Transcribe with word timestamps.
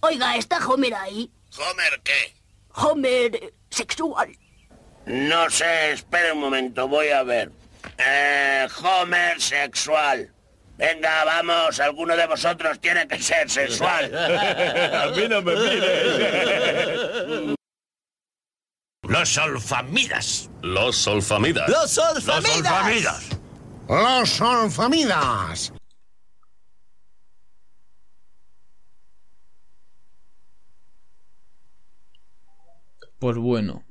Oiga, 0.00 0.36
¿está 0.36 0.58
Homer 0.66 0.94
ahí? 0.94 1.30
¿Homer 1.56 2.00
qué? 2.02 2.34
Homer 2.74 3.36
eh, 3.36 3.54
sexual. 3.70 4.36
No 5.06 5.48
sé, 5.50 5.92
espere 5.92 6.32
un 6.32 6.40
momento, 6.40 6.88
voy 6.88 7.08
a 7.08 7.22
ver. 7.22 7.50
Eh, 7.98 8.66
Homer 8.82 9.40
sexual. 9.40 10.30
Venga, 10.76 11.24
vamos, 11.24 11.78
alguno 11.78 12.16
de 12.16 12.26
vosotros 12.26 12.80
tiene 12.80 13.06
que 13.06 13.22
ser 13.22 13.48
sexual. 13.48 14.10
A 14.16 15.06
mí 15.14 15.28
no 15.28 15.40
me 15.42 15.54
mires. 15.54 17.54
Los 19.02 19.38
olfamidas. 19.38 20.50
Los 20.62 21.06
olfamidas. 21.06 21.68
¡Los 21.68 21.96
Los 21.96 22.16
olfamidas! 22.16 22.72
olfamidas. 22.72 23.24
Los 23.88 24.40
olfamidas. 24.40 25.72
Pues 33.24 33.38
bueno, 33.38 33.86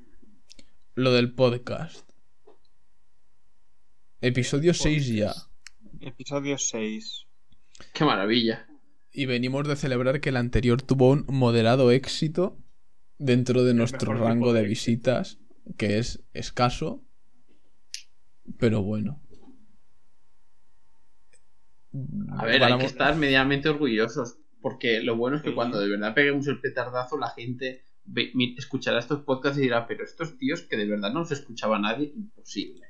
lo 0.93 1.11
del 1.11 1.33
podcast. 1.33 2.07
Episodio 4.21 4.75
6 4.75 5.07
ya. 5.07 5.33
Episodio 6.01 6.59
6. 6.59 7.25
Qué 7.95 8.05
maravilla. 8.05 8.67
Y 9.11 9.25
venimos 9.25 9.67
de 9.67 9.75
celebrar 9.75 10.21
que 10.21 10.29
el 10.29 10.38
anterior 10.38 10.83
tuvo 10.83 11.09
un 11.09 11.25
moderado 11.29 11.89
éxito 11.89 12.59
dentro 13.17 13.63
de 13.63 13.73
nuestro 13.73 14.13
rango 14.13 14.53
de 14.53 14.61
de 14.61 14.67
visitas, 14.67 15.39
que 15.77 15.97
es 15.97 16.21
escaso, 16.33 17.03
pero 18.59 18.83
bueno. 18.83 19.19
A 22.38 22.45
ver, 22.45 22.63
hay 22.63 22.77
que 22.77 22.85
estar 22.85 23.15
medianamente 23.15 23.67
orgullosos. 23.67 24.38
Porque 24.61 25.02
lo 25.02 25.17
bueno 25.17 25.38
es 25.38 25.41
que 25.41 25.55
cuando 25.55 25.79
de 25.79 25.89
verdad 25.89 26.13
peguemos 26.13 26.47
el 26.47 26.61
petardazo, 26.61 27.17
la 27.17 27.31
gente 27.31 27.81
escuchará 28.57 29.00
estos 29.00 29.22
podcasts 29.22 29.58
y 29.58 29.64
dirá, 29.64 29.88
pero 29.88 30.03
estos 30.03 30.38
tíos 30.38 30.61
que 30.61 30.77
de 30.77 30.86
verdad 30.86 31.11
no 31.14 31.25
se 31.25 31.33
escuchaba 31.36 31.80
nadie, 31.80 32.11
imposible. 32.16 32.88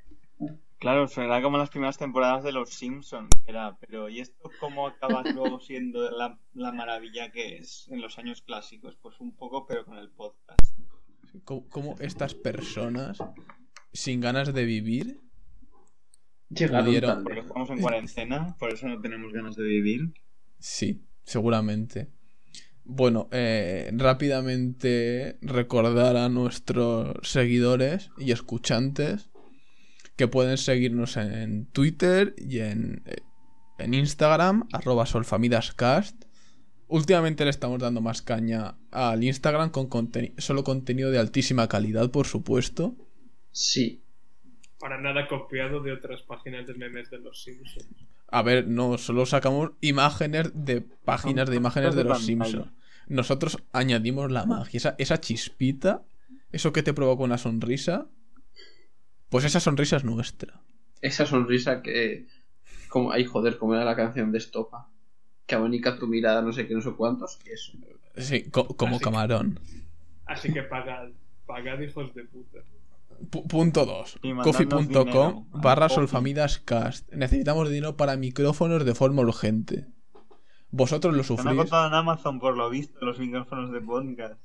Claro, 0.78 1.08
suena 1.08 1.40
como 1.40 1.56
las 1.56 1.70
primeras 1.70 1.96
temporadas 1.96 2.44
de 2.44 2.52
Los 2.52 2.68
Simpsons. 2.70 3.30
Era, 3.46 3.78
pero 3.78 4.08
¿y 4.10 4.20
esto 4.20 4.50
cómo 4.60 4.86
acaba 4.86 5.22
luego 5.34 5.58
siendo 5.60 6.10
la, 6.10 6.38
la 6.52 6.72
maravilla 6.72 7.32
que 7.32 7.56
es 7.56 7.88
en 7.90 8.00
los 8.02 8.18
años 8.18 8.42
clásicos? 8.42 8.96
Pues 9.00 9.18
un 9.20 9.34
poco, 9.34 9.66
pero 9.66 9.84
con 9.86 9.96
el 9.96 10.10
podcast. 10.10 10.60
¿Cómo, 11.44 11.68
cómo 11.70 11.94
estas 12.00 12.34
personas, 12.34 13.18
sin 13.92 14.20
ganas 14.20 14.52
de 14.52 14.64
vivir, 14.64 15.20
Llegaron 16.50 16.86
Pudieron- 16.86 17.08
tarde. 17.08 17.24
Porque 17.24 17.40
estamos 17.40 17.70
en 17.70 17.80
cuarentena, 17.80 18.56
por 18.58 18.72
eso 18.72 18.86
no 18.86 19.00
tenemos 19.00 19.32
ganas 19.32 19.56
de 19.56 19.64
vivir. 19.64 20.12
Sí, 20.58 21.02
seguramente. 21.24 22.12
Bueno, 22.84 23.28
eh, 23.32 23.90
rápidamente 23.94 25.38
recordar 25.40 26.16
a 26.16 26.28
nuestros 26.28 27.16
seguidores 27.22 28.10
y 28.18 28.30
escuchantes 28.32 29.30
que 30.16 30.28
pueden 30.28 30.58
seguirnos 30.58 31.16
en 31.16 31.66
Twitter 31.66 32.34
y 32.36 32.60
en, 32.60 33.02
eh, 33.06 33.22
en 33.78 33.94
Instagram, 33.94 34.68
arroba 34.72 35.06
solfamidascast. 35.06 36.24
Últimamente 36.86 37.44
le 37.44 37.50
estamos 37.50 37.80
dando 37.80 38.02
más 38.02 38.20
caña 38.20 38.76
al 38.90 39.24
Instagram 39.24 39.70
con 39.70 39.88
solo 40.36 40.62
contenido 40.62 41.10
de 41.10 41.18
altísima 41.18 41.66
calidad, 41.68 42.10
por 42.10 42.26
supuesto. 42.26 42.94
Sí. 43.50 44.02
Para 44.78 45.00
nada 45.00 45.26
copiado 45.26 45.80
de 45.80 45.92
otras 45.92 46.20
páginas 46.22 46.66
de 46.66 46.74
memes 46.74 47.10
de 47.10 47.18
los 47.18 47.42
Simpsons. 47.42 48.13
A 48.34 48.42
ver, 48.42 48.66
no, 48.66 48.98
solo 48.98 49.26
sacamos 49.26 49.70
imágenes 49.80 50.50
de 50.54 50.80
páginas 50.80 51.48
de 51.48 51.54
imágenes 51.54 51.94
de 51.94 52.02
los. 52.02 52.20
Simpsons. 52.24 52.66
Nosotros 53.06 53.58
añadimos 53.72 54.32
la 54.32 54.44
magia, 54.44 54.76
esa, 54.78 54.96
esa 54.98 55.20
chispita, 55.20 56.02
eso 56.50 56.72
que 56.72 56.82
te 56.82 56.92
provoca 56.92 57.22
una 57.22 57.38
sonrisa, 57.38 58.08
pues 59.28 59.44
esa 59.44 59.60
sonrisa 59.60 59.98
es 59.98 60.04
nuestra. 60.04 60.60
Esa 61.00 61.26
sonrisa 61.26 61.80
que. 61.80 62.26
Como, 62.88 63.12
ay, 63.12 63.24
joder, 63.24 63.56
como 63.56 63.74
era 63.76 63.84
la 63.84 63.94
canción 63.94 64.32
de 64.32 64.38
Estopa. 64.38 64.90
Que 65.46 65.54
abonica 65.54 65.96
tu 65.96 66.08
mirada, 66.08 66.42
no 66.42 66.52
sé 66.52 66.66
qué, 66.66 66.74
no 66.74 66.80
sé 66.80 66.90
cuántos. 66.90 67.38
Eso. 67.44 67.72
Sí, 68.16 68.50
co- 68.50 68.66
como 68.76 68.96
Así. 68.96 69.04
camarón. 69.04 69.60
Así 70.26 70.52
que 70.52 70.62
pagad, 70.64 71.08
pagad 71.46 71.78
hijos 71.80 72.12
de 72.14 72.24
puta. 72.24 72.58
Pu- 73.30 73.46
punto 73.48 73.84
2. 73.86 74.18
Y 74.22 74.32
mandadnos 74.34 74.56
Coffee.com 74.56 75.46
al 75.52 75.60
barra 75.60 75.88
solfamidascast. 75.88 77.12
Necesitamos 77.12 77.68
dinero 77.70 77.96
para 77.96 78.16
micrófonos 78.16 78.84
de 78.84 78.94
forma 78.94 79.22
urgente. 79.22 79.86
Vosotros 80.70 81.14
lo 81.16 81.22
Se 81.22 81.32
han 81.32 81.38
sufrís. 81.38 81.52
agotado 81.58 81.86
en 81.88 81.94
Amazon, 81.94 82.38
por 82.40 82.56
lo 82.56 82.68
visto, 82.70 83.04
los 83.04 83.18
micrófonos 83.18 83.70
de 83.72 83.80
podcast. 83.80 84.40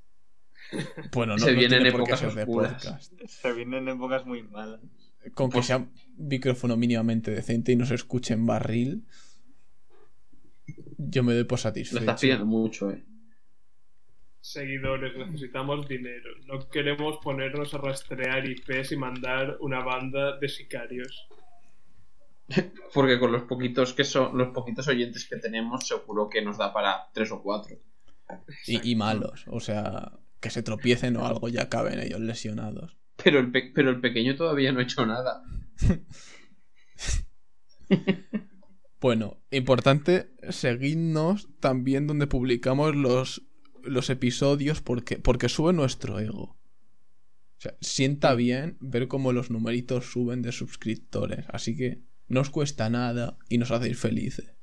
Bueno, 1.13 1.33
no, 1.33 1.39
Se 1.39 1.53
no 1.53 1.59
vienen 1.59 1.81
tiene 1.83 1.91
por 1.91 2.01
qué 2.05 2.11
épocas 2.13 2.19
ser 2.19 2.33
de 2.35 2.45
podcast. 2.45 3.13
Se 3.27 3.53
vienen 3.53 3.87
épocas 3.87 4.25
muy 4.25 4.43
malas. 4.43 4.79
Con 5.33 5.49
que 5.49 5.63
sea 5.63 5.77
un 5.77 5.91
micrófono 6.17 6.77
mínimamente 6.77 7.31
decente 7.31 7.71
y 7.71 7.75
no 7.75 7.85
se 7.85 7.95
escuche 7.95 8.33
en 8.33 8.45
barril, 8.45 9.05
yo 10.97 11.23
me 11.23 11.33
doy 11.33 11.43
por 11.45 11.57
Lo 11.59 11.63
satisfecho. 11.63 11.99
estás 11.99 12.21
pidiendo 12.21 12.45
mucho, 12.45 12.91
eh. 12.91 13.03
Seguidores, 14.41 15.15
necesitamos 15.17 15.87
dinero. 15.87 16.29
No 16.45 16.69
queremos 16.69 17.17
ponernos 17.21 17.73
a 17.73 17.77
rastrear 17.77 18.45
IPs 18.49 18.93
y 18.93 18.97
mandar 18.97 19.57
una 19.59 19.81
banda 19.83 20.37
de 20.39 20.47
sicarios. 20.47 21.27
Porque 22.93 23.19
con 23.19 23.31
los 23.31 23.43
poquitos 23.43 23.93
que 23.93 24.03
son, 24.03 24.37
los 24.37 24.49
poquitos 24.49 24.87
oyentes 24.87 25.27
que 25.27 25.37
tenemos, 25.37 25.85
seguro 25.87 26.29
que 26.29 26.41
nos 26.41 26.57
da 26.57 26.73
para 26.73 27.09
tres 27.13 27.31
o 27.31 27.41
cuatro. 27.43 27.77
Y, 28.65 28.91
y 28.91 28.95
malos, 28.95 29.45
o 29.47 29.59
sea, 29.59 30.11
que 30.39 30.49
se 30.51 30.63
tropiecen 30.63 31.17
o 31.17 31.25
algo 31.25 31.49
ya 31.49 31.63
acaben 31.63 31.99
ellos 31.99 32.19
lesionados. 32.21 32.95
Pero 33.21 33.39
el, 33.39 33.51
pe- 33.51 33.71
pero 33.75 33.89
el 33.89 33.99
pequeño 33.99 34.35
todavía 34.35 34.71
no 34.71 34.79
ha 34.79 34.83
hecho 34.83 35.05
nada. 35.05 35.43
Bueno, 39.01 39.37
importante 39.49 40.29
seguidnos 40.49 41.47
también 41.61 42.05
donde 42.05 42.27
publicamos 42.27 42.95
los, 42.97 43.48
los 43.89 44.09
episodios 44.09 44.81
porque, 44.81 45.17
porque 45.17 45.49
sube 45.49 45.73
nuestro 45.73 46.19
ego. 46.19 46.43
O 47.57 47.61
sea, 47.61 47.75
sienta 47.81 48.35
bien 48.35 48.77
ver 48.79 49.07
cómo 49.07 49.33
los 49.33 49.51
numeritos 49.51 50.05
suben 50.11 50.41
de 50.41 50.51
suscriptores. 50.53 51.45
Así 51.49 51.75
que 51.75 52.01
no 52.27 52.41
os 52.41 52.49
cuesta 52.49 52.89
nada 52.89 53.37
y 53.49 53.57
nos 53.57 53.71
hacéis 53.71 53.99
felices. 53.99 54.53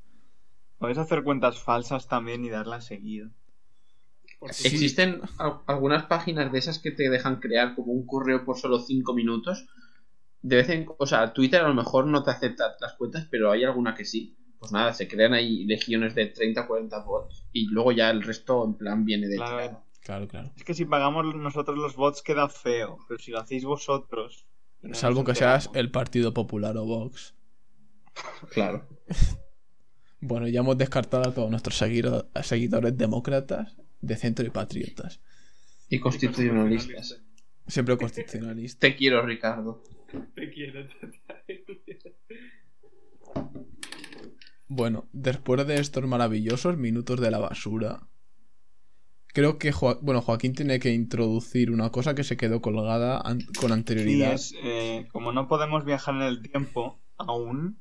Podéis 0.78 0.98
hacer 0.98 1.22
cuentas 1.22 1.58
falsas 1.62 2.08
también 2.08 2.44
y 2.44 2.50
darlas 2.50 2.86
seguido. 2.86 3.30
Sí. 4.50 4.68
Existen 4.68 5.20
al- 5.38 5.60
algunas 5.66 6.04
páginas 6.06 6.52
de 6.52 6.58
esas 6.58 6.78
que 6.78 6.90
te 6.90 7.08
dejan 7.08 7.40
crear 7.40 7.74
como 7.74 7.92
un 7.92 8.06
correo 8.06 8.44
por 8.44 8.58
solo 8.58 8.78
5 8.78 9.14
minutos. 9.14 9.66
De 10.42 10.56
vez 10.56 10.68
en, 10.68 10.86
o 10.98 11.06
sea, 11.06 11.32
Twitter 11.32 11.62
a 11.62 11.68
lo 11.68 11.74
mejor 11.74 12.06
no 12.06 12.22
te 12.22 12.30
acepta 12.30 12.76
las 12.80 12.94
cuentas, 12.94 13.26
pero 13.30 13.50
hay 13.50 13.64
alguna 13.64 13.94
que 13.94 14.04
sí. 14.04 14.36
Pues 14.58 14.72
nada, 14.72 14.92
se 14.94 15.06
crean 15.06 15.34
ahí 15.34 15.64
legiones 15.64 16.14
de 16.14 16.26
30 16.26 16.66
40 16.66 16.98
bots 17.04 17.46
y 17.52 17.66
luego 17.68 17.92
ya 17.92 18.10
el 18.10 18.22
resto 18.22 18.64
en 18.64 18.74
plan 18.74 19.04
viene 19.04 19.28
de 19.28 19.36
Claro, 19.36 19.82
Claro, 20.02 20.28
claro. 20.28 20.52
es 20.56 20.64
que 20.64 20.72
si 20.74 20.84
pagamos 20.84 21.34
nosotros 21.34 21.76
los 21.76 21.96
bots 21.96 22.22
queda 22.22 22.48
feo, 22.48 22.98
pero 23.08 23.18
si 23.20 23.30
lo 23.32 23.38
hacéis 23.40 23.64
vosotros. 23.64 24.46
no 24.82 24.94
Salvo 24.94 25.24
que 25.24 25.34
seas 25.34 25.68
el 25.74 25.90
Partido 25.90 26.32
Popular 26.32 26.76
o 26.76 26.84
Vox. 26.84 27.34
Claro. 28.50 28.86
Bueno, 30.18 30.48
ya 30.48 30.60
hemos 30.60 30.78
descartado 30.78 31.28
a 31.28 31.34
todos 31.34 31.50
nuestros 31.50 31.76
seguido- 31.76 32.28
seguidores 32.42 32.96
demócratas, 32.96 33.76
de 34.00 34.16
centro 34.16 34.46
y 34.46 34.50
patriotas. 34.50 35.20
Y 35.90 36.00
constitucionalistas. 36.00 37.22
Siempre 37.66 37.96
constitucionalistas. 37.98 38.80
Te 38.80 38.96
quiero, 38.96 39.20
Ricardo. 39.24 39.84
Te 40.34 40.50
quiero, 40.50 40.80
Bueno, 44.68 45.08
después 45.12 45.66
de 45.66 45.80
estos 45.80 46.06
maravillosos 46.06 46.76
minutos 46.76 47.20
de 47.20 47.32
la 47.32 47.38
basura, 47.38 48.06
creo 49.28 49.58
que 49.58 49.72
bueno, 50.02 50.20
Joaquín 50.22 50.54
tiene 50.54 50.78
que 50.80 50.92
introducir 50.92 51.70
una 51.70 51.90
cosa 51.90 52.14
que 52.14 52.24
se 52.24 52.36
quedó 52.36 52.60
colgada 52.60 53.20
an- 53.20 53.40
con 53.58 53.68
Sí, 53.68 53.72
anterioridad. 53.72 54.32
es, 54.32 54.54
eh, 54.62 55.06
como 55.12 55.32
no 55.32 55.46
podemos 55.48 55.84
viajar 55.84 56.14
en 56.16 56.22
el 56.22 56.42
tiempo 56.42 56.98
aún, 57.18 57.78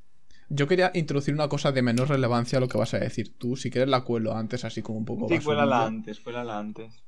Yo 0.49 0.67
quería 0.67 0.91
introducir 0.95 1.33
una 1.35 1.49
cosa 1.49 1.71
de 1.71 1.81
menor 1.83 2.09
relevancia 2.09 2.57
a 2.57 2.61
lo 2.61 2.67
que 2.67 2.77
vas 2.79 2.93
a 2.95 2.99
decir 2.99 3.37
tú. 3.37 3.55
Si 3.55 3.69
quieres 3.69 3.89
la 3.89 4.03
cuelo 4.03 4.35
antes, 4.35 4.65
así 4.65 4.81
como 4.81 4.97
un 4.99 5.05
poco 5.05 5.27
sí, 5.27 5.39
cuélala 5.39 5.85
antes, 5.85 6.19
cuélala 6.19 6.57
antes. 6.59 7.03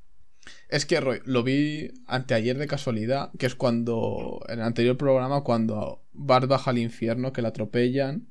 Es 0.69 0.85
que 0.85 0.99
Roy, 1.01 1.19
lo 1.25 1.43
vi 1.43 1.91
anteayer 2.07 2.57
de 2.57 2.67
casualidad, 2.67 3.31
que 3.37 3.45
es 3.45 3.55
cuando, 3.55 4.41
en 4.47 4.59
el 4.59 4.65
anterior 4.65 4.97
programa, 4.97 5.41
cuando 5.43 6.01
Bart 6.13 6.47
baja 6.47 6.71
al 6.71 6.77
infierno, 6.77 7.33
que 7.33 7.41
la 7.41 7.49
atropellan 7.49 8.27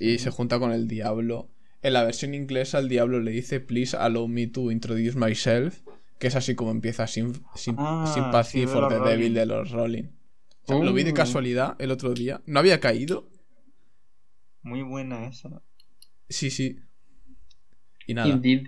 y 0.00 0.18
se 0.18 0.30
junta 0.30 0.58
con 0.58 0.72
el 0.72 0.88
diablo. 0.88 1.48
En 1.82 1.92
la 1.92 2.02
versión 2.04 2.34
inglesa, 2.34 2.78
el 2.78 2.88
diablo 2.88 3.20
le 3.20 3.30
dice, 3.30 3.60
please 3.60 3.96
allow 3.96 4.26
me 4.26 4.46
to 4.48 4.70
introduce 4.72 5.16
myself, 5.16 5.80
que 6.18 6.26
es 6.26 6.34
así 6.36 6.54
como 6.54 6.70
empieza 6.72 7.06
sin, 7.06 7.34
sin, 7.54 7.76
Ah, 7.78 8.10
Sympathy 8.12 8.62
sí, 8.62 8.66
for 8.66 8.88
the 8.88 8.98
Devil 8.98 9.34
de 9.34 9.46
los 9.46 9.70
Rolling. 9.70 10.04
O 10.64 10.66
sea, 10.66 10.78
Lo 10.78 10.92
vi 10.92 11.04
de 11.04 11.12
Oh. 11.12 11.14
casualidad 11.14 11.76
el 11.78 11.90
otro 11.90 12.12
día. 12.14 12.42
No 12.46 12.58
había 12.60 12.80
caído. 12.80 13.28
Muy 14.62 14.82
buena 14.82 15.26
esa. 15.26 15.62
Sí, 16.28 16.50
sí. 16.50 16.78
Y 18.06 18.14
nada. 18.14 18.28
Indeed. 18.28 18.66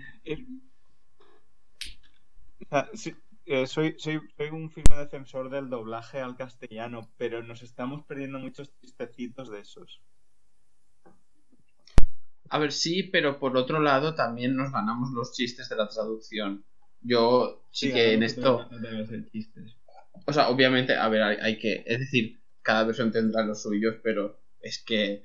sea, 2.69 2.89
sí, 2.93 3.15
eh, 3.45 3.67
soy, 3.67 3.95
soy, 3.97 4.21
soy 4.37 4.49
un 4.49 4.69
firme 4.71 4.95
defensor 4.97 5.49
del 5.49 5.69
doblaje 5.69 6.19
al 6.19 6.35
castellano, 6.35 7.11
pero 7.17 7.43
nos 7.43 7.61
estamos 7.61 8.03
perdiendo 8.05 8.39
muchos 8.39 8.71
chistecitos 8.81 9.51
de 9.51 9.59
esos. 9.59 10.01
A 12.53 12.59
ver, 12.59 12.71
sí, 12.71 13.01
pero 13.01 13.39
por 13.39 13.57
otro 13.57 13.79
lado 13.79 14.13
también 14.13 14.55
nos 14.55 14.71
ganamos 14.71 15.09
los 15.09 15.33
chistes 15.33 15.69
de 15.69 15.75
la 15.75 15.87
traducción. 15.87 16.63
Yo 17.01 17.65
sí, 17.71 17.91
que 17.91 18.13
en 18.13 18.21
esto... 18.21 18.67
no 18.69 18.79
debe 18.79 19.07
ser 19.07 19.27
chistes. 19.31 19.75
O 20.27 20.33
sea, 20.33 20.49
obviamente, 20.49 20.95
a 20.95 21.09
ver, 21.09 21.23
hay, 21.23 21.37
hay 21.41 21.57
que... 21.57 21.83
Es 21.87 21.97
decir, 21.97 22.43
cada 22.61 22.83
versión 22.83 23.11
tendrá 23.11 23.43
los 23.43 23.63
suyos, 23.63 23.95
pero 24.03 24.39
es 24.61 24.83
que... 24.83 25.23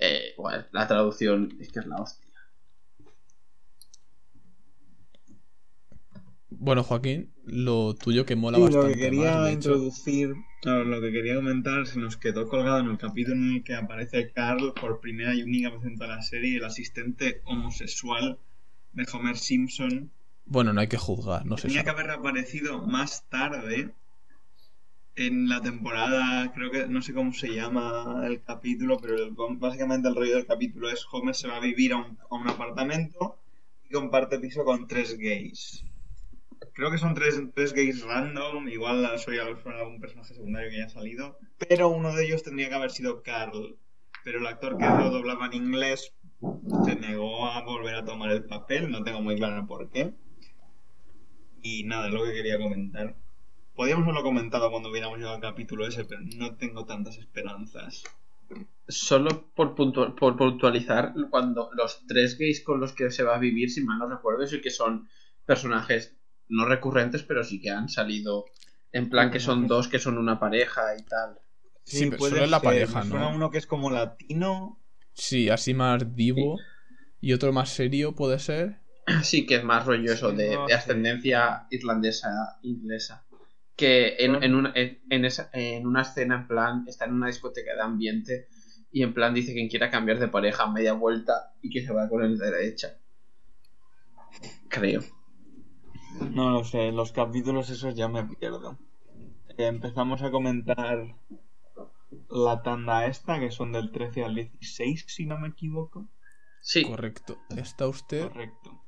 eh, 0.00 0.34
bueno, 0.36 0.66
la 0.72 0.88
traducción 0.88 1.56
es 1.60 1.70
que 1.70 1.78
es 1.78 1.86
la 1.86 2.02
hostia. 2.02 2.26
Bueno, 6.50 6.82
Joaquín, 6.82 7.32
lo 7.46 7.94
tuyo 7.94 8.26
que 8.26 8.36
mola 8.36 8.58
Sí, 8.58 8.64
bastante. 8.64 8.88
lo 8.88 8.94
que 8.94 9.00
quería 9.00 9.36
más, 9.36 9.52
introducir, 9.52 10.34
lo 10.64 11.00
que 11.00 11.12
quería 11.12 11.34
comentar, 11.36 11.86
se 11.86 11.98
nos 11.98 12.16
quedó 12.16 12.48
colgado 12.48 12.80
en 12.80 12.86
el 12.90 12.98
capítulo 12.98 13.36
en 13.36 13.56
el 13.56 13.64
que 13.64 13.74
aparece 13.74 14.32
Carl 14.32 14.72
por 14.74 15.00
primera 15.00 15.34
y 15.34 15.42
única 15.42 15.70
vez 15.70 15.84
en 15.84 15.96
toda 15.96 16.16
la 16.16 16.22
serie, 16.22 16.56
el 16.58 16.64
asistente 16.64 17.40
homosexual 17.44 18.38
de 18.92 19.06
Homer 19.12 19.36
Simpson. 19.36 20.10
Bueno, 20.46 20.72
no 20.72 20.80
hay 20.80 20.88
que 20.88 20.96
juzgar, 20.96 21.44
no 21.46 21.56
sé. 21.56 21.68
Tenía 21.68 21.84
que 21.84 21.90
haber 21.90 22.06
reaparecido 22.06 22.86
más 22.86 23.28
tarde 23.28 23.92
en 25.16 25.48
la 25.48 25.60
temporada, 25.62 26.52
creo 26.52 26.70
que 26.70 26.86
no 26.86 27.00
sé 27.02 27.12
cómo 27.14 27.32
se 27.32 27.48
llama 27.54 28.22
el 28.26 28.42
capítulo, 28.42 28.98
pero 29.00 29.14
el- 29.16 29.34
básicamente 29.58 30.08
el 30.08 30.14
rollo 30.14 30.36
del 30.36 30.46
capítulo 30.46 30.90
es 30.90 31.04
Homer 31.10 31.34
se 31.34 31.48
va 31.48 31.56
a 31.56 31.60
vivir 31.60 31.92
a 31.92 31.96
un, 31.96 32.18
a 32.30 32.34
un 32.36 32.48
apartamento 32.48 33.38
y 33.88 33.92
comparte 33.92 34.38
piso 34.38 34.64
con 34.64 34.86
tres 34.86 35.16
gays. 35.18 35.84
Creo 36.76 36.90
que 36.90 36.98
son 36.98 37.14
tres, 37.14 37.72
gays 37.72 38.04
random, 38.04 38.68
igual 38.68 39.18
soy 39.18 39.38
algún 39.38 39.98
personaje 39.98 40.34
secundario 40.34 40.68
que 40.70 40.76
ya 40.76 40.84
ha 40.84 40.90
salido, 40.90 41.38
pero 41.56 41.88
uno 41.88 42.14
de 42.14 42.26
ellos 42.26 42.42
tendría 42.42 42.68
que 42.68 42.74
haber 42.74 42.90
sido 42.90 43.22
Carl. 43.22 43.78
Pero 44.24 44.40
el 44.40 44.46
actor 44.46 44.76
que 44.76 44.84
lo 44.84 45.10
doblaba 45.10 45.46
en 45.46 45.54
inglés 45.54 46.12
se 46.84 46.96
negó 46.96 47.46
a 47.46 47.64
volver 47.64 47.94
a 47.94 48.04
tomar 48.04 48.30
el 48.30 48.44
papel, 48.44 48.90
no 48.90 49.04
tengo 49.04 49.22
muy 49.22 49.36
claro 49.36 49.66
por 49.66 49.88
qué. 49.90 50.12
Y 51.62 51.84
nada, 51.84 52.08
es 52.08 52.12
lo 52.12 52.24
que 52.24 52.34
quería 52.34 52.58
comentar. 52.58 53.16
Podríamos 53.74 54.02
haberlo 54.04 54.22
comentado 54.22 54.70
cuando 54.70 54.90
hubiéramos 54.90 55.16
llegado 55.16 55.36
al 55.36 55.40
capítulo 55.40 55.86
ese, 55.86 56.04
pero 56.04 56.20
no 56.36 56.56
tengo 56.56 56.84
tantas 56.84 57.16
esperanzas. 57.18 58.02
Solo 58.88 59.50
por, 59.54 59.74
puntu- 59.74 60.14
por 60.14 60.36
puntualizar, 60.36 61.14
cuando 61.30 61.70
los 61.72 62.06
tres 62.06 62.36
gays 62.36 62.62
con 62.62 62.80
los 62.80 62.92
que 62.92 63.10
se 63.10 63.22
va 63.22 63.36
a 63.36 63.38
vivir, 63.38 63.70
si 63.70 63.82
mal 63.82 63.98
no 63.98 64.08
recuerdo, 64.08 64.46
sí 64.46 64.60
que 64.60 64.70
son 64.70 65.08
personajes 65.46 66.16
no 66.48 66.64
recurrentes, 66.66 67.22
pero 67.22 67.44
sí 67.44 67.60
que 67.60 67.70
han 67.70 67.88
salido 67.88 68.44
en 68.92 69.10
plan 69.10 69.30
que 69.30 69.40
son 69.40 69.66
dos 69.66 69.88
que 69.88 69.98
son 69.98 70.18
una 70.18 70.38
pareja 70.40 70.96
y 70.98 71.02
tal. 71.02 71.38
Sí, 71.84 72.06
pero 72.06 72.18
puede 72.18 72.32
solo 72.32 72.44
es 72.44 72.50
la 72.50 72.60
pareja, 72.62 73.00
Me 73.00 73.10
suena 73.10 73.28
¿no? 73.28 73.36
uno 73.36 73.50
que 73.50 73.58
es 73.58 73.66
como 73.66 73.90
latino. 73.90 74.78
Sí, 75.14 75.48
así 75.48 75.74
más 75.74 76.14
divo. 76.14 76.58
Y 77.20 77.32
otro 77.32 77.52
más 77.52 77.70
serio 77.70 78.14
puede 78.14 78.38
ser. 78.38 78.80
Sí, 79.22 79.46
que 79.46 79.56
es 79.56 79.64
más 79.64 79.86
rollo 79.86 80.12
eso 80.12 80.32
de, 80.32 80.50
no 80.50 80.64
ascendencia 80.64 81.66
irlandesa, 81.70 82.58
inglesa. 82.62 83.24
Que 83.76 84.16
en, 84.18 84.42
en, 84.42 84.54
una, 84.54 84.72
en, 84.74 85.00
en 85.10 85.24
esa- 85.24 85.50
en 85.52 85.86
una 85.86 86.02
escena, 86.02 86.34
en 86.36 86.46
plan, 86.48 86.84
está 86.88 87.04
en 87.04 87.12
una 87.12 87.28
discoteca 87.28 87.74
de 87.74 87.82
ambiente 87.82 88.48
y 88.90 89.02
en 89.02 89.12
plan 89.14 89.34
dice 89.34 89.54
que 89.54 89.68
quiera 89.68 89.90
cambiar 89.90 90.18
de 90.18 90.28
pareja 90.28 90.64
a 90.64 90.72
media 90.72 90.94
vuelta 90.94 91.52
y 91.62 91.70
que 91.70 91.84
se 91.86 91.92
va 91.92 92.08
con 92.08 92.24
el 92.24 92.38
de 92.38 92.50
derecha. 92.50 92.98
Creo. 94.68 95.02
No 96.20 96.50
lo 96.50 96.64
sé, 96.64 96.92
los 96.92 97.12
capítulos 97.12 97.70
esos 97.70 97.94
ya 97.94 98.08
me 98.08 98.24
pierdo. 98.24 98.78
Eh, 99.56 99.66
empezamos 99.66 100.22
a 100.22 100.30
comentar 100.30 101.16
la 102.30 102.62
tanda 102.62 103.06
esta, 103.06 103.40
que 103.40 103.50
son 103.50 103.72
del 103.72 103.90
13 103.90 104.24
al 104.24 104.34
16, 104.34 105.04
si 105.08 105.26
no 105.26 105.38
me 105.38 105.48
equivoco. 105.48 106.08
Sí, 106.60 106.84
Correcto. 106.84 107.38
¿Está 107.56 107.86
usted? 107.86 108.28
Correcto. 108.28 108.82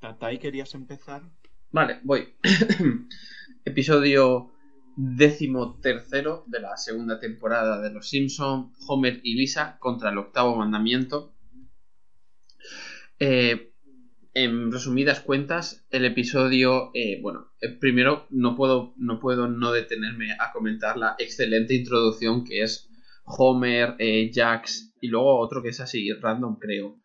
Tatay, 0.00 0.38
¿querías 0.38 0.74
empezar? 0.74 1.22
vale, 1.70 2.00
voy. 2.02 2.34
Episodio 3.64 4.52
décimo 4.96 5.78
tercero 5.80 6.44
de 6.46 6.60
la 6.60 6.76
segunda 6.76 7.20
temporada 7.20 7.80
de 7.80 7.90
Los 7.90 8.08
Simpson, 8.08 8.72
Homer 8.88 9.20
y 9.22 9.34
Lisa 9.34 9.78
contra 9.78 10.10
el 10.10 10.18
octavo 10.18 10.56
mandamiento. 10.56 11.34
Eh, 13.20 13.67
en 14.34 14.70
resumidas 14.70 15.20
cuentas, 15.20 15.86
el 15.90 16.04
episodio, 16.04 16.90
eh, 16.94 17.20
bueno, 17.20 17.50
eh, 17.60 17.70
primero 17.70 18.26
no 18.30 18.54
puedo, 18.54 18.94
no 18.96 19.18
puedo 19.18 19.48
no 19.48 19.72
detenerme 19.72 20.32
a 20.32 20.52
comentar 20.52 20.96
la 20.96 21.16
excelente 21.18 21.74
introducción 21.74 22.44
que 22.44 22.62
es 22.62 22.88
Homer, 23.24 23.94
eh, 23.98 24.30
Jax 24.32 24.94
y 25.00 25.08
luego 25.08 25.38
otro 25.38 25.62
que 25.62 25.70
es 25.70 25.80
así 25.80 26.12
random, 26.12 26.58
creo. 26.58 27.00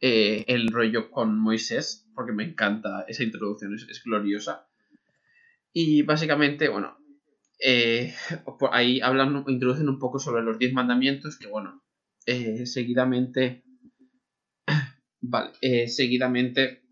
el 0.00 0.68
rollo 0.68 1.10
con 1.10 1.38
Moisés, 1.38 2.08
porque 2.14 2.32
me 2.32 2.44
encanta 2.44 3.04
esa 3.08 3.24
introducción, 3.24 3.74
es, 3.74 3.86
es 3.90 4.02
gloriosa. 4.04 4.68
Y 5.72 6.02
básicamente, 6.02 6.68
bueno, 6.68 6.96
ahí 8.70 9.00
hablan, 9.00 9.44
introducen 9.48 9.88
un 9.88 9.98
poco 9.98 10.18
sobre 10.20 10.42
los 10.42 10.58
10 10.58 10.72
mandamientos, 10.72 11.36
que 11.38 11.48
bueno, 11.48 11.82
seguidamente, 12.64 13.64
vale, 15.20 15.52
eh, 15.60 15.88
seguidamente 15.88 16.82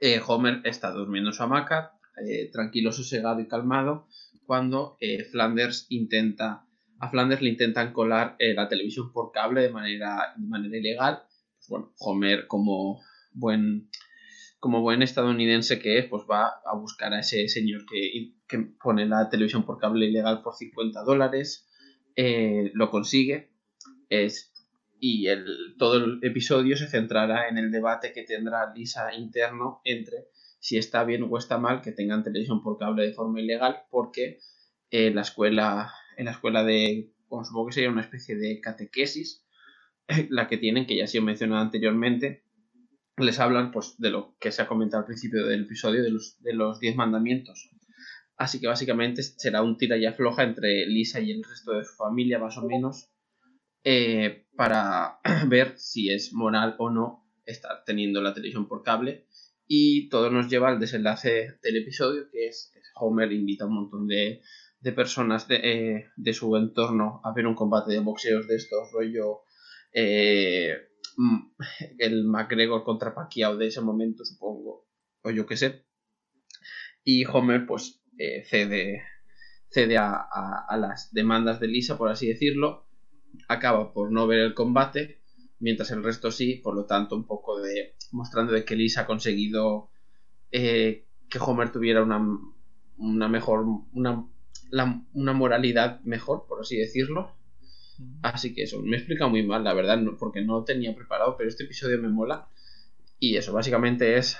eh, 0.00 0.20
Homer 0.26 0.60
está 0.64 0.90
durmiendo 0.90 1.30
en 1.30 1.34
su 1.34 1.42
hamaca, 1.42 1.92
eh, 2.26 2.50
tranquilo, 2.50 2.92
sosegado 2.92 3.40
y 3.40 3.48
calmado, 3.48 4.08
cuando 4.46 4.96
Flanders 5.30 5.86
intenta, 5.90 6.66
a 6.98 7.08
Flanders 7.08 7.40
le 7.40 7.50
intentan 7.50 7.92
colar 7.92 8.36
la 8.40 8.68
televisión 8.68 9.12
por 9.12 9.30
cable 9.30 9.62
de 9.62 9.70
manera, 9.70 10.34
de 10.36 10.46
manera 10.48 10.76
ilegal. 10.76 11.22
Pues 11.56 11.68
bueno, 11.68 11.94
Homer 11.98 12.48
como 12.48 13.00
buen 13.32 13.88
como 14.58 14.80
buen 14.82 15.02
estadounidense 15.02 15.78
que 15.78 15.98
es, 15.98 16.06
pues 16.06 16.24
va 16.28 16.48
a 16.66 16.74
buscar 16.74 17.14
a 17.14 17.20
ese 17.20 17.48
señor 17.48 17.86
que, 17.86 18.34
que 18.48 18.58
pone 18.82 19.06
la 19.06 19.30
televisión 19.30 19.64
por 19.64 19.78
cable 19.78 20.06
ilegal 20.06 20.42
por 20.42 20.54
50 20.54 21.04
dólares, 21.04 21.68
lo 22.74 22.90
consigue, 22.90 23.52
es, 24.10 24.49
y 25.00 25.28
el, 25.28 25.74
todo 25.78 25.96
el 25.96 26.20
episodio 26.22 26.76
se 26.76 26.86
centrará 26.86 27.48
en 27.48 27.58
el 27.58 27.70
debate 27.70 28.12
que 28.12 28.22
tendrá 28.22 28.72
Lisa 28.74 29.14
interno 29.14 29.80
entre 29.84 30.28
si 30.58 30.76
está 30.76 31.04
bien 31.04 31.26
o 31.28 31.38
está 31.38 31.58
mal 31.58 31.80
que 31.80 31.92
tengan 31.92 32.22
televisión 32.22 32.62
por 32.62 32.78
cable 32.78 33.04
de 33.04 33.14
forma 33.14 33.40
ilegal, 33.40 33.82
porque 33.90 34.40
eh, 34.90 35.10
la 35.10 35.22
escuela, 35.22 35.90
en 36.18 36.26
la 36.26 36.32
escuela 36.32 36.62
de, 36.64 37.12
supongo 37.28 37.68
que 37.68 37.72
sería 37.72 37.90
una 37.90 38.02
especie 38.02 38.36
de 38.36 38.60
catequesis, 38.60 39.46
la 40.28 40.48
que 40.48 40.58
tienen, 40.58 40.86
que 40.86 40.96
ya 40.96 41.04
ha 41.04 41.08
sido 41.08 41.24
mencionada 41.24 41.62
anteriormente, 41.62 42.44
les 43.16 43.38
hablan 43.38 43.70
pues 43.70 43.96
de 43.98 44.10
lo 44.10 44.36
que 44.38 44.52
se 44.52 44.62
ha 44.62 44.66
comentado 44.66 45.00
al 45.00 45.06
principio 45.06 45.46
del 45.46 45.62
episodio, 45.62 46.02
de 46.02 46.10
los, 46.10 46.40
de 46.42 46.52
los 46.52 46.78
10 46.78 46.96
mandamientos. 46.96 47.70
Así 48.36 48.60
que 48.60 48.66
básicamente 48.66 49.22
será 49.22 49.62
un 49.62 49.76
tira 49.76 49.96
y 49.96 50.06
afloja 50.06 50.42
entre 50.42 50.86
Lisa 50.86 51.20
y 51.20 51.30
el 51.30 51.44
resto 51.44 51.72
de 51.72 51.84
su 51.84 51.94
familia, 51.94 52.38
más 52.38 52.56
o 52.56 52.66
menos, 52.66 53.09
eh, 53.84 54.46
para 54.56 55.20
ver 55.48 55.78
si 55.78 56.10
es 56.10 56.32
moral 56.32 56.76
o 56.78 56.90
no 56.90 57.26
estar 57.44 57.84
teniendo 57.84 58.20
la 58.22 58.34
televisión 58.34 58.68
por 58.68 58.82
cable. 58.82 59.26
Y 59.66 60.08
todo 60.08 60.30
nos 60.30 60.48
lleva 60.48 60.68
al 60.68 60.80
desenlace 60.80 61.58
del 61.62 61.76
episodio, 61.76 62.28
que 62.30 62.48
es, 62.48 62.72
Homer 62.96 63.32
invita 63.32 63.64
a 63.64 63.68
un 63.68 63.74
montón 63.74 64.06
de, 64.06 64.42
de 64.80 64.92
personas 64.92 65.46
de, 65.46 65.56
eh, 65.62 66.10
de, 66.16 66.32
su 66.34 66.56
entorno 66.56 67.20
a 67.24 67.32
ver 67.32 67.46
un 67.46 67.54
combate 67.54 67.92
de 67.92 68.00
boxeos 68.00 68.48
de 68.48 68.56
estos, 68.56 68.90
rollo 68.92 69.42
eh, 69.92 70.76
el 71.98 72.24
McGregor 72.24 72.84
contra 72.84 73.14
Pacquiao 73.14 73.56
de 73.56 73.68
ese 73.68 73.80
momento, 73.80 74.24
supongo, 74.24 74.88
o 75.22 75.30
yo 75.30 75.46
qué 75.46 75.56
sé. 75.56 75.84
Y 77.04 77.24
Homer, 77.26 77.66
pues, 77.66 78.02
eh, 78.18 78.44
cede, 78.44 79.02
cede 79.68 79.96
a, 79.96 80.26
a, 80.68 80.76
las 80.76 81.12
demandas 81.12 81.60
de 81.60 81.68
Lisa, 81.68 81.96
por 81.96 82.10
así 82.10 82.28
decirlo. 82.28 82.89
Acaba 83.48 83.92
por 83.92 84.12
no 84.12 84.26
ver 84.26 84.40
el 84.40 84.54
combate, 84.54 85.20
mientras 85.58 85.90
el 85.90 86.02
resto 86.02 86.30
sí, 86.30 86.56
por 86.56 86.74
lo 86.74 86.86
tanto, 86.86 87.16
un 87.16 87.26
poco 87.26 87.60
de. 87.60 87.94
mostrando 88.12 88.52
de 88.52 88.64
que 88.64 88.76
Lisa 88.76 89.02
ha 89.02 89.06
conseguido 89.06 89.90
eh, 90.52 91.06
que 91.28 91.38
Homer 91.38 91.72
tuviera 91.72 92.02
una, 92.02 92.20
una 92.98 93.28
mejor. 93.28 93.64
Una, 93.92 94.26
la, 94.70 95.02
una 95.14 95.32
moralidad 95.32 96.00
mejor, 96.02 96.46
por 96.48 96.60
así 96.60 96.76
decirlo. 96.76 97.34
Así 98.22 98.54
que 98.54 98.62
eso, 98.62 98.80
me 98.80 98.96
explica 98.96 99.28
muy 99.28 99.42
mal, 99.42 99.62
la 99.62 99.74
verdad, 99.74 99.98
no, 99.98 100.16
porque 100.16 100.40
no 100.40 100.60
lo 100.60 100.64
tenía 100.64 100.94
preparado, 100.94 101.36
pero 101.36 101.48
este 101.48 101.64
episodio 101.64 102.00
me 102.00 102.08
mola. 102.08 102.48
Y 103.18 103.36
eso, 103.36 103.52
básicamente 103.52 104.16
es 104.16 104.38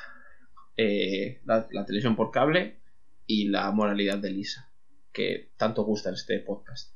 eh, 0.76 1.40
la, 1.44 1.66
la, 1.70 1.84
televisión 1.84 2.16
por 2.16 2.30
cable 2.30 2.80
y 3.26 3.48
la 3.48 3.70
moralidad 3.70 4.18
de 4.18 4.30
Lisa, 4.30 4.70
que 5.12 5.50
tanto 5.58 5.84
gusta 5.84 6.08
en 6.08 6.14
este 6.14 6.38
podcast. 6.38 6.94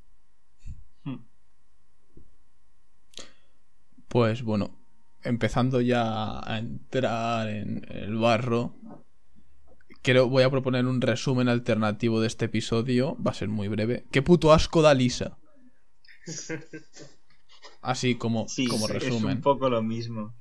Pues 4.15 4.45
bueno, 4.45 4.79
empezando 5.25 5.81
ya 5.81 6.39
a 6.39 6.59
entrar 6.61 7.49
en 7.49 7.85
el 7.91 8.15
barro, 8.17 8.77
quiero, 10.03 10.29
voy 10.29 10.45
a 10.45 10.51
proponer 10.51 10.87
un 10.87 11.01
resumen 11.01 11.49
alternativo 11.49 12.21
de 12.21 12.29
este 12.29 12.45
episodio. 12.45 13.17
Va 13.21 13.33
a 13.33 13.35
ser 13.35 13.49
muy 13.49 13.67
breve. 13.67 14.05
¿Qué 14.13 14.23
puto 14.23 14.53
asco 14.53 14.83
da 14.83 14.95
Lisa? 14.95 15.37
Así 17.83 18.15
como, 18.15 18.47
Sí, 18.47 18.69
como 18.69 18.87
es 18.87 18.93
resumen. 18.93 19.39
un 19.39 19.43
poco 19.43 19.69
lo 19.69 19.83
mismo. 19.83 20.37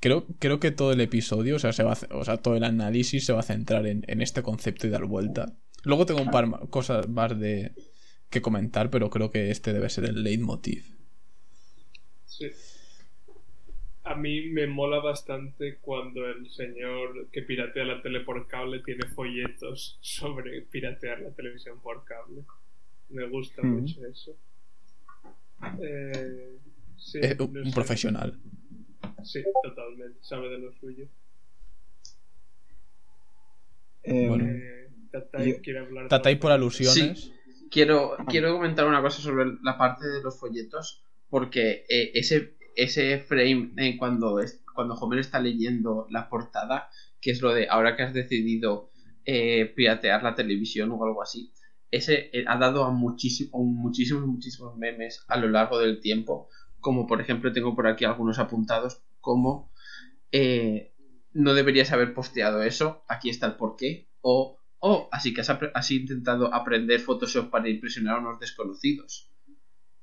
Creo, 0.00 0.24
creo 0.38 0.58
que 0.58 0.70
todo 0.70 0.92
el 0.92 1.02
episodio, 1.02 1.56
o 1.56 1.58
sea, 1.58 1.74
se 1.74 1.82
va 1.82 1.92
a 1.92 2.16
o 2.16 2.24
sea, 2.24 2.38
todo 2.38 2.56
el 2.56 2.64
análisis 2.64 3.26
se 3.26 3.34
va 3.34 3.40
a 3.40 3.42
centrar 3.42 3.86
en, 3.86 4.04
en 4.08 4.22
este 4.22 4.42
concepto 4.42 4.86
y 4.86 4.90
dar 4.90 5.04
vuelta. 5.04 5.52
Luego 5.82 6.06
tengo 6.06 6.22
un 6.22 6.30
par 6.30 6.48
cosas 6.70 7.10
más 7.10 7.38
de 7.38 7.74
que 8.30 8.40
comentar, 8.40 8.88
pero 8.88 9.10
creo 9.10 9.30
que 9.30 9.50
este 9.50 9.74
debe 9.74 9.90
ser 9.90 10.06
el 10.06 10.22
leitmotiv. 10.24 10.96
Sí. 12.24 12.46
A 14.04 14.14
mí 14.16 14.46
me 14.50 14.66
mola 14.66 14.98
bastante 14.98 15.76
cuando 15.80 16.26
el 16.26 16.50
señor 16.50 17.28
que 17.30 17.42
piratea 17.42 17.84
la 17.84 18.02
tele 18.02 18.20
por 18.20 18.48
cable 18.48 18.80
tiene 18.80 19.06
folletos 19.06 19.98
sobre 20.02 20.62
piratear 20.62 21.20
la 21.20 21.30
televisión 21.30 21.80
por 21.80 22.04
cable. 22.04 22.42
Me 23.10 23.26
gusta 23.28 23.62
Mm. 23.62 23.66
mucho 23.80 24.04
eso. 24.06 24.36
Eh, 25.80 26.58
sí, 26.96 27.20
Es 27.22 27.38
un, 27.38 27.52
no 27.52 27.60
un 27.60 27.66
sé. 27.66 27.74
profesional. 27.74 28.38
Sí, 29.22 29.44
totalmente. 29.62 30.18
Sabe 30.22 30.48
de 30.48 30.58
lo 30.58 30.72
suyo. 30.72 31.06
Eh, 34.02 34.26
Bueno. 34.28 34.44
Eh, 34.48 34.88
Tatay 35.12 35.52
Yo- 35.52 35.62
quiere 35.62 35.78
hablar 35.80 36.04
de 36.04 36.08
Tatay 36.08 36.36
por 36.40 36.50
alusiones. 36.52 37.30
Quiero, 37.70 38.16
quiero 38.28 38.52
comentar 38.54 38.86
una 38.86 39.00
cosa 39.00 39.22
sobre 39.22 39.44
la 39.62 39.78
parte 39.78 40.06
de 40.06 40.22
los 40.22 40.38
folletos, 40.38 41.02
porque 41.30 41.84
eh, 41.88 42.10
ese, 42.14 42.54
ese 42.76 43.18
frame 43.18 43.72
eh, 43.76 43.96
cuando, 43.96 44.40
es, 44.40 44.62
cuando 44.74 44.94
Homer 44.94 45.18
está 45.20 45.40
leyendo 45.40 46.06
la 46.10 46.28
portada, 46.28 46.88
que 47.20 47.30
es 47.30 47.40
lo 47.42 47.52
de 47.54 47.68
ahora 47.68 47.96
que 47.96 48.02
has 48.02 48.14
decidido 48.14 48.90
eh, 49.24 49.66
piratear 49.74 50.22
la 50.22 50.34
televisión 50.34 50.90
o 50.92 51.04
algo 51.04 51.22
así, 51.22 51.52
ese 51.90 52.30
eh, 52.32 52.44
ha 52.46 52.56
dado 52.58 52.84
a 52.84 52.90
muchísimo, 52.90 53.62
muchísimos, 53.64 54.26
muchísimos 54.26 54.76
memes 54.76 55.24
a 55.28 55.36
lo 55.38 55.48
largo 55.48 55.78
del 55.78 56.00
tiempo, 56.00 56.48
como 56.80 57.06
por 57.06 57.20
ejemplo 57.20 57.52
tengo 57.52 57.74
por 57.76 57.86
aquí 57.86 58.04
algunos 58.04 58.38
apuntados, 58.38 59.02
como 59.20 59.70
eh, 60.32 60.94
no 61.32 61.54
deberías 61.54 61.92
haber 61.92 62.14
posteado 62.14 62.62
eso, 62.62 63.04
aquí 63.08 63.30
está 63.30 63.46
el 63.46 63.56
porqué, 63.56 64.08
o 64.20 64.58
Oh, 64.84 65.08
así 65.12 65.32
que 65.32 65.42
has, 65.42 65.48
has 65.50 65.90
intentado 65.92 66.52
aprender 66.52 66.98
Photoshop 66.98 67.50
para 67.50 67.68
impresionar 67.68 68.16
a 68.16 68.18
unos 68.20 68.40
desconocidos. 68.40 69.30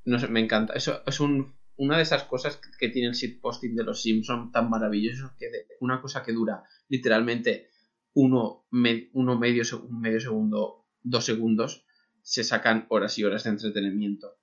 No 0.05 0.19
sé, 0.19 0.27
me 0.29 0.41
encanta. 0.41 0.73
Eso 0.73 1.03
es 1.05 1.19
un- 1.19 1.53
una 1.79 1.97
de 1.97 2.03
esas 2.03 2.23
cosas 2.23 2.59
que, 2.79 2.89
tiene 2.89 3.07
el 3.09 3.13
shitposting 3.15 3.75
de 3.75 3.83
los 3.83 4.01
Simpsons 4.01 4.51
tan 4.51 4.69
maravilloso 4.69 5.31
que 5.39 5.49
de 5.49 5.65
una 5.79 6.01
cosa 6.01 6.23
que 6.23 6.33
dura 6.33 6.63
literalmente 6.89 7.69
uno, 8.13 8.65
me- 8.71 9.09
uno 9.13 9.37
medio, 9.39 9.63
seg- 9.63 9.83
un 9.87 9.99
medio 10.01 10.19
segundo, 10.19 10.85
dos 11.03 11.25
segundos, 11.25 11.85
se 12.21 12.43
sacan 12.43 12.85
horas 12.89 13.17
y 13.17 13.23
horas 13.23 13.43
de 13.45 13.51
entretenimiento. 13.51 14.35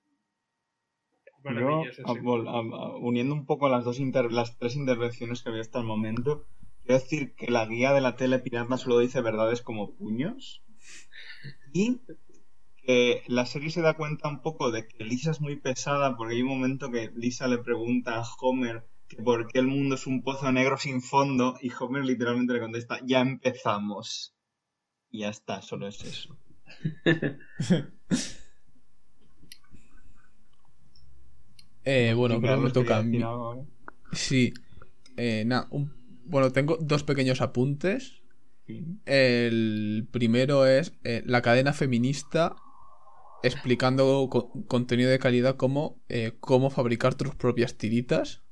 Yo, 1.61 1.83
sí. 1.93 2.01
uniendo 3.01 3.33
un 3.33 3.45
poco 3.45 3.69
las 3.69 3.83
dos 3.85 3.99
inter- 3.99 4.31
las 4.31 4.57
tres 4.57 4.75
intervenciones 4.75 5.43
que 5.43 5.49
había 5.49 5.61
hasta 5.61 5.79
el 5.79 5.85
momento, 5.85 6.47
quiero 6.83 6.99
decir 6.99 7.35
que 7.35 7.51
la 7.51 7.65
guía 7.67 7.93
de 7.93 8.01
la 8.01 8.15
tele 8.15 8.39
pirata 8.39 8.77
solo 8.77 8.99
dice 8.99 9.21
verdades 9.21 9.61
como 9.61 9.95
puños 9.95 10.63
y 11.71 11.99
que 12.87 13.23
la 13.27 13.45
serie 13.45 13.69
se 13.69 13.81
da 13.81 13.95
cuenta 13.95 14.29
un 14.29 14.41
poco 14.41 14.71
de 14.71 14.87
que 14.87 15.03
Lisa 15.03 15.31
es 15.31 15.41
muy 15.41 15.57
pesada 15.57 16.15
porque 16.17 16.35
hay 16.35 16.41
un 16.41 16.47
momento 16.49 16.89
que 16.89 17.11
Lisa 17.15 17.47
le 17.47 17.59
pregunta 17.59 18.15
a 18.19 18.23
Homer 18.39 18.87
que 19.09 19.17
por 19.21 19.47
qué 19.47 19.59
el 19.59 19.67
mundo 19.67 19.95
es 19.95 20.07
un 20.07 20.23
pozo 20.23 20.51
negro 20.51 20.77
sin 20.77 21.01
fondo 21.01 21.55
y 21.61 21.69
Homer 21.79 22.03
literalmente 22.05 22.53
le 22.53 22.59
contesta 22.61 22.99
ya 23.05 23.19
empezamos 23.21 24.33
y 25.11 25.19
ya 25.19 25.29
está, 25.29 25.61
solo 25.61 25.87
es 25.87 26.03
eso. 26.03 26.37
Eh, 31.89 32.13
bueno, 32.15 32.41
creo 32.41 32.57
que 32.57 32.65
me 32.65 32.71
toca 32.71 32.97
a 32.97 33.03
mí. 33.03 33.21
ahora. 33.21 33.61
Sí. 34.11 34.53
Eh, 35.15 35.47
un- 35.69 35.93
bueno, 36.25 36.51
tengo 36.51 36.77
dos 36.81 37.03
pequeños 37.03 37.39
apuntes. 37.41 38.21
El 39.05 40.05
primero 40.11 40.65
es 40.65 40.91
eh, 41.05 41.23
la 41.25 41.41
cadena 41.41 41.71
feminista 41.71 42.57
explicando 43.47 44.27
co- 44.29 44.51
contenido 44.67 45.09
de 45.09 45.19
calidad 45.19 45.55
como 45.55 46.01
eh, 46.09 46.33
cómo 46.39 46.69
fabricar 46.69 47.15
tus 47.15 47.35
propias 47.35 47.75
tiritas. 47.75 48.43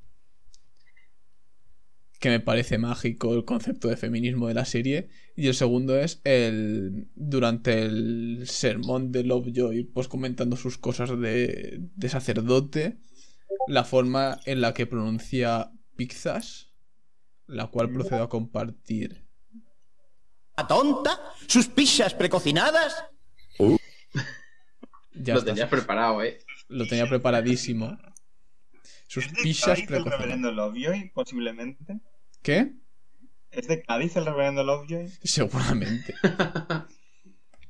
Que 2.19 2.29
me 2.29 2.39
parece 2.39 2.77
mágico 2.77 3.33
el 3.35 3.45
concepto 3.45 3.87
de 3.87 3.97
feminismo 3.97 4.47
de 4.47 4.53
la 4.53 4.65
serie. 4.65 5.09
Y 5.35 5.47
el 5.47 5.53
segundo 5.53 5.97
es 5.99 6.21
el 6.23 7.07
durante 7.13 7.83
el 7.83 8.43
sermón 8.47 9.11
de 9.11 9.23
Lovejoy, 9.23 9.83
pues 9.83 10.07
comentando 10.07 10.55
sus 10.55 10.77
cosas 10.77 11.09
de, 11.19 11.77
de 11.95 12.09
sacerdote, 12.09 12.97
la 13.67 13.83
forma 13.83 14.39
en 14.45 14.61
la 14.61 14.73
que 14.73 14.87
pronuncia 14.87 15.71
pizzas, 15.97 16.71
la 17.47 17.67
cual 17.67 17.91
procedo 17.91 18.23
a 18.23 18.29
compartir. 18.29 19.25
¿A 20.55 20.65
tonta? 20.67 21.19
¿Sus 21.47 21.67
pizzas 21.67 22.13
precocinadas? 22.13 23.03
Ya 25.21 25.35
Lo 25.35 25.43
tenías 25.43 25.69
preparado, 25.69 26.23
eh. 26.23 26.39
Lo 26.67 26.87
tenía 26.87 27.07
preparadísimo. 27.07 27.97
Sus 29.07 29.25
¿Es 29.25 29.33
de 29.33 29.43
pizzas 29.43 29.79
Cádiz 29.79 29.91
el 29.91 30.05
reverendo 30.05 30.51
Lovejoy, 30.51 31.11
posiblemente? 31.13 31.99
¿Qué? 32.41 32.73
¿Es 33.51 33.67
de 33.67 33.81
Cádiz 33.81 34.15
el 34.15 34.25
reverendo 34.25 34.63
Lovejoy? 34.63 35.11
Seguramente. 35.23 36.13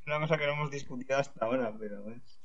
Una 0.08 0.20
cosa 0.20 0.38
que 0.38 0.46
no 0.46 0.54
hemos 0.54 0.72
discutido 0.72 1.18
hasta 1.18 1.46
ahora, 1.46 1.76
pero 1.78 2.10
es... 2.12 2.40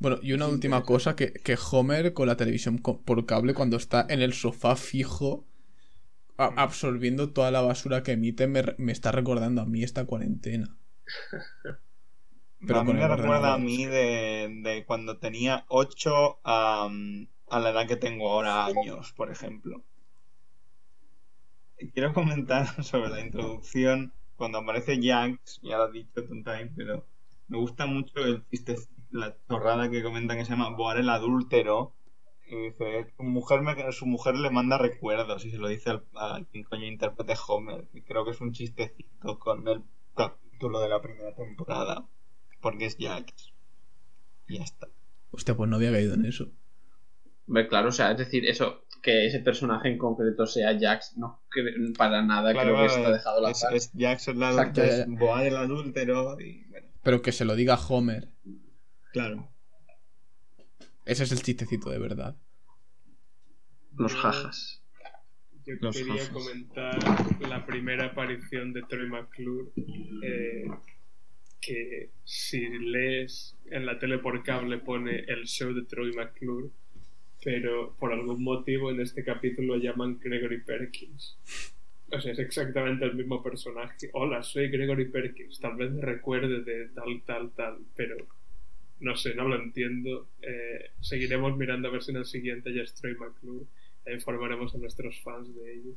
Bueno, 0.00 0.18
y 0.22 0.32
una 0.32 0.46
Es 0.46 0.52
última 0.52 0.82
cosa, 0.84 1.16
que, 1.16 1.32
que 1.32 1.58
Homer 1.70 2.12
con 2.12 2.28
la 2.28 2.36
televisión 2.36 2.78
por 2.78 3.26
cable, 3.26 3.54
cuando 3.54 3.76
está 3.76 4.06
en 4.08 4.22
el 4.22 4.32
sofá 4.32 4.76
fijo, 4.76 5.44
absorbiendo 6.36 7.32
toda 7.32 7.50
la 7.50 7.62
basura 7.62 8.04
que 8.04 8.12
emite, 8.12 8.46
me, 8.46 8.62
me 8.78 8.92
está 8.92 9.10
recordando 9.10 9.60
a 9.60 9.66
mí 9.66 9.82
esta 9.82 10.04
cuarentena. 10.04 10.76
Pero 12.66 12.78
a 12.80 12.84
mí 12.84 12.94
me 12.94 13.08
recuerda 13.08 13.54
a 13.54 13.58
mí 13.58 13.84
de, 13.86 14.48
de 14.62 14.84
cuando 14.86 15.18
tenía 15.18 15.64
8 15.68 16.38
a, 16.44 16.88
a 17.48 17.60
la 17.60 17.70
edad 17.70 17.88
que 17.88 17.96
tengo 17.96 18.30
ahora 18.30 18.64
años, 18.66 19.12
por 19.12 19.30
ejemplo. 19.32 19.82
Quiero 21.94 22.12
comentar 22.12 22.66
sobre 22.84 23.08
la 23.10 23.20
introducción 23.20 24.12
cuando 24.36 24.58
aparece 24.58 25.00
Jax, 25.02 25.60
ya 25.62 25.78
lo 25.78 25.84
ha 25.84 25.90
dicho 25.90 26.24
Tontime, 26.26 26.70
pero 26.76 27.06
me 27.48 27.58
gusta 27.58 27.86
mucho 27.86 28.18
el 28.24 28.46
chiste, 28.48 28.76
la 29.10 29.36
chorrada 29.48 29.90
que 29.90 30.02
comentan 30.02 30.36
que 30.36 30.44
se 30.44 30.50
llama 30.52 30.76
Boar 30.76 30.98
el 30.98 31.08
adúltero. 31.08 31.94
Y 32.46 32.56
dice, 32.56 33.12
su 33.16 33.22
mujer, 33.24 33.62
me- 33.62 33.92
su 33.92 34.06
mujer 34.06 34.36
le 34.36 34.50
manda 34.50 34.78
recuerdos 34.78 35.44
y 35.44 35.50
se 35.50 35.58
lo 35.58 35.68
dice 35.68 35.90
al, 35.90 36.04
a 36.14 36.40
quien 36.50 36.64
coño 36.64 36.86
interprete 36.86 37.34
Homer. 37.48 37.88
Y 37.92 38.02
creo 38.02 38.24
que 38.24 38.30
es 38.32 38.40
un 38.40 38.52
chistecito 38.52 39.38
con 39.38 39.66
el 39.68 39.82
capítulo 40.14 40.80
de 40.80 40.88
la 40.90 41.00
primera 41.02 41.34
temporada. 41.34 42.06
Porque 42.60 42.86
es 42.86 42.96
Jax. 42.98 43.52
Y 44.48 44.58
ya 44.58 44.64
está. 44.64 44.88
Hostia, 45.30 45.56
pues 45.56 45.68
no 45.68 45.76
había 45.76 45.92
caído 45.92 46.14
en 46.14 46.24
eso. 46.24 46.50
Hombre, 47.46 47.68
claro, 47.68 47.88
o 47.88 47.92
sea, 47.92 48.12
es 48.12 48.18
decir, 48.18 48.44
eso, 48.46 48.84
que 49.02 49.26
ese 49.26 49.40
personaje 49.40 49.88
en 49.88 49.98
concreto 49.98 50.46
sea 50.46 50.76
Jax, 50.78 51.16
no 51.16 51.42
cre- 51.50 51.96
para 51.96 52.22
nada 52.22 52.52
Claro, 52.52 52.74
creo 52.74 52.86
que 52.88 52.94
está 52.94 53.12
dejado 53.12 53.46
al 53.46 53.52
es, 53.52 53.64
es 53.72 53.90
Jax 53.96 54.28
el 54.28 54.36
Exacto, 54.42 54.80
adúltero, 54.82 54.86
ya, 54.86 54.92
es 54.92 54.98
ya. 55.08 55.18
Boar 55.18 55.46
el 55.46 55.56
adúltero 55.56 56.40
y 56.40 56.64
bueno, 56.68 56.86
Pero 57.02 57.22
que 57.22 57.32
se 57.32 57.44
lo 57.44 57.54
diga 57.56 57.76
Homer. 57.76 58.28
claro. 59.12 59.48
Ese 61.06 61.24
es 61.24 61.32
el 61.32 61.42
chistecito 61.42 61.88
de 61.88 61.98
verdad. 61.98 62.36
Los 63.96 64.14
jajas. 64.14 64.82
Yo 65.64 65.74
Los 65.80 65.96
quería 65.96 66.12
jajas. 66.14 66.28
comentar 66.28 66.98
la 67.48 67.64
primera 67.64 68.06
aparición 68.06 68.72
de 68.74 68.82
Troy 68.82 69.08
McClure. 69.08 69.70
eh, 70.22 70.64
que 71.60 72.10
si 72.24 72.68
lees 72.68 73.56
en 73.70 73.86
la 73.86 73.98
tele 73.98 74.18
por 74.18 74.42
cable 74.42 74.78
pone 74.78 75.24
el 75.28 75.46
show 75.46 75.72
de 75.72 75.84
Troy 75.84 76.12
McClure, 76.12 76.70
pero 77.42 77.94
por 77.98 78.12
algún 78.12 78.42
motivo 78.42 78.90
en 78.90 79.00
este 79.00 79.24
capítulo 79.24 79.76
lo 79.76 79.82
llaman 79.82 80.18
Gregory 80.18 80.60
Perkins. 80.62 81.38
O 82.10 82.20
sea, 82.20 82.32
es 82.32 82.38
exactamente 82.38 83.04
el 83.04 83.14
mismo 83.14 83.42
personaje. 83.42 84.08
Hola, 84.14 84.42
soy 84.42 84.68
Gregory 84.68 85.10
Perkins. 85.10 85.60
Tal 85.60 85.76
vez 85.76 85.90
me 85.90 86.00
recuerde 86.00 86.62
de 86.62 86.88
tal, 86.88 87.22
tal, 87.26 87.50
tal, 87.52 87.78
pero 87.94 88.16
no 89.00 89.14
sé, 89.14 89.34
no 89.34 89.46
lo 89.46 89.56
entiendo. 89.56 90.28
Eh, 90.40 90.90
seguiremos 91.00 91.56
mirando 91.56 91.88
a 91.88 91.90
ver 91.90 92.02
si 92.02 92.12
en 92.12 92.18
el 92.18 92.24
siguiente 92.24 92.72
ya 92.72 92.82
es 92.82 92.94
Troy 92.94 93.14
McClure 93.14 93.66
e 94.06 94.14
informaremos 94.14 94.74
a 94.74 94.78
nuestros 94.78 95.20
fans 95.20 95.54
de 95.54 95.74
ello. 95.74 95.92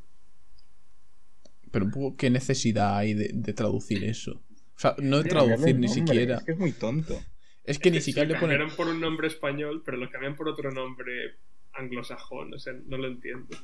Pero 1.71 1.85
un 1.85 1.91
poco, 1.91 2.17
¿qué 2.17 2.29
necesidad 2.29 2.97
hay 2.97 3.13
de 3.13 3.53
traducir 3.53 4.03
eso? 4.03 4.41
O 4.81 4.85
sea, 4.89 4.95
no 4.97 5.21
traducir 5.21 5.75
ni 5.75 5.85
nombre, 5.85 5.89
siquiera. 5.89 6.37
Es 6.37 6.43
que 6.43 6.51
es 6.53 6.57
muy 6.57 6.71
tonto. 6.71 7.21
Es 7.63 7.77
que 7.77 7.91
ni 7.91 8.01
siquiera 8.01 8.27
lo 8.27 8.33
le 8.33 8.39
ponen. 8.39 8.57
cambiaron 8.57 8.75
por 8.75 8.87
un 8.87 8.99
nombre 8.99 9.27
español, 9.27 9.83
pero 9.85 9.97
lo 9.97 10.09
cambian 10.09 10.35
por 10.35 10.49
otro 10.49 10.71
nombre 10.71 11.35
anglosajón. 11.73 12.55
O 12.55 12.57
sea, 12.57 12.73
no 12.87 12.97
lo 12.97 13.07
entiendo. 13.07 13.55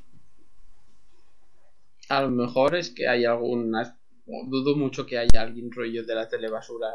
A 2.10 2.22
lo 2.22 2.30
mejor 2.30 2.76
es 2.76 2.92
que 2.92 3.08
hay 3.08 3.26
algunas 3.26 3.96
dudo 4.28 4.76
mucho 4.76 5.08
que 5.08 5.18
haya 5.18 5.42
alguien 5.42 5.72
rollo 5.72 6.06
de 6.06 6.14
la 6.14 6.30
telebasura 6.30 6.88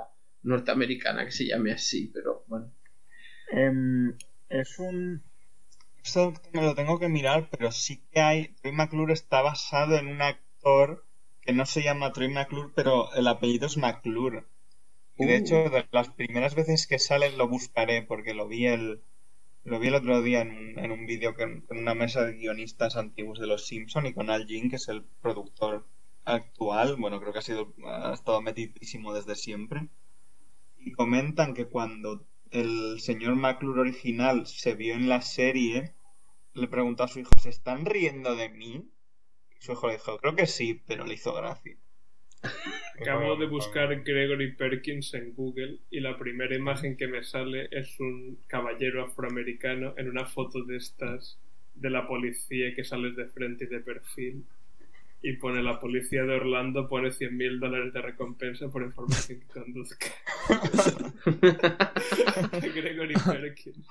norteamericana 0.44 1.24
que 1.24 1.32
se 1.32 1.46
llame 1.46 1.72
así, 1.72 2.06
pero 2.14 2.44
bueno. 2.46 2.72
Em, 3.50 4.16
es 4.48 4.78
un. 4.78 5.20
Esto 6.00 6.32
me 6.52 6.62
lo 6.62 6.76
tengo 6.76 7.00
que 7.00 7.08
mirar, 7.08 7.48
pero 7.50 7.72
sí 7.72 8.04
que 8.12 8.20
hay. 8.20 8.54
Troy 8.62 8.72
McClure 8.72 9.14
está 9.14 9.42
basado 9.42 9.96
en 9.96 10.06
un 10.06 10.22
actor 10.22 11.04
que 11.42 11.52
no 11.52 11.66
se 11.66 11.82
llama 11.82 12.12
Troy 12.12 12.28
McClure, 12.30 12.72
pero 12.74 13.12
el 13.14 13.28
apellido 13.28 13.66
es 13.66 13.76
McClure. 13.76 14.44
Y 15.18 15.26
de 15.26 15.36
Uh. 15.36 15.38
hecho, 15.38 15.70
de 15.70 15.86
las 15.92 16.10
primeras 16.10 16.54
veces 16.54 16.86
que 16.86 16.98
sale 16.98 17.30
lo 17.36 17.48
buscaré 17.48 18.02
porque 18.02 18.34
lo 18.34 18.48
vi 18.48 18.66
el. 18.66 19.02
Lo 19.64 19.80
vi 19.80 19.88
el 19.88 19.94
otro 19.96 20.22
día 20.22 20.42
en 20.42 20.50
un, 20.52 20.78
en 20.78 20.92
un 20.92 21.06
vídeo 21.06 21.34
con, 21.34 21.64
una 21.70 21.94
mesa 21.94 22.24
de 22.24 22.34
guionistas 22.34 22.96
antiguos 22.96 23.38
de 23.40 23.46
Los 23.48 23.66
Simpson 23.66 24.06
y 24.06 24.14
con 24.14 24.30
Al 24.30 24.46
Jean, 24.46 24.70
que 24.70 24.76
es 24.76 24.88
el 24.88 25.04
productor 25.22 25.86
actual. 26.24 26.96
Bueno, 26.96 27.20
creo 27.20 27.32
que 27.32 27.40
ha 27.40 27.42
sido 27.42 27.74
ha 27.86 28.12
estado 28.14 28.42
metidísimo 28.42 29.14
desde 29.14 29.36
siempre. 29.36 29.88
Y 30.78 30.92
comentan 30.92 31.54
que 31.54 31.66
cuando 31.66 32.26
el 32.50 33.00
señor 33.00 33.36
McClure 33.36 33.80
original 33.80 34.46
se 34.46 34.74
vio 34.74 34.94
en 34.94 35.08
la 35.08 35.22
serie, 35.22 35.94
le 36.54 36.68
preguntó 36.68 37.04
a 37.04 37.08
su 37.08 37.20
hijo, 37.20 37.30
¿se 37.40 37.50
están 37.50 37.86
riendo 37.86 38.36
de 38.36 38.48
mí? 38.50 38.90
Su 39.62 39.70
hijo 39.70 39.86
le 39.86 39.92
dijo, 39.92 40.18
creo 40.18 40.34
que 40.34 40.48
sí, 40.48 40.82
pero 40.88 41.06
le 41.06 41.14
hizo 41.14 41.32
gracia. 41.32 41.76
Acabo 43.00 43.36
de 43.36 43.46
buscar 43.46 44.02
Gregory 44.02 44.56
Perkins 44.56 45.14
en 45.14 45.32
Google 45.34 45.78
y 45.88 46.00
la 46.00 46.18
primera 46.18 46.56
imagen 46.56 46.96
que 46.96 47.06
me 47.06 47.22
sale 47.22 47.68
es 47.70 48.00
un 48.00 48.40
caballero 48.48 49.04
afroamericano 49.04 49.94
en 49.96 50.10
una 50.10 50.24
foto 50.24 50.64
de 50.64 50.78
estas 50.78 51.38
de 51.74 51.90
la 51.90 52.08
policía 52.08 52.74
que 52.74 52.82
sales 52.82 53.14
de 53.14 53.28
frente 53.28 53.66
y 53.66 53.68
de 53.68 53.78
perfil 53.78 54.44
y 55.22 55.36
pone 55.36 55.62
la 55.62 55.78
policía 55.78 56.24
de 56.24 56.34
Orlando 56.34 56.88
pone 56.88 57.12
100 57.12 57.36
mil 57.36 57.60
dólares 57.60 57.92
de 57.92 58.02
recompensa 58.02 58.68
por 58.68 58.82
información 58.82 59.38
que 59.38 59.46
conduzca. 59.46 60.06
Gregory 62.74 63.14
Perkins. 63.14 63.86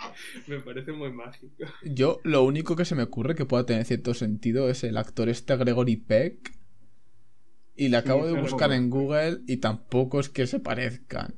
Me 0.47 0.59
parece 0.59 0.91
muy 0.91 1.11
mágico. 1.11 1.63
Yo, 1.83 2.19
lo 2.23 2.43
único 2.43 2.75
que 2.75 2.83
se 2.83 2.95
me 2.95 3.03
ocurre 3.03 3.35
que 3.35 3.45
pueda 3.45 3.65
tener 3.65 3.85
cierto 3.85 4.13
sentido 4.13 4.69
es 4.69 4.83
el 4.83 4.97
actor 4.97 5.29
este 5.29 5.55
Gregory 5.55 5.95
Peck. 5.95 6.51
Y 7.75 7.87
le 7.87 7.97
acabo 7.97 8.27
de 8.27 8.39
buscar 8.39 8.73
en 8.73 8.89
Google 8.89 9.39
y 9.47 9.57
tampoco 9.57 10.19
es 10.19 10.27
que 10.29 10.45
se 10.45 10.59
parezcan. 10.59 11.33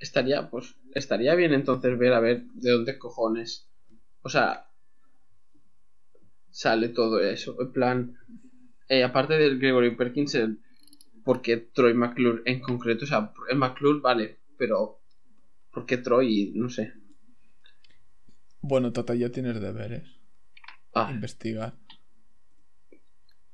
Estaría, 0.00 0.48
pues, 0.48 0.76
estaría 0.94 1.34
bien 1.34 1.52
entonces 1.52 1.98
ver 1.98 2.12
a 2.12 2.20
ver 2.20 2.44
de 2.54 2.70
dónde 2.70 2.96
cojones. 2.96 3.68
O 4.22 4.28
sea, 4.28 4.67
sale 6.50 6.88
todo 6.88 7.20
eso. 7.20 7.56
En 7.60 7.72
plan, 7.72 8.16
eh, 8.88 9.04
aparte 9.04 9.34
del 9.38 9.58
Gregory 9.58 9.94
Perkins, 9.96 10.34
el, 10.34 10.58
¿por 11.24 11.42
qué 11.42 11.56
Troy 11.58 11.94
McClure 11.94 12.42
en 12.46 12.60
concreto? 12.60 13.04
O 13.04 13.08
sea, 13.08 13.32
el 13.50 13.58
McClure 13.58 14.00
vale, 14.00 14.38
pero 14.56 15.00
¿por 15.72 15.86
qué 15.86 15.98
Troy? 15.98 16.52
No 16.54 16.68
sé. 16.68 16.92
Bueno, 18.60 18.92
Tata, 18.92 19.14
ya 19.14 19.30
tienes 19.30 19.60
deberes. 19.60 20.02
Ah, 20.94 21.10
Investigar. 21.12 21.74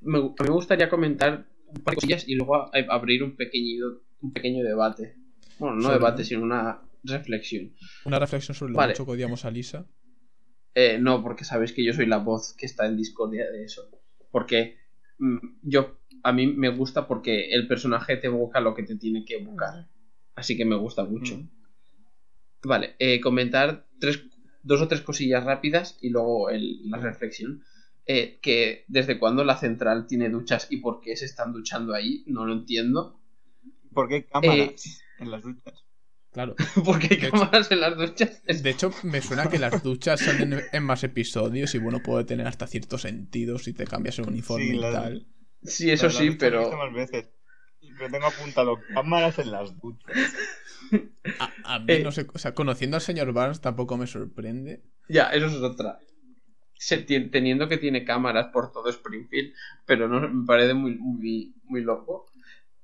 me, 0.01 0.19
a 0.19 0.23
mí 0.23 0.35
me 0.43 0.51
gustaría 0.51 0.89
comentar 0.89 1.47
un 1.67 1.83
par 1.83 1.93
de 1.95 1.97
cosillas 1.97 2.29
y 2.29 2.35
luego 2.37 2.57
a- 2.57 2.71
abrir 2.91 3.23
un 3.23 3.37
pequeño, 3.37 3.87
un 4.21 4.33
pequeño 4.33 4.63
debate. 4.65 5.17
Bueno, 5.59 5.77
no 5.77 5.83
Sobre- 5.83 5.95
debate, 5.95 6.25
sino 6.25 6.43
una 6.43 6.81
reflexión. 7.03 7.75
Una 8.05 8.19
reflexión 8.19 8.55
sobre 8.55 8.73
lo 8.73 8.79
Vale. 8.79 8.93
mucho 8.93 9.05
que 9.05 9.13
odiamos 9.13 9.45
a 9.45 9.51
Lisa. 9.51 9.87
Eh, 10.75 10.99
no, 10.99 11.23
porque 11.23 11.45
sabéis 11.45 11.73
que 11.73 11.85
yo 11.85 11.93
soy 11.93 12.07
la 12.07 12.19
voz 12.19 12.55
que 12.55 12.67
está 12.67 12.87
en 12.87 12.97
discordia 12.97 13.51
de 13.51 13.65
eso. 13.65 13.89
Porque 14.31 14.77
mm, 15.19 15.39
yo 15.63 15.99
a 16.23 16.33
mí 16.33 16.47
me 16.47 16.69
gusta 16.71 17.07
porque 17.07 17.51
el 17.53 17.69
personaje 17.69 18.17
te 18.17 18.27
evoca 18.29 18.61
lo 18.61 18.75
que 18.75 18.83
te 18.83 18.97
tiene 18.97 19.25
que 19.25 19.35
evocar. 19.37 19.89
Así 20.35 20.57
que 20.57 20.65
me 20.65 20.77
gusta 20.77 21.05
mucho. 21.05 21.37
Mm. 21.37 21.49
Vale, 22.65 22.97
eh, 22.99 23.21
comentar 23.21 23.87
tres, 24.01 24.25
dos 24.63 24.81
o 24.81 24.89
tres 24.89 25.03
cosillas 25.03 25.45
rápidas 25.45 25.99
y 26.01 26.09
luego 26.11 26.51
el- 26.51 26.91
la 26.91 26.99
reflexión. 26.99 27.63
Eh, 28.07 28.39
que 28.43 28.85
desde 28.89 29.19
cuándo 29.19 29.45
la 29.45 29.57
central 29.57 30.07
tiene 30.07 30.29
duchas 30.29 30.67
y 30.71 30.79
por 30.79 31.01
qué 31.01 31.17
se 31.17 31.25
están 31.25 31.53
duchando 31.53 31.95
ahí, 31.95 32.23
no 32.27 32.45
lo 32.45 32.53
entiendo. 32.55 33.19
¿Por 33.95 34.09
qué 34.09 34.15
hay 34.17 34.25
cámaras 34.25 35.05
en 35.19 35.31
las 35.31 35.43
duchas? 35.43 35.84
Claro. 36.35 36.55
Porque 36.85 37.07
hay 37.13 37.17
De 37.21 37.27
hecho- 37.29 37.31
cámaras 37.39 37.71
en 37.71 37.81
las 37.81 37.97
duchas. 37.97 38.43
De 38.63 38.71
hecho, 38.71 38.91
me 39.05 39.23
suena 39.23 39.49
que 39.49 39.59
las 39.59 39.83
duchas 39.83 40.21
salen 40.21 40.61
en 40.73 40.83
más 40.83 41.03
episodios 41.05 41.75
y 41.75 41.79
bueno, 41.79 42.01
puede 42.03 42.25
tener 42.25 42.47
hasta 42.47 42.67
cierto 42.67 42.99
sentido 42.99 43.59
si 43.59 43.73
te 43.73 43.87
cambias 43.87 44.19
el 44.19 44.29
uniforme 44.29 44.67
Sí, 44.67 44.75
y 44.75 44.79
la- 44.79 44.93
tal. 44.93 45.27
Sí, 45.63 45.91
eso 45.91 46.11
sí, 46.11 46.17
lo 46.19 46.21
he 46.25 46.29
visto 46.29 46.39
pero... 46.41 46.77
más 46.77 46.93
veces. 46.93 47.31
Pero 47.97 48.11
tengo 48.11 48.27
apuntado 48.27 48.79
cámaras 48.93 49.39
en 49.39 49.53
las 49.53 49.81
duchas. 49.81 50.13
A, 51.39 51.75
a 51.77 51.79
mí 51.79 51.87
Eh. 51.95 52.03
no 52.03 52.11
sé, 52.13 52.27
o 52.33 52.39
sea, 52.39 52.53
conociendo 52.55 52.97
al 52.97 53.01
señor 53.03 53.33
Barnes 53.33 53.61
tampoco 53.61 53.97
me 53.97 54.07
sorprende. 54.07 54.83
Ya, 55.09 55.29
eso 55.31 55.47
es 55.47 55.55
otra. 55.55 55.99
Se 56.77 56.99
teniendo 56.99 57.69
que 57.69 57.79
tiene 57.79 58.05
cámaras 58.05 58.49
por 58.53 58.73
todo 58.73 58.91
Springfield, 58.91 59.55
pero 59.87 60.09
no 60.09 60.29
me 60.29 60.45
parece 60.47 60.75
muy, 60.75 60.97
muy, 60.99 61.55
muy 61.65 61.83
loco. 61.83 62.27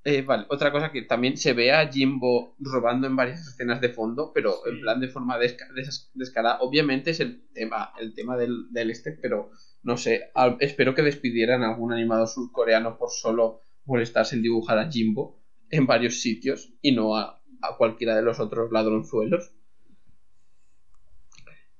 Eh, 0.02 0.22
vale, 0.22 0.46
otra 0.48 0.72
cosa 0.72 0.90
que 0.90 1.02
también 1.02 1.36
se 1.36 1.52
ve 1.52 1.72
a 1.72 1.86
Jimbo 1.90 2.54
robando 2.58 3.06
en 3.06 3.16
varias 3.16 3.46
escenas 3.46 3.80
de 3.82 3.90
fondo, 3.90 4.32
pero 4.32 4.66
en 4.66 4.80
plan 4.80 4.98
de 4.98 5.08
forma 5.08 5.38
desca- 5.38 5.70
des- 5.74 6.10
descarada. 6.14 6.58
Obviamente 6.60 7.10
es 7.10 7.20
el 7.20 7.42
tema, 7.52 7.92
el 7.98 8.14
tema 8.14 8.36
del, 8.38 8.70
del 8.70 8.90
este, 8.90 9.12
pero 9.12 9.50
no 9.82 9.96
sé. 9.98 10.30
al- 10.34 10.56
espero 10.60 10.94
que 10.94 11.02
despidieran 11.02 11.62
a 11.62 11.68
algún 11.70 11.92
animador 11.92 12.28
surcoreano 12.28 12.96
por 12.96 13.10
solo 13.10 13.60
molestarse 13.84 14.36
en 14.36 14.42
dibujar 14.42 14.78
a 14.78 14.90
Jimbo 14.90 15.38
en 15.70 15.86
varios 15.86 16.20
sitios 16.22 16.72
y 16.80 16.92
no 16.92 17.16
a, 17.16 17.42
a 17.62 17.76
cualquiera 17.76 18.16
de 18.16 18.22
los 18.22 18.40
otros 18.40 18.72
ladronzuelos. 18.72 19.52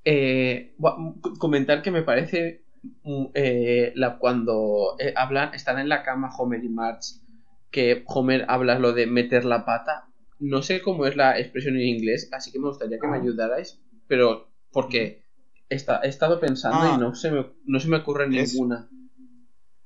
Eh, 0.05 0.75
comentar 1.39 1.83
que 1.83 1.91
me 1.91 2.03
parece 2.03 2.65
mm, 3.03 3.27
eh, 3.35 3.93
la, 3.95 4.19
cuando 4.19 4.97
eh, 4.99 5.13
hablan, 5.17 5.55
están 5.55 5.79
en 5.79 5.89
la 5.89 6.03
cama 6.03 6.31
Homer 6.39 6.65
y 6.65 6.69
Marge, 6.69 7.17
que 7.71 8.03
Homer 8.07 8.45
habla 8.49 8.79
lo 8.79 8.93
de 8.93 9.07
meter 9.07 9.45
la 9.45 9.65
pata. 9.65 10.07
No 10.39 10.63
sé 10.63 10.81
cómo 10.83 11.07
es 11.07 11.17
la 11.17 11.39
expresión 11.39 11.77
en 11.77 11.83
inglés, 11.83 12.29
así 12.33 12.51
que 12.51 12.59
me 12.59 12.69
gustaría 12.69 12.99
que 12.99 13.07
me 13.07 13.19
ayudarais, 13.19 13.81
pero 14.09 14.49
porque 14.73 15.23
esta- 15.69 16.01
he 16.03 16.09
estado 16.09 16.41
pensando 16.41 16.79
Ah. 16.81 16.95
y 16.97 17.01
no 17.01 17.15
se 17.15 17.31
me, 17.31 17.47
no 17.65 17.79
se 17.81 17.89
me 17.89 17.99
ocurre 17.99 18.27
Es- 18.37 18.55
ninguna. 18.55 18.89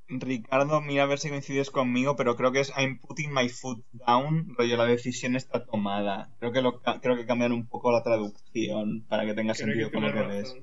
Ricardo, 0.07 0.81
mira 0.83 1.05
a 1.05 1.07
ver 1.07 1.18
si 1.18 1.31
coincides 1.31 1.70
conmigo, 1.70 2.14
pero 2.14 2.37
creo 2.37 2.53
que 2.53 2.61
es 2.61 2.70
I'm 2.77 2.99
putting 3.01 3.33
my 3.33 3.49
foot 3.49 3.85
down, 3.92 4.55
rollo, 4.57 4.77
la 4.77 4.85
decisión 4.85 5.35
está 5.35 5.64
tomada. 5.64 6.31
Creo 6.38 6.53
que 6.53 6.61
lo 6.61 6.81
creo 7.01 7.16
que 7.16 7.25
cambian 7.25 7.53
un 7.53 7.66
poco 7.66 7.90
la 7.90 8.03
traducción 8.03 9.07
para 9.09 9.25
que 9.25 9.33
tenga 9.35 9.55
Creo 9.55 9.66
sentido 9.68 9.88
que 9.88 9.94
con 9.94 10.05
lo 10.05 10.12
que 10.12 10.23
ves. 10.29 10.55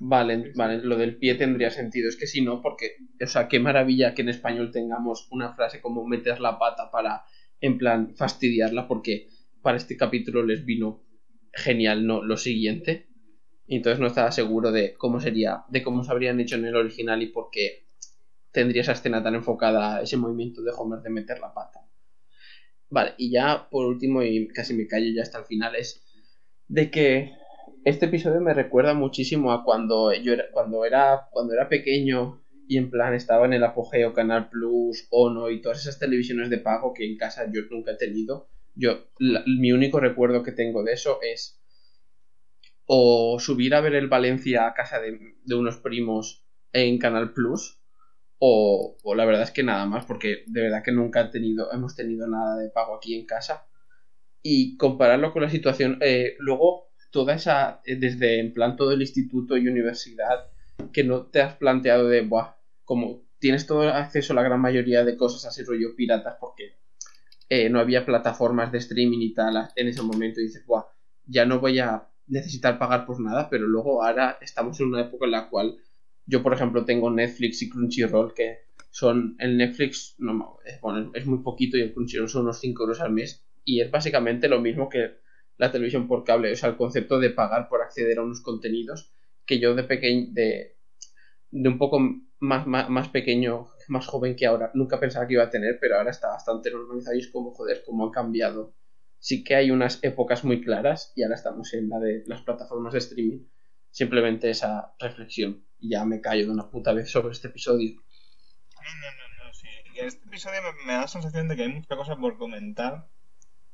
Vale, 0.00 0.52
vale, 0.54 0.78
lo 0.82 0.96
del 0.96 1.16
pie 1.16 1.34
tendría 1.34 1.70
sentido. 1.70 2.08
Es 2.08 2.16
que 2.16 2.26
si 2.26 2.40
no, 2.42 2.60
porque, 2.60 2.96
o 3.22 3.26
sea, 3.26 3.48
qué 3.48 3.58
maravilla 3.60 4.14
que 4.14 4.22
en 4.22 4.28
español 4.28 4.70
tengamos 4.70 5.26
una 5.30 5.54
frase 5.54 5.80
como 5.80 6.06
meter 6.06 6.40
la 6.40 6.58
pata 6.58 6.90
para, 6.90 7.24
en 7.60 7.78
plan, 7.78 8.14
fastidiarla, 8.16 8.86
porque 8.88 9.28
para 9.62 9.76
este 9.78 9.96
capítulo 9.96 10.42
les 10.44 10.64
vino 10.64 11.02
genial, 11.52 12.06
¿no? 12.06 12.22
Lo 12.22 12.36
siguiente. 12.36 13.06
Y 13.66 13.76
entonces 13.76 14.00
no 14.00 14.06
estaba 14.08 14.32
seguro 14.32 14.72
de 14.72 14.94
cómo 14.94 15.20
sería, 15.20 15.64
de 15.68 15.82
cómo 15.82 16.04
se 16.04 16.12
habrían 16.12 16.40
hecho 16.40 16.56
en 16.56 16.66
el 16.66 16.76
original 16.76 17.22
y 17.22 17.28
por 17.28 17.48
qué 17.50 17.86
tendría 18.52 18.82
esa 18.82 18.92
escena 18.92 19.22
tan 19.22 19.34
enfocada, 19.36 20.02
ese 20.02 20.16
movimiento 20.18 20.62
de 20.62 20.72
Homer 20.76 21.00
de 21.00 21.10
meter 21.10 21.40
la 21.40 21.54
pata. 21.54 21.80
Vale, 22.90 23.14
y 23.18 23.30
ya 23.30 23.68
por 23.70 23.86
último, 23.86 24.22
y 24.22 24.48
casi 24.48 24.74
me 24.74 24.86
callo 24.86 25.10
ya 25.14 25.22
hasta 25.22 25.38
el 25.38 25.44
final, 25.46 25.74
es 25.76 26.02
de 26.68 26.90
que 26.90 27.32
este 27.84 28.06
episodio 28.06 28.40
me 28.40 28.54
recuerda 28.54 28.94
muchísimo 28.94 29.52
a 29.52 29.62
cuando 29.62 30.12
yo 30.14 30.32
era, 30.32 30.44
cuando 30.52 30.84
era, 30.84 31.28
cuando 31.30 31.52
era 31.52 31.68
pequeño 31.68 32.42
y 32.66 32.78
en 32.78 32.90
plan 32.90 33.14
estaba 33.14 33.44
en 33.44 33.52
el 33.52 33.62
apogeo 33.62 34.14
Canal 34.14 34.48
Plus, 34.48 35.06
Ono 35.10 35.50
y 35.50 35.60
todas 35.60 35.80
esas 35.80 35.98
televisiones 35.98 36.48
de 36.48 36.58
pago 36.58 36.94
que 36.94 37.04
en 37.04 37.18
casa 37.18 37.46
yo 37.52 37.60
nunca 37.70 37.92
he 37.92 37.96
tenido. 37.96 38.48
Yo, 38.74 39.06
mi 39.46 39.72
único 39.72 40.00
recuerdo 40.00 40.42
que 40.42 40.52
tengo 40.52 40.82
de 40.82 40.94
eso 40.94 41.18
es 41.22 41.60
o 42.86 43.38
subir 43.38 43.74
a 43.74 43.80
ver 43.80 43.94
el 43.94 44.08
Valencia 44.08 44.66
a 44.66 44.74
casa 44.74 45.00
de, 45.00 45.18
de 45.44 45.54
unos 45.54 45.76
primos 45.78 46.44
en 46.72 46.98
Canal 46.98 47.32
Plus 47.32 47.80
o, 48.38 48.96
o 49.02 49.14
la 49.14 49.24
verdad 49.24 49.42
es 49.42 49.50
que 49.50 49.62
nada 49.62 49.86
más 49.86 50.06
porque 50.06 50.44
de 50.46 50.62
verdad 50.62 50.82
que 50.82 50.92
nunca 50.92 51.20
he 51.20 51.28
tenido, 51.28 51.72
hemos 51.72 51.94
tenido 51.94 52.26
nada 52.26 52.56
de 52.58 52.70
pago 52.70 52.96
aquí 52.96 53.14
en 53.14 53.26
casa 53.26 53.66
y 54.42 54.76
compararlo 54.76 55.32
con 55.32 55.42
la 55.42 55.50
situación 55.50 55.98
eh, 56.00 56.34
luego 56.38 56.93
toda 57.14 57.36
esa 57.36 57.80
eh, 57.84 57.94
desde 57.94 58.40
en 58.40 58.52
plan 58.52 58.76
todo 58.76 58.90
el 58.90 59.00
instituto 59.00 59.56
y 59.56 59.68
universidad 59.68 60.50
que 60.92 61.04
no 61.04 61.26
te 61.26 61.40
has 61.40 61.54
planteado 61.54 62.08
de 62.08 62.22
buah 62.22 62.56
como 62.82 63.22
tienes 63.38 63.68
todo 63.68 63.88
acceso 63.88 64.32
a 64.32 64.36
la 64.36 64.42
gran 64.42 64.60
mayoría 64.60 65.04
de 65.04 65.16
cosas 65.16 65.44
así 65.44 65.62
rollo 65.62 65.94
piratas 65.94 66.34
porque 66.40 66.74
eh, 67.48 67.70
no 67.70 67.78
había 67.78 68.04
plataformas 68.04 68.72
de 68.72 68.78
streaming 68.78 69.20
y 69.20 69.32
tal 69.32 69.70
en 69.76 69.86
ese 69.86 70.02
momento 70.02 70.40
y 70.40 70.46
dices 70.46 70.66
buah 70.66 70.86
ya 71.24 71.46
no 71.46 71.60
voy 71.60 71.78
a 71.78 72.08
necesitar 72.26 72.80
pagar 72.80 73.06
por 73.06 73.20
nada 73.20 73.48
pero 73.48 73.68
luego 73.68 74.04
ahora 74.04 74.36
estamos 74.40 74.80
en 74.80 74.88
una 74.88 75.02
época 75.02 75.26
en 75.26 75.30
la 75.30 75.48
cual 75.48 75.78
yo 76.26 76.42
por 76.42 76.52
ejemplo 76.52 76.84
tengo 76.84 77.12
Netflix 77.12 77.62
y 77.62 77.70
Crunchyroll 77.70 78.34
que 78.34 78.64
Son 78.90 79.36
el 79.38 79.56
Netflix, 79.56 80.14
no, 80.18 80.58
bueno, 80.80 81.10
es 81.14 81.26
muy 81.26 81.38
poquito 81.42 81.76
y 81.76 81.82
el 81.82 81.92
Crunchyroll 81.92 82.28
son 82.28 82.42
unos 82.42 82.60
5 82.60 82.82
euros 82.82 83.00
al 83.00 83.12
mes. 83.12 83.44
Y 83.64 83.80
es 83.80 83.90
básicamente 83.90 84.48
lo 84.48 84.60
mismo 84.60 84.88
que 84.88 85.23
la 85.56 85.70
televisión 85.70 86.08
por 86.08 86.24
cable. 86.24 86.52
O 86.52 86.56
sea, 86.56 86.70
el 86.70 86.76
concepto 86.76 87.18
de 87.18 87.30
pagar 87.30 87.68
por 87.68 87.82
acceder 87.82 88.18
a 88.18 88.22
unos 88.22 88.40
contenidos 88.40 89.12
que 89.46 89.58
yo 89.58 89.74
de 89.74 89.84
pequeño, 89.84 90.28
de, 90.30 90.76
de 91.50 91.68
un 91.68 91.78
poco 91.78 92.00
más, 92.40 92.66
más, 92.66 92.88
más 92.88 93.08
pequeño, 93.08 93.68
más 93.88 94.06
joven 94.06 94.36
que 94.36 94.46
ahora, 94.46 94.70
nunca 94.74 94.98
pensaba 94.98 95.26
que 95.26 95.34
iba 95.34 95.44
a 95.44 95.50
tener, 95.50 95.78
pero 95.80 95.96
ahora 95.96 96.10
está 96.10 96.28
bastante 96.28 96.70
normalizado 96.70 97.16
y 97.16 97.20
es 97.20 97.28
como, 97.28 97.52
joder, 97.52 97.82
cómo 97.84 98.06
ha 98.06 98.12
cambiado. 98.12 98.74
Sí 99.18 99.42
que 99.42 99.54
hay 99.54 99.70
unas 99.70 100.00
épocas 100.02 100.44
muy 100.44 100.60
claras 100.62 101.12
y 101.16 101.22
ahora 101.22 101.36
estamos 101.36 101.72
en 101.74 101.88
la 101.88 101.98
de 101.98 102.24
las 102.26 102.42
plataformas 102.42 102.92
de 102.92 102.98
streaming. 102.98 103.46
Simplemente 103.90 104.50
esa 104.50 104.94
reflexión. 104.98 105.64
Y 105.78 105.90
ya 105.90 106.04
me 106.04 106.20
callo 106.20 106.46
de 106.46 106.52
una 106.52 106.70
puta 106.70 106.92
vez 106.92 107.10
sobre 107.10 107.32
este 107.32 107.48
episodio. 107.48 107.94
No, 107.94 108.90
no, 109.00 109.46
no, 109.46 109.54
sí. 109.54 109.68
En 109.96 110.06
este 110.06 110.26
episodio 110.26 110.60
me, 110.62 110.86
me 110.86 110.92
da 110.92 111.02
la 111.02 111.08
sensación 111.08 111.48
de 111.48 111.56
que 111.56 111.62
hay 111.62 111.72
mucha 111.72 111.96
cosa 111.96 112.16
por 112.16 112.36
comentar. 112.36 113.08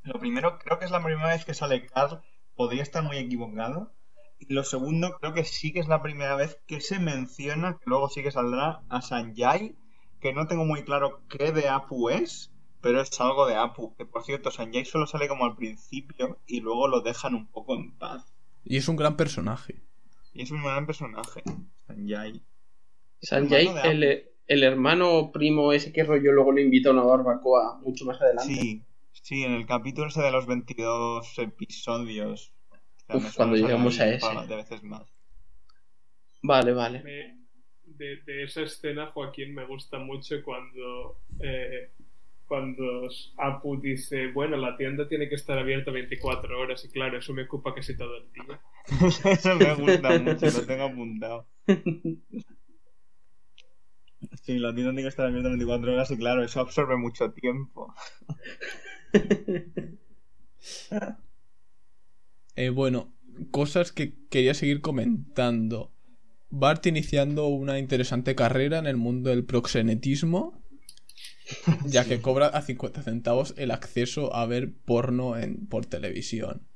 Lo 0.02 0.18
primero, 0.18 0.58
creo 0.58 0.78
que 0.78 0.84
es 0.84 0.90
la 0.90 1.02
primera 1.02 1.28
vez 1.28 1.44
que 1.44 1.54
sale 1.54 1.86
Carl. 1.86 2.22
Podría 2.54 2.82
estar 2.82 3.02
muy 3.02 3.18
equivocado. 3.18 3.92
Y 4.38 4.52
lo 4.52 4.64
segundo, 4.64 5.16
creo 5.20 5.34
que 5.34 5.44
sí 5.44 5.72
que 5.72 5.80
es 5.80 5.88
la 5.88 6.02
primera 6.02 6.34
vez 6.34 6.58
que 6.66 6.80
se 6.80 6.98
menciona, 6.98 7.74
que 7.74 7.84
luego 7.84 8.08
sí 8.08 8.22
que 8.22 8.30
saldrá, 8.30 8.82
a 8.88 9.02
Sanjay, 9.02 9.76
que 10.20 10.32
no 10.32 10.46
tengo 10.46 10.64
muy 10.64 10.82
claro 10.82 11.22
qué 11.28 11.52
de 11.52 11.68
Apu 11.68 12.08
es, 12.08 12.50
pero 12.80 13.02
es 13.02 13.20
algo 13.20 13.46
de 13.46 13.56
Apu. 13.56 13.94
Que 13.96 14.06
por 14.06 14.24
cierto, 14.24 14.50
Sanjay 14.50 14.86
solo 14.86 15.06
sale 15.06 15.28
como 15.28 15.44
al 15.44 15.56
principio 15.56 16.38
y 16.46 16.60
luego 16.60 16.88
lo 16.88 17.02
dejan 17.02 17.34
un 17.34 17.46
poco 17.48 17.74
en 17.74 17.92
paz. 17.98 18.32
Y 18.64 18.78
es 18.78 18.88
un 18.88 18.96
gran 18.96 19.16
personaje. 19.16 19.82
Y 20.32 20.42
es 20.42 20.50
un 20.50 20.62
gran 20.62 20.86
personaje, 20.86 21.42
Sanjay. 21.86 22.42
Sanjay, 23.20 23.68
el, 23.84 24.30
el 24.46 24.62
hermano 24.62 25.32
primo 25.32 25.72
ese 25.72 25.92
que 25.92 26.04
rollo 26.04 26.32
luego 26.32 26.52
lo 26.52 26.60
invita 26.60 26.88
a 26.88 26.92
una 26.92 27.02
barbacoa 27.02 27.78
mucho 27.82 28.06
más 28.06 28.20
adelante. 28.22 28.54
Sí, 28.54 28.82
sí, 29.22 29.44
en 29.44 29.52
el 29.52 29.66
capítulo 29.66 30.08
ese 30.08 30.22
de 30.22 30.30
los 30.30 30.46
22 30.46 31.38
episodios. 31.38 32.52
O 32.70 33.06
sea, 33.06 33.16
Uf, 33.16 33.22
me 33.24 33.30
suena 33.30 33.36
cuando 33.36 33.56
llegamos 33.56 33.98
a 34.00 34.08
ese. 34.08 34.46
de 34.48 34.56
veces 34.56 34.82
más. 34.84 35.06
Vale, 36.42 36.72
vale. 36.72 37.02
Me- 37.02 37.40
de, 37.84 38.16
de 38.24 38.44
esa 38.44 38.62
escena, 38.62 39.08
Joaquín, 39.08 39.54
me 39.54 39.66
gusta 39.66 39.98
mucho 39.98 40.36
cuando, 40.42 41.18
eh, 41.40 41.90
cuando 42.46 43.08
Apu 43.36 43.80
dice, 43.80 44.28
bueno, 44.32 44.56
la 44.56 44.76
tienda 44.76 45.06
tiene 45.08 45.28
que 45.28 45.34
estar 45.34 45.58
abierta 45.58 45.90
24 45.90 46.58
horas 46.58 46.84
y 46.84 46.88
claro, 46.90 47.18
eso 47.18 47.32
me 47.34 47.42
ocupa 47.44 47.74
casi 47.74 47.96
todo 47.96 48.16
el 48.16 48.32
día. 48.32 48.60
Eso 49.30 49.54
me 49.56 49.74
gusta 49.74 50.18
mucho, 50.18 50.46
lo 50.46 50.66
tengo 50.66 50.84
apuntado. 50.84 51.46
Sí, 54.42 54.58
la 54.58 54.74
tienda 54.74 54.90
tiene 54.92 55.02
que 55.02 55.08
estar 55.08 55.26
abierta 55.26 55.48
24 55.48 55.92
horas 55.92 56.10
y 56.10 56.18
claro, 56.18 56.44
eso 56.44 56.60
absorbe 56.60 56.96
mucho 56.96 57.32
tiempo. 57.32 57.94
Eh, 62.56 62.68
bueno, 62.68 63.14
cosas 63.50 63.92
que 63.92 64.14
quería 64.28 64.52
seguir 64.52 64.82
comentando. 64.82 65.92
Bart 66.50 66.84
iniciando 66.86 67.46
una 67.46 67.78
interesante 67.78 68.34
carrera 68.34 68.78
en 68.78 68.86
el 68.86 68.96
mundo 68.96 69.30
del 69.30 69.44
proxenetismo, 69.44 70.62
ya 71.86 72.04
que 72.04 72.20
cobra 72.20 72.48
a 72.48 72.60
50 72.60 73.02
centavos 73.02 73.54
el 73.56 73.70
acceso 73.70 74.34
a 74.34 74.46
ver 74.46 74.74
porno 74.84 75.38
en, 75.38 75.66
por 75.68 75.86
televisión. 75.86 76.66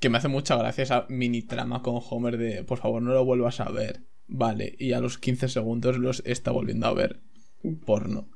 Que 0.00 0.08
me 0.08 0.18
hace 0.18 0.28
mucha 0.28 0.56
gracia 0.56 0.82
esa 0.82 1.06
mini 1.08 1.42
trama 1.42 1.82
con 1.82 2.00
Homer 2.10 2.38
de 2.38 2.64
por 2.64 2.78
favor 2.78 3.02
no 3.02 3.12
lo 3.12 3.24
vuelvas 3.24 3.60
a 3.60 3.70
ver. 3.70 4.02
Vale, 4.26 4.74
y 4.78 4.92
a 4.92 5.00
los 5.00 5.18
15 5.18 5.48
segundos 5.48 5.98
los 5.98 6.22
está 6.24 6.50
volviendo 6.50 6.86
a 6.86 6.94
ver 6.94 7.20
porno. 7.84 8.28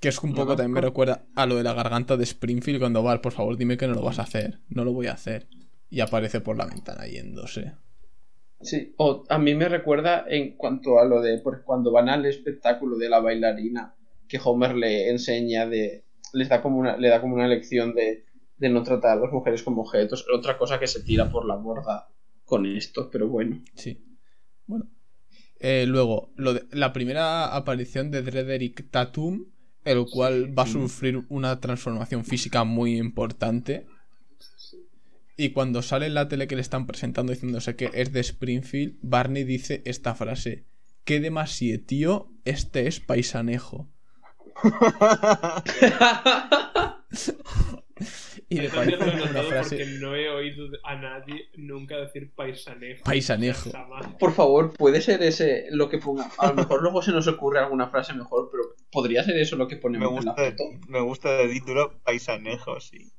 Que 0.00 0.08
es 0.08 0.22
un 0.22 0.34
poco 0.34 0.54
también 0.54 0.72
me 0.72 0.80
recuerda 0.80 1.24
a 1.34 1.46
lo 1.46 1.56
de 1.56 1.64
la 1.64 1.74
garganta 1.74 2.16
de 2.16 2.24
Springfield 2.24 2.78
cuando 2.78 3.02
Bart, 3.02 3.20
por 3.22 3.32
favor, 3.32 3.56
dime 3.56 3.76
que 3.76 3.88
no 3.88 3.94
lo 3.94 4.02
vas 4.02 4.18
a 4.18 4.22
hacer. 4.22 4.60
No 4.68 4.84
lo 4.84 4.92
voy 4.92 5.08
a 5.08 5.12
hacer. 5.12 5.48
Y 5.90 6.00
aparece 6.00 6.40
por 6.40 6.56
la 6.56 6.66
ventana 6.66 7.06
yéndose. 7.06 7.72
Sí, 8.60 8.94
o 8.96 9.24
a 9.28 9.38
mí 9.38 9.54
me 9.54 9.68
recuerda 9.68 10.24
en 10.28 10.56
cuanto 10.56 10.98
a 10.98 11.04
lo 11.04 11.20
de 11.20 11.38
por 11.38 11.62
cuando 11.64 11.90
van 11.92 12.08
al 12.08 12.26
espectáculo 12.26 12.96
de 12.96 13.08
la 13.08 13.20
bailarina, 13.20 13.94
que 14.28 14.38
Homer 14.44 14.74
le 14.74 15.10
enseña 15.10 15.66
de. 15.66 16.04
les 16.32 16.48
da 16.48 16.60
como 16.62 16.78
una, 16.78 16.96
le 16.96 17.08
da 17.08 17.20
como 17.20 17.34
una 17.34 17.48
lección 17.48 17.94
de, 17.94 18.24
de 18.56 18.68
no 18.68 18.82
tratar 18.82 19.18
a 19.18 19.20
las 19.22 19.32
mujeres 19.32 19.62
como 19.62 19.82
objetos. 19.82 20.26
Otra 20.32 20.58
cosa 20.58 20.78
que 20.78 20.86
se 20.88 21.02
tira 21.02 21.30
por 21.30 21.44
la 21.46 21.54
borda 21.56 22.08
con 22.44 22.66
esto, 22.66 23.08
pero 23.10 23.28
bueno. 23.28 23.62
Sí. 23.74 24.00
Bueno. 24.66 24.88
Eh, 25.60 25.86
luego, 25.86 26.30
lo 26.36 26.54
de- 26.54 26.64
la 26.72 26.92
primera 26.92 27.54
aparición 27.56 28.10
de 28.10 28.22
Drederick 28.22 28.90
Tatum, 28.90 29.46
el 29.84 30.06
cual 30.10 30.58
va 30.58 30.64
a 30.64 30.66
sufrir 30.66 31.24
una 31.28 31.60
transformación 31.60 32.24
física 32.24 32.64
muy 32.64 32.96
importante. 32.96 33.84
Y 35.36 35.50
cuando 35.50 35.82
sale 35.82 36.06
en 36.06 36.14
la 36.14 36.28
tele 36.28 36.48
que 36.48 36.56
le 36.56 36.62
están 36.62 36.86
presentando 36.86 37.32
diciéndose 37.32 37.76
que 37.76 37.90
es 37.94 38.12
de 38.12 38.20
Springfield, 38.20 38.96
Barney 39.02 39.44
dice 39.44 39.82
esta 39.84 40.14
frase. 40.14 40.64
Qué 41.04 41.20
demasiado, 41.20 41.82
tío, 41.84 42.32
este 42.44 42.86
es 42.86 43.00
paisanejo. 43.00 43.88
y 48.48 48.56
me 48.60 48.68
parece 48.68 48.92
ya 48.92 49.04
lo 49.04 49.12
he 49.12 49.14
una 49.14 49.26
notado 49.26 49.48
frase... 49.48 49.76
porque 49.76 49.92
no 50.00 50.14
he 50.14 50.28
oído 50.30 50.66
a 50.84 50.96
nadie 50.96 51.48
nunca 51.56 51.98
decir 51.98 52.32
paisanejo. 52.34 53.04
Paisanejo. 53.04 53.70
Jamás. 53.70 54.06
Por 54.18 54.32
favor, 54.32 54.72
puede 54.74 55.00
ser 55.02 55.22
ese 55.22 55.66
lo 55.70 55.90
que 55.90 55.98
ponga. 55.98 56.30
A 56.38 56.48
lo 56.48 56.54
mejor 56.54 56.82
luego 56.82 57.02
se 57.02 57.12
nos 57.12 57.28
ocurre 57.28 57.58
alguna 57.58 57.88
frase 57.88 58.14
mejor, 58.14 58.48
pero 58.50 58.74
podría 58.90 59.22
ser 59.22 59.36
eso 59.36 59.56
lo 59.56 59.68
que 59.68 59.76
Me 59.76 59.82
ponemos 59.82 60.20
en 60.20 60.24
la 60.26 60.34
foto. 60.34 60.64
me 60.88 61.00
gusta 61.00 61.30
de 61.36 61.48
título 61.48 62.00
Paisanejo, 62.04 62.80
sí. 62.80 63.12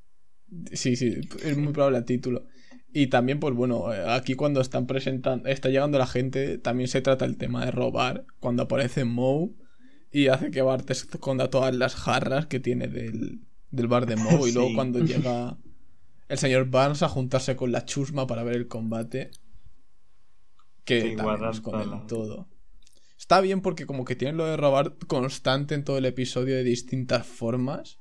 Sí, 0.72 0.96
sí, 0.96 1.22
es 1.44 1.58
muy 1.58 1.74
probable 1.74 2.00
el 2.00 2.06
título. 2.06 2.46
Y 2.92 3.08
también, 3.08 3.40
pues 3.40 3.54
bueno, 3.54 3.94
eh, 3.94 4.04
aquí 4.08 4.34
cuando 4.34 4.62
están 4.62 4.88
presentando, 4.88 5.48
está 5.48 5.70
llegando 5.70 6.00
la 6.00 6.08
gente, 6.08 6.58
también 6.58 6.88
se 6.88 7.02
trata 7.02 7.26
el 7.26 7.38
tema 7.38 7.64
de 7.66 7.72
robar. 7.72 8.26
Cuando 8.40 8.64
aparece 8.64 9.06
Moe 9.06 9.52
y 10.12 10.28
hace 10.28 10.50
que 10.50 10.64
Bart 10.64 10.90
esconda 10.90 11.52
todas 11.52 11.76
las 11.76 11.94
jarras 11.94 12.48
que 12.48 12.60
tiene 12.60 12.88
del, 12.88 13.42
del 13.72 13.88
bar 13.88 14.06
de 14.06 14.16
Moe. 14.46 14.50
Y 14.50 14.54
luego 14.54 14.70
Sí. 14.70 14.76
cuando 14.76 15.00
llega 15.00 15.58
el 16.28 16.38
señor 16.38 16.70
Barnes 16.70 17.02
a 17.04 17.10
juntarse 17.10 17.56
con 17.56 17.72
la 17.72 17.86
chusma 17.86 18.28
para 18.28 18.44
ver 18.44 18.56
el 18.56 18.68
combate, 18.68 19.32
que 20.86 21.02
Sí, 21.02 21.16
también 21.16 21.62
toda 21.62 22.08
todo. 22.08 22.48
Está 23.18 23.42
bien 23.42 23.62
porque 23.62 23.86
como 23.86 24.06
que 24.06 24.16
tienen 24.16 24.38
lo 24.38 24.46
de 24.46 24.58
robar 24.58 24.94
constante 25.08 25.76
en 25.76 25.84
todo 25.84 25.98
el 25.98 26.06
episodio 26.06 26.56
de 26.56 26.64
distintas 26.64 27.28
formas. 27.28 28.00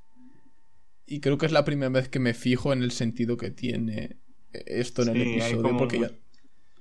Y 1.07 1.20
creo 1.20 1.38
que 1.38 1.46
es 1.46 1.52
la 1.52 1.64
primera 1.64 1.90
vez 1.90 2.09
que 2.09 2.18
me 2.18 2.35
fijo 2.35 2.72
en 2.72 2.83
el 2.83 2.92
sentido 2.92 3.37
que 3.37 3.50
tiene 3.50 4.18
esto 4.52 5.02
en 5.02 5.09
el 5.09 5.22
Sí, 5.24 5.31
episodio. 5.33 5.62
como 5.62 5.78
Porque 5.78 6.00
ya 6.00 6.11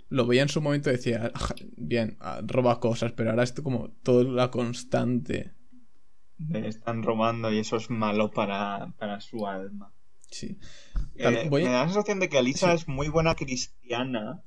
lo 0.09 0.25
veía 0.25 0.43
en 0.43 0.49
su 0.49 0.61
momento 0.61 0.89
y 0.89 0.93
decía, 0.93 1.31
"Ah, 1.33 1.55
bien, 1.75 2.15
ah, 2.21 2.41
roba 2.45 2.79
cosas, 2.79 3.11
pero 3.13 3.31
ahora 3.31 3.43
esto 3.43 3.63
como 3.63 3.89
todo 4.03 4.23
la 4.23 4.51
constante. 4.51 5.51
Le 6.49 6.67
están 6.67 7.03
robando 7.03 7.51
y 7.51 7.59
eso 7.59 7.77
es 7.77 7.89
malo 7.89 8.31
para, 8.31 8.93
para 8.99 9.19
su 9.21 9.47
alma. 9.47 9.91
Sí. 10.29 10.57
Eh, 11.15 11.47
voy 11.49 11.63
Me 11.63 11.69
da 11.71 11.79
la 11.81 11.85
sensación 11.85 12.19
de 12.19 12.29
que 12.29 12.37
Alisa 12.37 12.69
Sí. 12.71 12.75
es 12.75 12.87
muy 12.87 13.07
buena 13.09 13.35
cristiana. 13.35 14.43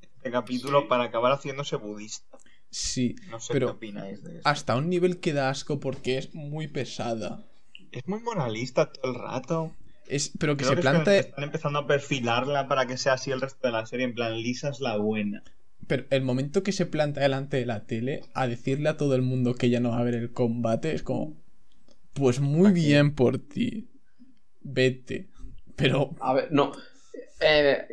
Este 0.00 0.30
capítulo 0.30 0.80
Sí. 0.82 0.86
para 0.88 1.04
acabar 1.04 1.32
haciéndose 1.32 1.76
budista. 1.76 2.38
Sí, 2.70 3.14
No 3.30 3.38
sé 3.40 3.52
pero 3.52 3.66
qué 3.68 3.72
opináis 3.72 4.22
de 4.22 4.38
eso. 4.38 4.48
hasta 4.48 4.76
un 4.76 4.88
nivel 4.88 5.20
que 5.20 5.32
da 5.32 5.50
asco 5.50 5.78
porque 5.80 6.18
es 6.18 6.34
muy 6.34 6.68
pesada. 6.68 7.44
Es 7.92 8.06
muy 8.08 8.20
moralista 8.20 8.90
todo 8.92 9.12
el 9.12 9.18
rato. 9.18 9.72
Es, 10.08 10.32
pero 10.38 10.56
que 10.56 10.64
Creo 10.64 10.70
se 10.70 10.76
que 10.76 10.82
planta. 10.82 11.16
están 11.16 11.44
empezando 11.44 11.78
a 11.80 11.86
perfilarla 11.86 12.68
para 12.68 12.86
que 12.86 12.96
sea 12.96 13.14
así 13.14 13.30
el 13.30 13.40
resto 13.40 13.66
de 13.66 13.72
la 13.72 13.86
serie. 13.86 14.04
En 14.06 14.14
plan, 14.14 14.36
Lisa 14.36 14.68
es 14.68 14.80
la 14.80 14.96
buena. 14.96 15.42
Pero 15.86 16.04
el 16.10 16.22
momento 16.22 16.62
que 16.62 16.72
se 16.72 16.86
planta 16.86 17.20
delante 17.20 17.56
de 17.56 17.66
la 17.66 17.86
tele 17.86 18.22
a 18.34 18.48
decirle 18.48 18.88
a 18.88 18.96
todo 18.96 19.14
el 19.14 19.22
mundo 19.22 19.54
que 19.54 19.70
ya 19.70 19.80
no 19.80 19.90
va 19.90 19.98
a 19.98 20.00
haber 20.00 20.14
el 20.14 20.32
combate 20.32 20.92
es 20.92 21.02
como. 21.02 21.36
Pues 22.12 22.40
muy 22.40 22.70
Aquí. 22.70 22.86
bien 22.86 23.14
por 23.14 23.38
ti. 23.38 23.88
Vete. 24.62 25.28
Pero. 25.76 26.14
A 26.20 26.32
ver, 26.32 26.48
no. 26.50 26.72
Eh, 27.40 27.86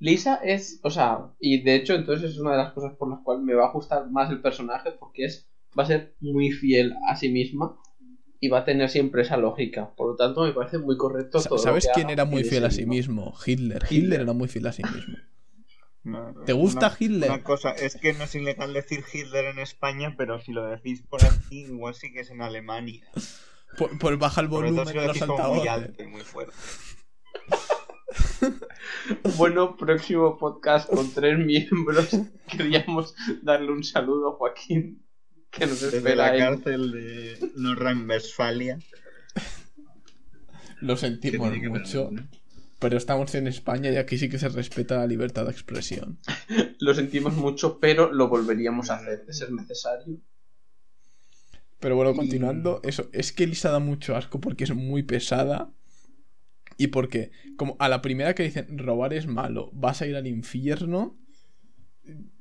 Lisa 0.00 0.40
es, 0.42 0.80
o 0.82 0.90
sea, 0.90 1.26
y 1.38 1.62
de 1.62 1.76
hecho 1.76 1.94
entonces 1.94 2.32
es 2.32 2.38
una 2.38 2.52
de 2.52 2.56
las 2.56 2.72
cosas 2.72 2.94
por 2.96 3.10
las 3.10 3.20
cuales 3.20 3.44
me 3.44 3.54
va 3.54 3.66
a 3.66 3.72
gustar 3.72 4.10
más 4.10 4.30
el 4.30 4.40
personaje 4.40 4.92
porque 4.92 5.26
es, 5.26 5.48
va 5.78 5.84
a 5.84 5.86
ser 5.86 6.14
muy 6.20 6.50
fiel 6.50 6.94
a 7.08 7.16
sí 7.16 7.28
misma 7.28 7.78
y 8.40 8.48
va 8.48 8.60
a 8.60 8.64
tener 8.64 8.88
siempre 8.88 9.22
esa 9.22 9.36
lógica. 9.36 9.94
Por 9.94 10.08
lo 10.08 10.16
tanto, 10.16 10.44
me 10.44 10.52
parece 10.52 10.78
muy 10.78 10.96
correcto 10.96 11.38
lo 11.50 11.58
¿Sabes 11.58 11.86
que 11.86 11.92
quién 11.92 12.06
haga 12.06 12.14
era 12.14 12.24
muy 12.24 12.44
fiel 12.44 12.64
a 12.64 12.70
sí 12.70 12.86
mismo? 12.86 13.34
Hitler. 13.44 13.82
Hitler 13.84 14.04
Hitler. 14.04 14.20
era 14.22 14.32
muy 14.32 14.48
fiel 14.48 14.66
a 14.66 14.72
sí 14.72 14.82
mismo. 14.82 15.16
No, 16.02 16.34
¿Te 16.46 16.52
gusta 16.54 16.86
una- 16.88 16.96
Hitler? 16.98 17.30
Una 17.30 17.42
cosa, 17.42 17.72
es 17.72 17.96
que 17.96 18.14
no 18.14 18.24
es 18.24 18.34
ilegal 18.34 18.72
decir 18.72 19.04
Hitler 19.12 19.46
en 19.46 19.58
España, 19.58 20.14
pero 20.16 20.40
si 20.40 20.52
lo 20.52 20.66
decís 20.66 21.02
por 21.02 21.22
aquí, 21.24 21.64
igual 21.64 21.94
sí 21.94 22.10
que 22.12 22.20
es 22.20 22.30
en 22.30 22.40
Alemania. 22.42 23.06
Por, 23.76 23.98
por 23.98 24.16
baja 24.18 24.40
el 24.40 24.48
volumen 24.48 24.84
de 24.84 24.94
los 25.06 25.28
muy 25.28 25.68
alto 25.68 26.02
y 26.02 26.06
muy 26.06 26.22
fuerte. 26.22 26.54
Bueno, 29.36 29.76
próximo 29.76 30.38
podcast 30.38 30.88
con 30.90 31.12
tres 31.12 31.38
miembros. 31.38 32.08
Queríamos 32.48 33.14
darle 33.42 33.70
un 33.72 33.84
saludo 33.84 34.30
a 34.30 34.36
Joaquín. 34.36 35.04
que 35.50 35.66
nos 35.66 35.80
Desde 35.80 35.98
espera 35.98 36.32
la 36.32 36.38
cárcel 36.38 36.92
de 36.92 37.50
Nordrhein-Westfalia. 37.56 38.78
Lo 40.80 40.96
sentimos 40.96 41.54
mucho. 41.56 42.10
ver, 42.10 42.12
¿no? 42.22 42.28
Pero 42.80 42.96
estamos 42.96 43.34
en 43.34 43.46
España 43.46 43.90
y 43.90 43.96
aquí 43.96 44.18
sí 44.18 44.28
que 44.28 44.38
se 44.38 44.48
respeta 44.48 44.96
la 44.96 45.06
libertad 45.06 45.44
de 45.44 45.52
expresión. 45.52 46.18
Lo 46.80 46.94
sentimos 46.94 47.34
mucho, 47.34 47.78
pero 47.78 48.10
lo 48.10 48.28
volveríamos 48.28 48.90
a 48.90 48.96
hacer 48.96 49.26
de 49.26 49.34
ser 49.34 49.52
necesario. 49.52 50.18
Pero 51.78 51.94
bueno, 51.94 52.14
continuando, 52.14 52.80
eso, 52.82 53.10
es 53.12 53.32
que 53.32 53.46
Lisa 53.46 53.70
da 53.70 53.80
mucho 53.80 54.16
asco 54.16 54.40
porque 54.40 54.64
es 54.64 54.74
muy 54.74 55.02
pesada. 55.02 55.70
Y 56.78 56.86
porque, 56.86 57.30
como 57.56 57.76
a 57.78 57.90
la 57.90 58.00
primera 58.00 58.34
que 58.34 58.44
dicen 58.44 58.78
robar 58.78 59.12
es 59.12 59.26
malo, 59.26 59.70
vas 59.74 60.00
a 60.00 60.06
ir 60.06 60.16
al 60.16 60.26
infierno, 60.26 61.18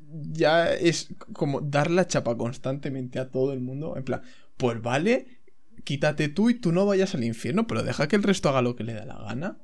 ya 0.01 0.73
es 0.73 1.09
como 1.33 1.59
dar 1.59 1.91
la 1.91 2.07
chapa 2.07 2.37
constantemente 2.37 3.19
a 3.19 3.29
todo 3.29 3.51
el 3.51 3.59
mundo. 3.59 3.97
En 3.97 4.05
plan, 4.05 4.21
pues 4.55 4.81
vale, 4.81 5.41
quítate 5.83 6.29
tú 6.29 6.49
y 6.49 6.55
tú 6.55 6.71
no 6.71 6.85
vayas 6.85 7.15
al 7.15 7.25
infierno, 7.25 7.67
pero 7.67 7.83
deja 7.83 8.07
que 8.07 8.15
el 8.15 8.23
resto 8.23 8.47
haga 8.47 8.61
lo 8.61 8.75
que 8.75 8.85
le 8.85 8.93
da 8.93 9.05
la 9.05 9.19
gana. 9.19 9.57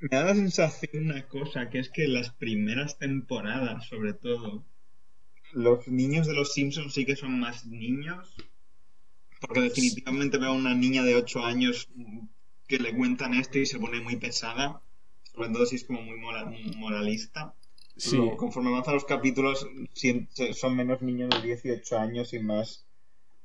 Me 0.00 0.08
da 0.08 0.24
la 0.24 0.34
sensación 0.34 1.04
una 1.06 1.26
cosa, 1.28 1.68
que 1.70 1.78
es 1.78 1.90
que 1.90 2.08
las 2.08 2.30
primeras 2.32 2.98
temporadas, 2.98 3.86
sobre 3.86 4.12
todo, 4.14 4.64
los 5.52 5.86
niños 5.88 6.26
de 6.26 6.34
los 6.34 6.52
Simpsons 6.52 6.94
sí 6.94 7.04
que 7.04 7.16
son 7.16 7.38
más 7.38 7.66
niños. 7.66 8.34
Porque 9.40 9.60
definitivamente 9.60 10.38
veo 10.38 10.50
a 10.50 10.52
una 10.64 10.74
niña 10.74 11.04
de 11.04 11.14
8 11.14 11.44
años 11.44 11.88
que 12.66 12.78
le 12.78 12.96
cuentan 12.96 13.34
esto 13.34 13.58
y 13.58 13.66
se 13.66 13.78
pone 13.78 14.00
muy 14.00 14.16
pesada. 14.16 14.80
Sobre 15.32 15.50
todo 15.50 15.64
si 15.66 15.76
es 15.76 15.84
como 15.84 16.02
muy 16.02 16.18
mora- 16.18 16.50
moralista. 16.76 17.54
Sí. 17.96 18.16
Luego, 18.16 18.36
conforme 18.36 18.70
avanzan 18.70 18.94
los 18.94 19.04
capítulos, 19.04 19.66
son 20.54 20.76
menos 20.76 21.02
niños 21.02 21.30
de 21.30 21.42
18 21.42 21.98
años 21.98 22.32
y 22.32 22.40
más 22.40 22.87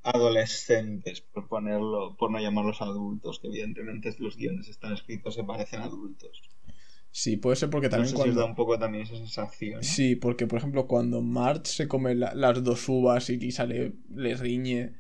adolescentes, 0.04 1.22
por 1.22 1.48
ponerlo, 1.48 2.16
por 2.18 2.32
no 2.32 2.40
llamarlos 2.40 2.82
adultos, 2.82 3.40
que 3.40 3.48
evidentemente 3.48 4.14
los 4.20 4.38
guiones 4.38 4.68
están 4.70 4.94
escritos 4.94 5.36
se 5.36 5.44
parecen 5.44 5.82
adultos. 5.82 6.42
Sí, 7.12 7.38
puede 7.38 7.56
ser 7.56 7.70
porque 7.70 7.88
No 7.88 7.92
también 7.92 8.10
si 8.10 8.14
os 8.16 8.20
cuando... 8.22 8.42
da 8.42 8.46
un 8.46 8.56
poco 8.56 8.78
también 8.80 9.04
esa 9.04 9.16
sensación. 9.16 9.76
¿no? 9.82 9.82
Sí, 9.82 10.16
porque 10.16 10.48
por 10.48 10.58
ejemplo 10.60 10.88
cuando 10.88 11.22
Marge 11.22 11.66
se 11.66 11.88
come 11.88 12.16
la- 12.16 12.34
las 12.34 12.64
dos 12.64 12.88
uvas 12.90 13.30
y 13.30 13.38
Lisa 13.38 13.66
le, 13.66 13.94
le 14.10 14.36
riñe, 14.36 14.94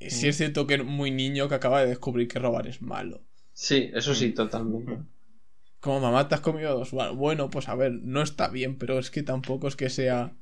eh, 0.00 0.10
sí 0.10 0.28
es 0.28 0.36
cierto 0.36 0.66
que 0.66 0.74
es 0.74 0.84
muy 0.84 1.10
niño 1.10 1.48
que 1.48 1.56
acaba 1.56 1.80
de 1.82 1.88
descubrir 1.88 2.28
que 2.28 2.38
robar 2.38 2.66
es 2.68 2.82
malo. 2.82 3.22
Sí, 3.52 3.90
eso 3.94 4.12
sí, 4.14 4.32
totalmente. 4.32 4.98
Como 5.80 6.00
mamá 6.00 6.28
te 6.28 6.34
has 6.34 6.40
comido 6.42 6.78
dos 6.78 6.92
uvas. 6.92 7.14
Bueno, 7.16 7.48
pues 7.48 7.68
a 7.68 7.74
ver, 7.74 7.92
no 7.92 8.22
está 8.22 8.48
bien, 8.48 8.76
pero 8.78 8.98
es 8.98 9.10
que 9.10 9.22
tampoco 9.22 9.66
es 9.68 9.76
que 9.76 9.88
sea 9.88 10.36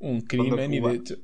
un 0.00 0.22
crimen 0.22 0.72
y 0.74 0.80
de 0.80 0.94
hecho... 0.94 1.16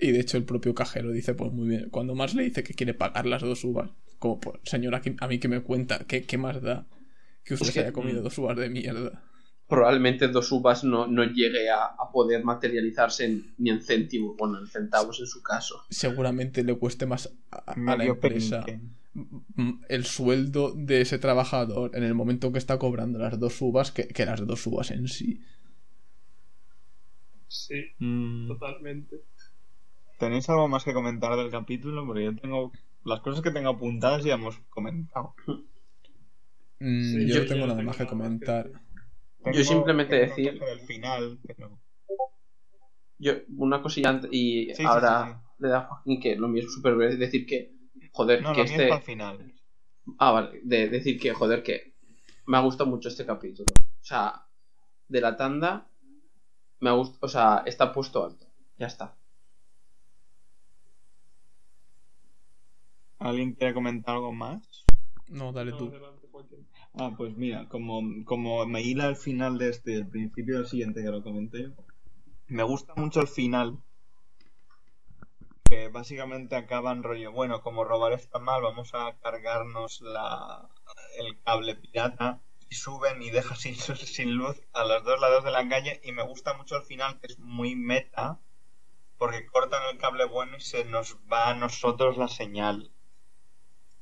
Y 0.00 0.12
de 0.12 0.20
hecho 0.20 0.36
el 0.36 0.44
propio 0.44 0.74
cajero 0.74 1.10
dice, 1.12 1.34
pues 1.34 1.52
muy 1.52 1.68
bien, 1.68 1.88
cuando 1.90 2.14
Marge 2.14 2.36
le 2.36 2.44
dice 2.44 2.62
que 2.64 2.74
quiere 2.74 2.94
pagar 2.94 3.26
las 3.26 3.42
dos 3.42 3.64
uvas, 3.64 3.90
como, 4.18 4.40
pues, 4.40 4.58
señora, 4.64 5.00
¿qué- 5.00 5.16
a 5.20 5.28
mí 5.28 5.38
que 5.38 5.48
me 5.48 5.60
cuenta, 5.62 6.04
¿qué, 6.06 6.24
qué 6.24 6.38
más 6.38 6.60
da 6.62 6.86
que 7.44 7.54
usted 7.54 7.66
Es 7.68 7.72
se 7.74 7.80
que- 7.80 7.86
haya 7.86 7.92
comido 7.92 8.20
mm. 8.20 8.24
dos 8.24 8.38
uvas 8.38 8.56
de 8.56 8.70
mierda? 8.70 9.22
Probablemente 9.66 10.28
dos 10.28 10.52
uvas 10.52 10.84
no, 10.84 11.06
no 11.06 11.24
llegue 11.24 11.70
a, 11.70 11.84
a 11.86 12.10
poder 12.12 12.44
materializarse 12.44 13.24
en- 13.24 13.54
ni 13.58 13.70
en 13.70 13.80
céntimos, 13.82 14.36
bueno, 14.36 14.58
en 14.58 14.66
centavos 14.66 15.20
en 15.20 15.26
su 15.26 15.42
caso. 15.42 15.82
Seguramente 15.90 16.62
le 16.64 16.74
cueste 16.76 17.06
más 17.06 17.32
a, 17.50 17.72
a 17.72 17.96
la 17.96 18.04
empresa. 18.04 18.64
el 19.88 20.04
sueldo 20.04 20.72
de 20.76 21.00
ese 21.02 21.18
trabajador 21.18 21.92
en 21.94 22.02
el 22.02 22.14
momento 22.14 22.50
que 22.52 22.58
está 22.58 22.78
cobrando 22.78 23.18
las 23.18 23.38
dos 23.38 23.60
uvas 23.62 23.92
que, 23.92 24.08
que 24.08 24.26
las 24.26 24.44
dos 24.46 24.66
uvas 24.66 24.90
en 24.90 25.08
sí. 25.08 25.40
Sí, 27.48 27.84
Mm, 28.00 28.48
totalmente. 28.48 29.22
¿Tenéis 30.18 30.48
algo 30.48 30.68
más 30.68 30.84
que 30.84 30.92
comentar 30.94 31.36
del 31.36 31.50
capítulo? 31.50 32.06
Porque 32.06 32.24
yo 32.24 32.36
tengo... 32.36 32.72
Las 33.04 33.20
cosas 33.20 33.42
que 33.42 33.50
tengo 33.50 33.68
apuntadas 33.70 34.24
ya 34.24 34.34
hemos 34.34 34.58
comentado. 34.70 35.34
Mm, 36.80 37.02
Sí, 37.02 37.26
yo 37.26 37.34
yo- 37.34 37.40
no 37.42 37.46
tengo 37.46 37.60
yo 37.60 37.66
nada 37.66 37.76
tengo 37.76 37.88
más 37.88 37.96
que 37.96 38.06
comentar. 38.06 38.70
Yo 39.52 39.64
simplemente 39.64 40.16
decir- 40.16 40.58
del 40.58 40.80
final, 40.80 41.38
pero... 41.46 41.78
Yo, 43.18 43.32
una 43.56 43.82
cosilla 43.82 44.10
antes, 44.10 44.30
y 44.32 44.66
Sí, 44.70 44.74
sí, 44.76 44.84
ahora 44.84 45.26
sí, 45.26 45.52
le 45.58 45.68
da 45.68 45.78
a 45.78 45.86
Joaquín 45.86 46.20
que 46.20 46.36
lo 46.36 46.48
mío 46.48 46.62
es 46.64 46.72
súper 46.72 46.94
breve, 46.94 47.16
decir 47.16 47.46
que, 47.46 47.72
joder, 48.12 48.42
No, 48.42 48.52
que 48.52 48.58
lo 48.60 48.64
mío 48.64 48.74
es 48.74 48.80
este... 48.80 48.88
para 48.88 49.00
el 49.00 49.02
final. 49.06 49.54
Ah, 50.18 50.32
vale, 50.32 50.60
de 50.64 50.88
decir 50.88 51.18
que, 51.20 51.32
joder, 51.32 51.62
que 51.62 51.94
me 52.46 52.56
ha 52.56 52.60
gustado 52.60 52.90
mucho 52.90 53.08
este 53.08 53.24
capítulo. 53.24 53.66
O 53.78 54.04
sea, 54.04 54.46
de 55.08 55.20
la 55.20 55.36
tanda, 55.36 55.88
me 56.80 56.90
ha 56.90 56.92
gustado, 56.94 57.18
o 57.22 57.28
sea, 57.28 57.62
está 57.66 57.92
puesto 57.92 58.24
alto. 58.24 58.46
Ya 58.78 58.86
está. 58.88 59.16
¿Alguien 63.24 63.54
quiere 63.54 63.72
comentar 63.72 64.16
algo 64.16 64.32
más? 64.32 64.84
No, 65.28 65.50
dale 65.50 65.72
tú. 65.72 65.90
Ah, 66.92 67.14
pues 67.16 67.34
mira, 67.34 67.66
como, 67.70 68.02
como 68.26 68.66
me 68.66 68.82
hila 68.82 69.06
al 69.06 69.16
final 69.16 69.56
de 69.56 69.70
este, 69.70 69.94
el 69.94 70.08
principio 70.08 70.58
del 70.58 70.66
siguiente 70.66 71.02
que 71.02 71.08
lo 71.08 71.22
comenté, 71.22 71.72
me 72.48 72.62
gusta 72.64 72.94
mucho 72.96 73.20
el 73.22 73.28
final, 73.28 73.78
que 75.64 75.88
básicamente 75.88 76.54
acaban 76.54 77.02
rollo, 77.02 77.32
bueno, 77.32 77.62
como 77.62 77.84
robar 77.84 78.12
está 78.12 78.38
mal, 78.38 78.60
vamos 78.60 78.92
a 78.92 79.16
cargarnos 79.22 80.02
la, 80.02 80.68
el 81.16 81.40
cable 81.40 81.76
pirata 81.76 82.42
y 82.68 82.74
suben 82.74 83.22
y 83.22 83.30
dejan 83.30 83.56
sin, 83.56 83.74
sin 83.96 84.34
luz 84.34 84.60
a 84.74 84.84
los 84.84 85.02
dos 85.02 85.18
lados 85.18 85.44
de 85.44 85.50
la 85.50 85.66
calle 85.66 85.98
y 86.04 86.12
me 86.12 86.24
gusta 86.24 86.52
mucho 86.58 86.76
el 86.76 86.82
final 86.82 87.18
que 87.20 87.28
es 87.28 87.38
muy 87.38 87.74
meta 87.74 88.38
porque 89.16 89.46
cortan 89.46 89.80
el 89.90 89.98
cable 89.98 90.26
bueno 90.26 90.58
y 90.58 90.60
se 90.60 90.84
nos 90.84 91.16
va 91.32 91.48
a 91.48 91.54
nosotros 91.54 92.18
la 92.18 92.28
señal. 92.28 92.93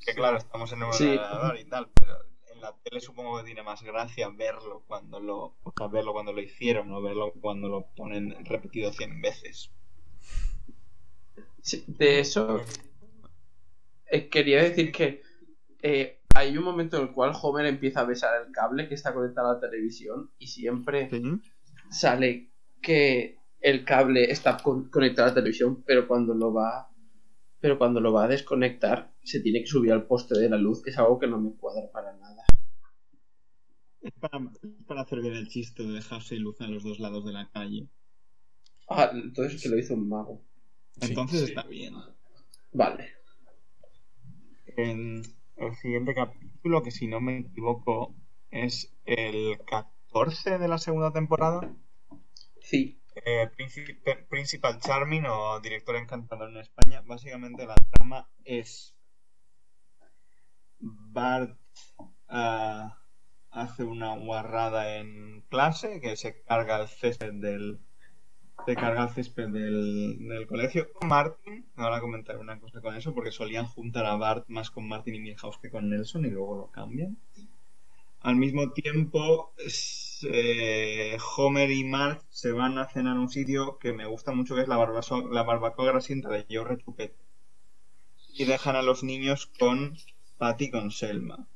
Que 0.04 0.14
claro, 0.14 0.36
estamos 0.36 0.70
en 0.72 0.82
un 0.82 0.92
Sí. 0.92 1.04
ordenador 1.06 1.58
y 1.58 1.64
tal, 1.64 1.90
pero 1.98 2.14
en 2.52 2.60
la 2.60 2.76
tele 2.82 3.00
supongo 3.00 3.38
que 3.38 3.44
tiene 3.44 3.62
más 3.62 3.82
gracia 3.82 4.28
verlo 4.28 4.84
cuando 4.86 5.18
lo, 5.18 5.56
o 5.62 5.72
sea, 5.76 5.86
verlo 5.88 6.12
cuando 6.12 6.32
lo 6.32 6.40
hicieron, 6.42 6.88
no 6.88 7.00
verlo 7.00 7.32
cuando 7.40 7.68
lo 7.68 7.86
ponen 7.96 8.44
repetido 8.44 8.92
100 8.92 9.20
veces. 9.20 9.70
Sí, 11.62 11.84
de 11.86 12.20
eso, 12.20 12.60
eh, 14.06 14.28
quería 14.28 14.62
decir 14.62 14.92
que 14.92 15.22
eh, 15.82 16.20
hay 16.34 16.56
un 16.56 16.64
momento 16.64 16.96
en 16.98 17.04
el 17.04 17.12
cual 17.12 17.32
Homer 17.40 17.66
empieza 17.66 18.00
a 18.00 18.04
besar 18.04 18.42
el 18.42 18.52
cable 18.52 18.88
que 18.88 18.94
está 18.94 19.14
conectado 19.14 19.50
a 19.50 19.54
la 19.54 19.60
televisión 19.60 20.30
y 20.38 20.48
siempre 20.48 21.10
sale 21.90 22.50
que 22.82 23.38
el 23.60 23.84
cable 23.84 24.30
está 24.32 24.58
con- 24.58 24.90
conectado 24.90 25.26
a 25.28 25.30
la 25.30 25.36
televisión, 25.36 25.84
pero 25.86 26.08
cuando 26.08 26.34
lo 26.34 26.54
va 26.54 26.90
pero 27.62 27.78
cuando 27.78 28.00
lo 28.00 28.12
va 28.12 28.24
a 28.24 28.28
desconectar 28.28 29.14
se 29.22 29.38
tiene 29.40 29.60
que 29.60 29.68
subir 29.68 29.92
al 29.92 30.06
poste 30.06 30.36
de 30.38 30.50
la 30.50 30.58
luz, 30.58 30.82
que 30.82 30.90
es 30.90 30.98
algo 30.98 31.18
que 31.20 31.28
no 31.28 31.40
me 31.40 31.54
cuadra 31.54 31.90
para 31.92 32.12
nada. 32.16 32.44
Es 34.00 34.12
para, 34.14 34.38
es 34.62 34.84
para 34.84 35.02
hacer 35.02 35.20
bien 35.20 35.34
el 35.34 35.48
chiste 35.48 35.84
de 35.84 35.92
dejarse 35.92 36.34
luz 36.36 36.60
en 36.60 36.74
los 36.74 36.82
dos 36.82 36.98
lados 36.98 37.24
de 37.24 37.32
la 37.32 37.48
calle. 37.50 37.88
Ah, 38.88 39.10
entonces 39.14 39.62
que 39.62 39.68
lo 39.68 39.78
hizo 39.78 39.94
un 39.94 40.08
mago. 40.08 40.42
Sí, 41.00 41.10
Entonces 41.10 41.38
sí. 41.40 41.46
está 41.46 41.62
bien. 41.62 41.94
Vale. 42.72 43.10
En 44.76 45.22
el 45.56 45.74
siguiente 45.76 46.14
capítulo, 46.14 46.82
que 46.82 46.90
si 46.90 47.06
no 47.06 47.20
me 47.20 47.38
equivoco 47.38 48.16
es 48.50 48.92
el 49.04 49.56
14 49.64 50.58
de 50.58 50.66
la 50.68 50.78
segunda 50.78 51.12
temporada, 51.12 51.72
Sí. 52.60 53.01
Eh, 53.14 53.50
Principal 54.28 54.78
Charming 54.80 55.26
o 55.26 55.60
Director 55.60 55.96
Encantador 55.96 56.50
en 56.50 56.58
España, 56.58 57.02
básicamente 57.04 57.66
la 57.66 57.76
trama 57.90 58.28
es 58.44 58.94
Bart 60.78 61.56
ah, 62.28 62.98
hace 63.50 63.84
una 63.84 64.16
guarrada 64.16 64.96
en 64.96 65.42
clase 65.48 66.00
que 66.00 66.16
se 66.16 66.42
carga 66.42 66.80
el 66.80 66.88
césped 66.88 67.34
del 67.34 67.80
se 68.66 68.74
carga 68.76 69.04
el 69.04 69.10
césped 69.10 69.48
del, 69.48 70.28
del 70.28 70.46
colegio 70.46 70.88
Martin. 71.02 71.66
Ahora 71.74 72.00
comentaré 72.00 72.38
una 72.38 72.60
cosa 72.60 72.80
con 72.80 72.94
eso 72.94 73.14
porque 73.14 73.32
solían 73.32 73.66
juntar 73.66 74.06
a 74.06 74.16
Bart 74.16 74.44
más 74.48 74.70
con 74.70 74.86
Martin 74.88 75.16
y 75.16 75.20
Milhouse 75.20 75.58
que 75.58 75.70
con 75.70 75.88
Nelson 75.90 76.24
y 76.26 76.30
luego 76.30 76.56
lo 76.56 76.70
cambian. 76.70 77.18
Al 78.20 78.36
mismo 78.36 78.70
tiempo, 78.70 79.52
es, 79.58 80.11
eh, 80.30 81.16
Homer 81.36 81.70
y 81.70 81.84
Mark 81.84 82.22
se 82.30 82.52
van 82.52 82.78
a 82.78 82.88
cenar 82.88 83.16
a 83.16 83.20
un 83.20 83.28
sitio 83.28 83.78
que 83.78 83.92
me 83.92 84.06
gusta 84.06 84.32
mucho, 84.32 84.54
que 84.54 84.62
es 84.62 84.68
la, 84.68 84.76
barbaso- 84.78 85.28
la 85.30 85.42
barbacoa 85.42 85.86
grasienta 85.86 86.28
de 86.30 86.44
Retupet. 86.64 87.14
Y 88.36 88.46
dejan 88.46 88.74
a 88.74 88.82
los 88.82 89.04
niños 89.04 89.46
con 89.46 89.96
Patty 90.36 90.72
con 90.72 90.90
Selma. 90.90 91.46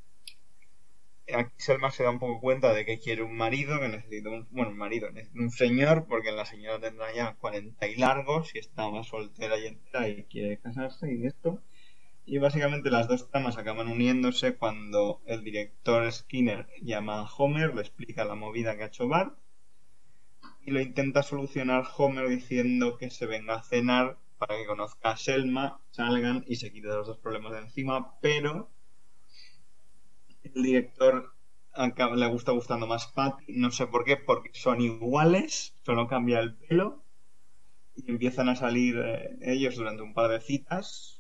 Aquí 1.39 1.53
Selma 1.59 1.91
se 1.91 2.03
da 2.05 2.11
un 2.11 2.19
poco 2.19 2.41
cuenta 2.41 2.73
de 2.73 2.85
que 2.87 2.99
quiere 2.99 3.23
un 3.23 3.37
marido, 3.37 3.79
que 3.79 3.89
necesita 3.89 4.31
un, 4.31 4.49
bueno, 4.51 4.71
un 4.71 4.79
marido, 4.79 5.09
un 5.35 5.51
señor, 5.51 6.07
porque 6.09 6.33
la 6.33 6.47
señora 6.47 6.81
tendrá 6.81 7.13
ya 7.15 7.35
40 7.35 7.87
y 7.87 7.97
largos 7.97 8.55
y 8.55 8.59
está 8.61 8.89
más 8.91 9.09
soltera 9.09 9.59
y 9.59 9.67
entera 9.67 10.09
y 10.09 10.25
quiere 10.25 10.59
casarse 10.59 11.13
y 11.15 11.27
esto. 11.27 11.63
Y 12.29 12.39
básicamente 12.39 12.91
las 12.91 13.07
dos 13.07 13.31
tramas 13.31 13.57
acaban 13.57 13.87
uniéndose 13.87 14.57
cuando 14.57 15.23
el 15.27 15.45
director 15.45 16.11
Skinner 16.13 16.67
llama 16.83 17.21
a 17.21 17.31
Homer, 17.33 17.73
le 17.73 17.83
explica 17.83 18.25
la 18.25 18.35
movida 18.35 18.77
que 18.77 18.83
ha 18.83 18.87
hecho 18.89 19.07
Bart 19.07 19.39
y 20.65 20.73
lo 20.73 20.81
intenta 20.81 21.23
solucionar 21.23 21.85
Homer 21.97 22.29
diciendo 22.29 22.99
que 22.99 23.11
se 23.11 23.27
venga 23.27 23.55
a 23.55 23.63
cenar 23.63 24.19
para 24.39 24.57
que 24.57 24.67
conozca 24.67 25.11
a 25.11 25.17
Selma, 25.17 25.81
salgan 25.93 26.45
y 26.49 26.57
se 26.57 26.73
quite 26.73 26.89
los 26.89 27.07
dos 27.07 27.19
problemas 27.19 27.53
de 27.53 27.61
encima, 27.61 28.19
pero 28.21 28.71
el 30.43 30.63
director 30.65 31.33
le 32.17 32.27
gusta 32.27 32.51
gustando 32.51 32.89
más 32.89 33.07
Patty, 33.07 33.53
no 33.53 33.71
sé 33.71 33.87
por 33.87 34.05
qué, 34.05 34.17
porque 34.17 34.51
son 34.53 34.81
iguales, 34.81 35.77
solo 35.83 36.09
cambia 36.09 36.41
el 36.41 36.57
pelo 36.57 37.05
y 37.95 38.11
empiezan 38.11 38.49
a 38.49 38.57
salir 38.57 38.99
eh, 38.99 39.37
ellos 39.43 39.77
durante 39.77 40.03
un 40.03 40.13
par 40.13 40.31
de 40.31 40.41
citas 40.41 41.16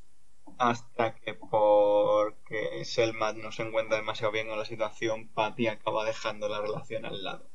hasta 0.59 1.14
que 1.16 1.35
porque 1.35 2.85
Selma 2.85 3.33
no 3.33 3.53
se 3.53 3.62
encuentra 3.62 3.97
demasiado 3.99 4.33
bien 4.33 4.49
con 4.49 4.59
la 4.59 4.64
situación, 4.64 5.29
Patty 5.29 5.69
acaba 5.69 6.05
dejando 6.05 6.49
la 6.49 6.61
relación 6.61 7.05
al 7.07 7.25
lado. 7.25 7.51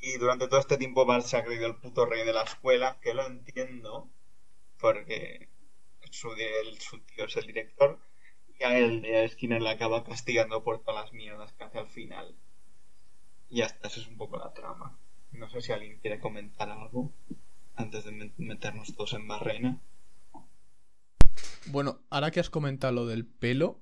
Y 0.00 0.18
durante 0.18 0.46
todo 0.46 0.60
este 0.60 0.76
tiempo 0.76 1.04
Bart 1.04 1.24
se 1.24 1.36
ha 1.36 1.44
creído 1.44 1.66
el 1.66 1.74
puto 1.74 2.06
rey 2.06 2.24
de 2.24 2.32
la 2.32 2.42
escuela, 2.44 3.00
que 3.00 3.12
lo 3.12 3.26
entiendo, 3.26 4.08
porque 4.78 5.48
su, 6.10 6.30
su 6.80 7.00
tío 7.00 7.26
es 7.26 7.36
el 7.36 7.46
director, 7.46 8.00
y 8.58 8.64
a 8.64 8.78
él, 8.78 9.04
a 9.16 9.28
Skinner 9.28 9.62
le 9.62 9.70
acaba 9.70 10.04
castigando 10.04 10.64
por 10.64 10.80
todas 10.84 11.04
las 11.06 11.12
mierdas 11.14 11.52
que 11.54 11.64
hace 11.64 11.78
al 11.78 11.88
final. 11.90 12.36
Y 13.48 13.62
hasta 13.62 13.88
eso 13.88 14.00
es 14.02 14.06
un 14.08 14.18
poco 14.18 14.36
la 14.36 14.52
trama. 14.52 14.98
No 15.32 15.48
sé 15.48 15.62
si 15.62 15.72
alguien 15.72 15.98
quiere 15.98 16.20
comentar 16.20 16.68
algo 16.68 17.14
antes 17.74 18.04
de 18.04 18.12
met- 18.12 18.34
meternos 18.36 18.94
todos 18.94 19.14
en 19.14 19.26
barrena. 19.28 19.80
Bueno, 21.66 22.00
ahora 22.10 22.30
que 22.30 22.40
has 22.40 22.50
comentado 22.50 22.92
lo 22.92 23.06
del 23.06 23.26
pelo, 23.26 23.80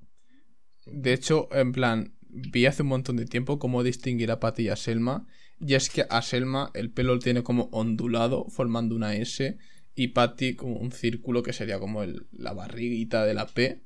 de 0.87 1.13
hecho, 1.13 1.49
en 1.53 1.73
plan, 1.73 2.15
vi 2.21 2.67
hace 2.67 2.83
un 2.83 2.89
montón 2.89 3.17
de 3.17 3.27
tiempo 3.27 3.59
cómo 3.59 3.83
distinguir 3.83 4.31
a 4.31 4.41
Patty 4.41 4.65
y 4.65 4.69
a 4.69 4.77
Selma. 4.77 5.27
Y 5.61 5.75
es 5.75 5.91
que 5.91 6.05
a 6.09 6.23
Selma 6.23 6.71
el 6.75 6.91
pelo 6.91 7.15
lo 7.15 7.21
tiene 7.21 7.43
como 7.43 7.65
ondulado, 7.73 8.47
formando 8.49 8.97
una 8.97 9.15
S, 9.15 9.59
y 9.95 10.09
Patty 10.09 10.57
como 10.57 10.77
un 10.77 10.91
círculo 10.91 11.43
que 11.43 11.53
sería 11.53 11.79
como 11.79 12.03
el- 12.03 12.27
la 12.33 12.53
barriguita 12.53 13.25
de 13.25 13.35
la 13.35 13.47
P. 13.47 13.83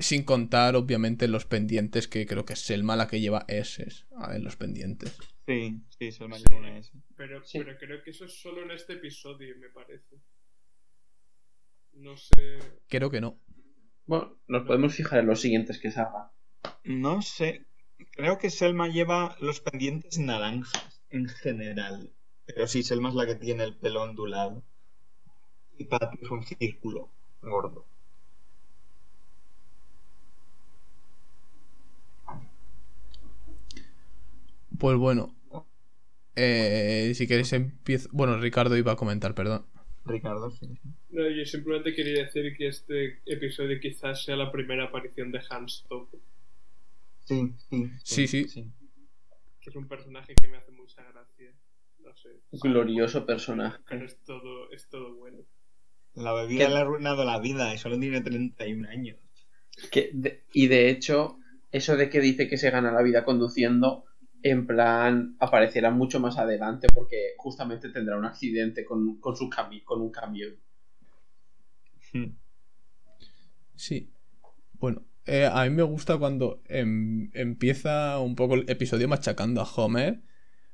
Sin 0.00 0.22
contar, 0.22 0.76
obviamente, 0.76 1.26
los 1.28 1.44
pendientes, 1.44 2.06
que 2.08 2.26
creo 2.26 2.44
que 2.44 2.52
es 2.52 2.60
Selma 2.60 2.94
la 2.96 3.08
que 3.08 3.20
lleva 3.20 3.44
S 3.48 3.86
en 4.32 4.44
los 4.44 4.56
pendientes. 4.56 5.16
Sí, 5.46 5.80
sí, 5.98 6.12
se 6.12 6.28
me 6.28 6.38
lleva 6.38 6.56
una 6.58 6.78
S. 6.78 6.92
Pero, 7.16 7.42
Sí. 7.44 7.58
pero 7.58 7.76
creo 7.78 8.02
que 8.04 8.10
eso 8.10 8.26
es 8.26 8.38
solo 8.40 8.62
en 8.62 8.70
este 8.72 8.92
episodio, 8.94 9.56
me 9.58 9.70
parece. 9.70 10.16
No 11.98 12.16
sé. 12.16 12.58
Creo 12.88 13.10
que 13.10 13.20
no. 13.20 13.38
Bueno, 14.06 14.36
nos 14.46 14.66
podemos 14.66 14.94
fijar 14.94 15.18
en 15.18 15.26
los 15.26 15.40
siguientes 15.40 15.78
que 15.78 15.90
salgan. 15.90 16.28
No 16.84 17.22
sé. 17.22 17.66
Creo 18.12 18.38
que 18.38 18.50
Selma 18.50 18.88
lleva 18.88 19.36
los 19.40 19.60
pendientes 19.60 20.18
naranjas 20.18 21.02
en 21.10 21.28
general. 21.28 22.12
Pero 22.46 22.68
sí, 22.68 22.84
Selma 22.84 23.08
es 23.08 23.16
la 23.16 23.26
que 23.26 23.34
tiene 23.34 23.64
el 23.64 23.76
pelo 23.76 24.02
ondulado. 24.02 24.62
Y 25.76 25.84
Patty 25.84 26.18
es 26.22 26.30
un 26.30 26.44
círculo 26.44 27.10
gordo. 27.42 27.84
Pues 34.78 34.96
bueno. 34.96 35.34
Eh, 36.36 37.12
si 37.16 37.26
queréis 37.26 37.52
empiezo... 37.52 38.08
Bueno, 38.12 38.38
Ricardo 38.38 38.76
iba 38.76 38.92
a 38.92 38.96
comentar, 38.96 39.34
perdón. 39.34 39.66
Ricardo, 40.08 40.50
sí. 40.50 40.66
No, 41.10 41.28
yo 41.28 41.44
simplemente 41.44 41.94
quería 41.94 42.24
decir 42.24 42.56
que 42.56 42.68
este 42.68 43.20
episodio 43.26 43.78
quizás 43.80 44.24
sea 44.24 44.36
la 44.36 44.50
primera 44.50 44.84
aparición 44.84 45.30
de 45.32 45.40
Hans 45.50 45.84
Top, 45.88 46.08
Sí, 47.24 47.54
sí. 48.04 48.26
Sí, 48.26 48.26
sí. 48.48 48.72
que 49.60 49.70
es 49.70 49.76
un 49.76 49.86
personaje 49.86 50.34
que 50.34 50.48
me 50.48 50.56
hace 50.56 50.72
mucha 50.72 51.02
gracia. 51.02 51.52
No 52.02 52.16
sé. 52.16 52.30
Glorioso 52.52 53.26
personaje. 53.26 53.78
Pero 53.88 54.06
es 54.06 54.16
todo, 54.24 54.70
es 54.72 54.88
todo 54.88 55.14
bueno. 55.16 55.38
La 56.14 56.32
bebida 56.32 56.64
¿Qué? 56.66 56.70
le 56.70 56.76
ha 56.78 56.80
arruinado 56.80 57.24
la 57.24 57.38
vida 57.38 57.74
y 57.74 57.78
solo 57.78 57.98
tiene 58.00 58.20
31 58.22 58.86
años. 58.86 59.18
Que 59.92 60.10
de- 60.14 60.42
y 60.52 60.66
de 60.68 60.88
hecho, 60.90 61.38
eso 61.70 61.96
de 61.96 62.08
que 62.08 62.20
dice 62.20 62.48
que 62.48 62.56
se 62.56 62.70
gana 62.70 62.90
la 62.90 63.02
vida 63.02 63.24
conduciendo, 63.24 64.04
en 64.42 64.66
plan, 64.66 65.36
aparecerá 65.38 65.90
mucho 65.90 66.20
más 66.20 66.38
adelante 66.38 66.88
porque 66.92 67.34
justamente 67.36 67.90
tendrá 67.90 68.16
un 68.16 68.24
accidente 68.24 68.84
con, 68.84 69.18
con, 69.20 69.36
su 69.36 69.48
cami 69.48 69.82
con 69.82 70.00
un 70.00 70.10
camión. 70.10 70.56
Sí. 73.74 74.10
Bueno, 74.74 75.04
eh, 75.26 75.48
a 75.50 75.64
mí 75.64 75.70
me 75.70 75.82
gusta 75.82 76.16
cuando 76.18 76.62
em- 76.66 77.30
empieza 77.34 78.18
un 78.18 78.34
poco 78.34 78.54
el 78.54 78.68
episodio 78.70 79.08
machacando 79.08 79.60
a 79.60 79.64
Homer, 79.64 80.22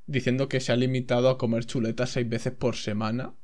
diciendo 0.05 0.47
que 0.47 0.59
se 0.59 0.71
ha 0.71 0.75
limitado 0.75 1.29
a 1.29 1.37
comer 1.37 1.65
chuletas 1.65 2.11
seis 2.11 2.27
veces 2.27 2.53
por 2.53 2.75
semana. 2.75 3.35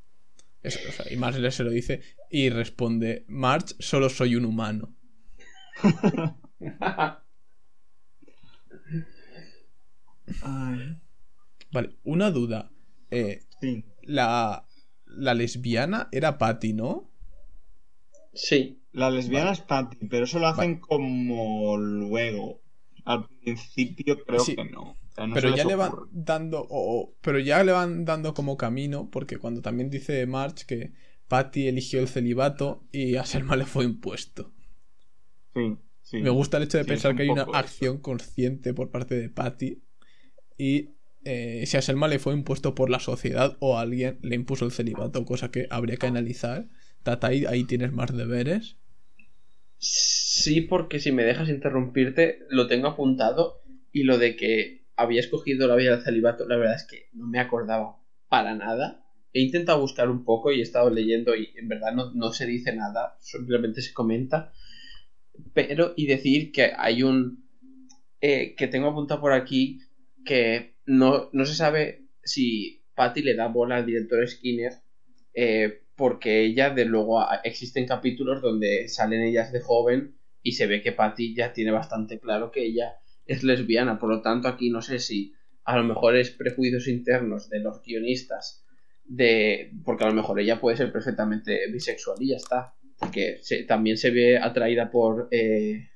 Eso, 0.63 0.79
o 0.87 0.91
sea, 0.91 1.11
y 1.11 1.17
Marge 1.17 1.51
se 1.51 1.63
lo 1.63 1.71
dice 1.71 2.01
y 2.29 2.49
responde, 2.49 3.25
Marge, 3.27 3.75
solo 3.79 4.09
soy 4.09 4.35
un 4.35 4.45
humano. 4.45 4.95
Ay, 10.41 10.97
Vale, 11.71 11.95
una 12.03 12.31
duda. 12.31 12.71
Eh, 13.11 13.41
sí. 13.59 13.83
la, 14.03 14.65
la 15.05 15.33
lesbiana 15.33 16.07
era 16.11 16.37
Patty, 16.37 16.73
¿no? 16.73 17.09
Sí, 18.33 18.77
La 18.93 19.09
lesbiana 19.09 19.51
es 19.51 19.61
Patty, 19.61 20.07
pero 20.09 20.25
eso 20.25 20.39
lo 20.39 20.47
hacen 20.47 20.79
como 20.79 21.77
luego. 21.77 22.61
Al 23.05 23.27
principio 23.27 24.23
creo 24.25 24.39
Sí. 24.39 24.55
que 24.55 24.65
no. 24.65 24.81
O 24.91 24.97
sea, 25.15 25.27
no 25.27 25.33
pero 25.33 25.49
ya 25.55 25.65
le 25.65 25.75
van 25.75 25.91
dando 26.11 26.67
pero 27.21 27.39
ya 27.39 27.63
le 27.63 27.71
van 27.73 28.05
dando 28.05 28.33
como 28.33 28.55
camino 28.57 29.09
porque 29.11 29.37
cuando 29.37 29.61
también 29.61 29.89
dice 29.89 30.25
March 30.25 30.65
que 30.65 30.93
Patty 31.27 31.67
eligió 31.67 31.99
el 31.99 32.07
celibato 32.07 32.85
y 32.93 33.15
a 33.17 33.25
Selma 33.25 33.55
le 33.57 33.65
fue 33.65 33.83
impuesto 33.85 34.53
Sí, 35.53 35.77
sí. 36.01 36.17
me 36.21 36.29
gusta 36.29 36.57
el 36.57 36.63
hecho 36.63 36.77
de 36.77 36.85
Sí, 36.85 36.89
pensar 36.89 37.15
que 37.15 37.23
hay 37.23 37.29
una 37.29 37.41
eso. 37.43 37.55
acción 37.55 37.97
consciente 37.99 38.73
por 38.73 38.89
parte 38.89 39.15
de 39.15 39.29
Patty 39.29 39.81
y 40.61 40.95
eh, 41.23 41.63
si 41.65 41.77
a 41.77 41.81
Selma 41.81 42.07
le 42.07 42.19
fue 42.19 42.33
impuesto 42.33 42.75
por 42.75 42.89
la 42.89 42.99
sociedad 42.99 43.57
o 43.59 43.77
alguien 43.79 44.19
le 44.21 44.35
impuso 44.35 44.65
el 44.65 44.71
celibato 44.71 45.25
cosa 45.25 45.51
que 45.51 45.67
habría 45.71 45.97
que 45.97 46.07
analizar 46.07 46.67
Tata 47.03 47.27
ahí, 47.27 47.63
tienes 47.65 47.91
más 47.93 48.15
deberes 48.15 48.77
Sí, 49.77 50.61
porque 50.61 50.99
si 50.99 51.11
me 51.11 51.23
dejas 51.23 51.49
interrumpirte, 51.49 52.39
lo 52.49 52.67
tengo 52.67 52.87
apuntado 52.87 53.61
y 53.91 54.03
lo 54.03 54.17
de 54.17 54.35
que 54.35 54.85
había 54.95 55.19
escogido 55.19 55.67
la 55.67 55.75
vida 55.75 55.95
del 55.95 56.03
celibato, 56.05 56.47
la 56.47 56.57
verdad 56.57 56.75
es 56.75 56.85
que 56.85 57.09
no 57.13 57.27
me 57.27 57.39
acordaba 57.39 57.97
para 58.29 58.55
nada. 58.55 59.03
He 59.33 59.41
intentado 59.41 59.79
buscar 59.81 60.09
un 60.09 60.23
poco 60.23 60.51
y 60.51 60.59
he 60.59 60.63
estado 60.63 60.89
leyendo 60.89 61.35
y 61.35 61.51
en 61.55 61.67
verdad 61.67 61.93
no, 61.93 62.11
no 62.13 62.31
se 62.31 62.45
dice 62.45 62.73
nada, 62.75 63.17
simplemente 63.19 63.81
se 63.81 63.93
comenta. 63.93 64.53
Pero, 65.53 65.93
y 65.95 66.05
decir 66.07 66.51
que 66.51 66.73
hay 66.77 67.03
un... 67.03 67.43
eh, 68.21 68.55
que 68.55 68.67
tengo 68.67 68.89
apuntado 68.89 69.21
por 69.21 69.33
aquí 69.33 69.81
que 70.25 70.75
no, 70.85 71.29
no 71.33 71.45
se 71.45 71.55
sabe 71.55 72.05
si 72.23 72.83
Patty 72.95 73.21
le 73.21 73.35
da 73.35 73.47
bola 73.47 73.77
al 73.77 73.85
director 73.85 74.27
Skinner 74.27 74.73
eh, 75.33 75.81
porque 75.95 76.43
ella, 76.43 76.71
de 76.71 76.85
luego, 76.85 77.23
existen 77.43 77.85
capítulos 77.85 78.41
donde 78.41 78.87
salen 78.87 79.21
ellas 79.21 79.51
de 79.51 79.61
joven 79.61 80.15
y 80.41 80.53
se 80.53 80.65
ve 80.65 80.81
que 80.81 80.91
Patty 80.91 81.35
ya 81.35 81.53
tiene 81.53 81.71
bastante 81.71 82.19
claro 82.19 82.51
que 82.51 82.65
ella 82.65 82.95
es 83.25 83.43
lesbiana. 83.43 83.99
Por 83.99 84.09
lo 84.09 84.21
tanto, 84.21 84.47
aquí 84.47 84.71
no 84.71 84.81
sé 84.81 84.99
si 84.99 85.33
a 85.63 85.77
lo 85.77 85.83
mejor 85.83 86.15
es 86.15 86.31
prejuicios 86.31 86.87
internos 86.87 87.49
de 87.49 87.59
los 87.59 87.83
guionistas, 87.83 88.65
de 89.05 89.71
porque 89.85 90.03
a 90.03 90.07
lo 90.07 90.15
mejor 90.15 90.39
ella 90.39 90.59
puede 90.59 90.77
ser 90.77 90.91
perfectamente 90.91 91.71
bisexual 91.71 92.17
y 92.19 92.29
ya 92.29 92.37
está. 92.37 92.73
Porque 92.97 93.39
también 93.67 93.97
se 93.97 94.11
ve 94.11 94.37
atraída 94.37 94.89
por 94.89 95.27
eh, 95.31 95.91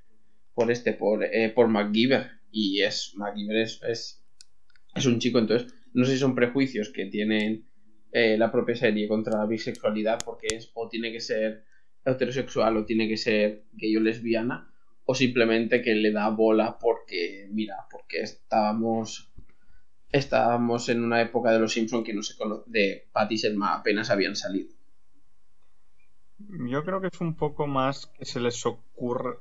por 0.56 0.72
este, 0.72 0.94
por, 0.94 1.24
eh, 1.24 1.50
por 1.50 1.68
MacGyver. 1.68 2.32
Y 2.58 2.82
es 2.82 3.14
MacGyver 3.18 3.58
es, 3.58 3.82
es, 4.96 5.06
un 5.06 5.20
chico, 5.20 5.40
entonces 5.40 5.74
no 5.94 6.06
sé 6.06 6.14
si 6.14 6.20
son 6.20 6.36
prejuicios 6.36 6.90
que 6.90 7.06
tienen 7.08 7.68
eh, 8.14 8.38
la 8.38 8.50
propia 8.50 8.76
serie 8.78 9.10
contra 9.10 9.38
la 9.38 9.46
bisexualidad 9.46 10.20
porque 10.24 10.48
es 10.56 10.72
o 10.74 10.88
tiene 10.88 11.12
que 11.12 11.20
ser 11.20 11.66
heterosexual 12.06 12.78
o 12.78 12.86
tiene 12.86 13.10
que 13.10 13.18
ser 13.18 13.66
gay 13.74 13.98
o 13.98 14.00
lesbiana 14.00 14.72
o 15.04 15.14
simplemente 15.14 15.82
que 15.82 15.96
le 15.96 16.12
da 16.14 16.30
bola 16.30 16.80
porque 16.80 17.50
mira 17.52 17.76
porque 17.92 18.22
estábamos 18.22 19.34
estábamos 20.10 20.88
en 20.88 21.04
una 21.04 21.22
época 21.22 21.52
de 21.52 21.60
los 21.60 21.74
Simpson 21.74 22.06
que 22.06 22.14
no 22.14 22.24
se 22.24 22.38
cono- 22.38 22.64
de 22.68 23.10
Patty 23.12 23.38
Selma 23.38 23.76
apenas 23.76 24.10
habían 24.10 24.36
salido 24.38 24.70
Yo 26.70 26.86
creo 26.86 27.02
que 27.02 27.08
es 27.08 27.20
un 27.20 27.36
poco 27.36 27.68
más 27.68 28.08
que 28.08 28.26
se 28.26 28.40
les 28.40 28.66
ocurre. 28.66 29.40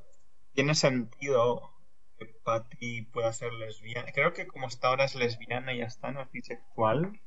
Tiene 0.53 0.75
sentido 0.75 1.74
que 2.19 2.27
Patty 2.45 3.03
pueda 3.13 3.33
ser 3.33 3.53
lesbiana. 3.53 4.13
Creo 4.13 4.33
que 4.33 4.47
como 4.47 4.67
hasta 4.67 4.89
ahora 4.89 5.05
es 5.05 5.15
lesbiana 5.15 5.75
y 5.75 5.79
ya 5.79 5.87
está, 5.87 6.11
no 6.13 6.23
es 6.23 6.31
bisexual. 6.33 7.21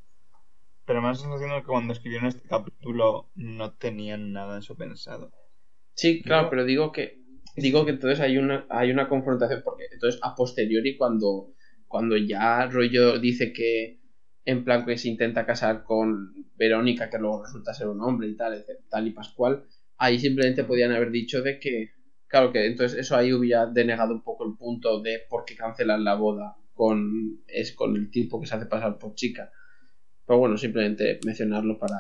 Pero 0.86 1.02
me 1.02 1.08
da 1.08 1.14
la 1.14 1.20
sensación 1.20 1.52
de 1.52 1.62
que 1.62 1.68
cuando 1.68 1.94
escribieron 1.94 2.28
este 2.28 2.48
capítulo 2.48 3.30
no 3.36 3.74
tenían 3.76 4.32
nada 4.34 4.60
eso 4.60 4.76
pensado. 4.76 5.32
sí 5.94 6.22
claro 6.22 6.50
pero 6.50 6.66
digo 6.66 6.92
que 6.92 7.20
digo 7.56 7.86
que 7.86 7.92
entonces 7.92 8.20
hay 8.20 8.38
una 8.38 8.66
hay 8.70 8.92
una 8.92 9.10
confrontación 9.10 9.62
porque 9.64 9.86
entonces 9.92 10.20
a 10.24 10.36
posteriori 10.36 10.98
cuando 10.98 11.54
cuando 11.88 12.18
ya 12.18 12.66
rollo 12.68 13.20
dice 13.20 13.54
que 13.54 14.00
en 14.46 14.64
plan 14.64 14.86
que 14.86 14.98
se 14.98 15.10
intenta 15.10 15.46
casar 15.46 15.84
con 15.84 16.34
Verónica, 16.56 17.10
que 17.10 17.18
luego 17.18 17.44
resulta 17.44 17.74
ser 17.74 17.88
un 17.88 18.02
hombre 18.02 18.30
y 18.30 18.36
tal, 18.38 18.54
etc- 18.54 18.80
tal 18.90 19.08
y 19.08 19.12
Pascual, 19.12 19.66
ahí 19.98 20.20
simplemente 20.20 20.64
podían 20.64 20.92
haber 20.94 21.12
dicho 21.12 21.42
de 21.42 21.60
que, 21.60 21.92
claro 22.28 22.52
que 22.52 22.66
entonces 22.66 22.98
eso 23.00 23.16
ahí 23.16 23.34
hubiera 23.34 23.66
denegado 23.66 24.14
un 24.14 24.24
poco 24.24 24.46
el 24.46 24.56
punto 24.58 25.02
de 25.02 25.20
por 25.30 25.46
qué 25.46 25.56
cancelan 25.56 26.04
la 26.04 26.16
boda 26.16 26.58
con, 26.74 27.42
es 27.48 27.72
con 27.74 27.96
el 27.96 28.12
tipo 28.12 28.40
que 28.40 28.48
se 28.48 28.56
hace 28.56 28.66
pasar 28.68 28.98
por 28.98 29.16
chica. 29.16 29.52
Pero 30.26 30.40
bueno, 30.40 30.58
simplemente 30.58 31.20
mencionarlo 31.26 31.80
para 31.80 31.98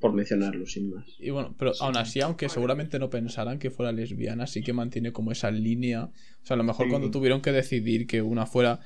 por 0.00 0.12
mencionarlo 0.14 0.64
sin 0.66 0.90
más. 0.94 1.04
Y 1.18 1.30
bueno, 1.30 1.54
pero 1.58 1.72
aún 1.80 1.96
así, 1.96 2.20
aunque 2.20 2.48
seguramente 2.48 2.98
no 2.98 3.10
pensaran 3.10 3.58
que 3.58 3.70
fuera 3.70 3.92
lesbiana, 3.92 4.46
sí 4.46 4.62
que 4.62 4.72
mantiene 4.72 5.12
como 5.12 5.32
esa 5.32 5.50
línea. 5.50 6.04
O 6.04 6.12
sea, 6.46 6.54
a 6.54 6.56
lo 6.58 6.64
mejor 6.64 6.86
Sí. 6.86 6.90
cuando 6.90 7.10
tuvieron 7.10 7.42
que 7.42 7.52
decidir 7.52 8.06
que 8.06 8.22
una 8.22 8.46
fuera, 8.46 8.80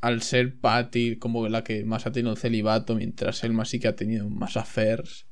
al 0.00 0.22
ser 0.22 0.58
Patty 0.58 1.16
como 1.18 1.46
la 1.48 1.62
que 1.62 1.84
más 1.84 2.06
ha 2.06 2.12
tenido 2.12 2.32
el 2.32 2.38
celibato, 2.38 2.96
mientras 2.96 3.44
Elma 3.44 3.64
sí 3.64 3.78
que 3.78 3.88
ha 3.88 3.94
tenido 3.94 4.28
más 4.30 4.56
affairs, 4.56 5.26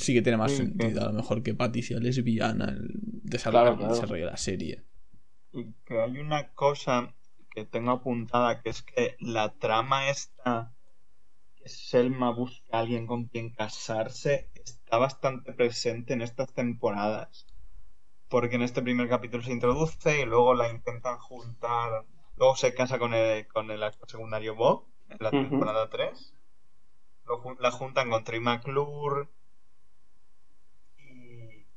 sí 0.00 0.14
que 0.14 0.22
tiene 0.22 0.38
más 0.38 0.52
Sí, 0.52 0.58
sentido. 0.58 0.92
que- 1.00 1.06
A 1.06 1.08
lo 1.08 1.12
mejor 1.12 1.42
que 1.42 1.54
Patty 1.54 1.82
sea 1.82 1.98
lesbiana 1.98 2.66
el 2.70 2.88
desarrollo, 3.24 3.62
Claro, 3.64 3.78
claro. 3.78 3.94
desarrollo 3.94 4.24
de 4.26 4.30
la 4.30 4.36
serie. 4.36 4.84
Y 5.52 5.72
que 5.84 6.00
hay 6.00 6.18
una 6.18 6.52
cosa 6.54 7.14
que 7.50 7.64
tengo 7.64 7.90
apuntada, 7.92 8.60
que 8.62 8.70
es 8.70 8.82
que 8.82 9.16
la 9.20 9.52
trama 9.58 10.08
esta, 10.10 10.72
que 11.56 11.68
Selma 11.68 12.30
busca 12.30 12.64
a 12.76 12.80
alguien 12.80 13.06
con 13.06 13.26
quien 13.26 13.50
casarse, 13.50 14.50
está 14.54 14.98
bastante 14.98 15.52
presente 15.52 16.12
en 16.14 16.22
estas 16.22 16.52
temporadas. 16.52 17.46
Porque 18.28 18.54
en 18.56 18.62
este 18.62 18.80
primer 18.82 19.08
capítulo 19.08 19.42
se 19.42 19.52
introduce 19.52 20.20
y 20.20 20.24
luego 20.24 20.54
la 20.54 20.70
intentan 20.70 21.18
juntar, 21.18 22.04
luego 22.36 22.54
se 22.54 22.72
casa 22.74 22.98
con 23.00 23.12
el, 23.12 23.46
con 23.48 23.70
el 23.72 23.82
actor 23.82 24.08
secundario 24.08 24.54
Bob 24.54 24.86
en 25.08 25.16
la 25.20 25.30
temporada 25.32 25.90
3. 25.90 26.32
Lo 27.26 27.42
jun- 27.42 27.56
la 27.58 27.72
juntan 27.72 28.08
con 28.10 28.22
Troy 28.22 28.38
McClure 28.40 29.28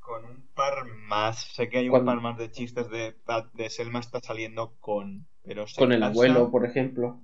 con 0.04 0.26
un 0.26 0.48
par 0.54 0.86
más. 1.08 1.42
Sé 1.54 1.70
que 1.70 1.78
hay 1.80 1.90
un 1.90 2.06
par 2.06 2.22
más 2.22 2.38
de 2.38 2.52
chistes 2.52 2.90
de, 2.90 3.16
de 3.54 3.70
Selma 3.70 4.00
está 4.00 4.20
saliendo 4.22 4.76
con. 4.80 5.28
Pero 5.44 5.66
Con 5.78 5.92
el 5.92 6.00
casa- 6.00 6.12
abuelo, 6.12 6.52
por 6.52 6.66
ejemplo. 6.66 7.22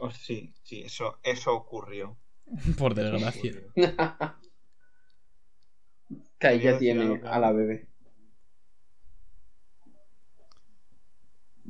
Oh, 0.00 0.10
sí, 0.10 0.52
sí, 0.62 0.82
eso, 0.82 1.18
eso 1.22 1.54
ocurrió. 1.54 2.16
Por 2.78 2.94
desgracia. 2.94 3.52
que 6.38 6.46
ahí 6.46 6.60
ya 6.60 6.78
tiene 6.78 7.20
a 7.24 7.38
la 7.38 7.52
bebé. 7.52 7.88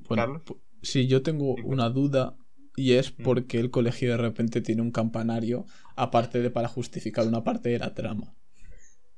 Bueno, 0.08 0.42
sí, 0.82 1.06
yo 1.06 1.22
tengo 1.22 1.54
Sí, 1.56 1.62
pues. 1.62 1.72
una 1.72 1.90
duda 1.90 2.36
y 2.76 2.92
es 2.94 3.12
Mm. 3.18 3.22
porque 3.22 3.58
el 3.60 3.70
colegio 3.70 4.10
de 4.10 4.16
repente 4.16 4.60
tiene 4.60 4.82
un 4.82 4.90
campanario, 4.90 5.64
aparte 5.96 6.40
de 6.40 6.50
para 6.50 6.68
justificar 6.68 7.26
una 7.26 7.44
parte 7.44 7.68
de 7.70 7.78
la 7.78 7.94
trama. 7.94 8.34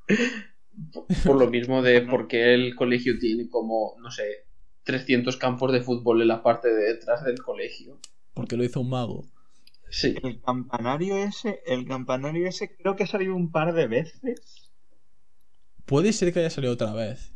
Por 1.24 1.36
lo 1.36 1.48
mismo 1.48 1.82
de 1.82 2.02
porque 2.02 2.54
el 2.54 2.74
colegio 2.74 3.18
tiene 3.18 3.48
como, 3.48 3.94
no 3.98 4.10
sé, 4.10 4.46
300 4.84 5.36
campos 5.36 5.72
de 5.72 5.82
fútbol 5.82 6.22
en 6.22 6.28
la 6.28 6.42
parte 6.42 6.68
de 6.68 6.94
detrás 6.94 7.24
del 7.24 7.42
colegio. 7.42 7.98
Porque 8.34 8.56
lo 8.56 8.64
hizo 8.64 8.80
un 8.80 8.90
mago. 8.90 9.24
Sí. 9.90 10.16
El 10.22 10.40
campanario 10.40 11.16
ese, 11.16 11.60
el 11.66 11.86
campanario 11.86 12.46
ese 12.46 12.76
creo 12.76 12.96
que 12.96 13.04
ha 13.04 13.06
salido 13.06 13.34
un 13.34 13.50
par 13.50 13.72
de 13.72 13.86
veces. 13.86 14.70
Puede 15.86 16.12
ser 16.12 16.32
que 16.32 16.40
haya 16.40 16.50
salido 16.50 16.74
otra 16.74 16.92
vez. 16.92 17.32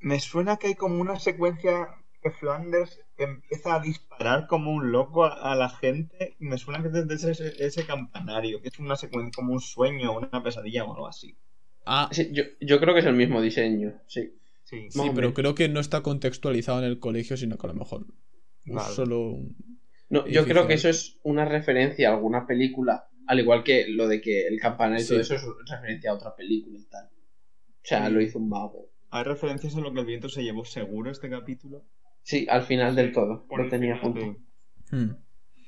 Me 0.00 0.20
suena 0.20 0.56
que 0.56 0.68
hay 0.68 0.74
como 0.74 1.00
una 1.00 1.18
secuencia 1.18 1.88
que 2.22 2.30
Flanders 2.30 3.00
empieza 3.16 3.74
a 3.74 3.80
disparar 3.80 4.46
como 4.46 4.72
un 4.72 4.90
loco 4.92 5.24
a, 5.24 5.52
a 5.52 5.54
la 5.54 5.68
gente. 5.68 6.36
Me 6.38 6.56
suena 6.58 6.80
que 6.82 6.88
es 6.88 7.06
desde 7.06 7.32
ese, 7.32 7.64
ese 7.64 7.86
campanario, 7.86 8.60
que 8.62 8.68
es 8.68 8.78
una 8.78 8.96
secuencia 8.96 9.32
como 9.34 9.52
un 9.52 9.60
sueño, 9.60 10.16
una 10.16 10.42
pesadilla 10.42 10.84
o 10.84 10.94
algo 10.94 11.08
así. 11.08 11.36
Ah, 11.90 12.08
Sí, 12.12 12.28
yo, 12.32 12.42
yo 12.60 12.78
creo 12.80 12.92
que 12.92 13.00
es 13.00 13.06
el 13.06 13.14
mismo 13.14 13.40
diseño, 13.40 13.94
sí. 14.06 14.34
Sí, 14.64 14.90
sí, 14.90 15.00
pero 15.14 15.32
creo 15.32 15.54
que 15.54 15.68
no 15.70 15.80
está 15.80 16.02
contextualizado 16.02 16.80
en 16.80 16.84
el 16.84 16.98
colegio, 17.00 17.38
sino 17.38 17.56
que 17.56 17.66
a 17.66 17.70
lo 17.70 17.74
mejor 17.74 18.04
Vale. 18.66 18.94
solo 18.94 19.30
un- 19.30 19.56
No, 20.10 20.26
yo 20.26 20.44
creo 20.44 20.66
que 20.66 20.74
eso 20.74 20.90
es 20.90 21.18
una 21.22 21.46
referencia 21.46 22.10
a 22.10 22.14
alguna 22.14 22.46
película, 22.46 23.08
al 23.26 23.40
igual 23.40 23.64
que 23.64 23.86
lo 23.88 24.06
de 24.06 24.20
que 24.20 24.46
el 24.46 24.60
campanario 24.60 25.02
y 25.02 25.08
todo 25.08 25.20
eso 25.20 25.34
es 25.36 25.42
referencia 25.70 26.10
a 26.10 26.14
otra 26.14 26.36
película 26.36 26.78
y 26.78 26.84
tal. 26.84 27.06
O 27.06 27.80
sea, 27.82 28.06
Sí. 28.06 28.12
lo 28.12 28.20
hizo 28.20 28.38
un 28.38 28.50
mago. 28.50 28.90
¿Hay 29.10 29.24
referencias 29.24 29.74
en 29.74 29.82
lo 29.84 29.92
que 29.94 30.00
el 30.00 30.06
viento 30.06 30.28
se 30.28 30.42
llevó 30.44 30.66
seguro 30.66 31.10
este 31.10 31.30
capítulo? 31.30 31.86
Sí, 32.22 32.46
al 32.50 32.62
final 32.64 32.94
del 32.94 33.12
todo. 33.12 33.46
por 33.48 33.62
Lo 33.64 33.70
tenía 33.70 33.96
junto. 33.96 34.20
Sí. 34.20 34.94
Hmm. 34.94 35.10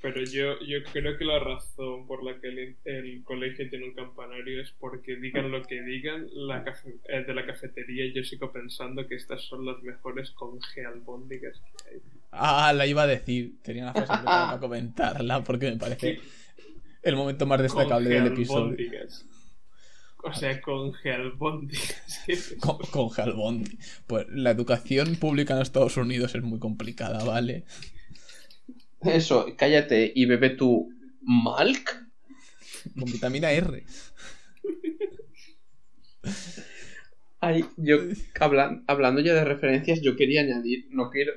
Pero 0.02 0.22
yo, 0.24 0.58
yo 0.60 0.78
creo 0.92 1.18
que 1.18 1.24
la 1.26 1.38
razón 1.38 2.06
por 2.06 2.24
la 2.24 2.40
que 2.40 2.48
el, 2.48 2.76
el 2.86 3.22
colegio 3.22 3.68
tiene 3.68 3.84
un 3.86 3.94
campanario 3.94 4.62
es 4.62 4.70
porque 4.78 5.16
digan 5.16 5.50
lo 5.50 5.62
que 5.62 5.82
digan, 5.82 6.26
la 6.32 6.64
cafe- 6.64 6.96
eh, 7.08 7.22
de 7.26 7.34
la 7.34 7.44
cafetería 7.44 8.10
yo 8.14 8.24
sigo 8.24 8.50
pensando 8.50 9.06
que 9.06 9.16
estas 9.16 9.42
son 9.42 9.66
las 9.66 9.82
mejores 9.82 10.30
congealbóndigas 10.30 11.60
que 11.60 11.90
hay. 11.90 12.00
Ah, 12.32 12.72
la 12.74 12.86
iba 12.86 13.02
a 13.02 13.06
decir. 13.06 13.56
Tenía 13.62 13.82
una 13.82 13.92
frase 13.92 14.24
para 14.24 14.58
comentarla 14.60 15.44
porque 15.44 15.70
me 15.70 15.76
parece 15.76 16.18
el 17.02 17.16
momento 17.16 17.44
más 17.44 17.60
destacable 17.60 18.08
del 18.08 18.32
episodio. 18.32 18.76
O 20.22 20.32
sea. 20.32 20.60
Con, 22.60 22.78
con 22.90 23.08
Jalbondi. 23.08 23.78
Pues 24.06 24.26
la 24.30 24.50
educación 24.50 25.16
pública 25.16 25.54
en 25.56 25.62
Estados 25.62 25.96
Unidos 25.96 26.34
es 26.34 26.42
muy 26.42 26.58
complicada, 26.58 27.24
¿vale? 27.24 27.64
Eso, 29.02 29.46
cállate 29.56 30.12
y 30.14 30.26
bebe 30.26 30.50
tu 30.50 30.90
Malk. 31.22 32.06
Con 32.98 33.04
vitamina 33.10 33.50
R. 33.52 33.84
Ay, 37.40 37.64
yo 37.76 37.96
hablan- 38.38 38.84
hablando 38.86 39.20
ya 39.20 39.34
de 39.34 39.44
referencias, 39.44 40.00
yo 40.02 40.16
quería 40.16 40.42
añadir, 40.42 40.86
no 40.90 41.10
quiero 41.10 41.32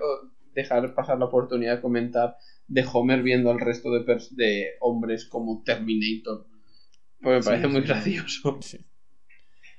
dejar 0.53 0.93
pasar 0.93 1.17
la 1.17 1.25
oportunidad 1.25 1.77
de 1.77 1.81
comentar 1.81 2.35
de 2.67 2.85
Homer 2.91 3.23
viendo 3.23 3.51
al 3.51 3.59
resto 3.59 3.91
de, 3.91 4.05
pers- 4.05 4.29
de 4.31 4.71
hombres 4.81 5.25
como 5.25 5.63
Terminator. 5.63 6.45
Porque 7.21 7.37
me 7.37 7.41
Sí, 7.41 7.49
parece 7.49 7.67
muy 7.67 7.81
sí. 7.81 7.87
gracioso. 7.87 8.59
Sí. 8.61 8.85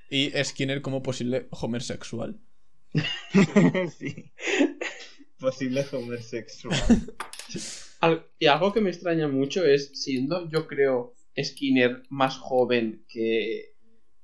Y 0.08 0.30
Skinner 0.44 0.80
como 0.82 1.02
posible 1.02 1.46
Homer 1.50 1.82
sexual. 1.82 2.40
sí. 3.98 4.32
Posible 5.38 5.84
homosexual. 5.92 6.74
Al- 8.00 8.24
y 8.38 8.46
algo 8.46 8.72
que 8.72 8.80
me 8.80 8.90
extraña 8.90 9.28
mucho 9.28 9.64
es, 9.64 9.90
siendo 10.02 10.48
yo 10.50 10.66
creo 10.66 11.14
Skinner 11.42 12.02
más 12.10 12.36
joven 12.38 13.04
que, 13.08 13.74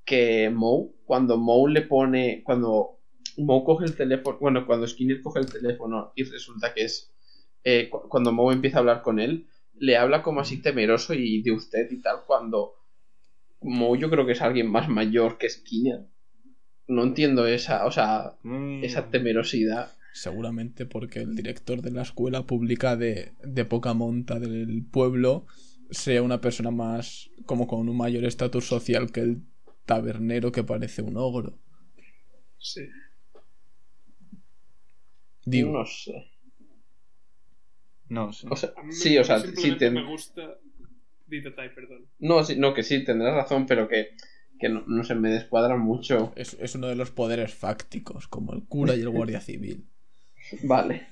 que 0.04 0.50
Moe, 0.50 0.90
cuando 1.04 1.36
Moe 1.38 1.70
le 1.72 1.82
pone, 1.82 2.42
cuando 2.44 2.98
Moe 3.38 3.64
coge 3.64 3.86
el 3.86 3.96
teléfono, 3.96 4.38
bueno, 4.40 4.66
cuando 4.66 4.86
Skinner 4.86 5.20
coge 5.22 5.40
el 5.40 5.46
teléfono 5.50 6.12
y 6.14 6.24
resulta 6.24 6.74
que 6.74 6.84
es, 6.84 7.11
eh, 7.64 7.88
cu- 7.90 8.08
cuando 8.08 8.32
Moe 8.32 8.52
empieza 8.54 8.76
a 8.78 8.80
hablar 8.80 9.02
con 9.02 9.18
él, 9.18 9.46
le 9.78 9.96
habla 9.96 10.22
como 10.22 10.40
así 10.40 10.61
temeroso 10.61 11.14
y 11.14 11.42
de 11.42 11.52
usted 11.52 11.90
y 11.90 12.00
tal, 12.02 12.24
cuando 12.26 12.74
Moe 13.62 13.98
yo 13.98 14.11
creo 14.11 14.26
que 14.26 14.32
es 14.32 14.42
alguien 14.42 14.70
más 14.70 14.88
mayor 14.88 15.38
que 15.38 15.48
Skinner. 15.48 16.06
No 16.86 17.02
entiendo 17.04 17.46
esa, 17.46 17.86
o 17.86 17.92
sea, 17.92 18.34
Mm. 18.42 18.84
esa 18.84 19.11
temerosidad. 19.11 19.90
Seguramente 20.12 20.86
porque 20.86 21.20
el 21.20 21.34
director 21.36 21.82
de 21.82 21.90
la 21.92 22.02
escuela 22.02 22.46
pública 22.46 22.96
de, 22.96 23.32
de 23.44 23.64
poca 23.64 23.94
monta 23.94 24.38
del 24.40 24.84
pueblo 24.84 25.46
sea 25.90 26.22
una 26.22 26.40
persona 26.40 26.70
más 26.70 27.30
como 27.46 27.66
con 27.66 27.88
un 27.88 27.96
mayor 27.96 28.24
estatus 28.24 28.66
social 28.66 29.12
que 29.12 29.20
el 29.20 29.42
tabernero 29.86 30.52
que 30.52 30.64
parece 30.64 31.02
un 31.02 31.16
ogro. 31.16 31.58
Sí. 32.58 32.82
Digo, 35.44 35.72
No 35.72 35.86
sé. 35.86 36.26
No 38.08 38.32
sé. 38.32 38.46
O 38.50 38.56
sea, 38.56 38.72
me- 38.84 38.92
sí, 38.92 39.16
o 39.18 39.24
sea, 39.24 39.38
sí 39.40 39.76
te- 39.78 39.90
me 39.90 40.04
gusta. 40.04 40.58
Perdón. 41.28 42.08
No, 42.18 42.42
sí, 42.42 42.56
no, 42.58 42.74
que 42.74 42.82
sí, 42.82 43.04
tendrás 43.04 43.34
razón, 43.34 43.64
pero 43.66 43.86
que, 43.86 44.16
que 44.58 44.68
no, 44.68 44.82
no 44.88 45.04
se 45.04 45.14
me 45.14 45.30
descuadra 45.30 45.76
mucho. 45.76 46.32
es, 46.34 46.54
es 46.54 46.74
uno 46.74 46.88
de 46.88 46.96
los 46.96 47.12
poderes 47.12 47.54
fácticos, 47.54 48.26
como 48.26 48.52
el 48.52 48.64
cura 48.64 48.96
y 48.96 49.00
el 49.00 49.08
guardia 49.11 49.40
civil. 49.40 49.86
Vale. 50.62 51.09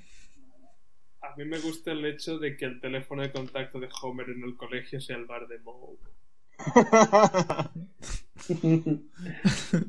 A 1.21 1.37
mí 1.37 1.45
me 1.45 1.59
gusta 1.59 1.93
el 1.93 2.05
hecho 2.05 2.39
de 2.39 2.57
que 2.57 2.65
el 2.65 2.81
teléfono 2.81 3.23
de 3.23 3.33
contacto 3.33 3.79
de 3.81 3.89
Homer 4.03 4.31
en 4.31 4.43
el 4.43 4.57
colegio 4.57 5.01
sea 5.01 5.17
el 5.17 5.27
bar 5.27 5.47
de 5.47 5.59
Moe. 5.61 5.99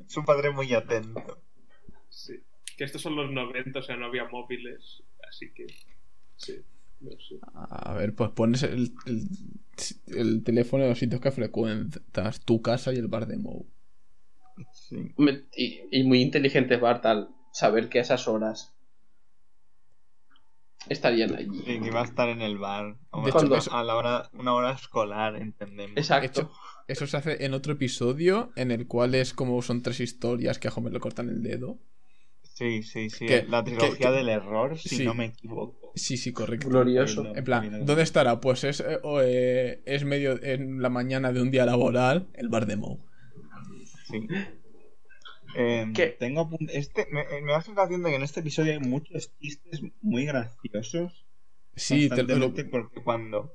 es 0.08 0.18
un 0.18 0.26
padre 0.26 0.52
muy 0.52 0.74
atento. 0.74 1.41
Sí. 2.10 2.43
Que 2.78 2.84
estos 2.84 3.02
son 3.02 3.16
los 3.16 3.32
90, 3.32 3.80
o 3.80 3.82
sea, 3.82 3.95
no 3.95 4.06
había 4.08 4.26
móviles. 4.26 5.04
Así 5.28 5.52
que. 5.54 5.68
Sí. 6.36 6.62
No 7.00 7.12
sé. 7.12 7.39
A 7.54 7.93
ver, 7.93 8.14
pues 8.14 8.32
pones 8.32 8.64
el, 8.64 8.91
el, 9.06 9.28
el 10.08 10.43
teléfono 10.43 10.84
en 10.84 10.89
los 10.89 11.00
sitios 11.00 11.22
que 11.22 11.32
frecuentas, 11.32 12.41
tu 12.41 12.62
casa 12.62 12.93
y 12.93 12.97
el 12.97 13.08
bar 13.08 13.26
de 13.28 13.38
Moe. 13.38 13.66
Sí. 14.74 15.14
Y, 15.56 15.82
y 15.91 16.04
muy 16.04 16.22
inteligente 16.22 16.76
Bart 16.78 17.06
al 17.06 17.30
saber 17.54 17.88
que 17.88 18.00
a 18.00 18.02
esas 18.02 18.28
horas 18.28 18.76
estarían 20.88 21.36
allí. 21.36 21.59
Sí, 21.65 21.80
que 21.80 21.88
iba 21.88 22.01
a 22.01 22.05
estar 22.05 22.30
en 22.30 22.41
el 22.41 22.57
bar. 22.57 22.95
De 23.23 23.30
hecho, 23.30 23.55
eso- 23.55 23.73
a 23.73 23.84
la 23.84 23.95
hora, 23.95 24.30
una 24.34 24.53
hora 24.53 24.71
escolar, 24.71 25.36
entendemos. 25.36 25.97
Exacto. 25.97 26.41
Hecho- 26.41 26.51
Eso 26.88 27.05
se 27.05 27.17
hace 27.17 27.45
en 27.45 27.53
otro 27.53 27.73
episodio 27.73 28.51
en 28.55 28.71
el 28.71 28.88
cual 28.88 29.13
es 29.13 29.34
como 29.36 29.61
son 29.61 29.84
tres 29.84 29.99
historias 29.99 30.57
que 30.57 30.69
a 30.69 30.71
Homer 30.75 30.91
le 30.91 30.99
cortan 30.99 31.30
el 31.30 31.43
dedo. 31.43 31.77
Sí, 32.41 32.82
sí, 32.82 33.09
sí. 33.11 33.27
Que- 33.27 33.43
la 33.47 33.63
trilogía 33.63 33.91
que- 33.91 33.97
que- 34.05 34.09
del 34.09 34.27
error, 34.30 34.75
si 34.77 34.89
sí. 34.89 35.05
no 35.05 35.13
me 35.13 35.25
equivoco. 35.25 35.91
Sí, 35.95 36.17
sí, 36.17 36.34
correcto. 36.34 36.67
Glorioso. 36.67 37.36
En 37.36 37.43
plan, 37.43 37.86
¿dónde 37.86 38.01
estará? 38.03 38.39
Pues 38.41 38.63
es, 38.63 38.80
eh, 38.80 38.99
eh, 39.21 39.82
es 39.86 40.03
medio 40.03 40.41
en 40.43 40.82
la 40.82 40.89
mañana 40.89 41.32
de 41.32 41.41
un 41.41 41.51
día 41.51 41.65
laboral, 41.65 42.27
el 42.34 42.49
bar 42.49 42.65
de 42.65 42.75
Moe. 42.77 42.97
Sí. 44.07 44.27
Eh, 45.56 45.88
¿Qué? 45.93 46.08
tengo 46.20 46.41
apunt- 46.50 46.70
este 46.74 47.08
me, 47.12 47.24
me 47.41 47.52
da 47.52 47.58
la 47.58 47.62
sensación 47.62 48.04
de 48.04 48.10
que 48.12 48.16
en 48.18 48.24
este 48.24 48.39
episodio 48.41 48.74
hay 48.74 48.80
muchos 48.80 49.32
chistes 49.39 49.82
muy 50.02 50.26
graciosos. 50.26 51.26
Sí, 51.76 52.10
te- 52.10 52.18
lo- 52.18 52.18
constantemente, 52.18 52.66
porque 52.66 53.02
cuando 53.04 53.54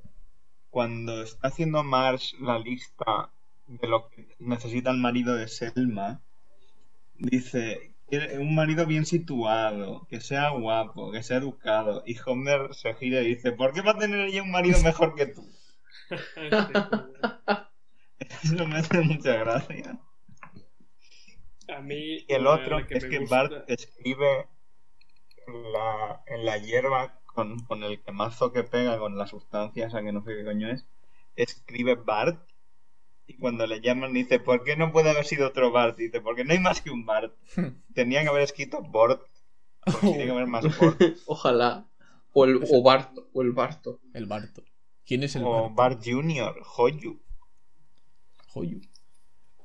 cuando 0.71 1.23
está 1.23 1.49
haciendo 1.49 1.85
Marsh 1.85 2.35
la 2.41 2.59
lista 2.59 3.31
de 3.69 3.87
lo 3.89 4.09
que 4.09 4.27
necesita 4.41 4.91
el 4.91 4.99
marido 4.99 5.35
de 5.37 5.47
Selma, 5.49 6.21
dice 7.19 7.93
"Quiere 8.09 8.39
un 8.39 8.55
marido 8.55 8.87
bien 8.87 9.07
situado, 9.07 10.07
que 10.11 10.21
sea 10.21 10.51
guapo, 10.51 11.13
que 11.13 11.23
sea 11.23 11.39
educado. 11.39 12.03
Y 12.07 12.17
Homer 12.27 12.75
se 12.75 12.95
gira 12.95 13.21
y 13.23 13.29
dice, 13.35 13.53
¿por 13.53 13.73
qué 13.73 13.81
va 13.83 13.93
a 13.93 13.99
tener 13.99 14.21
ella 14.27 14.43
un 14.43 14.51
marido 14.51 14.81
mejor 14.83 15.15
que 15.15 15.27
tú? 15.27 15.47
Eso 18.43 18.67
me 18.67 18.77
hace 18.79 19.01
mucha 19.01 19.35
gracia. 19.37 19.99
A 21.69 21.81
mí. 21.81 22.25
Y 22.29 22.33
el 22.33 22.47
otro 22.47 22.87
que 22.87 22.99
es 22.99 23.05
que 23.05 23.19
gusta- 23.21 23.37
Bart 23.49 23.71
escribe 23.71 24.47
en 25.47 25.73
la, 25.73 26.23
en 26.27 26.45
la 26.45 26.59
hierba 26.59 27.21
con, 27.27 27.59
con 27.65 27.83
el 27.83 28.01
quemazo 28.03 28.53
que 28.53 28.63
pega 28.65 28.99
con 28.99 29.17
la 29.19 29.27
sustancia 29.27 29.87
esa 29.87 30.03
que 30.03 30.13
no 30.13 30.23
sé 30.25 30.37
qué 30.37 30.45
coño 30.45 30.69
es. 30.71 30.87
Escribe 31.37 31.95
Bart 31.97 32.39
y 33.27 33.37
cuando 33.39 33.67
le 33.67 33.81
llaman 33.81 34.13
dice 34.13 34.39
¿por 34.39 34.63
qué 34.65 34.77
no 34.77 34.93
puede 34.93 35.11
haber 35.11 35.25
sido 35.25 35.49
otro 35.49 35.71
Bart? 35.73 35.97
Dice 35.97 36.21
porque 36.21 36.45
no 36.45 36.53
hay 36.53 36.61
más 36.61 36.81
que 36.81 36.91
un 36.91 37.05
Bart. 37.07 37.35
Tenía 37.95 38.23
que 38.23 38.29
haber 38.29 38.43
escrito 38.43 38.83
Bort. 38.83 39.23
Porque 39.85 40.01
tiene 40.09 40.25
que 40.27 40.31
haber 40.31 40.47
más 40.47 40.79
Bort. 40.79 41.01
Ojalá. 41.27 41.87
O 42.33 42.45
el 42.45 42.61
o 42.71 42.83
Barto. 42.83 43.29
O 43.33 43.43
el 43.43 43.53
Barto. 43.53 44.01
El 44.13 44.27
Barto. 44.27 44.63
¿Quién 45.07 45.23
es 45.23 45.37
el 45.37 45.45
O 45.45 45.51
Barto? 45.71 45.75
Bart 45.75 46.03
Jr., 46.05 46.63
Hoyu. 46.77 47.21
Joyu. 48.49 48.81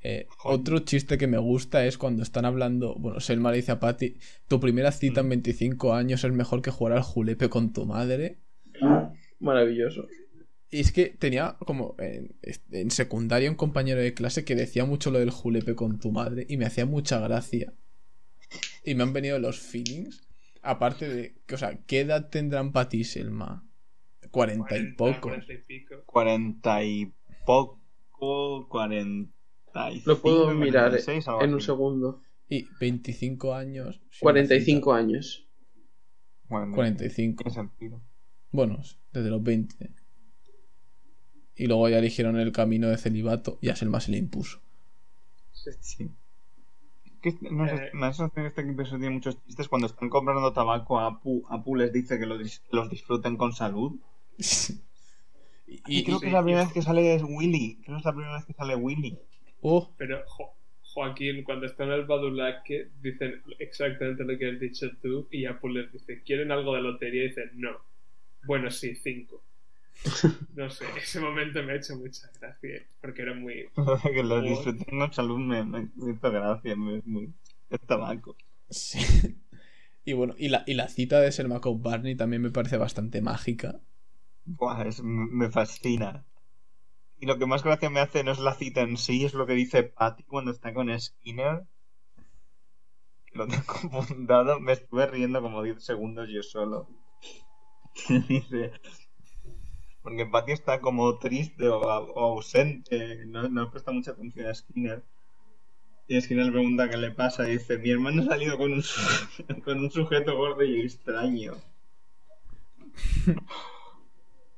Eh, 0.02 0.28
otro 0.46 0.80
chiste 0.80 1.18
que 1.18 1.28
me 1.28 1.38
gusta 1.38 1.86
es 1.86 1.98
cuando 1.98 2.24
están 2.24 2.46
hablando. 2.46 2.96
Bueno, 2.96 3.20
Selma 3.20 3.52
le 3.52 3.58
dice 3.58 3.72
a 3.74 3.80
Patty: 3.80 4.18
Tu 4.48 4.60
primera 4.60 4.92
cita 4.92 5.22
Mm. 5.22 5.26
en 5.26 5.30
25 5.30 5.94
años 5.94 6.24
es 6.24 6.32
mejor 6.32 6.62
que 6.62 6.72
jugar 6.72 6.94
al 6.98 7.04
julepe 7.04 7.50
con 7.50 7.74
tu 7.74 7.86
madre. 7.86 8.38
Maravilloso. 9.40 10.08
Y 10.72 10.82
es 10.82 10.92
que 10.92 11.08
tenía 11.08 11.58
como 11.66 11.96
en, 11.98 12.36
en 12.72 12.92
secundaria 12.92 13.50
un 13.50 13.56
compañero 13.56 14.00
de 14.02 14.14
clase 14.14 14.46
que 14.46 14.56
decía 14.56 14.86
mucho 14.86 15.10
lo 15.12 15.20
del 15.20 15.32
julepe 15.32 15.76
con 15.76 16.00
tu 16.00 16.12
madre 16.12 16.46
y 16.48 16.58
me 16.58 16.66
hacía 16.66 16.86
mucha 16.86 17.20
gracia. 17.20 17.74
Y 18.86 18.96
me 18.96 19.04
han 19.04 19.14
venido 19.14 19.40
los 19.40 19.60
feelings. 19.60 20.22
Aparte 20.62 21.08
de 21.10 21.36
que, 21.48 21.56
o 21.56 21.58
sea, 21.58 21.80
¿qué 21.88 22.02
edad 22.02 22.30
tendrán 22.30 22.72
Patty 22.72 23.00
y 23.00 23.04
Selma? 23.04 23.66
Cuarenta 24.30 24.78
y 24.78 24.92
pocos. 24.94 25.22
40 25.22 25.54
y 25.54 25.58
pico. 25.58 25.96
Cuarenta 26.06 26.84
y 26.84 27.12
poco, 27.46 28.68
cuarenta 28.70 29.32
y 29.32 29.39
Lo 30.06 30.20
puedo 30.22 30.54
mirar 30.54 30.90
46, 30.90 31.28
algo 31.28 31.44
en 31.44 31.54
un 31.54 31.62
segundo. 31.62 32.22
Y 32.50 32.68
25 32.80 33.54
años. 33.54 34.02
sí, 34.10 34.20
45 34.22 34.94
años. 34.94 35.46
Bueno, 36.48 36.74
45. 36.76 37.44
tiene 37.44 37.54
sentido. 37.56 38.02
Bueno, 38.52 38.82
desde 39.14 39.30
los 39.30 39.44
20. 39.44 39.92
Y 41.56 41.68
luego 41.68 41.90
ya 41.90 42.00
eligieron 42.00 42.40
el 42.40 42.52
camino 42.52 42.88
de 42.88 42.98
celibato 42.98 43.60
y 43.62 43.70
a 43.70 43.76
Selma 43.76 44.00
se 44.00 44.12
le 44.12 44.18
impuso. 44.18 44.60
Sí. 45.82 46.10
Que, 47.22 47.36
no 47.52 47.68
sé, 47.68 47.76
Eh. 47.76 47.90
sensación 47.92 48.32
que 48.32 48.48
este 48.48 48.62
episodio 48.62 49.00
tiene 49.00 49.10
muchos 49.16 49.44
chistes. 49.46 49.68
Cuando 49.68 49.88
están 49.88 50.10
comprando 50.10 50.54
tabaco 50.54 51.00
a 51.00 51.08
Apu, 51.08 51.46
Apu 51.50 51.76
les 51.76 51.92
dice 51.92 52.18
que 52.18 52.26
los 52.26 52.90
disfruten 52.90 53.36
con 53.38 53.52
salud. 53.54 54.00
y, 55.68 56.00
Y, 56.00 56.04
creo 56.06 56.18
y- 56.18 56.20
que 56.22 56.28
es 56.28 56.34
la 56.34 56.42
primera 56.44 56.64
vez 56.64 56.74
que 56.74 56.82
sale 56.82 57.22
Willy. 57.24 57.76
Creo 57.84 57.98
que 57.98 58.00
es 58.00 58.06
la 58.06 58.14
primera 58.14 58.36
vez 58.38 58.46
que 58.46 58.54
sale 58.54 58.76
Willy. 58.76 59.20
Oh, 59.64 59.90
Pero 59.98 60.24
Jo- 60.28 60.56
Joaquín, 60.82 61.44
cuando 61.44 61.68
está 61.68 61.84
en 61.84 61.92
el 61.92 62.06
Badulaque, 62.06 62.90
dicen 63.02 63.42
exactamente 63.60 64.24
lo 64.24 64.38
que 64.38 64.50
has 64.50 64.60
dicho 64.60 64.90
tú. 65.02 65.28
Y 65.32 65.46
Apple 65.46 65.74
les 65.74 65.92
dice: 65.94 66.24
¿Quieren 66.24 66.52
algo 66.52 66.76
de 66.76 66.82
lotería? 66.82 67.26
Y 67.26 67.30
dicen: 67.30 67.52
No. 67.56 67.78
Bueno, 68.44 68.72
sí, 68.72 68.96
cinco. 68.96 69.44
No 70.56 70.70
sé, 70.70 70.86
ese 70.98 71.20
momento 71.20 71.64
me 71.64 71.74
ha 71.74 71.76
hecho 71.78 71.96
mucha 71.96 72.30
gracia. 72.40 72.84
Porque 73.02 73.22
era 73.24 73.34
muy. 73.34 73.70
que 74.14 74.24
los 74.24 74.44
Oh. 74.44 74.46
disfruten 74.48 75.12
salud 75.14 75.40
me, 75.40 75.64
me, 75.66 75.90
hizo 76.14 76.32
gracia. 76.32 76.76
Me, 76.76 77.02
muy... 77.06 77.34
Es 77.70 77.80
tabaco. 77.82 78.36
sí. 78.70 79.00
Y 80.06 80.14
bueno, 80.14 80.36
y 80.38 80.50
la, 80.50 80.64
y 80.68 80.74
la 80.76 80.88
cita 80.90 81.20
de 81.22 81.32
Selma 81.32 81.62
Barney 81.64 82.16
también 82.16 82.42
me 82.42 82.52
parece 82.52 82.78
bastante 82.78 83.22
mágica. 83.22 83.82
Buah, 84.58 84.82
es- 84.90 85.00
me 85.40 85.50
fascina. 85.50 86.14
Y 87.20 87.26
lo 87.26 87.38
que 87.38 87.46
más 87.46 87.64
gracia 87.64 87.90
me 87.90 88.00
hace 88.00 88.24
no 88.24 88.32
es 88.32 88.40
la 88.40 88.54
cita 88.54 88.82
en 88.82 88.96
sí, 88.98 89.26
es 89.26 89.34
lo 89.34 89.46
que 89.46 89.54
dice 89.54 89.84
Patty 89.84 90.24
cuando 90.24 90.52
está 90.52 90.74
con 90.74 90.98
Skinner. 90.98 91.66
Lo 93.34 93.46
tengo 93.46 93.64
apuntado, 94.02 94.60
me 94.60 94.72
estuve 94.72 95.06
riendo 95.06 95.42
como 95.42 95.62
10 95.62 95.84
segundos 95.84 96.30
yo 96.30 96.42
solo. 96.44 96.88
dice. 98.30 98.72
Porque 100.02 100.26
Patty 100.26 100.54
está 100.54 100.80
como 100.80 101.20
triste 101.20 101.68
o, 101.68 101.90
ausente, 101.90 103.26
no, 103.26 103.50
no 103.50 103.70
presta 103.70 103.92
mucha 103.92 104.12
atención 104.12 104.48
a 104.48 104.56
Skinner. 104.56 105.04
Y 106.08 106.22
Skinner 106.22 106.46
le 106.46 106.52
pregunta 106.54 106.90
qué 106.90 106.98
le 106.98 107.12
pasa 107.12 107.48
y 107.48 107.58
dice: 107.58 107.78
Mi 107.80 107.92
hermano 107.92 108.22
ha 108.22 108.26
salido 108.26 108.58
con 108.58 108.72
un, 108.72 108.84
con 109.66 109.78
un 109.78 109.92
sujeto 109.92 110.38
gordo 110.38 110.64
y 110.64 110.82
extraño. 110.82 111.58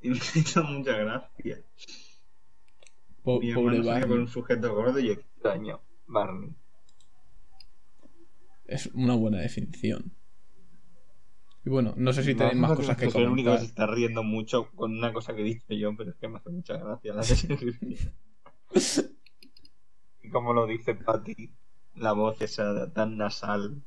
Y 0.00 0.10
me 0.10 0.16
hizo 0.16 0.62
mucha 0.62 0.96
gracia. 0.96 1.62
Po- 3.22 3.40
Mi 3.40 3.54
pobre 3.54 3.76
con 3.78 3.86
Barney. 3.86 4.18
un 4.18 4.28
sujeto 4.28 4.74
gordo 4.74 4.98
y 4.98 5.10
extraño. 5.10 5.80
Barney. 6.06 6.50
Es 8.66 8.86
una 8.94 9.14
buena 9.14 9.38
definición. 9.38 10.12
Y 11.64 11.70
bueno, 11.70 11.94
no 11.96 12.12
sé 12.12 12.24
si 12.24 12.34
tenéis 12.34 12.56
más 12.56 12.72
cosas 12.72 12.96
que 12.96 13.04
sensación 13.04 13.12
soy 13.12 13.22
el 13.22 13.28
único 13.30 13.50
que 13.50 13.56
comentar. 13.56 13.66
se 13.66 13.70
está 13.70 13.86
riendo 13.86 14.22
mucho 14.24 14.68
con 14.74 14.92
una 14.98 15.12
cosa 15.12 15.32
que 15.34 15.42
he 15.42 15.44
dicho 15.44 15.72
yo, 15.74 15.94
pero 15.96 16.10
es 16.10 16.16
que 16.16 16.26
me 16.28 16.38
hace 16.38 16.50
mucha 16.50 16.76
gracia 16.76 17.14
la 17.14 17.22
y 20.22 20.28
como 20.30 20.52
lo 20.54 20.66
dice 20.66 20.94
Patty, 20.94 21.50
la 21.94 22.12
voz 22.12 22.40
esa 22.42 22.92
tan 22.92 23.16
nasal. 23.16 23.82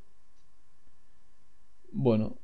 Bueno, 1.91 2.37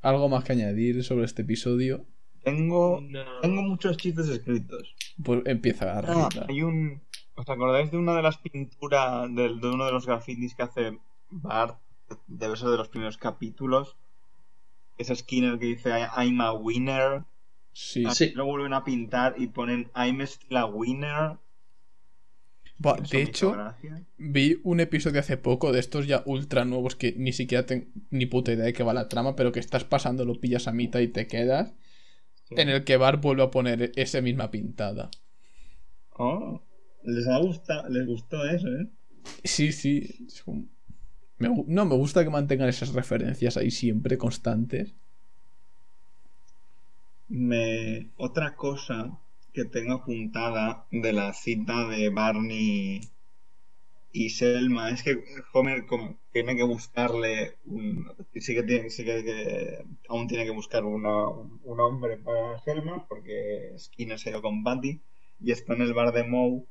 algo 0.00 0.28
más 0.28 0.44
que 0.44 0.52
añadir 0.52 1.02
sobre 1.04 1.24
este 1.26 1.42
episodio. 1.42 2.06
Tengo, 2.42 3.00
No. 3.02 3.40
tengo 3.40 3.62
muchos 3.62 3.96
chistes 3.96 4.28
escritos. 4.28 4.94
Pues 5.22 5.42
empieza 5.46 5.98
a 5.98 6.02
Ah, 6.06 6.28
hay 6.48 6.62
un. 6.62 7.00
¿Os 7.34 7.48
acordáis 7.48 7.90
de 7.90 7.96
una 7.98 8.14
de 8.14 8.22
las 8.22 8.38
pinturas, 8.38 9.28
de, 9.34 9.54
de 9.56 9.68
uno 9.70 9.86
de 9.86 9.92
los 9.92 10.06
grafitis 10.06 10.54
que 10.54 10.62
hace 10.62 10.98
Bart? 11.30 11.78
Debe 12.26 12.56
ser 12.56 12.68
de 12.68 12.76
los 12.76 12.88
primeros 12.88 13.16
capítulos. 13.16 13.96
Ese 14.98 15.16
Skinner 15.16 15.58
que 15.58 15.66
dice 15.66 15.90
I'm 16.16 16.40
a 16.40 16.52
winner. 16.52 17.22
Sí. 17.72 18.04
Así 18.04 18.32
Lo 18.34 18.44
vuelven 18.44 18.74
a 18.74 18.84
pintar 18.84 19.34
y 19.38 19.46
ponen 19.46 19.90
I'm 19.96 20.20
still 20.22 20.56
a 20.58 20.66
winner. 20.66 21.38
De 23.10 23.22
hecho, 23.22 23.52
gracia. 23.52 24.02
vi 24.18 24.58
un 24.64 24.80
episodio 24.80 25.20
hace 25.20 25.36
poco 25.36 25.70
de 25.70 25.78
estos 25.78 26.08
ya 26.08 26.22
ultra 26.26 26.64
nuevos 26.64 26.96
que 26.96 27.14
ni 27.16 27.32
siquiera 27.32 27.64
tengo 27.64 27.86
ni 28.10 28.26
puta 28.26 28.52
idea 28.52 28.64
de 28.64 28.72
qué 28.72 28.82
va 28.82 28.92
la 28.92 29.08
trama, 29.08 29.36
pero 29.36 29.52
que 29.52 29.60
estás 29.60 29.84
pasando, 29.84 30.24
lo 30.24 30.40
pillas 30.40 30.66
a 30.66 30.72
mitad 30.72 30.98
y 30.98 31.06
te 31.06 31.28
quedas. 31.28 31.74
En 32.56 32.68
el 32.68 32.84
que 32.84 32.96
Bart 32.96 33.22
vuelve 33.22 33.42
a 33.42 33.50
poner 33.50 33.92
esa 33.96 34.20
misma 34.20 34.50
pintada. 34.50 35.10
Oh, 36.10 36.60
les 37.04 37.26
ha 37.26 37.38
gustado, 37.38 37.88
les 37.88 38.06
gustó 38.06 38.44
eso, 38.44 38.68
¿eh? 38.68 38.88
Sí, 39.44 39.72
sí. 39.72 40.26
me 41.38 41.48
no, 41.66 41.84
me 41.84 41.94
gusta 41.94 42.24
que 42.24 42.30
mantengan 42.30 42.68
esas 42.68 42.92
referencias 42.92 43.56
ahí 43.56 43.70
siempre 43.70 44.18
constantes. 44.18 44.94
Me... 47.28 48.08
Otra 48.16 48.54
cosa 48.54 49.18
que 49.52 49.64
tengo 49.64 49.94
apuntada 49.94 50.86
de 50.90 51.12
la 51.12 51.32
cita 51.32 51.88
de 51.88 52.10
Barney 52.10 53.00
y 54.12 54.30
Selma 54.30 54.90
es 54.90 55.02
que 55.02 55.22
Homer 55.52 55.86
como 55.86 56.18
tiene 56.32 56.56
que 56.56 56.62
buscarle 56.64 57.56
un... 57.64 58.06
sí 58.36 58.54
que 58.54 58.62
tiene 58.62 58.90
sí 58.90 59.04
que, 59.04 59.24
que 59.24 59.84
aún 60.08 60.28
tiene 60.28 60.44
que 60.44 60.50
buscar 60.50 60.84
una- 60.84 61.28
un 61.28 61.80
hombre 61.80 62.18
para 62.18 62.58
Selma 62.60 63.06
porque 63.08 63.72
Skinner 63.78 64.18
se 64.18 64.28
ha 64.30 64.32
ido 64.32 64.42
con 64.42 64.62
Patty 64.64 65.00
y 65.40 65.52
está 65.52 65.74
en 65.74 65.82
el 65.82 65.94
bar 65.94 66.12
de 66.12 66.24
Moe 66.24 66.64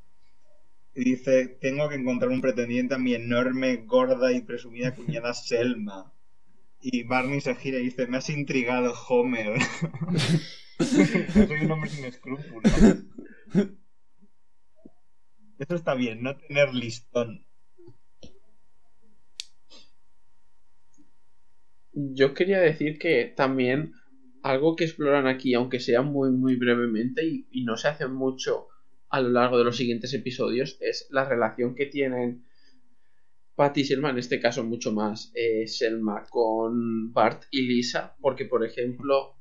y 0.95 1.03
dice 1.03 1.47
tengo 1.61 1.89
que 1.89 1.95
encontrar 1.95 2.31
un 2.31 2.39
pretendiente 2.41 2.95
a 2.95 2.97
mi 2.97 3.13
enorme 3.13 3.77
gorda 3.85 4.31
y 4.31 4.41
presumida 4.41 4.95
cuñada 4.95 5.33
Selma 5.33 6.13
Y 6.81 7.03
Barney 7.03 7.41
se 7.41 7.55
gira 7.55 7.79
y 7.79 7.85
dice, 7.85 8.07
me 8.07 8.17
has 8.17 8.29
intrigado, 8.29 8.93
Homer. 9.09 9.53
Soy 11.47 11.61
un 11.65 11.71
hombre 11.71 11.89
sin 11.89 12.05
escrúpulos. 12.05 12.95
Eso 15.61 15.75
está 15.75 15.93
bien, 15.93 16.23
no 16.23 16.35
tener 16.35 16.73
listón. 16.73 17.45
Yo 21.93 22.33
quería 22.33 22.59
decir 22.59 22.97
que 22.97 23.31
también 23.35 23.93
algo 24.41 24.75
que 24.75 24.85
exploran 24.85 25.27
aquí, 25.27 25.53
aunque 25.53 25.79
sea 25.79 26.01
muy, 26.01 26.31
muy 26.31 26.55
brevemente 26.55 27.23
y, 27.23 27.47
y 27.51 27.63
no 27.63 27.77
se 27.77 27.89
hace 27.89 28.07
mucho 28.07 28.69
a 29.09 29.21
lo 29.21 29.29
largo 29.29 29.59
de 29.59 29.65
los 29.65 29.77
siguientes 29.77 30.11
episodios, 30.15 30.77
es 30.81 31.07
la 31.11 31.25
relación 31.25 31.75
que 31.75 31.85
tienen 31.85 32.43
Patty 33.53 33.81
y 33.81 33.85
Selma, 33.85 34.09
en 34.09 34.17
este 34.17 34.39
caso 34.39 34.63
mucho 34.63 34.91
más 34.91 35.31
eh, 35.35 35.67
Selma 35.67 36.23
con 36.27 37.13
Bart 37.13 37.43
y 37.51 37.67
Lisa, 37.67 38.15
porque 38.19 38.45
por 38.45 38.65
ejemplo, 38.65 39.35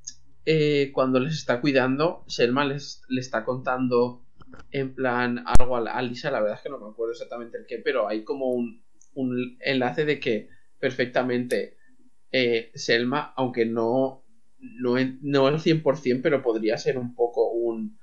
eh, 0.45 0.91
cuando 0.93 1.19
les 1.19 1.33
está 1.33 1.63
cuidando, 1.63 2.25
Selma 2.27 2.67
les, 2.67 3.01
le 3.09 3.23
está 3.23 3.43
contando 3.43 4.27
en 4.71 4.95
plan 4.95 5.45
algo 5.47 5.77
a, 5.77 5.81
la- 5.81 6.03
Lisa, 6.03 6.31
la 6.31 6.41
verdad 6.41 6.57
es 6.59 6.63
que 6.63 6.71
no 6.71 6.79
me 6.79 6.91
acuerdo 6.91 7.13
exactamente 7.13 7.59
el 7.59 7.67
qué, 7.67 7.79
pero 7.79 8.09
hay 8.09 8.25
como 8.25 8.49
un, 8.51 8.83
un 9.15 9.57
enlace 9.61 10.05
de 10.05 10.21
que 10.21 10.49
perfectamente 10.79 11.77
eh, 12.33 12.71
Selma, 12.75 13.33
aunque 13.37 13.67
no, 13.67 14.25
no, 14.61 14.95
no 15.23 15.47
al 15.47 15.61
100%, 15.61 16.23
pero 16.23 16.43
podría 16.43 16.79
ser 16.79 16.99
un 16.99 17.15
poco 17.15 17.51
un, 17.53 17.99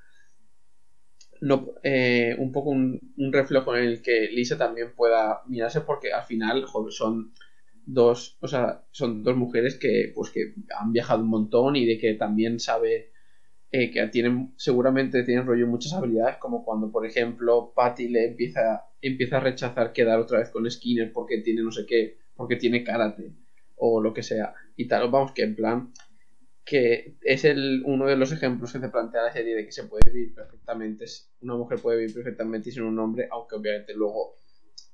no, 1.42 1.68
eh, 1.84 2.36
un 2.40 2.52
poco 2.52 2.70
un, 2.72 3.00
un 3.18 3.34
reflejo 3.34 3.76
en 3.76 3.84
el 3.86 4.02
que 4.02 4.28
Lisa 4.32 4.58
también 4.58 4.94
pueda 4.96 5.42
mirarse 5.48 5.82
porque 5.82 6.12
al 6.14 6.24
final 6.24 6.66
son 6.90 7.34
dos 7.86 8.38
o 8.42 8.48
sea 8.50 8.84
son 8.92 9.24
dos 9.24 9.36
mujeres 9.38 9.76
que 9.76 10.12
pues 10.14 10.30
que 10.32 10.54
han 10.78 10.92
viajado 10.92 11.22
un 11.24 11.30
montón 11.30 11.76
y 11.78 11.86
de 11.86 11.98
que 11.98 12.16
también 12.16 12.60
sabe 12.60 13.12
eh, 13.72 13.92
que 13.92 14.08
tienen 14.08 14.54
seguramente 14.56 15.24
tienen 15.24 15.46
rollo 15.46 15.68
muchas 15.68 15.94
habilidades 15.94 16.38
como 16.38 16.64
cuando 16.64 16.92
por 16.92 17.06
ejemplo 17.06 17.74
Patty 17.76 18.08
le 18.08 18.28
empieza 18.28 18.86
empieza 19.02 19.38
a 19.38 19.42
rechazar 19.42 19.92
quedar 19.92 20.20
otra 20.20 20.40
vez 20.40 20.50
con 20.50 20.70
Skinner 20.70 21.12
porque 21.12 21.40
tiene 21.40 21.62
no 21.62 21.72
sé 21.72 21.86
qué 21.86 22.18
porque 22.36 22.56
tiene 22.56 22.84
karate 22.84 23.34
o 23.78 24.02
lo 24.02 24.14
que 24.14 24.24
sea. 24.24 24.54
Y 24.76 24.88
tal 24.88 25.10
vamos 25.10 25.32
que 25.32 25.44
en 25.44 25.56
plan 25.56 25.94
que 26.66 27.16
es 27.22 27.46
el, 27.46 27.82
uno 27.86 28.08
de 28.08 28.18
los 28.18 28.34
ejemplos 28.34 28.74
que 28.74 28.80
te 28.80 28.90
plantea 28.90 29.24
la 29.24 29.32
serie 29.32 29.56
de 29.56 29.66
que 29.66 29.72
se 29.72 29.86
puede 29.86 30.12
vivir 30.12 30.36
perfectamente, 30.36 31.06
una 31.42 31.56
mujer 31.56 31.80
puede 31.80 32.00
vivir 32.00 32.14
perfectamente 32.14 32.72
sin 32.72 32.84
un 32.84 33.00
hombre, 33.00 33.30
aunque 33.32 33.56
obviamente 33.56 33.94
luego, 33.94 34.36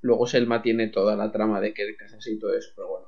luego 0.02 0.28
Selma 0.28 0.62
tiene 0.62 0.90
toda 0.90 1.16
la 1.16 1.32
trama 1.32 1.60
de 1.60 1.74
que 1.74 1.96
casarse 1.96 2.32
y 2.32 2.38
todo 2.38 2.56
eso, 2.56 2.70
pero 2.76 2.90
bueno, 2.90 3.08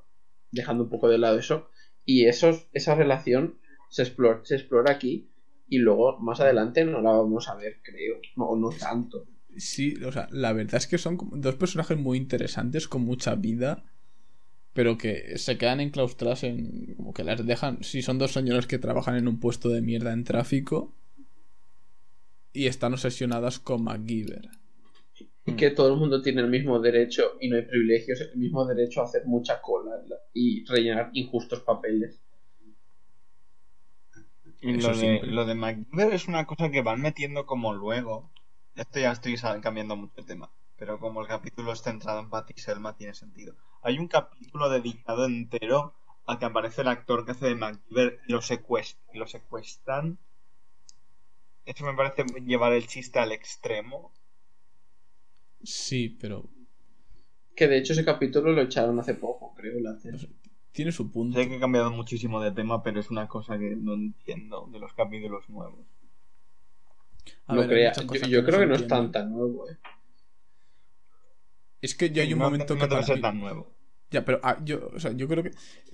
dejando 0.51 0.83
un 0.85 0.89
poco 0.89 1.07
de 1.09 1.19
lado 1.19 1.37
eso, 1.37 1.69
y 2.05 2.25
esos, 2.25 2.67
esa 2.73 2.95
relación 2.95 3.59
se 3.91 4.01
explora, 4.01 4.43
se 4.43 4.55
explora 4.55 4.93
aquí 4.93 5.29
y 5.67 5.77
luego 5.79 6.19
más 6.19 6.39
adelante 6.39 6.85
no 6.85 7.01
la 7.01 7.11
vamos 7.11 7.49
a 7.49 7.55
ver, 7.55 7.79
creo, 7.81 8.17
no, 8.35 8.55
no 8.55 8.69
tanto. 8.69 9.25
Sí, 9.57 9.95
o 10.03 10.11
sea, 10.11 10.27
la 10.31 10.53
verdad 10.53 10.75
es 10.75 10.87
que 10.87 10.97
son 10.97 11.17
dos 11.33 11.55
personajes 11.55 11.97
muy 11.97 12.17
interesantes, 12.17 12.87
con 12.87 13.03
mucha 13.03 13.35
vida, 13.35 13.83
pero 14.73 14.97
que 14.97 15.37
se 15.37 15.57
quedan 15.57 15.79
enclaustradas 15.79 16.43
en. 16.43 16.95
como 16.95 17.13
que 17.13 17.23
las 17.23 17.45
dejan. 17.45 17.81
Si 17.83 18.01
son 18.01 18.17
dos 18.17 18.33
señoras 18.33 18.67
que 18.67 18.79
trabajan 18.79 19.15
en 19.15 19.27
un 19.27 19.39
puesto 19.39 19.69
de 19.69 19.81
mierda 19.81 20.11
en 20.11 20.25
tráfico 20.25 20.93
y 22.51 22.67
están 22.67 22.93
obsesionadas 22.93 23.59
con 23.59 23.83
MacGyver. 23.83 24.49
Y 25.45 25.53
que 25.53 25.71
todo 25.71 25.93
el 25.93 25.99
mundo 25.99 26.21
tiene 26.21 26.41
el 26.41 26.49
mismo 26.49 26.79
derecho 26.79 27.37
y 27.39 27.49
no 27.49 27.55
hay 27.55 27.61
privilegios, 27.61 28.19
el 28.19 28.37
mismo 28.37 28.65
derecho 28.65 29.01
a 29.01 29.05
hacer 29.05 29.25
mucha 29.25 29.61
cola 29.61 29.91
y 30.33 30.65
rellenar 30.65 31.11
injustos 31.13 31.61
papeles. 31.61 32.19
Y 34.59 34.73
Eso 34.75 34.89
lo 34.89 34.97
de, 34.97 34.99
siempre. 34.99 35.31
lo 35.31 35.45
de 35.45 35.55
MacGyver 35.55 36.13
es 36.13 36.27
una 36.27 36.45
cosa 36.45 36.69
que 36.69 36.81
van 36.81 37.01
metiendo 37.01 37.45
como 37.45 37.73
luego. 37.73 38.31
Esto 38.75 38.99
ya 38.99 39.11
estoy 39.13 39.35
cambiando 39.61 39.95
mucho 39.95 40.13
el 40.17 40.25
tema. 40.25 40.51
Pero 40.77 40.99
como 40.99 41.21
el 41.21 41.27
capítulo 41.27 41.71
es 41.71 41.81
centrado 41.81 42.19
en 42.19 42.29
Patty 42.29 42.53
y 42.57 42.59
Selma, 42.61 42.97
tiene 42.97 43.13
sentido. 43.13 43.55
Hay 43.81 43.97
un 43.97 44.07
capítulo 44.09 44.69
dedicado 44.69 45.25
entero 45.25 45.95
a 46.25 46.37
que 46.39 46.45
aparece 46.45 46.81
el 46.81 46.89
actor 46.89 47.23
que 47.25 47.31
hace 47.31 47.45
de 47.47 47.55
MacGyver 47.55 48.19
y 48.27 48.31
lo, 48.33 48.41
secuest- 48.41 48.97
y 49.13 49.17
lo 49.19 49.27
secuestran. 49.27 50.19
Eso 51.65 51.83
me 51.83 51.93
parece 51.93 52.23
llevar 52.45 52.71
el 52.71 52.87
chiste 52.87 53.19
al 53.19 53.33
extremo. 53.33 54.13
Sí, 55.63 56.09
pero 56.19 56.49
Que 57.55 57.67
de 57.67 57.77
hecho 57.79 57.93
ese 57.93 58.05
capítulo 58.05 58.51
lo 58.53 58.61
echaron 58.61 58.99
hace 58.99 59.15
poco, 59.15 59.53
creo. 59.55 59.79
La 59.81 59.91
hace- 59.91 60.11
tiene 60.75 60.91
su 60.91 61.09
punto. 61.11 61.39
Sé 61.39 61.47
que 61.47 61.55
he 61.55 61.59
cambiado 61.59 61.89
muchísimo 61.91 62.41
de 62.41 62.51
tema, 62.51 62.83
pero 62.83 62.99
es 62.99 63.09
una 63.09 63.27
cosa 63.27 63.57
que 63.57 63.75
no 63.75 63.93
entiendo 63.93 64.67
de 64.71 64.79
los 64.79 64.93
capítulos 64.93 65.49
nuevos. 65.49 65.85
A 67.47 67.53
no 67.55 67.61
ver, 67.61 67.69
crea- 67.69 67.93
yo, 67.93 68.27
yo 68.27 68.41
no 68.41 68.45
creo 68.47 68.59
que 68.59 68.65
no 68.67 68.75
es 68.75 68.87
tan 68.87 69.11
tan 69.11 69.31
nuevo, 69.31 69.69
eh. 69.69 69.77
Es 71.81 71.95
que 71.95 72.09
ya 72.11 72.23
hay 72.23 72.33
un 72.33 72.39
No- 72.39 72.45
momento 72.45 72.75
no 72.75 72.81
que 72.81 72.87
para 72.87 73.03
ser 73.03 73.21
tan 73.21 73.39
nuevo. 73.39 73.73
Ya, 74.11 74.23
pero 74.23 74.39
ah, 74.43 74.57
yo, 74.63 74.89
o 74.93 74.99
sea, 74.99 75.11
yo 75.13 75.27
creo 75.27 75.43
que 75.43 75.51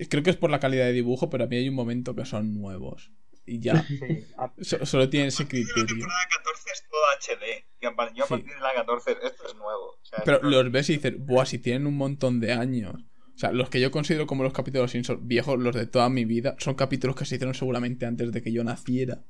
creo 0.08 0.22
que 0.22 0.30
es 0.30 0.36
por 0.36 0.50
la 0.50 0.60
calidad 0.60 0.84
de 0.84 0.92
dibujo, 0.92 1.30
pero 1.30 1.44
a 1.44 1.46
mí 1.46 1.56
hay 1.56 1.68
un 1.68 1.74
momento 1.74 2.14
que 2.14 2.24
son 2.24 2.54
nuevos 2.54 3.10
y 3.46 3.58
ya 3.60 3.82
Sí, 3.82 3.98
a- 4.36 4.52
so- 4.60 4.84
solo 4.86 5.08
tienen 5.08 5.28
ese 5.28 5.42
La 5.44 5.48
criterio. 5.48 5.86
temporada 5.86 6.20
14 6.30 6.70
es 6.72 6.84
todo 6.88 7.00
HD. 7.18 7.64
Y 7.80 7.86
a 7.86 7.96
par- 7.96 8.12
yo 8.14 8.24
a 8.24 8.26
Sí. 8.26 8.34
partir 8.34 8.54
de 8.54 8.60
la 8.60 8.74
14, 8.74 9.12
esto 9.22 9.46
es 9.46 9.54
nuevo. 9.54 9.86
O 10.00 10.04
sea, 10.04 10.20
Pero 10.24 10.42
los 10.42 10.70
ves 10.70 10.90
y 10.90 10.94
dices, 10.94 11.14
buah, 11.18 11.46
si 11.46 11.58
tienen 11.58 11.86
un 11.86 11.96
montón 11.96 12.38
de 12.40 12.52
años. 12.52 13.04
O 13.34 13.38
sea, 13.38 13.52
los 13.52 13.70
que 13.70 13.80
yo 13.80 13.90
considero 13.90 14.26
como 14.26 14.42
los 14.42 14.52
capítulos 14.52 14.90
Simpson 14.90 15.26
viejos, 15.26 15.58
los 15.58 15.74
de 15.74 15.86
toda 15.86 16.08
mi 16.08 16.24
vida, 16.24 16.56
son 16.58 16.74
capítulos 16.74 17.16
que 17.16 17.24
se 17.24 17.36
hicieron 17.36 17.54
seguramente 17.54 18.06
antes 18.06 18.30
de 18.32 18.42
que 18.42 18.52
yo 18.52 18.64
naciera. 18.64 19.24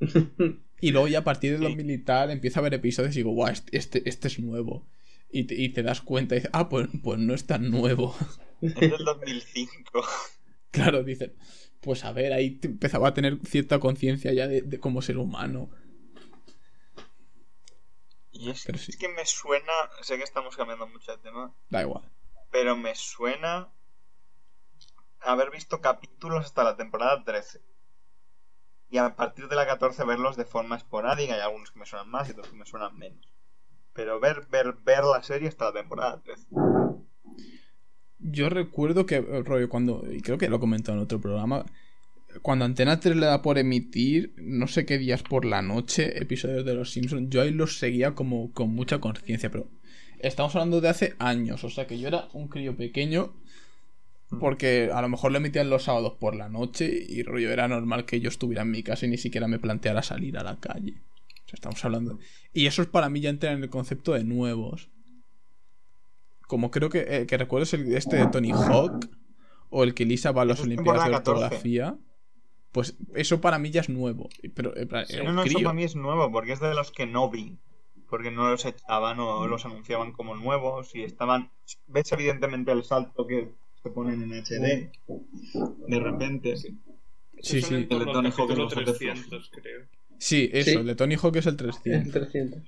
Y 0.80 0.90
luego 0.90 1.08
ya 1.08 1.20
a 1.20 1.24
partir 1.24 1.52
de 1.52 1.58
2000 1.58 1.90
y 1.90 1.98
tal 1.98 2.30
empieza 2.30 2.60
a 2.60 2.62
ver 2.62 2.74
episodios 2.74 3.14
y 3.14 3.20
digo, 3.20 3.30
guau, 3.30 3.50
este, 3.50 3.76
este, 3.78 4.08
este 4.08 4.28
es 4.28 4.38
nuevo. 4.38 4.86
Y 5.30 5.44
te, 5.44 5.54
y 5.54 5.70
te 5.70 5.82
das 5.82 6.02
cuenta 6.02 6.34
y 6.34 6.38
dices, 6.38 6.50
ah, 6.52 6.68
pues, 6.68 6.88
pues 7.02 7.18
no 7.18 7.34
es 7.34 7.46
tan 7.46 7.70
nuevo. 7.70 8.14
Es 8.60 8.74
del 8.74 9.04
2005. 9.04 10.04
claro, 10.70 11.02
dicen, 11.02 11.34
pues 11.80 12.04
a 12.04 12.12
ver, 12.12 12.32
ahí 12.32 12.50
te 12.50 12.68
empezaba 12.68 13.08
a 13.08 13.14
tener 13.14 13.38
cierta 13.44 13.78
conciencia 13.80 14.32
ya 14.32 14.46
de, 14.46 14.62
de 14.62 14.78
como 14.78 15.02
ser 15.02 15.18
humano. 15.18 15.70
Y 18.32 18.50
es, 18.50 18.60
sí. 18.60 18.90
es 18.90 18.96
que 18.96 19.08
me 19.08 19.24
suena. 19.24 19.72
Sé 20.02 20.18
que 20.18 20.24
estamos 20.24 20.56
cambiando 20.56 20.86
mucho 20.86 21.12
de 21.12 21.18
tema. 21.18 21.54
Da 21.70 21.82
igual. 21.82 22.10
Pero 22.58 22.74
me 22.74 22.94
suena 22.94 23.68
haber 25.20 25.50
visto 25.50 25.82
capítulos 25.82 26.46
hasta 26.46 26.64
la 26.64 26.74
temporada 26.74 27.22
13. 27.22 27.60
Y 28.88 28.96
a 28.96 29.14
partir 29.14 29.46
de 29.48 29.56
la 29.56 29.66
14 29.66 30.06
verlos 30.06 30.38
de 30.38 30.46
forma 30.46 30.74
esporádica. 30.74 31.34
Hay 31.34 31.40
algunos 31.40 31.70
que 31.70 31.80
me 31.80 31.84
suenan 31.84 32.08
más 32.08 32.28
y 32.28 32.30
otros 32.30 32.48
que 32.48 32.56
me 32.56 32.64
suenan 32.64 32.96
menos. 32.96 33.28
Pero 33.92 34.18
ver, 34.20 34.46
ver, 34.50 34.74
ver 34.86 35.04
la 35.04 35.22
serie 35.22 35.48
hasta 35.48 35.66
la 35.66 35.74
temporada 35.74 36.22
13. 36.22 36.46
Yo 38.20 38.48
recuerdo 38.48 39.04
que, 39.04 39.16
eh, 39.16 39.42
rollo, 39.44 39.68
cuando, 39.68 40.10
y 40.10 40.22
creo 40.22 40.38
que 40.38 40.48
lo 40.48 40.56
he 40.56 40.60
comentado 40.60 40.96
en 40.96 41.04
otro 41.04 41.20
programa, 41.20 41.66
cuando 42.40 42.64
Antena 42.64 43.00
3 43.00 43.16
le 43.16 43.26
da 43.26 43.42
por 43.42 43.58
emitir, 43.58 44.32
no 44.38 44.66
sé 44.66 44.86
qué 44.86 44.96
días 44.96 45.22
por 45.22 45.44
la 45.44 45.60
noche, 45.60 46.22
episodios 46.22 46.64
de 46.64 46.72
Los 46.72 46.90
Simpsons, 46.90 47.28
yo 47.28 47.42
ahí 47.42 47.50
los 47.50 47.78
seguía 47.78 48.14
como 48.14 48.50
con 48.54 48.74
mucha 48.74 48.98
conciencia, 48.98 49.50
pero 49.50 49.68
estamos 50.20 50.54
hablando 50.54 50.80
de 50.80 50.88
hace 50.88 51.14
años, 51.18 51.64
o 51.64 51.70
sea 51.70 51.86
que 51.86 51.98
yo 51.98 52.08
era 52.08 52.28
un 52.32 52.48
crío 52.48 52.76
pequeño, 52.76 53.32
porque 54.40 54.90
a 54.92 55.00
lo 55.02 55.08
mejor 55.08 55.32
le 55.32 55.38
emitían 55.38 55.70
los 55.70 55.84
sábados 55.84 56.14
por 56.14 56.34
la 56.34 56.48
noche 56.48 56.90
y 57.08 57.22
rollo 57.22 57.50
era 57.50 57.68
normal 57.68 58.04
que 58.04 58.20
yo 58.20 58.28
estuviera 58.28 58.62
en 58.62 58.70
mi 58.70 58.82
casa 58.82 59.06
y 59.06 59.10
ni 59.10 59.18
siquiera 59.18 59.46
me 59.46 59.58
planteara 59.58 60.02
salir 60.02 60.36
a 60.38 60.42
la 60.42 60.56
calle. 60.56 60.94
O 61.46 61.48
sea, 61.48 61.54
estamos 61.54 61.84
hablando. 61.84 62.18
Y 62.52 62.66
eso 62.66 62.82
es 62.82 62.88
para 62.88 63.08
mí 63.08 63.20
ya 63.20 63.30
entra 63.30 63.52
en 63.52 63.62
el 63.62 63.70
concepto 63.70 64.14
de 64.14 64.24
nuevos. 64.24 64.90
Como 66.48 66.70
creo 66.70 66.90
que, 66.90 67.06
eh, 67.08 67.26
que 67.26 67.38
recuerdo 67.38 67.64
es 67.64 67.74
el, 67.74 67.94
este 67.94 68.16
de 68.16 68.26
Tony 68.26 68.50
Hawk 68.50 69.08
o 69.70 69.84
el 69.84 69.94
que 69.94 70.04
Lisa 70.04 70.32
va 70.32 70.42
a 70.42 70.44
las 70.44 70.60
Olimpiadas 70.60 71.04
de 71.04 71.10
temporada 71.10 71.18
14. 71.18 71.30
ortografía. 71.30 71.98
Pues 72.72 72.96
eso 73.14 73.40
para 73.40 73.58
mí 73.58 73.70
ya 73.70 73.80
es 73.80 73.88
nuevo. 73.88 74.28
Pero 74.54 74.76
eh, 74.76 74.88
era 74.90 75.24
No, 75.24 75.32
no, 75.32 75.44
eso 75.44 75.58
para 75.60 75.72
mí 75.72 75.84
es 75.84 75.94
nuevo, 75.94 76.30
porque 76.32 76.52
es 76.52 76.60
de 76.60 76.74
los 76.74 76.90
que 76.90 77.06
no 77.06 77.30
vi. 77.30 77.58
Porque 78.08 78.30
no 78.30 78.48
los 78.50 78.64
echaban 78.64 79.18
o 79.20 79.46
los 79.46 79.64
anunciaban 79.66 80.12
como 80.12 80.36
nuevos 80.36 80.94
y 80.94 81.02
estaban. 81.02 81.50
¿Ves 81.88 82.12
evidentemente 82.12 82.70
el 82.72 82.84
salto 82.84 83.26
que 83.26 83.48
se 83.82 83.90
ponen 83.90 84.22
en 84.22 84.32
HD? 84.32 84.90
De 85.88 86.00
repente. 86.00 86.56
Sí, 86.56 87.62
sí. 87.62 87.84
torno 87.86 88.04
El 88.04 88.08
al 88.08 88.14
Tony 88.14 88.30
Hawk 88.30 88.50
es 88.50 88.58
bastante 88.58 88.92
300, 88.92 89.50
creo. 89.50 89.86
Sí, 90.18 90.48
eso, 90.52 90.70
Sí. 90.70 90.76
el 90.76 90.86
de 90.86 90.94
Tony 90.94 91.16
Hawk 91.16 91.36
es 91.36 91.46
el 91.46 91.56
300. 91.56 92.12
300. 92.12 92.62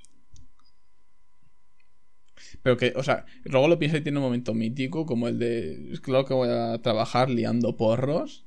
Pero 2.63 2.77
que, 2.77 2.93
o 2.97 3.03
sea, 3.03 3.25
luego 3.45 3.69
lo 3.69 3.79
piensa 3.79 3.99
y 3.99 4.03
tiene 4.03 4.19
un 4.19 4.25
momento 4.25 4.55
mítico, 4.55 5.07
como 5.07 5.29
el 5.29 5.39
de. 5.39 5.93
Es 5.93 6.01
claro 6.01 6.25
que 6.25 6.35
voy 6.35 6.49
a 6.51 6.81
trabajar 6.83 7.31
liando 7.31 7.77
porros. 7.77 8.45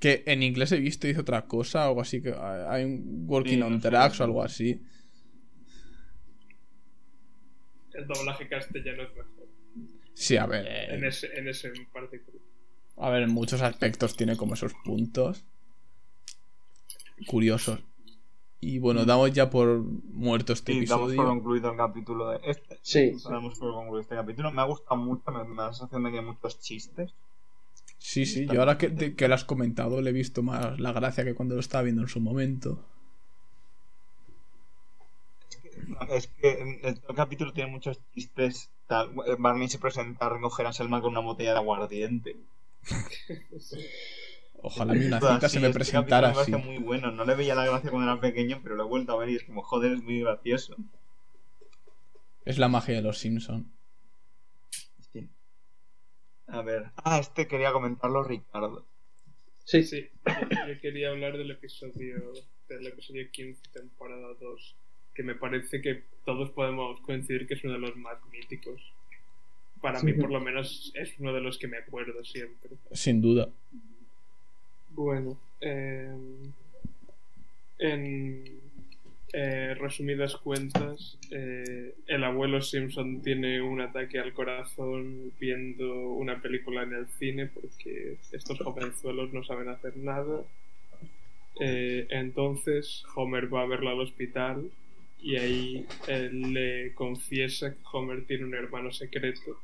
Que 0.00 0.22
en 0.26 0.42
inglés 0.42 0.72
he 0.72 0.78
visto 0.80 1.06
y 1.06 1.10
dice 1.10 1.20
otra 1.20 1.46
cosa, 1.46 1.84
algo 1.86 2.00
así 2.00 2.20
que 2.22 2.34
hay 2.34 2.84
un 2.84 3.24
working 3.28 3.58
Sí, 3.58 3.62
on 3.62 3.72
no 3.74 3.80
sé. 3.80 3.90
drugs 3.90 4.20
o 4.20 4.24
algo 4.24 4.42
así. 4.42 4.80
El 7.92 8.06
doblaje 8.06 8.48
castellano 8.48 9.02
es 9.02 9.08
mejor. 9.14 9.48
Sí, 10.14 10.36
a 10.36 10.46
ver. 10.46 10.66
eh, 10.66 10.94
En 10.94 11.04
ese, 11.04 11.26
en 11.38 11.48
ese 11.48 11.70
particular. 11.92 12.40
A 12.96 13.10
ver, 13.10 13.22
en 13.22 13.30
muchos 13.30 13.62
aspectos 13.62 14.16
tiene 14.16 14.36
como 14.36 14.54
esos 14.54 14.72
puntos 14.84 15.44
curiosos. 17.26 17.80
Y 18.62 18.78
bueno, 18.78 19.06
damos 19.06 19.32
ya 19.32 19.48
por 19.48 19.78
muerto 19.82 20.52
este 20.52 20.72
Sí, 20.72 20.84
damos 20.84 21.04
por 21.06 21.10
episodio. 21.12 21.28
concluido 21.30 21.70
el 21.70 21.76
capítulo 21.78 22.30
de 22.30 22.40
este. 22.44 22.78
Sí. 22.82 23.12
Damos 23.28 23.58
por 23.58 23.72
concluido 23.72 24.00
este 24.02 24.14
capítulo. 24.14 24.50
Me 24.52 24.60
ha 24.60 24.66
gustado 24.66 24.96
mucho, 24.96 25.30
me, 25.30 25.44
me 25.44 25.56
da 25.56 25.68
la 25.68 25.72
sensación 25.72 26.04
de 26.04 26.10
que 26.10 26.18
hay 26.18 26.24
muchos 26.24 26.60
chistes. 26.60 27.12
Sí, 28.00 28.24
sí, 28.24 28.46
yo 28.46 28.60
ahora 28.60 28.78
que, 28.78 29.14
que 29.14 29.28
lo 29.28 29.34
has 29.34 29.44
comentado 29.44 30.00
le 30.00 30.08
he 30.10 30.12
visto 30.12 30.42
más 30.42 30.80
la 30.80 30.90
gracia 30.90 31.22
que 31.22 31.34
cuando 31.34 31.54
lo 31.54 31.60
estaba 31.60 31.82
viendo 31.82 32.00
en 32.02 32.08
su 32.08 32.18
momento. 32.18 32.82
Es 36.10 36.28
que 36.28 36.80
el, 36.82 37.00
capítulo 37.14 37.52
tiene 37.52 37.70
muchos 37.70 38.00
chistes. 38.14 38.70
Tal. 38.86 39.10
Barney 39.38 39.68
se 39.68 39.78
presenta 39.78 40.26
a 40.26 40.30
recoger 40.30 40.66
a 40.66 40.72
Selma 40.72 41.00
con 41.00 41.12
una 41.12 41.20
botella 41.20 41.52
de 41.52 41.58
aguardiente. 41.58 42.36
Ojalá 44.62 44.94
mí 44.94 45.04
una 45.04 45.20
cita 45.20 45.36
así, 45.36 45.54
se 45.54 45.60
me 45.60 45.68
este 45.68 45.78
presentara 45.78 46.30
así. 46.30 46.50
me 46.50 46.58
parece 46.58 46.70
muy 46.70 46.78
bueno. 46.82 47.10
No 47.12 47.24
le 47.24 47.34
veía 47.34 47.54
la 47.54 47.66
gracia 47.66 47.90
cuando 47.90 48.10
era 48.10 48.20
pequeño, 48.20 48.60
pero 48.62 48.76
lo 48.76 48.84
he 48.84 48.88
vuelto 48.88 49.12
a 49.12 49.18
ver 49.18 49.28
y 49.28 49.36
es 49.36 49.44
como, 49.44 49.62
joder, 49.62 49.92
es 49.92 50.02
muy 50.02 50.20
gracioso. 50.20 50.74
Es 52.44 52.58
la 52.58 52.68
magia 52.68 52.96
de 52.96 53.02
los 53.02 53.18
Simpsons. 53.18 53.66
A 56.52 56.62
ver. 56.62 56.90
Ah, 56.96 57.18
este 57.18 57.46
quería 57.46 57.72
comentarlo, 57.72 58.22
Ricardo. 58.24 58.84
Sí. 59.64 59.82
Sí, 59.84 60.10
yo, 60.26 60.32
yo 60.68 60.80
quería 60.80 61.10
hablar 61.10 61.38
del 61.38 61.50
episodio, 61.50 62.32
del 62.68 62.86
episodio 62.86 63.30
15, 63.30 63.60
temporada 63.72 64.34
2, 64.40 64.76
que 65.14 65.22
me 65.22 65.34
parece 65.34 65.80
que 65.80 66.04
todos 66.24 66.50
podemos 66.50 67.00
coincidir 67.02 67.46
que 67.46 67.54
es 67.54 67.64
uno 67.64 67.74
de 67.74 67.78
los 67.78 67.96
más 67.96 68.18
míticos. 68.32 68.80
Para 69.80 70.02
mí, 70.02 70.12
por 70.12 70.30
lo 70.30 70.40
menos, 70.40 70.92
es 70.94 71.18
uno 71.18 71.32
de 71.32 71.40
los 71.40 71.56
que 71.56 71.66
me 71.66 71.78
acuerdo 71.78 72.22
siempre. 72.24 72.70
Sin 72.92 73.22
duda. 73.22 73.48
Bueno, 74.90 75.38
eh, 75.60 76.14
en 77.78 78.60
eh, 79.32 79.74
resumidas 79.78 80.36
cuentas, 80.36 81.18
eh, 81.30 81.94
el 82.08 82.24
abuelo 82.24 82.60
Simpson 82.60 83.22
tiene 83.22 83.60
un 83.62 83.80
ataque 83.80 84.18
al 84.18 84.32
corazón 84.32 85.32
viendo 85.38 86.10
una 86.12 86.40
película 86.40 86.82
en 86.82 86.94
el 86.94 87.06
cine 87.06 87.46
porque 87.46 88.16
estos 88.32 88.58
jovenzuelos 88.58 89.32
no 89.32 89.44
saben 89.44 89.68
hacer 89.68 89.96
nada. 89.96 90.42
Eh, 91.60 92.06
entonces 92.10 93.04
Homer 93.14 93.52
va 93.52 93.62
a 93.62 93.66
verlo 93.66 93.90
al 93.90 94.00
hospital 94.00 94.70
y 95.22 95.36
ahí 95.36 95.86
él 96.08 96.52
le 96.52 96.94
confiesa 96.94 97.72
que 97.72 97.80
Homer 97.92 98.24
tiene 98.24 98.44
un 98.44 98.54
hermano 98.54 98.90
secreto 98.90 99.60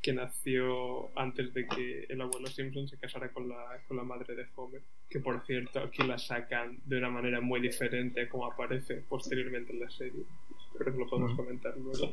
que 0.00 0.12
nació 0.12 1.10
antes 1.18 1.52
de 1.52 1.66
que 1.66 2.06
el 2.08 2.20
abuelo 2.20 2.46
Simpson 2.46 2.88
se 2.88 2.96
casara 2.96 3.30
con 3.32 3.48
la, 3.48 3.80
con 3.86 3.96
la 3.96 4.04
madre 4.04 4.34
de 4.34 4.46
Homer, 4.54 4.82
que 5.08 5.20
por 5.20 5.44
cierto 5.44 5.80
aquí 5.80 6.02
la 6.04 6.18
sacan 6.18 6.78
de 6.84 6.98
una 6.98 7.10
manera 7.10 7.40
muy 7.40 7.60
diferente 7.60 8.22
a 8.22 8.28
como 8.28 8.46
aparece 8.46 9.02
posteriormente 9.08 9.72
en 9.72 9.80
la 9.80 9.90
serie, 9.90 10.22
pero 10.76 10.92
lo 10.92 11.06
podemos 11.06 11.34
comentar 11.34 11.76
luego. 11.76 12.12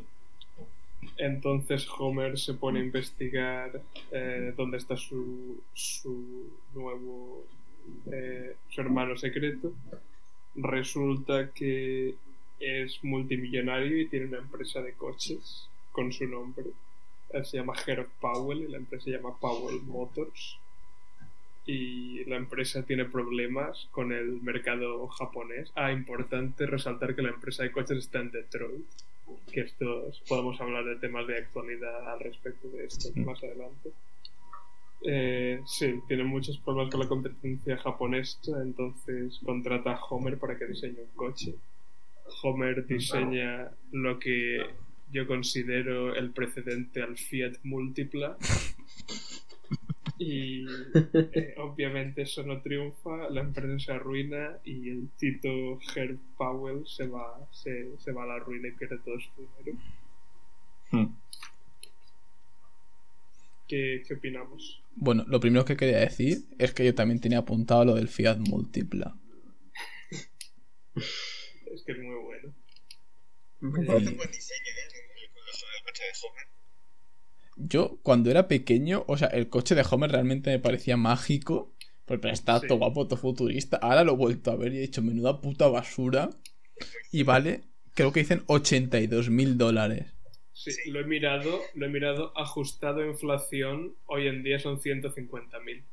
Entonces 1.17 1.87
Homer 1.99 2.39
se 2.39 2.55
pone 2.55 2.79
a 2.79 2.83
investigar 2.83 3.81
eh, 4.11 4.53
dónde 4.57 4.77
está 4.77 4.97
su, 4.97 5.61
su 5.73 6.49
nuevo 6.73 7.45
eh, 8.11 8.55
su 8.69 8.81
hermano 8.81 9.15
secreto. 9.15 9.73
Resulta 10.55 11.51
que 11.51 12.15
es 12.59 13.03
multimillonario 13.03 13.99
y 13.99 14.07
tiene 14.07 14.27
una 14.27 14.37
empresa 14.39 14.81
de 14.81 14.93
coches 14.93 15.67
con 15.91 16.11
su 16.11 16.25
nombre. 16.27 16.65
Él 17.31 17.45
se 17.45 17.57
llama 17.57 17.73
Herb 17.85 18.07
Powell 18.19 18.61
y 18.61 18.67
la 18.67 18.77
empresa 18.77 19.05
se 19.05 19.11
llama 19.11 19.37
Powell 19.39 19.81
Motors. 19.81 20.57
Y 21.65 22.23
la 22.25 22.35
empresa 22.35 22.83
tiene 22.83 23.05
problemas 23.05 23.87
con 23.91 24.11
el 24.11 24.41
mercado 24.41 25.07
japonés. 25.07 25.71
Ah, 25.75 25.91
importante 25.91 26.67
resaltar 26.67 27.15
que 27.15 27.23
la 27.23 27.29
empresa 27.29 27.63
de 27.63 27.71
coches 27.71 27.97
está 27.97 28.19
en 28.19 28.31
Detroit. 28.31 28.85
Que 29.51 29.61
estos 29.61 30.21
podemos 30.27 30.61
hablar 30.61 30.85
de 30.85 30.97
temas 30.97 31.25
de 31.25 31.37
actualidad 31.37 32.13
al 32.13 32.19
respecto 32.19 32.69
de 32.69 32.85
esto 32.85 33.09
más 33.15 33.43
adelante. 33.43 33.91
Eh, 35.07 35.61
sí, 35.65 36.01
tiene 36.07 36.23
muchos 36.23 36.57
problemas 36.57 36.91
con 36.91 36.99
la 36.99 37.07
competencia 37.07 37.77
japonesa, 37.77 38.61
entonces 38.61 39.39
contrata 39.45 39.93
a 39.93 40.03
Homer 40.03 40.37
para 40.39 40.57
que 40.57 40.65
diseñe 40.65 40.99
un 40.99 41.15
coche. 41.15 41.55
Homer 42.41 42.85
diseña 42.87 43.69
lo 43.91 44.17
que 44.17 44.65
yo 45.11 45.27
considero 45.27 46.15
el 46.15 46.31
precedente 46.31 47.01
al 47.01 47.17
Fiat 47.17 47.57
Multipla. 47.63 48.37
Y 50.17 50.65
eh, 51.33 51.55
obviamente 51.57 52.21
eso 52.21 52.43
no 52.43 52.61
triunfa, 52.61 53.29
la 53.29 53.41
empresa 53.41 53.77
se 53.79 53.91
arruina 53.91 54.57
y 54.63 54.89
el 54.89 55.09
tito 55.17 55.77
Herb 55.93 56.17
Powell 56.37 56.87
se 56.87 57.07
va, 57.07 57.45
se, 57.51 57.97
se 57.97 58.11
va 58.13 58.23
a 58.23 58.27
la 58.27 58.39
ruina 58.39 58.69
y 58.69 58.71
pierde 58.71 58.97
todo 58.99 59.15
su 59.19 59.29
dinero. 59.41 59.77
¿Qué, 63.67 64.03
qué 64.07 64.13
opinamos? 64.13 64.81
Bueno, 64.95 65.25
lo 65.27 65.39
primero 65.41 65.65
que 65.65 65.75
quería 65.75 65.99
decir 65.99 66.45
es 66.59 66.73
que 66.73 66.85
yo 66.85 66.95
también 66.95 67.19
tenía 67.19 67.39
apuntado 67.39 67.83
lo 67.83 67.95
del 67.95 68.07
Fiat 68.07 68.37
Múltipla. 68.37 69.15
Es 70.95 71.83
que 71.83 71.91
es 71.91 71.97
muy 71.97 72.15
bueno. 72.23 72.53
Me 73.59 73.85
parece 73.85 74.11
un 74.11 74.15
buen 74.15 74.31
diseño, 74.31 74.71
¿eh? 74.77 74.94
Coche 75.95 76.03
de 76.03 76.27
Homer. 76.27 76.47
Yo, 77.57 77.97
cuando 78.03 78.29
era 78.31 78.47
pequeño, 78.47 79.05
o 79.07 79.17
sea, 79.17 79.27
el 79.29 79.49
coche 79.49 79.75
de 79.75 79.85
Homer 79.89 80.11
realmente 80.11 80.49
me 80.49 80.59
parecía 80.59 80.97
mágico. 80.97 81.71
Porque 82.05 82.35
Sí. 82.35 82.43
todo 82.45 82.77
guapo, 82.77 83.07
todo 83.07 83.17
futurista. 83.17 83.77
Ahora 83.77 84.03
lo 84.03 84.13
he 84.13 84.15
vuelto 84.15 84.51
a 84.51 84.55
ver 84.55 84.73
y 84.73 84.77
he 84.77 84.81
dicho, 84.81 85.01
menuda 85.01 85.41
puta 85.41 85.67
basura. 85.67 86.29
Y 87.11 87.23
vale, 87.23 87.63
creo 87.95 88.11
que 88.11 88.19
dicen 88.19 88.43
82 88.45 89.29
mil 89.29 89.57
dólares. 89.57 90.13
Sí, 90.53 90.71
lo 90.91 90.99
he 90.99 91.03
mirado, 91.03 91.61
lo 91.73 91.85
he 91.85 91.89
mirado 91.89 92.31
ajustado 92.37 93.01
a 93.01 93.07
inflación, 93.07 93.95
hoy 94.05 94.27
en 94.27 94.43
día 94.43 94.59
son 94.59 94.79
150.000. 94.79 95.83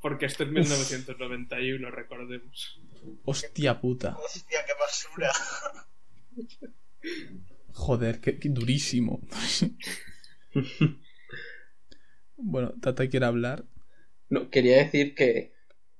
Porque 0.00 0.26
esto 0.26 0.44
es 0.44 0.50
1991, 0.50 1.90
recordemos. 1.90 2.80
Hostia 3.24 3.80
puta. 3.80 4.16
Hostia, 4.16 4.60
qué 4.64 4.72
basura. 4.78 5.32
Joder, 7.72 8.20
qué, 8.20 8.38
qué 8.38 8.48
durísimo. 8.48 9.20
bueno, 12.36 12.74
Tata 12.80 13.08
quiere 13.08 13.26
hablar. 13.26 13.64
No, 14.28 14.50
quería 14.50 14.78
decir 14.78 15.14
que 15.14 15.52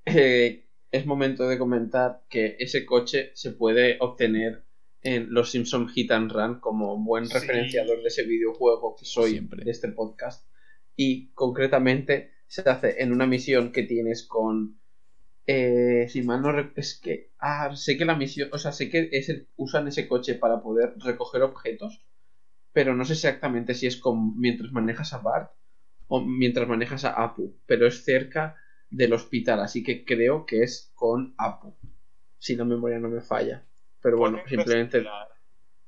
eh, 0.07 0.67
es 0.91 1.07
momento 1.07 1.49
de 1.49 1.59
comentar 1.59 2.25
que 2.29 2.57
ese 2.59 2.85
coche 2.85 3.31
se 3.35 3.53
puede 3.53 3.97
obtener 4.01 4.65
en 5.03 5.33
los 5.33 5.51
Simpson 5.51 5.89
Hit 5.89 6.11
and 6.13 6.31
Run 6.31 6.61
como 6.61 6.97
buen 7.03 7.27
Sí. 7.27 7.35
referenciador 7.35 8.03
de 8.03 8.09
ese 8.09 8.25
videojuego 8.25 8.95
que 8.97 9.05
soy 9.05 9.31
Siempre. 9.33 9.65
de 9.65 9.71
este 9.71 9.89
podcast. 9.89 10.47
Y 10.97 11.29
concretamente 11.33 12.31
se 12.47 12.63
hace 12.69 13.03
en 13.03 13.13
una 13.13 13.27
misión 13.27 13.73
que 13.73 13.83
tienes 13.83 14.23
con. 14.27 14.79
Eh, 15.47 16.07
si 16.09 16.23
mal 16.23 16.43
no 16.43 16.51
es 16.77 17.01
que. 17.01 17.33
Ah, 17.39 17.75
sé 17.77 17.97
que 17.97 18.05
la 18.05 18.17
misión. 18.17 18.49
O 18.53 18.59
sea, 18.59 18.73
sé 18.73 18.89
que 18.91 19.09
es 19.13 19.29
el- 19.29 19.49
usan 19.57 19.89
ese 19.89 20.09
coche 20.09 20.35
para 20.35 20.63
poder 20.63 20.95
recoger 20.99 21.43
objetos. 21.43 22.05
Pero 22.73 22.95
no 22.95 23.05
sé 23.05 23.15
exactamente 23.15 23.75
si 23.75 23.87
es 23.87 23.97
con, 23.99 24.39
mientras 24.39 24.73
manejas 24.73 25.13
a 25.15 25.19
Bart 25.19 25.53
o 26.09 26.21
mientras 26.23 26.69
manejas 26.69 27.05
a 27.05 27.13
Apu, 27.25 27.57
pero 27.67 27.87
es 27.87 28.05
cerca 28.05 28.57
del 28.91 29.13
hospital, 29.15 29.61
así 29.61 29.83
que 29.83 30.05
creo 30.05 30.47
que 30.47 30.63
es 30.63 30.93
con 30.95 31.35
Apu, 31.39 31.75
si 32.39 32.57
la 32.57 32.65
memoria 32.65 32.99
no 32.99 33.09
me 33.09 33.23
falla. 33.23 33.67
Pero 34.03 34.19
bueno, 34.19 34.43
simplemente, 34.49 35.07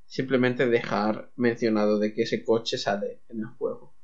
simplemente 0.07 0.67
dejar 0.67 1.33
mencionado 1.37 1.99
de 1.99 2.15
que 2.15 2.23
ese 2.23 2.45
coche 2.45 2.79
sale 2.79 3.23
en 3.29 3.41
el 3.41 3.47
juego. 3.59 3.95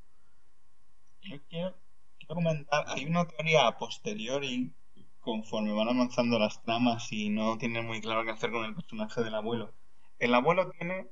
Yo 1.22 1.38
quiero, 1.48 1.74
quiero 2.18 2.34
comentar, 2.34 2.84
hay 2.88 3.04
una 3.06 3.26
teoría 3.26 3.66
a 3.66 3.78
posteriori, 3.78 4.74
conforme 5.30 5.72
van 5.72 5.88
avanzando 5.88 6.38
las 6.38 6.60
tramas 6.62 7.12
y 7.12 7.28
no 7.30 7.56
tienen 7.56 7.86
muy 7.86 8.00
claro 8.00 8.24
qué 8.24 8.30
hacer 8.32 8.50
con 8.50 8.64
el 8.64 8.74
personaje 8.74 9.22
del 9.22 9.34
abuelo. 9.34 9.72
El 10.18 10.34
abuelo 10.34 10.70
tiene 10.70 11.06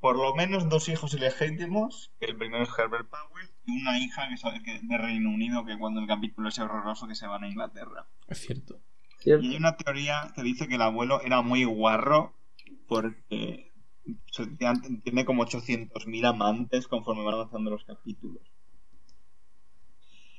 por 0.00 0.16
lo 0.16 0.32
menos 0.36 0.68
dos 0.68 0.88
hijos 0.88 1.12
ilegítimos, 1.14 2.12
el 2.20 2.36
primero 2.36 2.62
es 2.62 2.70
Herbert 2.78 3.08
Powell, 3.10 3.50
y 3.66 3.82
una 3.82 3.98
hija 3.98 4.28
que 4.28 4.34
es 4.34 4.42
que- 4.64 4.80
de 4.80 4.96
Reino 4.98 5.28
Unido, 5.30 5.64
que 5.64 5.76
cuando 5.76 6.00
el 6.00 6.06
capítulo 6.06 6.48
es 6.48 6.58
horroroso 6.60 7.08
que 7.08 7.16
se 7.16 7.26
van 7.26 7.42
a 7.42 7.48
Inglaterra. 7.48 8.06
Es 8.28 8.38
cierto. 8.38 8.78
Y 9.24 9.32
hay 9.32 9.56
una 9.56 9.76
teoría 9.76 10.32
que 10.36 10.42
dice 10.44 10.68
que 10.68 10.76
el 10.76 10.82
abuelo 10.82 11.20
era 11.22 11.42
muy 11.42 11.64
guarro 11.64 12.32
porque 12.86 13.72
tiene 15.02 15.24
como 15.24 15.42
800.000 15.42 16.24
amantes 16.26 16.86
conforme 16.86 17.24
van 17.24 17.34
avanzando 17.34 17.70
los 17.70 17.84
capítulos. 17.84 18.42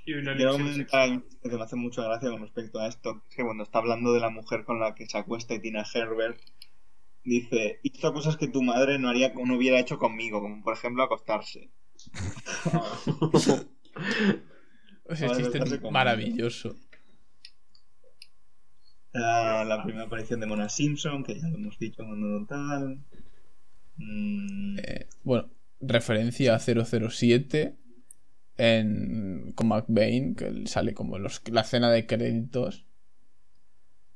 Y 0.10 0.14
una 0.14 0.36
Quiero 0.36 0.54
comentar 0.54 1.22
que 1.44 1.50
me 1.56 1.62
hace 1.62 1.76
mucha 1.76 2.02
gracia 2.02 2.32
con 2.32 2.42
respecto 2.42 2.80
a 2.80 2.88
esto. 2.88 3.22
Es 3.30 3.36
que 3.36 3.44
cuando 3.44 3.64
está 3.64 3.78
hablando 3.78 4.12
de 4.12 4.20
la 4.20 4.32
mujer 4.32 4.66
con 4.66 4.80
la 4.80 4.96
que 4.96 5.06
se 5.06 5.20
acuesta 5.20 5.54
y 5.54 5.60
tiene 5.60 5.82
a 5.82 5.86
Herbert, 5.94 6.42
dice: 7.24 7.80
Hizo 7.84 8.12
cosas 8.12 8.36
que 8.36 8.48
tu 8.48 8.64
madre 8.64 8.98
no, 8.98 9.10
haría, 9.10 9.32
no 9.36 9.56
hubiera 9.56 9.80
hecho 9.80 10.00
conmigo, 10.00 10.42
como 10.42 10.64
por 10.64 10.74
ejemplo 10.74 11.04
acostarse. 11.04 11.70
Ese 15.06 15.30
chiste 15.30 15.60
es 15.60 15.80
maravilloso. 15.92 16.76
La, 19.14 19.64
la 19.64 19.84
primera 19.84 20.06
aparición 20.06 20.40
de 20.40 20.48
Mona 20.48 20.70
Simpson, 20.70 21.24
que 21.24 21.40
ya 21.40 21.50
lo 21.50 21.58
hemos 21.58 21.78
dicho 21.78 22.04
cuando 22.04 22.48
tal. 22.48 22.98
Mm, 23.98 24.80
Eh, 24.80 25.08
bueno, 25.24 25.52
referencia 25.80 26.56
a 26.56 26.60
007 26.60 27.76
en, 28.60 29.54
con 29.56 29.68
McBain, 29.68 30.36
que 30.36 30.68
sale 30.68 30.94
como 30.94 31.18
los, 31.18 31.42
la 31.52 31.62
escena 31.62 31.90
de 31.90 32.06
créditos. 32.06 32.86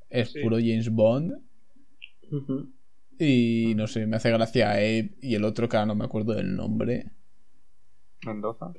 Es 0.09 0.31
Sí. 0.31 0.41
puro 0.41 0.57
James 0.57 0.89
Bond. 0.89 1.33
Y 3.19 3.73
no 3.75 3.87
sé, 3.87 4.05
me 4.07 4.17
hace 4.17 4.29
gracia 4.31 4.71
Abe 4.71 5.15
y 5.21 5.35
el 5.35 5.43
otro 5.43 5.69
que 5.69 5.77
ahora 5.77 5.87
no 5.87 5.95
me 5.95 6.05
acuerdo 6.05 6.33
del 6.33 6.55
nombre. 6.55 7.11
Mendoza. 8.25 8.73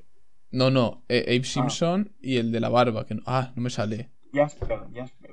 No, 0.51 0.71
no, 0.71 1.05
eh, 1.09 1.25
Abe 1.27 1.45
Simpson 1.45 2.13
y 2.21 2.37
el 2.37 2.53
de 2.53 2.61
la 2.61 2.69
barba. 2.69 3.07
Que 3.07 3.15
no- 3.17 3.23
ah, 3.27 3.53
no 3.57 3.63
me 3.63 3.71
sale. 3.71 4.11
Jasper, 4.33 4.79
Jasper. 4.95 5.31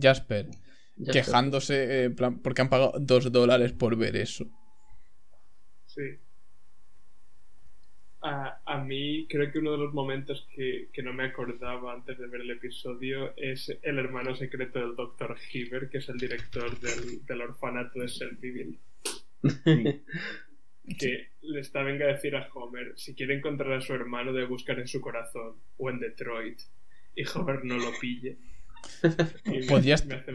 Jasper. 0.00 0.50
Ya 0.96 1.12
quejándose 1.12 2.04
eh, 2.04 2.10
plan, 2.10 2.38
porque 2.40 2.62
han 2.62 2.68
pagado 2.68 2.92
dos 3.00 3.30
dólares 3.32 3.72
por 3.72 3.96
ver 3.96 4.16
eso. 4.16 4.46
Sí. 5.86 6.02
A, 8.24 8.60
a 8.64 8.78
mí 8.84 9.26
creo 9.28 9.50
que 9.50 9.58
uno 9.58 9.72
de 9.72 9.78
los 9.78 9.92
momentos 9.92 10.46
que, 10.54 10.88
que 10.92 11.02
no 11.02 11.12
me 11.12 11.24
acordaba 11.24 11.92
antes 11.92 12.16
de 12.18 12.26
ver 12.28 12.42
el 12.42 12.50
episodio 12.52 13.32
es 13.36 13.76
el 13.82 13.98
hermano 13.98 14.36
secreto 14.36 14.78
del 14.78 14.94
Dr. 14.94 15.36
Hiver, 15.52 15.88
que 15.90 15.98
es 15.98 16.08
el 16.08 16.18
director 16.18 16.78
del, 16.78 17.24
del 17.26 17.40
orfanato 17.42 17.98
de 18.00 18.06
Shelbyville. 18.06 18.78
que 20.98 21.28
le 21.42 21.60
está 21.60 21.82
venga 21.82 22.04
a 22.06 22.12
decir 22.12 22.34
a 22.36 22.48
Homer 22.54 22.92
si 22.96 23.14
quiere 23.14 23.34
encontrar 23.36 23.72
a 23.72 23.80
su 23.80 23.92
hermano 23.94 24.32
debe 24.32 24.46
buscar 24.46 24.78
en 24.80 24.88
su 24.88 25.00
corazón 25.00 25.54
o 25.78 25.90
en 25.90 25.98
Detroit 26.00 26.60
y 27.14 27.24
Homer 27.34 27.64
no 27.64 27.76
lo 27.76 27.90
pille 28.00 28.36
me, 29.44 29.60
Podías- 29.66 30.04
me 30.06 30.16
hace. 30.16 30.32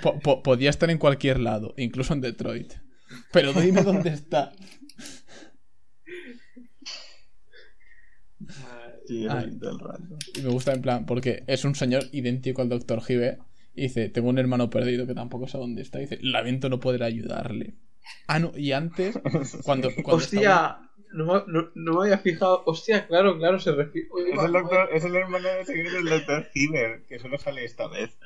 Po- 0.00 0.18
po- 0.20 0.42
podía 0.44 0.70
estar 0.70 0.90
en 0.90 0.98
cualquier 0.98 1.40
lado, 1.40 1.74
incluso 1.76 2.12
en 2.14 2.20
Detroit. 2.20 2.72
Pero 3.32 3.52
dime 3.52 3.82
dónde 3.82 4.10
está. 4.10 4.52
Rato. 8.48 10.18
Y 10.34 10.42
me 10.42 10.48
gusta 10.48 10.72
en 10.72 10.82
plan, 10.82 11.06
porque 11.06 11.44
es 11.46 11.64
un 11.64 11.74
señor 11.74 12.04
idéntico 12.12 12.62
al 12.62 12.68
Dr. 12.68 13.02
Hive. 13.08 13.38
Y 13.76 13.82
dice, 13.82 14.08
tengo 14.08 14.28
un 14.28 14.38
hermano 14.38 14.70
perdido 14.70 15.06
que 15.06 15.14
tampoco 15.14 15.48
sé 15.48 15.58
dónde 15.58 15.82
está. 15.82 15.98
Y 15.98 16.02
dice, 16.02 16.18
lamento 16.22 16.68
no 16.68 16.80
poder 16.80 17.02
ayudarle. 17.02 17.74
Ah, 18.28 18.38
no, 18.38 18.52
y 18.56 18.72
antes, 18.72 19.18
cuando... 19.64 19.90
cuando 19.94 20.14
Hostia, 20.16 20.78
no, 21.12 21.26
me- 21.26 21.52
no- 21.52 21.70
no 21.74 21.92
me 21.94 22.04
había 22.06 22.18
fijado. 22.18 22.62
Hostia, 22.66 23.06
claro, 23.06 23.36
claro, 23.38 23.58
se 23.58 23.72
refiere. 23.72 24.08
Uy, 24.12 24.30
Es 24.32 24.38
el, 24.42 24.54
va. 24.54 24.60
doctor, 24.60 24.88
es 24.92 25.04
el 25.04 25.16
hermano 25.16 25.48
de 25.48 25.64
secreto 25.64 25.96
del 25.96 26.08
Dr. 26.08 26.48
Hiver, 26.54 27.04
que 27.08 27.18
solo 27.18 27.36
sale 27.38 27.64
esta 27.64 27.88
vez. 27.88 28.16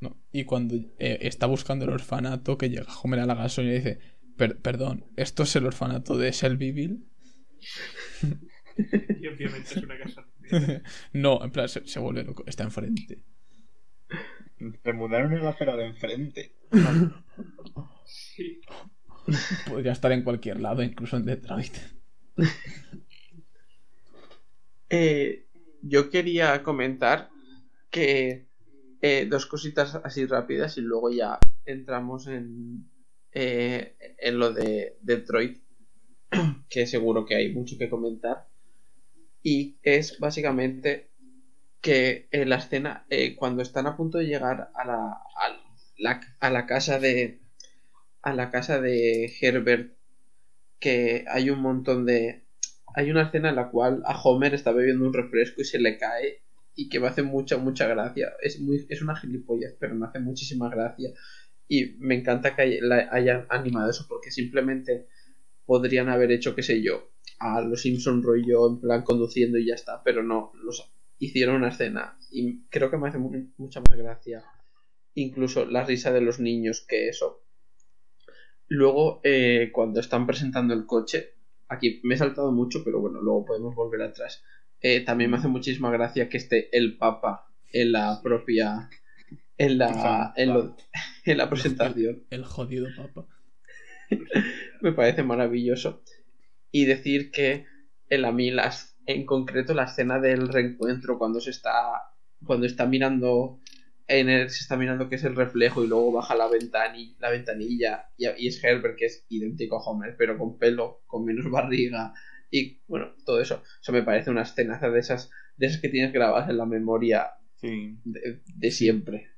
No, 0.00 0.16
y 0.32 0.44
cuando 0.44 0.76
eh, 0.98 1.18
está 1.20 1.44
buscando 1.46 1.84
el 1.84 1.90
orfanato, 1.90 2.56
que 2.56 2.70
llega 2.70 2.86
Homer 3.02 3.20
a 3.20 3.26
la 3.26 3.34
gasolina 3.34 3.74
y 3.74 3.78
dice, 3.78 3.98
"Per- 4.36 4.56
perdón, 4.58 5.04
¿esto 5.16 5.42
es 5.42 5.54
el 5.56 5.66
orfanato 5.66 6.16
de 6.16 6.30
Shelbyville? 6.32 7.00
y 9.20 9.26
obviamente 9.26 9.74
es 9.74 9.82
una 9.82 9.98
casa 9.98 10.26
no, 11.12 11.44
en 11.44 11.50
plan, 11.50 11.68
se, 11.68 11.86
se 11.86 12.00
vuelve 12.00 12.24
loco, 12.24 12.44
está 12.46 12.64
enfrente. 12.64 13.22
Se 14.82 14.92
mudaron 14.92 15.32
en 15.32 15.42
la 15.42 15.50
acera 15.50 15.76
de 15.76 15.86
enfrente. 15.86 16.56
sí. 18.04 18.60
Podría 19.68 19.92
estar 19.92 20.12
en 20.12 20.22
cualquier 20.22 20.60
lado, 20.60 20.82
incluso 20.82 21.16
en 21.16 21.24
Detroit. 21.24 21.72
Eh, 24.92 25.46
yo 25.82 26.10
quería 26.10 26.62
comentar 26.64 27.30
que 27.90 28.48
eh, 29.00 29.26
dos 29.30 29.46
cositas 29.46 29.94
así 29.94 30.26
rápidas 30.26 30.76
y 30.78 30.80
luego 30.80 31.10
ya 31.10 31.38
entramos 31.64 32.26
en, 32.26 32.90
eh, 33.32 33.96
en 34.18 34.38
lo 34.38 34.52
de 34.52 34.98
Detroit, 35.00 35.62
que 36.68 36.86
seguro 36.86 37.24
que 37.24 37.36
hay 37.36 37.54
mucho 37.54 37.78
que 37.78 37.88
comentar. 37.88 38.48
Y 39.42 39.78
es 39.82 40.18
básicamente 40.18 41.10
que 41.82 42.28
en 42.32 42.50
la 42.50 42.56
escena, 42.56 43.06
eh, 43.10 43.36
cuando 43.36 43.62
están 43.62 43.86
a 43.86 43.96
punto 43.96 44.18
de 44.18 44.26
llegar 44.26 44.70
a 44.74 44.86
la, 44.86 44.96
a 45.12 45.48
la, 45.98 46.20
a 46.40 46.50
la 46.50 46.66
casa 46.66 46.98
de 47.00 47.40
a 48.22 48.34
la 48.34 48.50
casa 48.50 48.80
de 48.80 49.32
Herbert, 49.40 49.94
que 50.80 51.24
hay 51.28 51.50
un 51.50 51.60
montón 51.60 52.06
de, 52.06 52.44
hay 52.94 53.10
una 53.10 53.22
escena 53.24 53.50
en 53.50 53.56
la 53.56 53.70
cual 53.70 54.02
a 54.06 54.20
Homer 54.22 54.54
está 54.54 54.72
bebiendo 54.72 55.06
un 55.06 55.14
refresco 55.14 55.62
y 55.62 55.64
se 55.64 55.78
le 55.78 55.98
cae 55.98 56.42
y 56.74 56.88
que 56.88 57.00
me 57.00 57.08
hace 57.08 57.22
mucha, 57.22 57.58
mucha 57.58 57.86
gracia. 57.88 58.32
Es, 58.42 58.60
muy, 58.60 58.86
es 58.88 59.02
una 59.02 59.16
gilipollas, 59.16 59.74
pero 59.78 59.94
me 59.94 60.06
hace 60.06 60.20
muchísima 60.20 60.68
gracia. 60.70 61.10
Y 61.68 61.96
me 61.98 62.16
encanta 62.16 62.54
que 62.56 62.80
la- 62.82 63.08
hayan 63.12 63.46
animado 63.50 63.90
eso 63.90 64.06
porque 64.08 64.30
simplemente 64.30 65.08
podrían 65.70 66.08
haber 66.08 66.32
hecho, 66.32 66.56
qué 66.56 66.64
sé 66.64 66.82
yo, 66.82 67.12
a 67.38 67.60
los 67.60 67.82
Simpson 67.82 68.24
rollo 68.24 68.68
en 68.68 68.80
plan 68.80 69.02
conduciendo 69.04 69.56
y 69.56 69.66
ya 69.68 69.74
está, 69.74 70.02
pero 70.02 70.24
no, 70.24 70.50
los 70.64 70.90
hicieron 71.20 71.54
una 71.54 71.68
escena 71.68 72.18
y 72.32 72.64
creo 72.70 72.90
que 72.90 72.96
me 72.96 73.06
hace 73.08 73.18
mu- 73.18 73.52
mucha 73.56 73.78
más 73.88 73.96
gracia. 73.96 74.42
Incluso 75.14 75.66
la 75.66 75.84
risa 75.84 76.12
de 76.12 76.22
los 76.22 76.40
niños 76.40 76.84
que 76.88 77.08
eso. 77.08 77.44
Luego, 78.66 79.20
eh, 79.22 79.70
cuando 79.72 80.00
están 80.00 80.26
presentando 80.26 80.74
el 80.74 80.86
coche, 80.86 81.34
aquí 81.68 82.00
me 82.02 82.16
he 82.16 82.18
saltado 82.18 82.50
mucho, 82.50 82.82
pero 82.84 82.98
bueno, 83.00 83.20
luego 83.20 83.44
podemos 83.44 83.72
volver 83.76 84.02
atrás. 84.02 84.42
Eh, 84.80 85.04
también 85.04 85.30
me 85.30 85.36
hace 85.36 85.46
muchísima 85.46 85.92
gracia 85.92 86.28
que 86.28 86.38
esté 86.38 86.76
el 86.76 86.96
Papa 86.96 87.46
en 87.72 87.92
la 87.92 88.20
propia. 88.20 88.90
En 89.56 89.78
la, 89.78 90.32
en, 90.34 90.48
lo- 90.52 90.76
en 91.26 91.38
la 91.38 91.48
presentación. 91.48 92.24
El 92.30 92.44
jodido 92.44 92.88
papa. 92.96 93.28
Me 94.80 94.92
parece 94.92 95.22
maravilloso. 95.22 96.02
Y 96.72 96.84
decir 96.84 97.30
que 97.30 97.66
en 98.08 98.24
a 98.24 98.32
mí 98.32 98.50
las, 98.50 98.96
en 99.06 99.26
concreto 99.26 99.74
la 99.74 99.84
escena 99.84 100.20
del 100.20 100.48
reencuentro 100.48 101.18
cuando 101.18 101.40
se 101.40 101.50
está 101.50 102.02
cuando 102.44 102.66
está 102.66 102.86
mirando 102.86 103.60
en 104.06 104.28
el, 104.28 104.50
se 104.50 104.60
está 104.62 104.76
mirando 104.76 105.08
que 105.08 105.16
es 105.16 105.24
el 105.24 105.36
reflejo 105.36 105.84
y 105.84 105.88
luego 105.88 106.10
baja 106.12 106.34
la 106.34 106.48
ventanilla, 106.48 107.14
la 107.20 107.30
ventanilla 107.30 108.08
y, 108.16 108.26
y 108.28 108.48
es 108.48 108.62
Herbert 108.64 108.96
que 108.98 109.06
es 109.06 109.26
idéntico 109.28 109.76
a 109.76 109.82
Homer 109.84 110.16
pero 110.18 110.38
con 110.38 110.58
pelo, 110.58 111.02
con 111.06 111.24
menos 111.24 111.50
barriga 111.50 112.14
y 112.50 112.80
bueno, 112.88 113.12
todo 113.24 113.40
eso. 113.40 113.62
Eso 113.80 113.92
me 113.92 114.02
parece 114.02 114.30
una 114.30 114.42
escena 114.42 114.78
de 114.78 114.98
esas 114.98 115.30
de 115.56 115.66
esas 115.66 115.80
que 115.80 115.88
tienes 115.90 116.12
grabadas 116.12 116.48
en 116.50 116.56
la 116.58 116.66
memoria 116.66 117.30
Sí. 117.56 117.98
de, 118.04 118.40
de 118.46 118.70
siempre. 118.70 119.28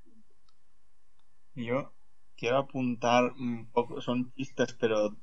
Yo 1.54 1.92
quiero 2.36 2.58
apuntar 2.58 3.32
un 3.32 3.70
poco, 3.72 4.00
son 4.00 4.32
chistes, 4.34 4.74
pero 4.74 5.16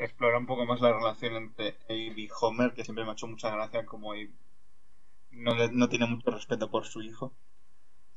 explorar 0.00 0.38
un 0.40 0.46
poco 0.46 0.66
más 0.66 0.80
la 0.80 0.92
relación 0.92 1.34
entre 1.36 1.76
Abe 1.88 2.14
y 2.20 2.28
Homer, 2.40 2.74
que 2.74 2.84
siempre 2.84 3.04
me 3.04 3.10
ha 3.10 3.14
hecho 3.14 3.26
mucha 3.26 3.50
gracia 3.50 3.84
como 3.86 4.12
Abe 4.12 4.30
no, 5.30 5.54
le- 5.54 5.70
no 5.72 5.88
tiene 5.88 6.06
mucho 6.06 6.30
respeto 6.30 6.70
por 6.70 6.86
su 6.86 7.02
hijo. 7.02 7.34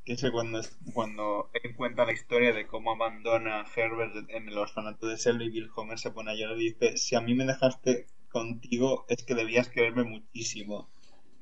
Que 0.05 0.13
es 0.13 0.25
cuando, 0.31 0.61
cuando 0.93 1.49
él 1.63 1.75
cuenta 1.75 2.05
la 2.05 2.13
historia 2.13 2.53
de 2.53 2.67
cómo 2.67 2.91
abandona 2.93 3.61
a 3.61 3.65
Herbert 3.75 4.29
en 4.29 4.47
el 4.49 4.57
orfanato 4.57 5.07
de 5.07 5.17
Shelbyville, 5.17 5.69
Homer 5.75 5.99
se 5.99 6.11
pone 6.11 6.31
a 6.31 6.35
llorar 6.35 6.57
y 6.59 6.71
dice, 6.73 6.97
si 6.97 7.15
a 7.15 7.21
mí 7.21 7.35
me 7.35 7.45
dejaste 7.45 8.07
contigo 8.31 9.05
es 9.09 9.23
que 9.23 9.35
debías 9.35 9.69
quererme 9.69 10.03
muchísimo. 10.05 10.89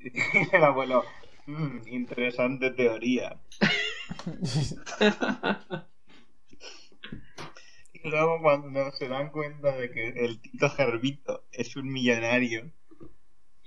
Y 0.00 0.56
el 0.56 0.64
abuelo, 0.64 1.04
"Mm, 1.46 1.86
interesante 1.88 2.70
teoría. 2.70 3.40
Y 8.02 8.08
luego 8.08 8.40
cuando 8.40 8.92
se 8.92 9.08
dan 9.08 9.30
cuenta 9.30 9.76
de 9.76 9.90
que 9.90 10.08
el 10.08 10.40
Tito 10.40 10.70
Gervito 10.70 11.44
es 11.52 11.76
un 11.76 11.92
millonario, 11.92 12.70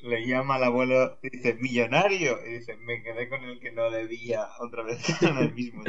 le 0.02 0.26
llama 0.26 0.56
al 0.56 0.64
abuelo 0.64 1.20
y 1.22 1.30
dice, 1.30 1.54
millonario, 1.56 2.40
y 2.46 2.60
dice, 2.60 2.76
me 2.78 3.04
quedé 3.04 3.30
con 3.30 3.44
el 3.44 3.60
que 3.60 3.72
no 3.72 3.92
debía, 3.92 4.48
otra 4.60 4.84
vez 4.84 5.00
con 5.20 5.38
el 5.38 5.54
mismo. 5.54 5.84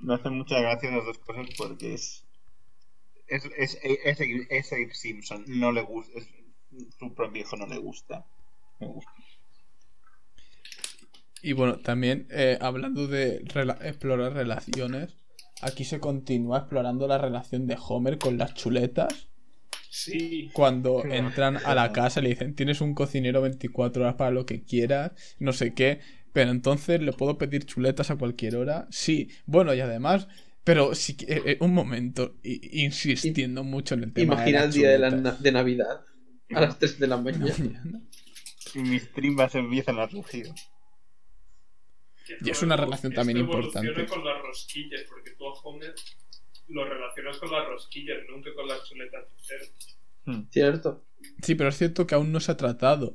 Me 0.00 0.14
hacen 0.14 0.34
mucha 0.34 0.60
gracia 0.60 0.90
las 0.90 1.04
dos 1.04 1.18
cosas 1.18 1.48
porque 1.56 1.94
es 1.94 2.26
es, 3.26 3.44
es, 3.56 3.78
es, 3.82 4.20
es 4.20 4.72
Abe 4.72 4.94
Simpson, 4.94 5.44
no 5.46 5.72
le 5.72 5.82
gusta, 5.82 6.20
su 6.98 7.14
propio 7.14 7.42
hijo 7.42 7.56
no 7.56 7.66
le 7.66 7.78
gusta. 7.78 8.24
Y 11.42 11.52
bueno, 11.52 11.78
también 11.78 12.26
eh, 12.30 12.58
hablando 12.60 13.06
de 13.06 13.36
explorar 13.82 14.32
relaciones, 14.32 15.14
aquí 15.62 15.84
se 15.84 16.00
continúa 16.00 16.58
explorando 16.58 17.06
la 17.08 17.18
relación 17.18 17.66
de 17.66 17.76
Homer 17.88 18.18
con 18.18 18.38
las 18.38 18.54
chuletas. 18.54 19.28
Sí. 19.90 20.50
Cuando 20.52 21.04
entran 21.04 21.56
a 21.64 21.74
la 21.74 21.92
casa 21.92 22.20
le 22.20 22.28
dicen, 22.30 22.54
tienes 22.54 22.80
un 22.80 22.94
cocinero 22.94 23.40
24 23.42 24.02
horas 24.02 24.14
para 24.16 24.30
lo 24.30 24.44
que 24.44 24.62
quieras, 24.62 25.12
no 25.38 25.52
sé 25.52 25.72
qué, 25.74 26.00
pero 26.32 26.50
entonces 26.50 27.00
le 27.00 27.12
puedo 27.12 27.38
pedir 27.38 27.64
chuletas 27.64 28.10
a 28.10 28.16
cualquier 28.16 28.56
hora. 28.56 28.86
Sí, 28.90 29.30
bueno, 29.46 29.72
y 29.72 29.80
además, 29.80 30.28
pero 30.64 30.94
sí, 30.94 31.16
eh, 31.26 31.42
eh, 31.46 31.56
un 31.60 31.72
momento, 31.72 32.34
insistiendo 32.42 33.64
mucho 33.64 33.94
en 33.94 34.04
el 34.04 34.12
tema. 34.12 34.34
Imagina 34.34 34.58
de 34.60 34.64
el 34.64 34.64
las 34.66 34.74
día 34.74 34.90
de, 34.90 34.98
la 34.98 35.10
na- 35.10 35.32
de 35.32 35.52
Navidad 35.52 36.00
a 36.54 36.60
las 36.60 36.78
3 36.78 36.98
de 36.98 37.06
la 37.06 37.16
mañana. 37.16 37.54
y 38.74 38.78
mis 38.80 39.10
tripas 39.12 39.54
empiezan 39.54 39.98
a 39.98 40.06
rugir. 40.06 40.50
Y 42.44 42.50
es 42.50 42.62
una 42.62 42.76
relación 42.76 43.12
también 43.12 43.38
importante. 43.38 44.06
con 44.06 44.24
las 44.24 44.40
rosquillas, 44.42 45.02
porque 45.08 45.30
tú 45.32 45.46
a 45.46 45.52
Homer 45.62 45.94
lo 46.68 46.84
relacionas 46.88 47.38
con 47.38 47.50
las 47.52 47.66
rosquillas, 47.66 48.18
nunca 48.28 48.50
con 48.54 48.66
las 48.66 48.84
chuletas 48.88 49.24
de 49.30 49.42
cerdo. 49.44 50.46
¿Cierto? 50.50 51.04
Sí, 51.42 51.54
pero 51.54 51.68
es 51.70 51.78
cierto 51.78 52.06
que 52.06 52.14
aún 52.14 52.32
no 52.32 52.40
se 52.40 52.52
ha 52.52 52.56
tratado. 52.56 53.14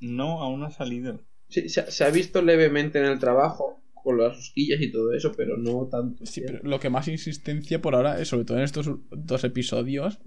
No, 0.00 0.40
aún 0.42 0.60
no 0.60 0.66
ha 0.66 0.70
salido. 0.70 1.20
Sí, 1.48 1.68
se, 1.68 1.80
ha- 1.80 1.90
se 1.90 2.04
ha 2.04 2.10
visto 2.10 2.42
levemente 2.42 2.98
en 2.98 3.06
el 3.06 3.18
trabajo 3.18 3.80
con 4.02 4.18
las 4.18 4.34
rosquillas 4.36 4.80
y 4.80 4.90
todo 4.90 5.12
eso, 5.12 5.32
pero 5.36 5.56
no 5.56 5.86
tanto. 5.90 6.24
Sí, 6.26 6.42
pero 6.44 6.60
lo 6.62 6.80
que 6.80 6.90
más 6.90 7.06
insistencia 7.08 7.80
por 7.80 7.94
ahora, 7.94 8.20
eh, 8.20 8.24
sobre 8.24 8.44
todo 8.44 8.58
en 8.58 8.64
estos 8.64 8.88
dos 9.10 9.44
episodios, 9.44 10.18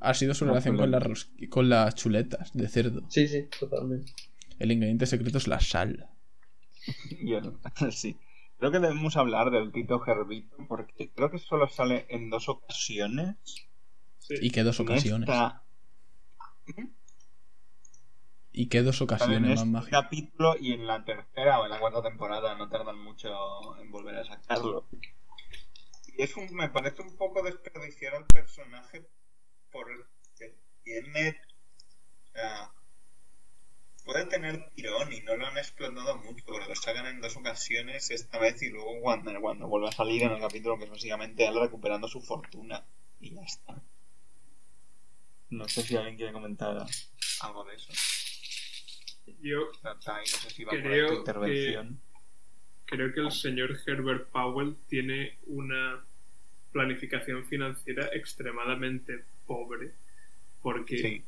ha 0.00 0.12
sido 0.14 0.34
su 0.34 0.44
La 0.44 0.50
relación 0.52 0.76
con, 0.76 0.86
chuleta. 0.90 1.08
las 1.08 1.28
con 1.48 1.68
las 1.68 1.94
chuletas 1.94 2.52
de 2.52 2.68
cerdo. 2.68 3.02
Sí, 3.08 3.28
sí, 3.28 3.46
totalmente. 3.58 4.12
El 4.58 4.72
ingrediente 4.72 5.06
secreto 5.06 5.38
es 5.38 5.46
la 5.48 5.60
sal. 5.60 6.08
Yo 7.24 7.40
no. 7.40 7.58
sí. 7.92 8.18
Creo 8.58 8.70
que 8.70 8.78
debemos 8.78 9.16
hablar 9.16 9.50
del 9.50 9.72
Tito 9.72 9.98
Gerbito 10.00 10.56
porque 10.68 11.10
creo 11.10 11.30
que 11.30 11.38
solo 11.38 11.68
sale 11.68 12.06
en 12.08 12.30
dos 12.30 12.48
ocasiones. 12.48 13.36
¿Y 14.28 14.50
qué 14.50 14.62
dos 14.62 14.78
En 14.80 14.86
ocasiones? 14.86 15.28
esta- 15.28 15.64
¿Y 18.52 18.68
qué 18.68 18.82
dos 18.82 19.00
en 19.00 19.04
ocasiones 19.04 19.64
más 19.66 19.84
este 19.84 19.90
capítulo 19.90 20.56
y 20.60 20.72
en 20.74 20.86
la 20.86 21.04
tercera 21.04 21.58
o 21.60 21.64
en 21.64 21.70
la 21.70 21.80
cuarta 21.80 22.02
temporada 22.02 22.54
no 22.54 22.68
tardan 22.68 22.98
mucho 22.98 23.78
en 23.80 23.90
volver 23.90 24.16
a 24.16 24.24
sacarlo. 24.24 24.86
Y 26.06 26.22
es 26.22 26.36
un, 26.36 26.54
me 26.54 26.68
parece 26.68 27.00
un 27.02 27.16
poco 27.16 27.42
desperdiciar 27.42 28.14
al 28.14 28.26
personaje 28.26 29.08
porque 29.70 30.54
tiene. 30.84 31.30
o 31.30 32.32
sea, 32.32 32.70
puede 34.04 34.26
tener 34.26 34.70
tirón 34.74 35.12
y 35.12 35.20
no 35.20 35.36
lo 35.36 35.46
han 35.46 35.56
explotado 35.58 36.16
mucho, 36.18 36.44
porque 36.46 36.68
lo 36.68 36.74
sacan 36.76 37.06
en 37.06 37.20
dos 37.20 37.36
ocasiones 37.36 38.10
esta 38.10 38.38
vez 38.38 38.62
y 38.62 38.70
luego 38.70 39.00
cuando, 39.00 39.32
cuando 39.40 39.66
vuelve 39.68 39.88
a 39.88 39.92
salir 39.92 40.22
en 40.24 40.32
el 40.32 40.40
capítulo 40.40 40.78
que 40.78 40.84
es 40.84 40.90
básicamente 40.90 41.46
él 41.46 41.58
recuperando 41.60 42.08
su 42.08 42.20
fortuna 42.20 42.84
y 43.20 43.34
ya 43.34 43.42
está. 43.42 43.80
No 45.50 45.68
sé 45.68 45.82
si 45.82 45.96
alguien 45.96 46.16
quiere 46.16 46.32
comentar 46.32 46.86
algo 47.42 47.64
de 47.64 47.74
eso. 47.74 47.92
Yo 49.40 49.70
Tai, 49.82 50.20
no 50.20 50.26
sé 50.26 50.50
si 50.50 50.64
va 50.64 50.70
por 50.70 50.78
ahí 50.78 50.84
tu 50.84 50.88
creo 50.90 51.08
que, 51.08 51.14
intervención. 51.16 52.00
creo 52.86 53.12
que 53.14 53.20
el 53.20 53.32
señor 53.32 53.78
Herbert 53.86 54.28
Powell 54.30 54.76
tiene 54.88 55.38
una 55.46 56.04
planificación 56.72 57.44
financiera 57.44 58.08
extremadamente 58.14 59.24
pobre, 59.46 59.92
porque, 60.62 60.98
Sí. 60.98 61.24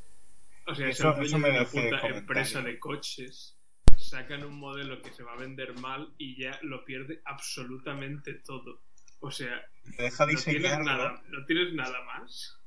O 0.67 0.75
sea, 0.75 0.89
es 0.89 0.99
Eso- 0.99 1.11
el 1.11 1.15
dueño 1.17 1.27
eso 1.27 1.37
de 1.39 1.43
una 1.45 1.49
merece 1.53 1.71
puta 1.71 1.83
comentario. 2.01 2.17
empresa 2.17 2.62
de 2.62 2.79
coches, 2.79 3.59
sacan 3.97 4.45
un 4.45 4.59
modelo 4.59 5.01
que 5.03 5.12
se 5.12 5.23
va 5.23 5.33
a 5.35 5.37
vender 5.37 5.75
mal 5.79 6.15
y 6.19 6.41
ya 6.41 6.59
lo 6.62 6.85
pierde 6.85 7.23
absolutamente 7.25 8.35
todo. 8.35 8.83
O 9.21 9.31
sea, 9.31 9.62
deja 9.85 10.25
no 10.25 10.29
tienes 10.29 10.45
diseñarlo. 10.47 10.85
nada, 10.85 11.23
no 11.29 11.45
tienes 11.47 11.73
nada 11.75 12.03
más. 12.05 12.59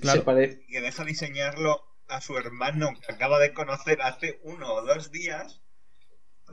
Claro. 0.00 0.20
se 0.20 0.24
parece. 0.24 0.66
que 0.66 0.80
deja 0.80 1.04
diseñarlo 1.04 1.82
a 2.08 2.20
su 2.20 2.36
hermano 2.36 2.90
que 3.04 3.12
acaba 3.12 3.38
de 3.38 3.52
conocer 3.52 4.00
hace 4.02 4.38
uno 4.44 4.72
o 4.74 4.82
dos 4.84 5.10
días, 5.10 5.62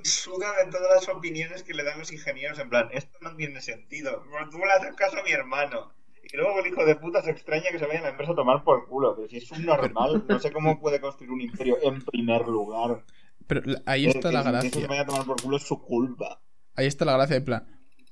suda 0.04 0.64
de 0.64 0.72
todas 0.72 0.90
las 0.96 1.10
opiniones 1.10 1.64
que 1.64 1.74
le 1.74 1.84
dan 1.84 2.00
los 2.00 2.12
ingenieros, 2.12 2.58
en 2.60 2.70
plan, 2.70 2.88
esto 2.92 3.18
no 3.22 3.36
tiene 3.36 3.62
sentido, 3.62 4.24
tú 4.50 4.58
le 4.60 4.72
haces 4.72 4.96
caso 4.96 5.18
a 5.20 5.24
mi 5.24 5.32
hermano. 5.32 5.94
Y 6.32 6.38
luego 6.38 6.60
el 6.60 6.68
hijo 6.68 6.86
de 6.86 6.96
puta 6.96 7.22
se 7.24 7.32
extraña 7.32 7.66
que 7.72 7.80
se 7.80 7.86
vaya 7.88 8.00
a 8.00 8.04
la 8.04 8.10
empresa 8.10 8.34
a 8.34 8.36
tomar 8.36 8.64
por 8.64 8.88
culo, 8.88 9.16
pero 9.16 9.28
si 9.28 9.38
es 9.38 9.52
un 9.52 9.66
normal, 9.66 10.24
no 10.28 10.40
sé 10.40 10.52
cómo 10.52 10.80
puede 10.80 11.02
construir 11.02 11.32
un 11.32 11.42
imperio 11.42 11.78
en 11.82 12.02
primer 12.04 12.48
lugar. 12.48 13.04
Pero 13.48 13.64
ahí 13.86 14.06
Eh, 14.06 14.10
está 14.10 14.30
que 14.30 14.36
la 14.36 14.44
gracia. 14.44 14.70
se 14.72 14.88
vaya 14.88 15.02
a 15.02 15.06
tomar 15.08 15.26
por 15.26 15.42
culo 15.42 15.58
es 15.58 15.64
su 15.64 15.82
culpa. 15.82 16.42
Ahí 16.76 16.86
está 16.86 17.04
la 17.06 17.14
gracia 17.14 17.36
de 17.36 17.42
plan. 17.42 17.66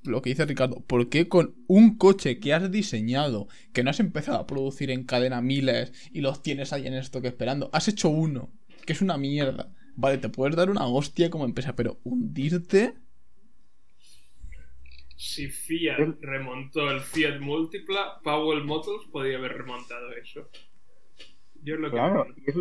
Lo 0.04 0.22
que 0.22 0.30
dice 0.32 0.46
Ricardo, 0.46 0.84
¿por 0.86 1.10
qué 1.10 1.28
con 1.28 1.56
un 1.68 1.98
coche 1.98 2.40
que 2.40 2.54
has 2.54 2.72
diseñado, 2.72 3.48
que 3.74 3.84
no 3.84 3.90
has 3.92 4.00
empezado 4.00 4.38
a 4.40 4.48
producir 4.48 4.90
en 4.90 5.04
cadena 5.04 5.42
miles 5.42 5.92
y 6.12 6.22
los 6.22 6.42
tienes 6.42 6.72
ahí 6.74 6.88
en 6.88 6.94
stock 6.96 7.26
esperando, 7.26 7.70
has 7.74 7.88
hecho 7.88 8.10
uno, 8.10 8.50
que 8.86 8.94
es 8.94 9.02
una 9.02 9.18
mierda? 9.18 9.74
Vale, 9.96 10.18
te 10.18 10.30
puedes 10.30 10.56
dar 10.56 10.70
una 10.70 10.88
hostia 10.88 11.30
como 11.30 11.46
empresa, 11.46 11.76
pero 11.76 12.00
hundirte. 12.04 12.94
Si 15.20 15.48
Fiat 15.50 15.98
remontó 16.22 16.92
el 16.92 17.02
Fiat 17.02 17.40
Multipla, 17.40 18.20
Powell 18.24 18.64
Motors 18.64 19.06
podía 19.12 19.38
haber 19.38 19.58
remontado 19.58 20.14
eso. 20.14 20.48
Yo 21.64 21.74
es 21.74 21.80
lo 21.82 21.88
que 21.90 21.96
Claro, 21.96 22.22
opino. 22.22 22.36
y, 22.38 22.50
es- 22.52 22.58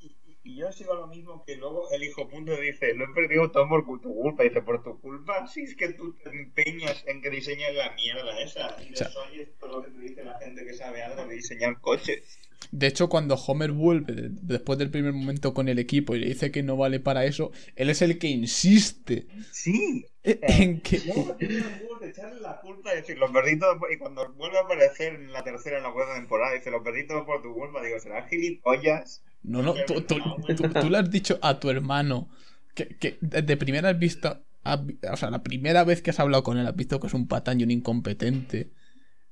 y- 0.00 0.38
y 0.42 0.56
yo 0.56 0.72
sigo 0.72 0.94
lo 0.94 1.06
mismo 1.06 1.44
que 1.44 1.56
luego 1.56 1.90
el 1.90 2.02
hijo 2.02 2.26
punto 2.28 2.58
dice, 2.58 2.94
lo 2.94 3.04
he 3.04 3.14
perdido 3.14 3.50
todo 3.50 3.68
por 3.68 3.84
tu 4.00 4.14
culpa. 4.14 4.42
Dice, 4.44 4.62
por 4.62 4.82
tu 4.82 4.98
culpa, 5.02 5.46
si 5.48 5.64
es 5.64 5.76
que 5.76 5.92
tú 5.92 6.14
te 6.14 6.30
empeñas 6.30 7.04
en 7.06 7.20
que 7.20 7.28
diseñes 7.28 7.74
la 7.74 7.92
mierda 7.92 8.40
esa. 8.40 8.74
Y 8.82 8.94
O 8.94 8.96
sea- 8.96 9.08
eso 9.08 9.20
es 9.34 9.58
todo 9.58 9.80
lo 9.80 9.84
que 9.84 9.90
te 9.90 9.98
dice 10.00 10.24
la 10.24 10.38
gente 10.38 10.64
que 10.64 10.72
sabe 10.72 11.02
algo 11.02 11.26
de 11.26 11.34
diseñar 11.34 11.78
coches. 11.82 12.38
De 12.70 12.86
hecho, 12.86 13.08
cuando 13.08 13.34
Homer 13.36 13.72
vuelve 13.72 14.12
de- 14.14 14.28
después 14.30 14.78
del 14.78 14.90
primer 14.90 15.12
momento 15.12 15.54
con 15.54 15.68
el 15.68 15.78
equipo 15.78 16.14
y 16.14 16.20
le 16.20 16.26
dice 16.28 16.50
que 16.50 16.62
no 16.62 16.76
vale 16.76 17.00
para 17.00 17.24
eso, 17.24 17.52
él 17.76 17.90
es 17.90 18.02
el 18.02 18.18
que 18.18 18.28
insiste 18.28 19.26
Sí. 19.52 20.06
en 20.24 20.80
que. 20.80 20.98
Tiene 20.98 21.54
los 21.54 21.80
huevos 21.82 22.00
de 22.00 22.08
echarle 22.10 22.40
la 22.40 22.60
culpa 22.60 22.92
y 22.92 22.96
decir, 22.96 23.18
lo 23.18 23.32
perdí 23.32 23.58
todo 23.58 23.78
por-". 23.78 23.92
Y 23.92 23.98
cuando 23.98 24.32
vuelve 24.34 24.58
a 24.58 24.62
aparecer 24.62 25.14
en 25.14 25.32
la 25.32 25.42
tercera, 25.44 25.78
en 25.78 25.84
la 25.84 25.92
cuarta 25.92 26.14
temporada, 26.14 26.54
dice, 26.54 26.70
lo 26.70 26.82
perdí 26.82 27.06
todo 27.06 27.24
por 27.24 27.42
tu 27.42 27.54
culpa. 27.54 27.82
Digo, 27.82 27.98
¿será 28.00 28.26
gilipollas? 28.28 29.22
No, 29.42 29.62
no, 29.62 29.74
tú, 29.86 30.00
tú- 30.02 30.18
tú- 30.56 30.68
tú 30.80 30.90
le 30.90 30.98
has 30.98 31.10
dicho 31.10 31.38
a 31.42 31.60
tu 31.60 31.70
hermano 31.70 32.28
que, 32.74 32.88
que 32.98 33.18
de 33.20 33.56
primera 33.56 33.90
has 33.90 33.98
visto. 33.98 34.42
has 34.64 34.80
o 35.12 35.16
sea, 35.16 35.30
la 35.30 35.44
primera 35.44 35.84
vez 35.84 36.02
que 36.02 36.10
has 36.10 36.18
hablado 36.18 36.42
con 36.42 36.58
él, 36.58 36.66
has 36.66 36.74
visto 36.74 36.98
que 36.98 37.06
es 37.06 37.14
un 37.14 37.28
patán 37.28 37.60
y 37.60 37.64
un 37.64 37.70
incompetente. 37.70 38.70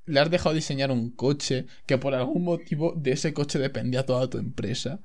Le 0.06 0.20
has 0.20 0.30
dejado 0.30 0.54
diseñar 0.54 0.90
un 0.90 1.10
coche 1.10 1.66
que 1.86 1.98
por 1.98 2.14
algún 2.14 2.44
motivo 2.44 2.94
de 2.96 3.12
ese 3.12 3.34
coche 3.34 3.58
dependía 3.58 4.06
toda 4.06 4.28
tu 4.30 4.38
empresa. 4.38 5.00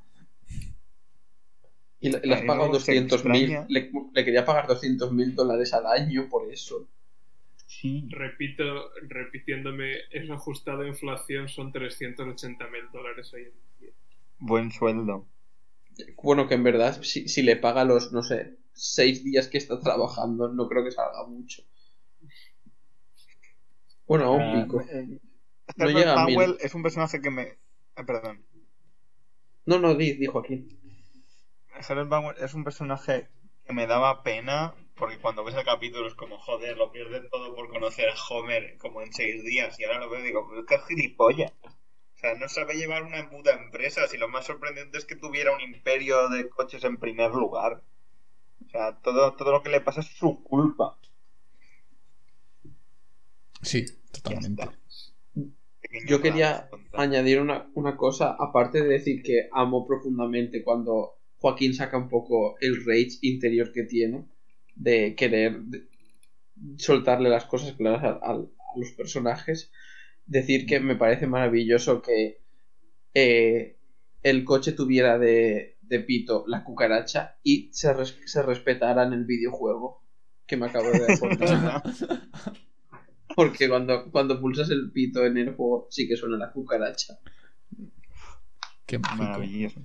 Y 2.01 2.09
le, 2.09 2.19
le 2.23 2.33
has 2.35 2.41
pagado 2.43 2.67
luego 2.67 2.79
se 2.79 2.95
200 2.97 3.25
mil. 3.25 3.49
extraña. 3.51 3.65
Le, 3.69 3.91
le 4.13 4.25
quería 4.25 4.43
pagar 4.45 4.67
200 4.67 5.11
mil 5.13 5.33
dólares 5.35 5.73
al 5.73 5.85
año 5.87 6.27
por 6.29 6.51
eso. 6.51 6.89
Sí. 7.67 8.09
Repito, 8.09 8.91
repitiéndome, 9.07 9.99
eso 10.11 10.33
ajustado 10.33 10.81
a 10.81 10.87
inflación 10.87 11.47
son 11.47 11.71
380 11.71 12.67
mil 12.69 12.91
dólares 12.91 13.33
hoy 13.33 13.43
en 13.43 13.53
día. 13.79 13.93
Buen 14.39 14.71
sueldo. 14.71 15.27
Bueno, 16.21 16.47
que 16.47 16.55
en 16.55 16.63
verdad, 16.63 17.01
si, 17.03 17.27
si 17.27 17.41
le 17.43 17.55
paga 17.57 17.85
los, 17.85 18.11
no 18.11 18.23
sé, 18.23 18.57
6 18.73 19.23
días 19.23 19.47
que 19.47 19.57
está 19.57 19.79
trabajando, 19.79 20.49
no 20.49 20.67
creo 20.67 20.83
que 20.83 20.91
salga 20.91 21.25
mucho. 21.27 21.63
Bueno, 24.10 24.38
Ah, 24.39 24.64
pico. 24.66 24.82
eh, 24.82 25.07
No 25.78 25.86
Herbert 25.86 25.95
llega 25.95 26.14
a 26.16 26.26
mil. 26.26 26.36
Powell 26.36 26.57
es 26.60 26.76
un 26.76 26.84
personaje 26.84 27.22
que 27.22 27.30
me... 27.30 27.57
ah, 27.95 28.03
perdón. 28.05 28.43
No, 29.66 29.80
no, 29.80 29.95
di, 29.95 30.14
dijo 30.18 30.39
aquí. 30.39 30.68
Herbert 31.88 32.10
Powell 32.10 32.36
es 32.43 32.53
un 32.53 32.64
personaje 32.64 33.28
que 33.66 33.74
me 33.74 33.88
daba 33.88 34.22
pena 34.24 34.76
porque 34.95 35.18
cuando 35.18 35.43
ves 35.43 35.55
el 35.55 35.64
capítulo 35.66 36.07
es 36.07 36.14
como, 36.16 36.38
joder, 36.38 36.78
lo 36.78 36.91
pierde 36.91 37.22
todo 37.30 37.55
por 37.55 37.70
conocer 37.70 38.10
a 38.10 38.16
Homer 38.30 38.78
como 38.78 39.01
en 39.01 39.14
seis 39.14 39.43
días 39.43 39.80
y 39.80 39.86
ahora 39.86 39.99
lo 40.01 40.10
veo 40.10 40.20
y 40.20 40.24
digo, 40.24 40.47
qué 40.68 40.78
gilipollas. 40.88 41.53
O 41.64 42.18
sea, 42.20 42.36
no 42.36 42.49
sabe 42.49 42.76
llevar 42.76 43.03
una 43.03 43.30
puta 43.30 43.51
empresa 43.53 44.07
si 44.07 44.18
lo 44.18 44.28
más 44.28 44.45
sorprendente 44.45 44.97
es 44.97 45.05
que 45.05 45.16
tuviera 45.16 45.53
un 45.53 45.62
imperio 45.62 46.30
de 46.30 46.49
coches 46.49 46.84
en 46.84 46.97
primer 46.97 47.32
lugar. 47.32 47.84
O 48.66 48.70
sea, 48.70 48.99
todo, 49.01 49.34
todo 49.36 49.51
lo 49.53 49.64
que 49.64 49.70
le 49.70 49.82
pasa 49.82 50.01
es 50.01 50.07
su 50.07 50.43
culpa. 50.43 50.97
Sí, 53.62 53.86
totalmente. 54.12 54.70
Yo 56.07 56.22
quería 56.22 56.70
añadir 56.93 57.39
una, 57.39 57.70
una 57.76 57.95
cosa, 57.95 58.36
aparte 58.39 58.82
de 58.82 58.88
decir 58.89 59.22
que 59.24 59.49
amo 59.51 59.86
profundamente 59.88 60.64
cuando 60.64 61.18
Joaquín 61.38 61.74
saca 61.74 61.97
un 61.97 62.10
poco 62.10 62.55
el 62.60 62.84
rage 62.86 63.18
interior 63.22 63.72
que 63.72 63.84
tiene 63.84 64.26
de 64.76 65.16
querer 65.16 65.62
soltarle 66.78 67.30
las 67.30 67.45
cosas 67.45 67.74
claras 67.74 68.03
a, 68.03 68.10
a- 68.32 68.32
a 68.34 68.78
los 68.78 68.91
personajes, 68.91 69.72
decir 70.26 70.66
que 70.68 70.80
me 70.80 70.95
parece 70.95 71.28
maravilloso 71.28 72.01
que 72.01 72.41
eh, 73.14 73.78
el 74.24 74.45
coche 74.45 74.74
tuviera 74.74 75.20
de, 75.20 75.78
de 75.82 75.99
pito 76.01 76.45
la 76.47 76.64
cucaracha 76.64 77.38
y 77.43 77.70
se, 77.74 77.93
res- 77.93 78.20
se 78.26 78.43
respetara 78.43 79.03
en 79.03 79.14
el 79.14 79.26
videojuego 79.26 80.03
que 80.47 80.57
me 80.57 80.68
acabo 80.68 80.95
de 80.95 81.07
acordar. 81.07 81.84
Porque 83.39 83.69
cuando, 83.69 84.11
cuando 84.11 84.37
pulsas 84.41 84.69
el 84.69 84.91
pito 84.91 85.25
en 85.25 85.37
el 85.37 85.53
juego 85.55 85.87
sí 85.89 86.09
que 86.09 86.17
suena 86.17 86.35
la 86.35 86.51
cucaracha. 86.51 87.17
Qué. 88.85 88.99
Maravilloso. 88.99 89.81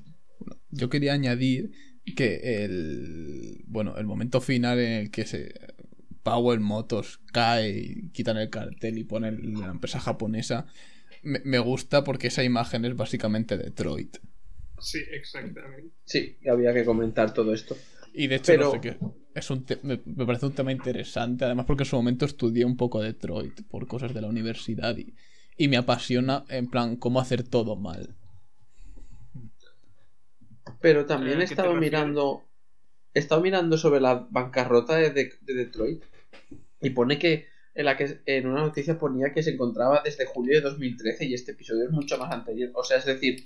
Yo 0.71 0.89
quería 0.91 1.13
añadir 1.13 1.71
que 2.17 2.65
el 2.65 3.63
bueno, 3.69 3.97
el 3.97 4.07
momento 4.07 4.41
final 4.41 4.81
en 4.81 4.93
el 4.93 5.11
que 5.13 5.25
se 5.25 5.55
Power 6.25 6.59
Motos 6.59 7.21
cae 7.33 7.71
y 7.79 8.09
quitan 8.11 8.39
el 8.39 8.51
cartel 8.51 8.99
y 8.99 9.05
ponen 9.05 9.61
la 9.61 9.67
empresa 9.67 10.01
japonesa 10.01 10.67
me, 11.23 11.41
me 11.45 11.61
gusta 11.61 12.03
porque 12.03 12.27
esa 12.27 12.43
imagen 12.43 12.85
es 12.85 12.97
básicamente 12.97 13.57
Detroit. 13.57 14.17
Sí, 14.81 14.99
exactamente. 15.13 15.91
Sí, 16.05 16.37
había 16.51 16.75
que 16.75 16.85
comentar 16.85 17.33
todo 17.33 17.55
esto. 17.55 17.77
Y 18.15 18.29
de 18.29 18.37
hecho, 18.37 18.53
Pero- 18.53 18.65
no 18.67 18.71
sé 18.73 18.81
qué. 18.81 18.97
Es 19.35 19.51
un 19.51 19.65
te- 19.65 19.81
me, 19.83 20.01
me 20.07 20.25
parece 20.25 20.47
un 20.47 20.53
tema 20.55 20.71
interesante. 20.71 21.45
Además, 21.45 21.67
porque 21.67 21.83
en 21.83 21.89
su 21.91 21.97
momento 21.97 22.25
estudié 22.25 22.65
un 22.65 22.77
poco 22.77 23.03
Detroit 23.03 23.63
por 23.69 23.87
cosas 23.89 24.15
de 24.15 24.21
la 24.21 24.29
universidad 24.29 24.97
y, 24.97 25.15
y 25.57 25.67
me 25.69 25.77
apasiona, 25.77 26.45
en 26.49 26.69
plan, 26.71 26.97
cómo 26.97 27.19
hacer 27.21 27.43
todo 27.43 27.75
mal. 27.75 28.15
Pero 30.81 31.05
también 31.07 31.39
¿A 31.41 31.45
he 31.45 31.47
te 31.47 31.53
estado 31.55 31.75
mirando. 31.75 32.45
He 33.13 33.19
estado 33.21 33.41
mirando 33.41 33.77
sobre 33.79 34.01
la 34.01 34.27
bancarrota 34.31 34.97
de, 34.97 35.11
de- 35.11 35.33
de 35.43 35.55
Detroit. 35.55 36.03
Y 36.81 36.91
pone 36.91 37.19
que 37.19 37.47
en 37.75 37.87
la 37.87 37.97
que 37.97 38.21
en 38.27 38.47
una 38.47 38.61
noticia 38.61 38.99
ponía 38.99 39.33
que 39.33 39.43
se 39.43 39.51
encontraba 39.51 40.01
desde 40.05 40.27
julio 40.27 40.55
de 40.57 40.61
2013 40.61 41.25
y 41.25 41.35
este 41.35 41.53
episodio 41.53 41.85
es 41.85 41.91
mucho 41.91 42.19
más 42.19 42.31
anterior. 42.33 42.71
O 42.75 42.85
sea, 42.85 42.99
es 42.99 43.05
decir, 43.05 43.43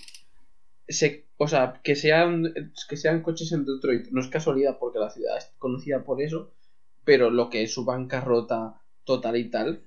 se, 0.89 1.27
o 1.37 1.49
sea, 1.49 1.81
que 1.85 1.95
sean 1.97 2.53
que 2.89 2.97
sean 2.97 3.23
coches 3.23 3.53
en 3.53 3.65
Detroit 3.65 4.09
no 4.11 4.21
es 4.21 4.29
casualidad 4.29 4.79
porque 4.79 4.99
la 4.99 5.11
ciudad 5.11 5.37
es 5.39 5.53
conocida 5.59 6.05
por 6.05 6.21
eso, 6.23 6.53
pero 7.05 7.31
lo 7.31 7.51
que 7.51 7.63
es 7.63 7.73
su 7.75 7.85
bancarrota 7.85 8.81
total 9.05 9.37
y 9.37 9.51
tal, 9.51 9.83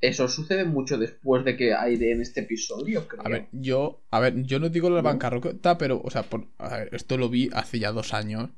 eso 0.00 0.28
sucede 0.28 0.64
mucho 0.64 0.98
después 0.98 1.44
de 1.44 1.56
que 1.56 1.74
aire 1.74 2.12
en 2.12 2.20
este 2.20 2.40
episodio, 2.40 3.06
creo. 3.08 3.24
A 3.24 3.28
ver, 3.28 3.48
yo, 3.52 4.02
a 4.10 4.20
ver, 4.20 4.42
yo 4.44 4.58
no 4.60 4.68
digo 4.68 4.90
la 4.90 4.96
¿No? 5.02 5.08
bancarrota, 5.08 5.78
pero, 5.78 6.00
o 6.02 6.10
sea, 6.10 6.22
por, 6.24 6.48
a 6.58 6.76
ver, 6.78 6.90
esto 6.92 7.16
lo 7.16 7.28
vi 7.28 7.48
hace 7.52 7.78
ya 7.78 7.92
dos 7.92 8.12
años 8.12 8.50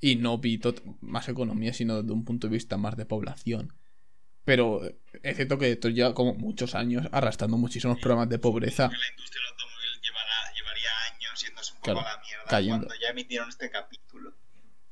y 0.00 0.16
no 0.16 0.38
vi 0.38 0.58
tot- 0.58 0.82
más 1.00 1.28
economía, 1.28 1.72
sino 1.72 2.00
desde 2.00 2.12
un 2.12 2.24
punto 2.24 2.46
de 2.46 2.52
vista 2.52 2.76
más 2.76 2.96
de 2.96 3.06
población. 3.06 3.72
Pero 4.44 4.84
eh, 4.86 4.96
es 5.22 5.36
cierto 5.36 5.58
que 5.58 5.72
esto 5.72 5.88
ya 5.88 6.14
como 6.14 6.34
muchos 6.34 6.74
años 6.74 7.08
arrastrando 7.12 7.56
muchísimos 7.58 7.98
problemas 7.98 8.28
de 8.28 8.38
pobreza. 8.38 8.88
La 8.88 8.96
industria 9.10 9.42
años 11.34 11.44
yéndose 11.44 11.72
un 11.72 11.76
poco 11.80 11.84
Claro, 11.92 12.00
a 12.00 12.02
la 12.16 12.22
mierda 12.22 12.44
cayendo. 12.48 12.86
cuando 12.86 12.94
ya 13.02 13.08
emitieron 13.10 13.48
este 13.48 13.70
capítulo. 13.70 14.34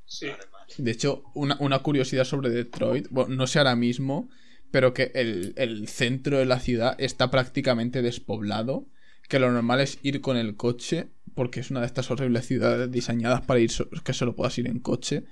Sí. 0.05 0.27
Además. 0.29 0.63
De 0.77 0.91
hecho, 0.91 1.25
una, 1.35 1.57
una 1.61 1.79
curiosidad 1.81 2.25
sobre 2.25 2.51
Detroit, 2.51 3.07
bueno, 3.11 3.35
no 3.35 3.47
sé 3.47 3.59
ahora 3.59 3.77
mismo, 3.77 4.29
pero 4.71 4.93
que 4.95 5.11
el, 5.15 5.55
el 5.57 5.89
centro 5.89 6.39
de 6.39 6.45
la 6.47 6.61
ciudad 6.61 6.95
está 6.99 7.31
prácticamente 7.31 8.03
despoblado, 8.03 8.87
que 9.29 9.39
lo 9.39 9.51
normal 9.51 9.81
es 9.81 9.99
ir 10.03 10.21
con 10.21 10.37
el 10.37 10.57
coche, 10.57 11.09
porque 11.35 11.61
es 11.61 11.71
una 11.71 11.81
de 11.81 11.87
estas 11.87 12.11
horribles 12.11 12.47
ciudades 12.47 12.91
diseñadas 12.91 13.41
para 13.43 13.61
ir 13.61 13.71
so- 13.71 13.89
que 13.89 14.13
solo 14.13 14.35
puedas 14.37 14.57
ir 14.59 14.67
en 14.67 14.81
coche. 14.81 15.25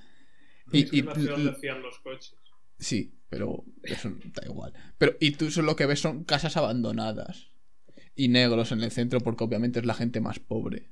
Y, 0.72 0.84
Es 0.84 0.92
y- 0.92 1.02
los 1.02 1.98
coches. 1.98 2.34
sí, 2.78 3.12
pero 3.28 3.64
eso 3.82 4.10
da 4.32 4.42
igual. 4.46 4.72
Pero 4.98 5.16
y 5.20 5.32
tú 5.32 5.46
eso 5.46 5.62
lo 5.62 5.76
que 5.76 5.86
ves 5.86 6.00
son 6.00 6.24
casas 6.24 6.56
abandonadas 6.56 7.48
y 8.16 8.28
negros 8.28 8.72
en 8.72 8.82
el 8.82 8.90
centro, 8.90 9.20
porque 9.20 9.44
obviamente 9.44 9.80
es 9.80 9.84
la 9.86 9.94
gente 9.94 10.20
más 10.20 10.38
pobre. 10.38 10.90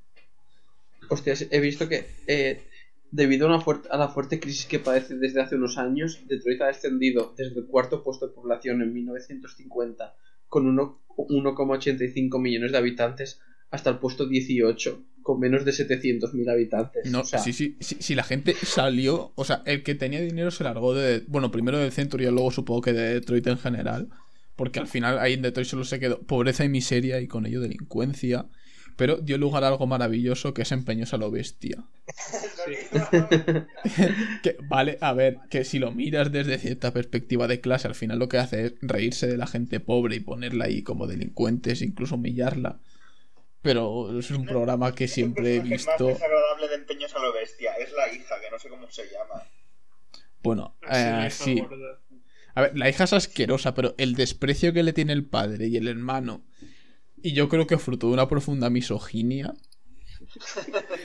Hostias, 1.09 1.47
he 1.51 1.61
visto 1.61 1.89
que 1.89 2.07
eh, 2.27 2.63
debido 3.11 3.47
a, 3.47 3.51
una 3.51 3.61
fuerte, 3.61 3.89
a 3.91 3.97
la 3.97 4.09
fuerte 4.09 4.39
crisis 4.41 4.67
que 4.67 4.79
padece 4.79 5.17
desde 5.17 5.41
hace 5.41 5.57
unos 5.57 5.79
años, 5.79 6.21
Detroit 6.29 6.61
ha 6.63 6.67
descendido 6.67 7.35
desde 7.37 7.61
el 7.61 7.67
cuarto 7.67 8.03
puesto 8.03 8.27
de 8.29 8.35
población 8.35 8.83
en 8.83 8.93
1950 8.93 10.15
con 10.49 10.67
uno- 10.67 11.01
1,85 11.17 12.41
millones 12.41 12.73
de 12.73 12.79
habitantes 12.79 13.41
hasta 13.71 13.91
el 13.91 13.99
puesto 13.99 14.27
18 14.27 15.03
con 15.23 15.41
menos 15.41 15.65
de 15.67 15.73
700.000 15.73 16.51
habitantes. 16.51 17.11
No, 17.11 17.21
O 17.21 17.25
sea, 17.25 17.39
sí, 17.39 17.53
sí, 17.53 17.77
sí, 17.81 17.97
si 18.01 18.15
la 18.15 18.23
gente 18.25 18.55
salió, 18.55 19.33
o 19.35 19.45
sea, 19.45 19.63
el 19.67 19.83
que 19.83 19.95
tenía 19.95 20.23
dinero 20.23 20.51
se 20.51 20.65
largó 20.65 20.95
de, 20.95 21.23
bueno, 21.29 21.51
primero 21.51 21.77
del 21.79 21.93
centro 21.93 22.23
y 22.23 22.27
luego 22.27 22.51
supongo 22.51 22.81
que 22.81 22.93
de 22.95 23.15
Detroit 23.15 23.47
en 23.47 23.59
general, 23.59 24.09
porque 24.57 24.81
al 24.81 24.87
final 24.87 25.19
ahí 25.19 25.35
en 25.35 25.43
Detroit 25.43 25.69
solo 25.69 25.85
se 25.85 26.01
quedó 26.01 26.21
pobreza 26.23 26.65
y 26.65 26.71
miseria 26.71 27.21
y 27.21 27.27
con 27.29 27.45
ello 27.45 27.61
delincuencia, 27.61 28.47
pero 28.99 29.17
dio 29.19 29.39
lugar 29.39 29.63
a 29.63 29.69
algo 29.69 29.87
maravilloso 29.87 30.53
que 30.53 30.63
es 30.63 30.73
empeños 30.73 31.15
a 31.15 31.19
lo 31.19 31.31
bestia. 31.31 31.85
que, 34.43 34.57
vale, 34.69 34.99
a 35.01 35.13
ver, 35.13 35.39
que 35.51 35.65
si 35.65 35.79
lo 35.79 35.93
miras 35.93 36.33
desde 36.33 36.59
cierta 36.59 36.93
perspectiva 36.93 37.47
de 37.47 37.61
clase, 37.61 37.87
al 37.87 37.95
final 37.95 38.19
lo 38.19 38.29
que 38.29 38.39
hace 38.39 38.65
es 38.67 38.75
reírse 38.83 39.29
de 39.29 39.37
la 39.37 39.47
gente 39.47 39.79
pobre 39.79 40.17
y 40.17 40.21
ponerla 40.21 40.65
ahí 40.65 40.83
como 40.83 41.07
delincuentes, 41.07 41.81
incluso 41.81 42.17
humillarla. 42.17 42.81
Pero 43.63 44.19
es 44.19 44.33
un 44.33 44.47
programa 44.47 44.93
que 44.93 45.07
siempre 45.07 45.55
he 45.55 45.57
El 45.59 45.69
visto. 45.69 46.09
más 46.09 46.15
desagradable 46.15 46.69
de 46.69 46.75
Empeños 46.75 47.15
a 47.15 47.21
lo 47.21 47.33
Bestia 47.33 47.75
es 47.75 47.93
la 47.93 48.13
hija, 48.13 48.35
que 48.41 48.51
no 48.51 48.59
sé 48.59 48.69
cómo 48.69 48.91
se 48.91 49.05
llama. 49.05 49.45
Bueno, 50.43 50.75
eh, 50.91 51.29
sí. 51.31 51.61
gorda. 51.61 52.01
A 52.57 52.63
ver, 52.63 52.77
la 52.77 52.89
hija 52.89 53.05
es 53.05 53.13
asquerosa, 53.13 53.75
pero 53.75 53.95
el 53.97 54.17
desprecio 54.17 54.73
que 54.73 54.83
le 54.83 54.93
tiene 54.93 55.13
el 55.13 55.25
padre 55.25 55.69
y 55.69 55.77
el 55.77 55.87
hermano, 55.87 56.43
y 57.23 57.33
yo 57.33 57.49
creo 57.49 57.67
que 57.67 57.79
fruto 57.79 58.09
de 58.09 58.15
una 58.15 58.29
profunda 58.29 58.71
misoginia. 58.71 59.55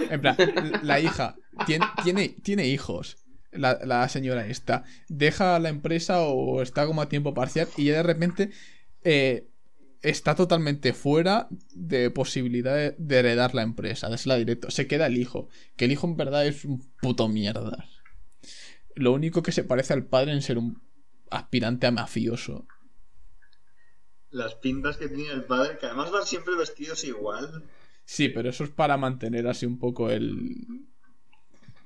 En 0.09 0.21
plan, 0.21 0.35
la 0.83 0.99
hija 0.99 1.35
tiene, 1.65 1.85
tiene, 2.03 2.29
tiene 2.29 2.67
hijos, 2.67 3.17
la, 3.51 3.79
la 3.83 4.07
señora 4.09 4.47
esta, 4.47 4.83
deja 5.07 5.59
la 5.59 5.69
empresa 5.69 6.21
o 6.21 6.61
está 6.61 6.85
como 6.85 7.01
a 7.01 7.09
tiempo 7.09 7.33
parcial 7.33 7.67
y 7.77 7.85
ya 7.85 7.93
de 7.93 8.03
repente 8.03 8.49
eh, 9.03 9.47
está 10.01 10.35
totalmente 10.35 10.93
fuera 10.93 11.47
de 11.73 12.09
posibilidad 12.09 12.75
de, 12.75 12.95
de 12.97 13.19
heredar 13.19 13.55
la 13.55 13.61
empresa, 13.61 14.09
dársela 14.09 14.35
directo. 14.35 14.69
Se 14.71 14.87
queda 14.87 15.07
el 15.07 15.17
hijo, 15.17 15.47
que 15.75 15.85
el 15.85 15.91
hijo 15.91 16.07
en 16.07 16.17
verdad 16.17 16.45
es 16.45 16.65
un 16.65 16.83
puto 17.01 17.27
mierda. 17.27 17.85
Lo 18.95 19.13
único 19.13 19.41
que 19.41 19.51
se 19.51 19.63
parece 19.63 19.93
al 19.93 20.05
padre 20.05 20.33
en 20.33 20.41
ser 20.41 20.57
un 20.57 20.81
aspirante 21.31 21.87
a 21.87 21.91
mafioso. 21.91 22.67
Las 24.33 24.55
pintas 24.55 24.97
que 24.97 25.07
tiene 25.07 25.31
el 25.31 25.45
padre, 25.45 25.77
que 25.79 25.85
además 25.85 26.11
van 26.11 26.25
siempre 26.25 26.55
vestidos 26.55 27.03
igual. 27.03 27.63
Sí, 28.03 28.29
pero 28.29 28.49
eso 28.49 28.65
es 28.65 28.69
para 28.69 28.97
mantener 28.97 29.47
así 29.47 29.65
un 29.65 29.79
poco 29.79 30.09
el. 30.09 30.57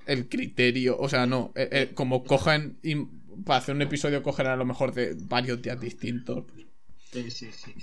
El 0.06 0.30
criterio. 0.30 0.98
O 0.98 1.10
sea, 1.10 1.26
no. 1.26 1.52
eh, 1.56 1.70
eh, 1.72 1.92
como 1.94 2.24
cogen. 2.24 2.80
para 3.46 3.60
hacer 3.60 3.76
un 3.76 3.82
episodio 3.82 4.24
cogen 4.24 4.48
a 4.48 4.56
lo 4.56 4.66
mejor 4.66 4.94
de 4.94 5.16
varios 5.20 5.62
días 5.62 5.80
distintos. 5.80 6.46
Sí, 7.12 7.30
sí, 7.30 7.52
sí. 7.52 7.74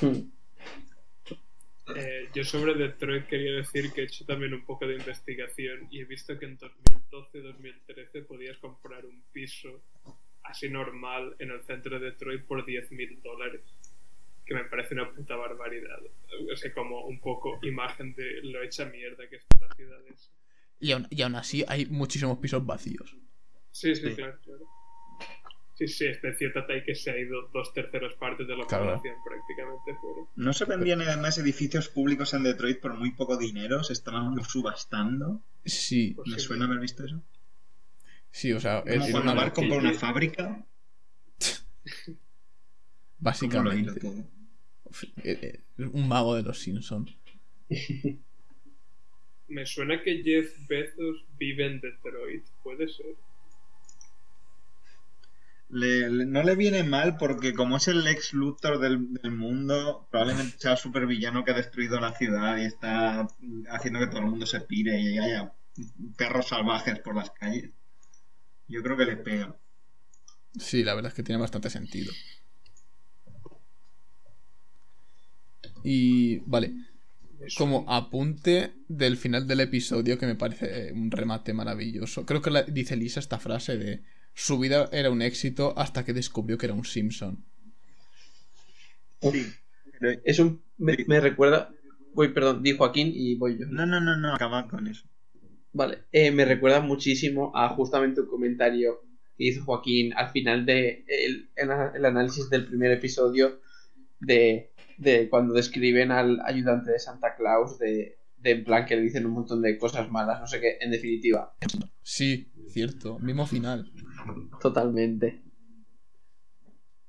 hmm. 0.00 0.30
Eh, 1.96 2.28
yo 2.34 2.44
sobre 2.44 2.74
Detroit 2.74 3.26
quería 3.26 3.52
decir 3.52 3.92
que 3.92 4.02
he 4.02 4.04
hecho 4.04 4.24
también 4.24 4.54
un 4.54 4.64
poco 4.64 4.86
de 4.86 4.94
investigación 4.94 5.88
y 5.90 6.00
he 6.00 6.04
visto 6.04 6.38
que 6.38 6.46
en 6.46 6.58
2012-2013 6.58 8.26
podías 8.26 8.56
comprar 8.58 9.04
un 9.04 9.22
piso 9.32 9.82
así 10.44 10.68
normal 10.68 11.34
en 11.38 11.50
el 11.50 11.62
centro 11.62 11.98
de 11.98 12.10
Detroit 12.10 12.44
por 12.44 12.64
10.000 12.64 13.22
dólares. 13.22 13.62
Que 14.50 14.56
me 14.56 14.64
parece 14.64 14.94
una 14.94 15.08
puta 15.12 15.36
barbaridad. 15.36 16.00
O 16.52 16.56
sea, 16.56 16.74
como 16.74 17.06
un 17.06 17.20
poco 17.20 17.60
imagen 17.62 18.12
de 18.16 18.40
lo 18.42 18.60
hecha 18.64 18.84
mierda 18.86 19.28
que 19.28 19.36
está 19.36 19.64
la 19.64 19.72
ciudad 19.76 19.96
esa. 20.12 20.28
Y 20.80 20.90
aún, 20.90 21.06
y 21.08 21.22
aún 21.22 21.36
así 21.36 21.64
hay 21.68 21.86
muchísimos 21.86 22.36
pisos 22.38 22.66
vacíos. 22.66 23.16
Sí, 23.70 23.94
sí, 23.94 24.08
Sí. 24.08 24.14
claro, 24.16 24.36
claro. 24.42 24.66
Sí, 25.76 25.86
sí, 25.86 26.06
es 26.06 26.20
de 26.20 26.34
cierta 26.34 26.66
talla 26.66 26.82
que 26.84 26.96
se 26.96 27.12
ha 27.12 27.16
ido 27.16 27.48
dos 27.54 27.72
terceras 27.72 28.12
partes 28.14 28.48
de 28.48 28.56
la 28.56 28.66
Claro. 28.66 28.86
población 28.86 29.14
prácticamente 29.24 29.94
fuera. 30.00 30.28
¿No 30.34 30.52
se 30.52 30.64
vendían 30.64 31.00
además 31.02 31.38
edificios 31.38 31.88
públicos 31.88 32.34
en 32.34 32.42
Detroit 32.42 32.80
por 32.80 32.94
muy 32.94 33.12
poco 33.12 33.36
dinero? 33.38 33.84
¿Se 33.84 33.92
estaban 33.92 34.34
subastando? 34.42 35.42
Sí, 35.64 36.14
Pues 36.16 36.28
¿Me 36.28 36.38
sí. 36.40 36.46
suena 36.46 36.64
haber 36.64 36.80
visto 36.80 37.04
eso? 37.04 37.22
sí, 38.32 38.52
o 38.52 38.58
sea, 38.58 38.80
Como 38.82 38.94
es 38.94 39.10
cuando 39.12 39.30
una 39.32 39.34
Mark 39.42 39.54
compró 39.54 39.76
una 39.76 39.92
fábrica. 39.94 40.66
¿Cómo 42.04 42.16
lo 42.16 42.16
Básicamente. 43.20 44.00
Un 45.78 46.08
mago 46.08 46.34
de 46.34 46.42
los 46.42 46.58
Simpsons. 46.58 47.14
Me 49.48 49.66
suena 49.66 50.00
que 50.02 50.22
Jeff 50.22 50.52
Bezos 50.68 51.24
vive 51.36 51.66
en 51.66 51.80
Detroit, 51.80 52.44
puede 52.62 52.88
ser. 52.88 53.16
Le- 55.68 56.08
le- 56.10 56.26
no 56.26 56.42
le 56.42 56.56
viene 56.56 56.82
mal 56.82 57.16
porque 57.16 57.52
como 57.54 57.76
es 57.76 57.86
el 57.88 58.06
ex 58.06 58.32
Luthor 58.32 58.78
del, 58.80 59.12
del 59.14 59.30
mundo, 59.32 60.08
probablemente 60.10 60.58
sea 60.58 60.72
el 60.72 60.78
supervillano 60.78 61.44
que 61.44 61.52
ha 61.52 61.54
destruido 61.54 62.00
la 62.00 62.12
ciudad 62.16 62.58
y 62.58 62.64
está 62.64 63.28
haciendo 63.70 64.00
que 64.00 64.08
todo 64.08 64.18
el 64.20 64.26
mundo 64.26 64.46
se 64.46 64.60
pire 64.60 65.00
y 65.00 65.18
haya 65.18 65.52
perros 66.16 66.48
salvajes 66.48 66.98
por 67.00 67.14
las 67.16 67.30
calles. 67.30 67.70
Yo 68.68 68.82
creo 68.82 68.96
que 68.96 69.04
le 69.06 69.16
pega. 69.16 69.56
Sí, 70.58 70.82
la 70.82 70.94
verdad 70.94 71.10
es 71.10 71.14
que 71.14 71.22
tiene 71.22 71.40
bastante 71.40 71.70
sentido. 71.70 72.12
Y 75.84 76.38
vale, 76.46 76.72
como 77.56 77.84
apunte 77.88 78.72
del 78.88 79.16
final 79.16 79.46
del 79.46 79.60
episodio 79.60 80.18
que 80.18 80.26
me 80.26 80.34
parece 80.34 80.92
un 80.92 81.10
remate 81.10 81.52
maravilloso. 81.54 82.26
Creo 82.26 82.42
que 82.42 82.50
la- 82.50 82.62
dice 82.62 82.96
Lisa 82.96 83.20
esta 83.20 83.38
frase 83.38 83.76
de 83.78 84.02
su 84.34 84.58
vida 84.58 84.88
era 84.92 85.10
un 85.10 85.22
éxito 85.22 85.74
hasta 85.76 86.04
que 86.04 86.12
descubrió 86.12 86.58
que 86.58 86.66
era 86.66 86.74
un 86.74 86.84
Simpson. 86.84 87.42
Sí. 89.22 89.46
Pero- 89.98 90.20
Es 90.24 90.38
un. 90.38 90.62
Me, 90.78 90.96
me 91.06 91.20
recuerda. 91.20 91.70
Voy, 92.14 92.28
perdón, 92.28 92.62
di 92.62 92.72
Joaquín 92.76 93.12
y 93.14 93.34
voy 93.36 93.58
yo. 93.58 93.66
No, 93.66 93.86
no, 93.86 94.00
no, 94.00 94.16
no, 94.16 94.34
acaba 94.34 94.66
con 94.66 94.86
eso. 94.88 95.06
Vale, 95.72 95.98
eh, 96.10 96.30
me 96.32 96.44
recuerda 96.44 96.80
muchísimo 96.80 97.52
a 97.54 97.68
justamente 97.68 98.20
un 98.22 98.26
comentario 98.26 99.02
que 99.38 99.44
hizo 99.44 99.62
Joaquín 99.64 100.12
al 100.14 100.30
final 100.30 100.66
de 100.66 101.04
el, 101.06 101.48
el- 101.54 101.70
el 101.94 102.04
análisis 102.04 102.50
del 102.50 102.66
primer 102.66 102.90
episodio 102.92 103.60
de, 104.18 104.69
de 105.00 105.28
cuando 105.28 105.54
describen 105.54 106.12
al 106.12 106.40
ayudante 106.44 106.92
de 106.92 106.98
Santa 106.98 107.34
Claus 107.34 107.78
de, 107.78 108.18
De 108.36 108.50
en 108.52 108.64
plan 108.64 108.86
que 108.86 108.96
le 108.96 109.02
dicen 109.02 109.26
un 109.26 109.32
montón 109.32 109.62
de 109.62 109.78
cosas 109.78 110.10
malas, 110.10 110.40
no 110.40 110.46
sé 110.46 110.60
qué, 110.60 110.78
en 110.80 110.90
definitiva. 110.90 111.54
Sí, 112.02 112.52
cierto. 112.68 113.18
Mismo 113.18 113.46
final. 113.46 113.90
Totalmente. 114.60 115.42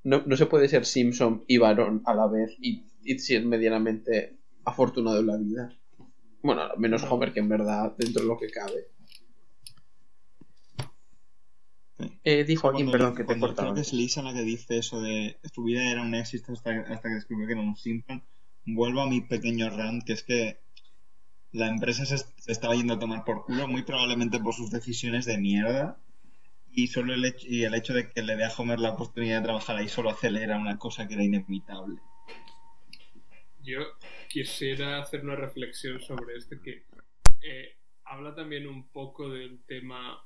No, 0.04 0.24
no 0.26 0.36
se 0.36 0.46
puede 0.48 0.68
ser 0.68 0.86
Simpson 0.86 1.44
y 1.48 1.58
varón 1.58 2.02
a 2.06 2.16
la 2.16 2.28
vez 2.28 2.56
y, 2.60 2.86
y 3.04 3.20
ser 3.20 3.46
medianamente 3.46 4.38
afortunado 4.66 5.20
en 5.20 5.28
la 5.28 5.38
vida. 5.38 5.78
Bueno, 6.42 6.64
menos 6.78 7.04
Homer, 7.04 7.34
que 7.34 7.40
en 7.40 7.50
verdad, 7.50 7.94
dentro 7.98 8.24
de 8.24 8.28
lo 8.28 8.38
que 8.38 8.50
cabe. 8.50 8.88
Eh, 12.24 12.44
dijo 12.44 12.72
Cuando- 12.72 12.92
perdón, 12.92 13.14
que 13.14 13.20
te 13.24 13.26
cuando 13.26 13.48
cortaba. 13.48 13.68
Creo 13.70 13.76
que 13.76 13.82
es 13.82 13.94
Lisa 13.94 14.22
la 14.22 14.34
que 14.34 14.42
dice 14.44 14.78
eso 14.78 15.02
de 15.02 15.38
su 15.54 15.64
vida 15.64 15.90
era 15.90 16.02
un 16.02 16.14
éxito 16.16 16.54
hasta, 16.54 16.72
hasta 16.82 17.10
que 17.10 17.16
descubrió 17.16 17.48
que 17.48 17.54
era 17.54 17.62
un 17.62 17.76
Simpson. 17.76 18.24
Vuelvo 18.66 19.02
a 19.02 19.08
mi 19.10 19.22
pequeño 19.22 19.70
rant, 19.70 20.04
que 20.04 20.14
es 20.14 20.24
que 20.24 20.60
la 21.52 21.68
empresa 21.68 22.06
se, 22.06 22.18
se 22.18 22.52
estaba 22.52 22.76
yendo 22.76 22.94
a 22.94 23.00
tomar 23.00 23.24
por 23.26 23.46
culo, 23.46 23.68
muy 23.68 23.84
probablemente 23.84 24.40
por 24.40 24.54
sus 24.54 24.72
decisiones 24.72 25.26
de 25.26 25.38
mierda. 25.38 25.98
Y 26.74 26.88
solo 26.88 27.14
el 27.14 27.26
hecho, 27.26 27.46
y 27.50 27.64
el 27.64 27.76
hecho 27.76 27.94
de 27.94 28.10
que 28.12 28.22
le 28.22 28.38
dé 28.38 28.46
a 28.46 28.52
Homer 28.58 28.80
la 28.80 28.92
oportunidad 28.92 29.40
de 29.40 29.44
trabajar 29.44 29.76
ahí 29.76 29.90
solo 29.90 30.10
acelera 30.10 30.58
una 30.58 30.78
cosa 30.78 31.06
que 31.08 31.16
era 31.16 31.24
inevitable. 31.24 32.00
Yo 33.64 33.82
quisiera 34.30 35.00
hacer 35.00 35.22
una 35.24 35.36
reflexión 35.36 36.00
sobre 36.02 36.38
esto 36.38 36.56
que 36.64 36.86
eh, 37.42 37.76
habla 38.06 38.34
también 38.34 38.68
un 38.68 38.88
poco 38.88 39.30
del 39.30 39.60
tema 39.66 40.24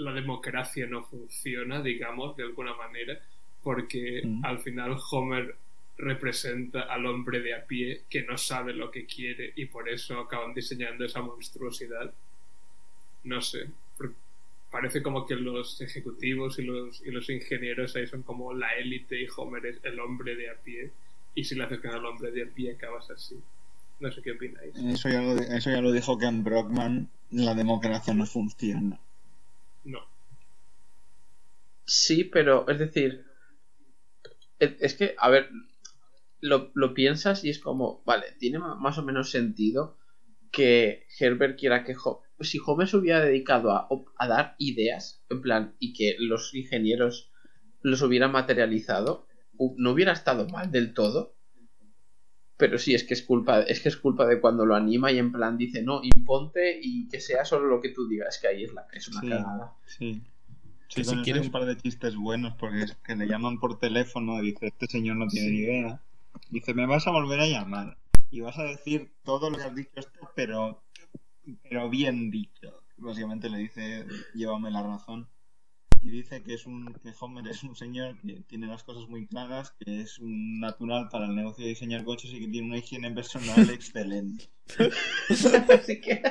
la 0.00 0.12
democracia 0.12 0.86
no 0.86 1.04
funciona, 1.04 1.80
digamos, 1.82 2.36
de 2.36 2.44
alguna 2.44 2.74
manera, 2.74 3.18
porque 3.62 4.22
Mm. 4.24 4.44
al 4.44 4.58
final 4.60 4.96
Homer 5.10 5.54
representa 5.98 6.80
al 6.82 7.04
hombre 7.06 7.40
de 7.40 7.54
a 7.54 7.64
pie 7.66 8.02
que 8.08 8.22
no 8.22 8.38
sabe 8.38 8.72
lo 8.72 8.90
que 8.90 9.04
quiere 9.04 9.52
y 9.54 9.66
por 9.66 9.88
eso 9.88 10.18
acaban 10.18 10.54
diseñando 10.54 11.04
esa 11.04 11.20
monstruosidad. 11.20 12.12
No 13.24 13.40
sé, 13.42 13.68
parece 14.70 15.02
como 15.02 15.26
que 15.26 15.34
los 15.36 15.80
ejecutivos 15.80 16.58
y 16.58 16.62
los, 16.62 17.02
y 17.04 17.10
los 17.10 17.28
ingenieros 17.28 17.94
ahí 17.96 18.06
son 18.06 18.22
como 18.22 18.54
la 18.54 18.72
élite 18.76 19.20
y 19.20 19.26
Homer 19.36 19.66
es 19.66 19.76
el 19.82 19.98
hombre 20.00 20.36
de 20.36 20.48
a 20.50 20.54
pie 20.54 20.90
y 21.34 21.44
si 21.44 21.54
le 21.54 21.64
haces 21.64 21.80
caso 21.80 21.96
al 21.96 22.06
hombre 22.06 22.30
de 22.30 22.44
a 22.44 22.46
pie 22.46 22.72
acabas 22.72 23.10
así. 23.10 23.36
No 24.00 24.10
sé 24.10 24.22
qué 24.22 24.32
opináis. 24.32 24.74
Eso 24.76 25.10
ya 25.10 25.20
lo, 25.20 25.34
eso 25.38 25.70
ya 25.70 25.82
lo 25.82 25.92
dijo 25.92 26.16
Ken 26.16 26.42
Brockman, 26.42 27.10
la 27.30 27.54
democracia 27.54 28.14
no 28.14 28.24
funciona. 28.24 28.98
No. 29.84 30.00
Sí, 31.84 32.24
pero 32.24 32.66
es 32.68 32.78
decir, 32.78 33.22
es, 34.58 34.72
que, 34.94 35.14
a 35.18 35.28
ver, 35.28 35.48
lo, 36.40 36.70
lo 36.74 36.94
piensas 36.94 37.44
y 37.44 37.50
es 37.50 37.58
como, 37.60 38.02
vale, 38.06 38.26
tiene 38.38 38.58
más 38.58 38.98
o 38.98 39.02
menos 39.04 39.30
sentido 39.30 39.98
que 40.52 41.04
Herbert 41.20 41.58
quiera 41.58 41.84
que 41.84 41.96
Ho- 42.04 42.22
si 42.40 42.58
se 42.86 42.96
hubiera 42.98 43.20
dedicado 43.20 43.72
a, 43.72 43.88
a 44.18 44.28
dar 44.28 44.56
ideas, 44.58 45.24
en 45.30 45.42
plan, 45.42 45.76
y 45.80 45.94
que 45.94 46.16
los 46.18 46.54
ingenieros 46.54 47.32
los 47.82 48.02
hubieran 48.02 48.32
materializado, 48.32 49.26
no 49.78 49.92
hubiera 49.92 50.12
estado 50.12 50.46
mal 50.48 50.70
del 50.72 50.94
todo. 50.94 51.36
Pero 52.60 52.78
sí, 52.78 52.94
es 52.94 53.02
que 53.02 53.14
es 53.14 53.22
culpa, 53.22 53.62
es 53.62 53.80
que 53.80 53.88
es 53.88 53.96
culpa 53.96 54.26
de 54.26 54.40
cuando 54.40 54.64
lo 54.66 54.76
anima 54.76 55.10
y 55.10 55.18
en 55.18 55.32
plan 55.32 55.56
dice, 55.56 55.82
no, 55.82 56.00
imponte 56.04 56.78
y 56.80 57.08
que 57.08 57.18
sea 57.20 57.44
solo 57.44 57.66
lo 57.66 57.80
que 57.80 57.88
tú 57.88 58.06
digas, 58.06 58.38
que 58.38 58.46
ahí 58.48 58.62
es 58.64 58.72
la 58.72 58.86
es 58.92 59.08
una 59.08 59.20
Sí. 59.22 59.28
cagada. 59.28 59.72
Sí. 59.86 60.22
Si 60.88 61.02
quieres- 61.22 61.46
un 61.46 61.50
par 61.52 61.64
de 61.66 61.76
chistes 61.76 62.16
buenos 62.16 62.54
porque 62.54 62.82
es 62.82 62.94
que 63.04 63.16
le 63.16 63.26
llaman 63.26 63.58
por 63.60 63.78
teléfono 63.78 64.42
y 64.42 64.50
dice, 64.52 64.66
este 64.68 64.86
señor 64.86 65.16
no 65.16 65.26
tiene 65.26 65.50
ni 65.50 65.58
idea. 65.58 66.00
Dice, 66.50 66.74
me 66.74 66.86
vas 66.86 67.06
a 67.06 67.10
volver 67.12 67.40
a 67.40 67.46
llamar 67.46 67.96
y 68.30 68.40
vas 68.40 68.58
a 68.58 68.64
decir 68.64 69.10
todo 69.24 69.50
lo 69.50 69.56
que 69.56 69.64
has 69.64 69.74
dicho 69.74 69.90
esto, 69.96 70.30
pero, 70.36 70.82
pero 71.62 71.88
bien 71.88 72.30
dicho. 72.30 72.82
Básicamente 72.98 73.48
le 73.48 73.58
dice, 73.58 74.04
llévame 74.34 74.70
la 74.70 74.82
razón. 74.82 75.26
Y 76.02 76.10
dice 76.10 76.42
que 76.42 76.54
es 76.54 76.66
un 76.66 76.94
que 77.02 77.12
Homer 77.20 77.46
es 77.48 77.62
un 77.62 77.76
señor 77.76 78.18
que 78.20 78.40
tiene 78.48 78.66
las 78.66 78.82
cosas 78.82 79.06
muy 79.08 79.26
claras, 79.26 79.72
que 79.72 80.00
es 80.00 80.18
un 80.18 80.58
natural 80.60 81.08
para 81.10 81.26
el 81.26 81.34
negocio 81.34 81.64
de 81.64 81.70
diseñar 81.70 82.04
coches 82.04 82.32
y 82.32 82.40
que 82.40 82.48
tiene 82.48 82.68
una 82.68 82.78
higiene 82.78 83.10
personal 83.10 83.68
excelente. 83.70 84.48
Así 85.28 86.00
que... 86.00 86.22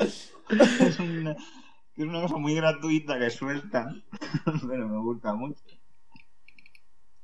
es 0.00 0.98
una, 0.98 1.32
es 1.96 2.04
una 2.04 2.22
cosa 2.22 2.36
muy 2.38 2.54
gratuita 2.54 3.18
que 3.18 3.30
suelta, 3.30 3.94
pero 4.68 4.88
me 4.88 4.98
gusta 5.00 5.34
mucho. 5.34 5.62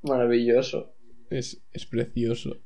Maravilloso. 0.03 0.93
Es, 1.31 1.63
es 1.73 1.87
precioso. 1.87 2.59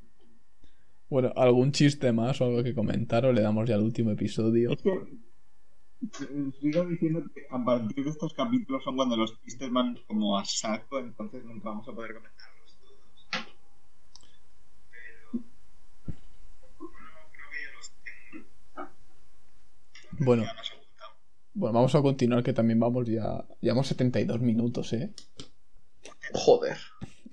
Bueno, 1.08 1.32
¿algún 1.36 1.70
chiste 1.72 2.12
más 2.12 2.40
o 2.40 2.46
algo 2.46 2.62
que 2.64 2.74
comentar 2.74 3.24
o 3.24 3.32
le 3.32 3.42
damos 3.42 3.68
ya 3.68 3.76
al 3.76 3.82
último 3.82 4.10
episodio? 4.10 4.72
Es 4.72 4.82
que 4.82 4.90
sigo 6.60 6.84
diciendo 6.86 7.22
que 7.34 7.46
a 7.50 7.64
partir 7.64 8.04
de 8.04 8.10
estos 8.10 8.34
capítulos 8.34 8.82
son 8.84 8.96
cuando 8.96 9.16
los 9.16 9.40
chistes 9.42 9.70
van 9.70 9.98
como 10.06 10.38
a 10.38 10.44
saco, 10.44 10.98
entonces 10.98 11.44
nunca 11.44 11.68
vamos 11.70 11.88
a 11.88 11.92
poder 11.92 12.14
comentarlos 12.14 12.78
todos. 12.80 13.46
Bueno, 20.18 20.44
bueno, 21.54 21.72
vamos 21.74 21.94
a 21.94 22.02
continuar 22.02 22.42
que 22.42 22.52
también 22.52 22.78
vamos 22.80 23.06
ya... 23.08 23.44
Llevamos 23.60 23.86
72 23.88 24.40
minutos, 24.40 24.92
¿eh? 24.92 25.12
Joder. 26.32 26.76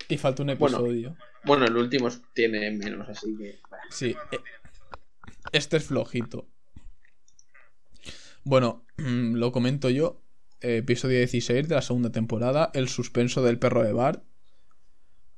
Y 0.09 0.17
falta 0.17 0.43
un 0.43 0.55
Bueno. 0.57 0.77
episodio. 0.77 1.15
Bueno, 1.43 1.65
el 1.65 1.75
último 1.77 2.09
tiene 2.33 2.71
menos, 2.71 3.07
así 3.09 3.35
que. 3.37 3.59
Sí. 3.89 4.15
eh, 4.31 4.37
Este 5.51 5.77
es 5.77 5.85
flojito. 5.85 6.47
Bueno, 8.43 8.85
lo 8.97 9.51
comento 9.51 9.89
yo. 9.89 10.23
Episodio 10.61 11.17
16 11.17 11.67
de 11.67 11.75
la 11.75 11.81
segunda 11.81 12.11
temporada. 12.11 12.71
El 12.73 12.87
suspenso 12.87 13.43
del 13.43 13.59
perro 13.59 13.83
de 13.83 13.93
Bart. 13.93 14.23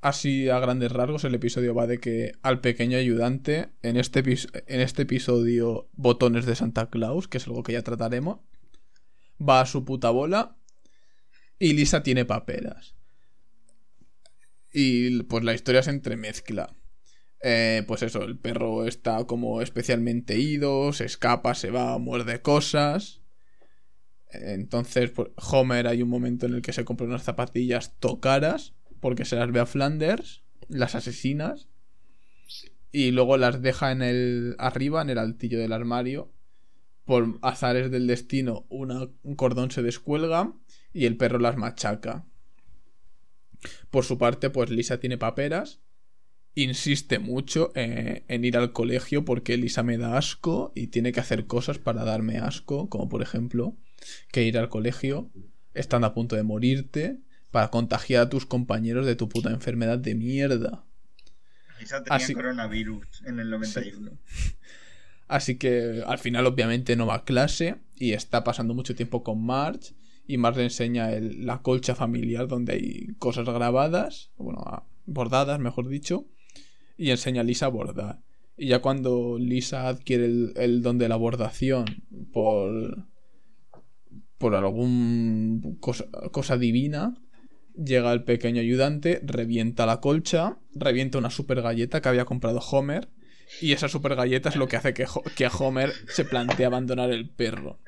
Así 0.01 0.49
a 0.49 0.59
grandes 0.59 0.91
rasgos, 0.91 1.23
el 1.23 1.33
episodio 1.33 1.73
va 1.73 1.87
de 1.87 1.99
que 1.99 2.33
al 2.41 2.59
pequeño 2.59 2.97
ayudante, 2.97 3.69
en 3.83 3.95
este, 3.95 4.19
en 4.19 4.81
este 4.81 5.03
episodio, 5.03 5.89
botones 5.93 6.45
de 6.45 6.55
Santa 6.55 6.89
Claus, 6.89 7.29
que 7.29 7.37
es 7.37 7.47
algo 7.47 7.63
que 7.63 7.71
ya 7.71 7.83
trataremos, 7.83 8.41
va 9.39 9.61
a 9.61 9.65
su 9.65 9.85
puta 9.85 10.09
bola 10.09 10.57
y 11.57 11.71
Lisa 11.71 12.03
tiene 12.03 12.25
paperas. 12.25 12.95
Y 14.73 15.23
pues 15.23 15.45
la 15.45 15.53
historia 15.53 15.83
se 15.83 15.91
entremezcla. 15.91 16.75
Eh, 17.45 17.83
pues 17.87 18.01
eso, 18.03 18.23
el 18.23 18.37
perro 18.37 18.87
está 18.87 19.25
como 19.25 19.61
especialmente 19.61 20.39
ido, 20.39 20.93
se 20.93 21.03
escapa, 21.03 21.53
se 21.55 21.71
va, 21.71 21.97
muerde 21.97 22.41
cosas. 22.41 23.21
Entonces, 24.31 25.11
pues, 25.11 25.27
Homer 25.35 25.87
hay 25.87 26.01
un 26.01 26.07
momento 26.07 26.45
en 26.45 26.53
el 26.53 26.61
que 26.61 26.71
se 26.71 26.85
compra 26.85 27.05
unas 27.05 27.23
zapatillas 27.23 27.99
tocaras, 27.99 28.73
porque 29.01 29.25
se 29.25 29.35
las 29.35 29.51
ve 29.51 29.59
a 29.59 29.65
Flanders, 29.65 30.45
las 30.69 30.95
asesinas, 30.95 31.67
y 32.93 33.11
luego 33.11 33.35
las 33.35 33.61
deja 33.61 33.91
en 33.91 34.01
el 34.01 34.55
arriba, 34.57 35.01
en 35.01 35.09
el 35.09 35.17
altillo 35.17 35.59
del 35.59 35.73
armario. 35.73 36.31
Por 37.03 37.39
azares 37.41 37.91
del 37.91 38.07
destino, 38.07 38.65
un 38.69 39.35
cordón 39.35 39.69
se 39.69 39.81
descuelga 39.81 40.53
y 40.93 41.05
el 41.07 41.17
perro 41.17 41.39
las 41.39 41.57
machaca. 41.57 42.25
Por 43.89 44.05
su 44.05 44.17
parte, 44.17 44.49
pues 44.49 44.69
Lisa 44.69 45.01
tiene 45.01 45.17
paperas 45.17 45.82
insiste 46.55 47.19
mucho 47.19 47.71
eh, 47.75 48.23
en 48.27 48.45
ir 48.45 48.57
al 48.57 48.71
colegio 48.73 49.25
porque 49.25 49.57
Lisa 49.57 49.83
me 49.83 49.97
da 49.97 50.17
asco 50.17 50.71
y 50.75 50.87
tiene 50.87 51.11
que 51.11 51.19
hacer 51.19 51.47
cosas 51.47 51.79
para 51.79 52.03
darme 52.03 52.37
asco, 52.37 52.89
como 52.89 53.09
por 53.09 53.21
ejemplo 53.21 53.75
que 54.31 54.43
ir 54.43 54.57
al 54.57 54.69
colegio 54.69 55.29
estando 55.73 56.07
a 56.07 56.13
punto 56.13 56.35
de 56.35 56.43
morirte 56.43 57.17
para 57.51 57.69
contagiar 57.69 58.23
a 58.23 58.29
tus 58.29 58.45
compañeros 58.45 59.05
de 59.05 59.15
tu 59.15 59.29
puta 59.29 59.49
enfermedad 59.51 59.97
de 59.97 60.15
mierda. 60.15 60.83
Lisa 61.79 62.03
tenía 62.03 62.17
Así- 62.17 62.33
coronavirus 62.33 63.23
en 63.25 63.39
el 63.39 63.49
91. 63.49 64.11
Así 65.27 65.55
que 65.57 66.03
al 66.05 66.19
final 66.19 66.45
obviamente 66.45 66.95
no 66.95 67.07
va 67.07 67.15
a 67.15 67.23
clase 67.23 67.77
y 67.95 68.11
está 68.13 68.43
pasando 68.43 68.73
mucho 68.73 68.95
tiempo 68.95 69.23
con 69.23 69.43
Marge 69.43 69.93
y 70.27 70.37
Marge 70.37 70.59
le 70.59 70.65
enseña 70.65 71.11
el- 71.13 71.45
la 71.45 71.61
colcha 71.61 71.95
familiar 71.95 72.47
donde 72.47 72.73
hay 72.73 73.07
cosas 73.19 73.45
grabadas, 73.45 74.31
bueno, 74.37 74.85
bordadas 75.05 75.59
mejor 75.59 75.87
dicho, 75.87 76.25
y 76.97 77.11
enseña 77.11 77.41
a 77.41 77.43
Lisa 77.43 77.67
a 77.67 77.69
bordar. 77.69 78.19
Y 78.57 78.67
ya 78.67 78.79
cuando 78.79 79.37
Lisa 79.39 79.87
adquiere 79.87 80.25
el, 80.25 80.53
el 80.55 80.81
don 80.81 80.97
de 80.97 81.09
la 81.09 81.15
bordación 81.15 81.85
por 82.31 83.07
por 84.43 84.55
algún 84.55 85.77
cosa, 85.79 86.05
cosa 86.33 86.57
divina, 86.57 87.15
llega 87.81 88.11
el 88.11 88.25
pequeño 88.25 88.59
ayudante, 88.59 89.21
revienta 89.23 89.85
la 89.85 90.01
colcha, 90.01 90.57
revienta 90.75 91.17
una 91.17 91.29
super 91.29 91.61
galleta 91.61 92.01
que 92.01 92.09
había 92.09 92.25
comprado 92.25 92.59
Homer 92.59 93.07
y 93.61 93.71
esa 93.71 93.87
super 93.87 94.15
galleta 94.15 94.49
es 94.49 94.57
lo 94.57 94.67
que 94.67 94.75
hace 94.75 94.93
que, 94.93 95.05
que 95.37 95.45
a 95.45 95.49
Homer 95.49 95.93
se 96.09 96.25
plantee 96.25 96.65
abandonar 96.65 97.09
el 97.11 97.29
perro. 97.29 97.79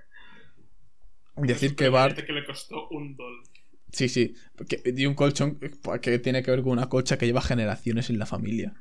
Decir 1.36 1.76
que 1.76 1.90
Bart... 1.90 2.18
que 2.26 2.32
le 2.32 2.45
costó 2.45 2.88
un 2.90 3.18
dólar. 3.18 3.44
Sí, 3.91 4.07
sí. 4.07 4.34
Que, 4.69 4.82
y 4.95 5.06
un 5.06 5.15
colchón 5.15 5.60
que 6.02 6.19
tiene 6.19 6.41
que 6.41 6.52
ver 6.52 6.61
con 6.61 6.72
una 6.72 6.88
colcha 6.88 7.18
que 7.18 7.26
lleva 7.26 7.41
generaciones 7.41 8.10
en 8.10 8.18
la 8.18 8.26
familia. 8.26 8.73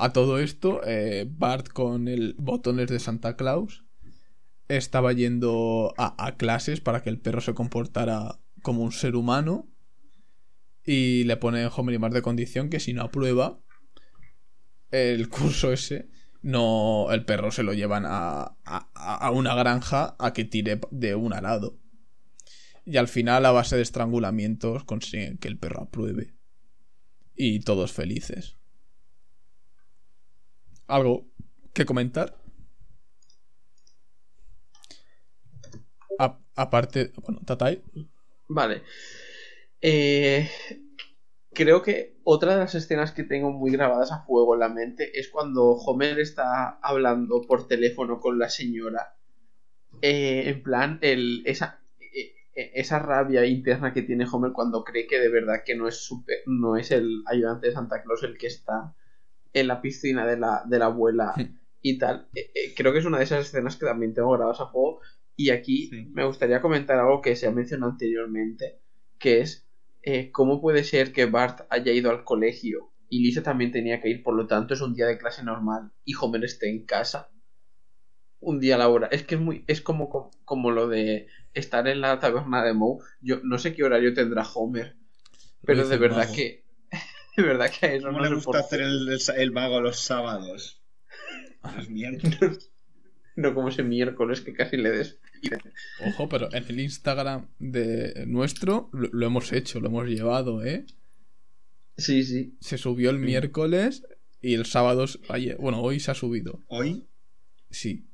A 0.00 0.12
todo 0.12 0.38
esto, 0.38 0.80
eh, 0.86 1.26
Bart 1.28 1.70
con 1.70 2.06
el 2.06 2.36
botones 2.38 2.88
de 2.88 3.00
Santa 3.00 3.34
Claus 3.34 3.82
estaba 4.68 5.12
yendo 5.12 5.92
a, 5.98 6.36
clases 6.36 6.80
para 6.80 7.02
que 7.02 7.10
el 7.10 7.18
perro 7.18 7.40
se 7.40 7.52
comportara 7.52 8.38
como 8.62 8.84
un 8.84 8.92
ser 8.92 9.16
humano 9.16 9.68
y 10.84 11.24
le 11.24 11.36
pone 11.36 11.66
Homer 11.66 11.96
y 11.96 11.98
Bart 11.98 12.14
de 12.14 12.22
condición 12.22 12.70
que 12.70 12.78
si 12.78 12.92
no 12.92 13.02
aprueba 13.02 13.58
el 14.92 15.28
curso 15.30 15.72
ese, 15.72 16.08
no 16.42 17.08
el 17.10 17.24
perro 17.24 17.50
se 17.50 17.64
lo 17.64 17.72
llevan 17.72 18.04
a, 18.06 18.56
a, 18.64 18.86
a 18.94 19.30
una 19.32 19.56
granja 19.56 20.14
a 20.20 20.32
que 20.32 20.44
tire 20.44 20.80
de 20.92 21.16
un 21.16 21.32
arado. 21.32 21.76
Y 22.84 22.98
al 22.98 23.08
final, 23.08 23.44
a 23.46 23.50
base 23.50 23.74
de 23.74 23.82
estrangulamientos, 23.82 24.84
consiguen 24.84 25.38
que 25.38 25.48
el 25.48 25.58
perro 25.58 25.82
apruebe. 25.82 26.34
Y 27.34 27.60
todos 27.60 27.92
felices. 27.92 28.57
¿Algo 30.88 31.26
que 31.74 31.84
comentar? 31.84 32.34
Aparte, 36.56 37.12
bueno, 37.22 37.40
Tatai. 37.44 37.82
Vale. 38.48 38.82
Eh, 39.80 40.48
creo 41.52 41.82
que 41.82 42.16
otra 42.24 42.54
de 42.54 42.58
las 42.60 42.74
escenas 42.74 43.12
que 43.12 43.22
tengo 43.24 43.52
muy 43.52 43.70
grabadas 43.70 44.10
a 44.12 44.24
fuego 44.24 44.54
en 44.54 44.60
la 44.60 44.68
mente 44.68 45.18
es 45.18 45.28
cuando 45.28 45.72
Homer 45.72 46.18
está 46.18 46.78
hablando 46.82 47.42
por 47.42 47.68
teléfono 47.68 48.18
con 48.20 48.38
la 48.38 48.48
señora. 48.48 49.14
Eh, 50.02 50.44
en 50.46 50.62
plan, 50.62 50.98
el, 51.02 51.42
esa, 51.46 51.78
eh, 52.00 52.32
eh, 52.54 52.72
esa 52.74 52.98
rabia 52.98 53.46
interna 53.46 53.92
que 53.92 54.02
tiene 54.02 54.26
Homer 54.30 54.52
cuando 54.52 54.84
cree 54.84 55.06
que 55.06 55.20
de 55.20 55.28
verdad 55.28 55.62
que 55.64 55.76
no 55.76 55.88
es, 55.88 55.96
su 55.96 56.24
pe- 56.24 56.42
no 56.46 56.76
es 56.76 56.90
el 56.90 57.22
ayudante 57.26 57.68
de 57.68 57.72
Santa 57.74 58.02
Claus 58.02 58.22
el 58.24 58.38
que 58.38 58.48
está 58.48 58.94
en 59.60 59.68
la 59.68 59.80
piscina 59.80 60.26
de 60.26 60.38
la, 60.38 60.62
de 60.66 60.78
la 60.78 60.86
abuela 60.86 61.34
y 61.82 61.98
tal. 61.98 62.28
Eh, 62.34 62.50
eh, 62.54 62.74
creo 62.76 62.92
que 62.92 62.98
es 62.98 63.04
una 63.04 63.18
de 63.18 63.24
esas 63.24 63.46
escenas 63.46 63.76
que 63.76 63.86
también 63.86 64.14
tengo 64.14 64.32
grabadas 64.32 64.60
a 64.60 64.68
fuego. 64.68 65.00
Y 65.36 65.50
aquí 65.50 65.90
me 66.12 66.24
gustaría 66.24 66.60
comentar 66.60 66.98
algo 66.98 67.20
que 67.20 67.36
se 67.36 67.46
ha 67.46 67.52
mencionado 67.52 67.92
anteriormente, 67.92 68.80
que 69.18 69.40
es 69.40 69.68
eh, 70.02 70.32
cómo 70.32 70.60
puede 70.60 70.82
ser 70.82 71.12
que 71.12 71.26
Bart 71.26 71.60
haya 71.70 71.92
ido 71.92 72.10
al 72.10 72.24
colegio 72.24 72.90
y 73.08 73.20
Lisa 73.20 73.42
también 73.42 73.70
tenía 73.70 74.00
que 74.00 74.08
ir, 74.08 74.22
por 74.22 74.34
lo 74.34 74.46
tanto 74.46 74.74
es 74.74 74.80
un 74.80 74.94
día 74.94 75.06
de 75.06 75.16
clase 75.16 75.42
normal 75.44 75.92
y 76.04 76.14
Homer 76.20 76.44
esté 76.44 76.68
en 76.68 76.84
casa. 76.84 77.30
Un 78.40 78.60
día 78.60 78.78
laboral. 78.78 79.10
Es 79.12 79.24
que 79.24 79.34
es 79.34 79.40
muy, 79.40 79.64
es 79.66 79.80
como, 79.80 80.08
como, 80.08 80.30
como 80.44 80.70
lo 80.70 80.88
de 80.88 81.26
estar 81.54 81.88
en 81.88 82.00
la 82.00 82.18
taberna 82.20 82.64
de 82.64 82.72
Moe. 82.72 82.98
Yo 83.20 83.40
no 83.42 83.58
sé 83.58 83.74
qué 83.74 83.82
horario 83.82 84.14
tendrá 84.14 84.42
Homer, 84.42 84.96
pero 85.64 85.88
de 85.88 85.96
verdad 85.96 86.28
que, 86.32 86.64
de 87.42 87.48
verdad 87.48 87.70
que 87.70 87.86
a 87.86 87.92
eso 87.94 88.06
¿Cómo 88.06 88.18
no 88.18 88.24
le 88.28 88.34
gusta 88.34 88.58
hacer 88.58 88.80
el, 88.82 89.08
el, 89.08 89.20
el 89.36 89.50
vago 89.50 89.80
los 89.80 89.98
sábados? 90.00 90.82
Los 91.76 91.88
miércoles. 91.90 92.70
No 93.36 93.54
como 93.54 93.68
ese 93.68 93.82
miércoles 93.84 94.40
que 94.40 94.52
casi 94.52 94.76
le 94.76 94.90
des. 94.90 95.18
Ojo, 96.04 96.28
pero 96.28 96.52
en 96.52 96.64
el 96.68 96.80
Instagram 96.80 97.48
de 97.60 98.24
nuestro 98.26 98.90
lo, 98.92 99.08
lo 99.12 99.26
hemos 99.26 99.52
hecho, 99.52 99.78
lo 99.80 99.86
hemos 99.88 100.06
llevado, 100.08 100.64
¿eh? 100.64 100.84
Sí, 101.96 102.24
sí. 102.24 102.56
Se 102.60 102.78
subió 102.78 103.10
el 103.10 103.18
miércoles 103.18 104.04
y 104.40 104.54
el 104.54 104.66
sábado. 104.66 105.04
ayer- 105.28 105.56
bueno, 105.58 105.80
hoy 105.80 106.00
se 106.00 106.10
ha 106.10 106.14
subido. 106.14 106.64
¿Hoy? 106.68 107.06
Sí. 107.70 108.08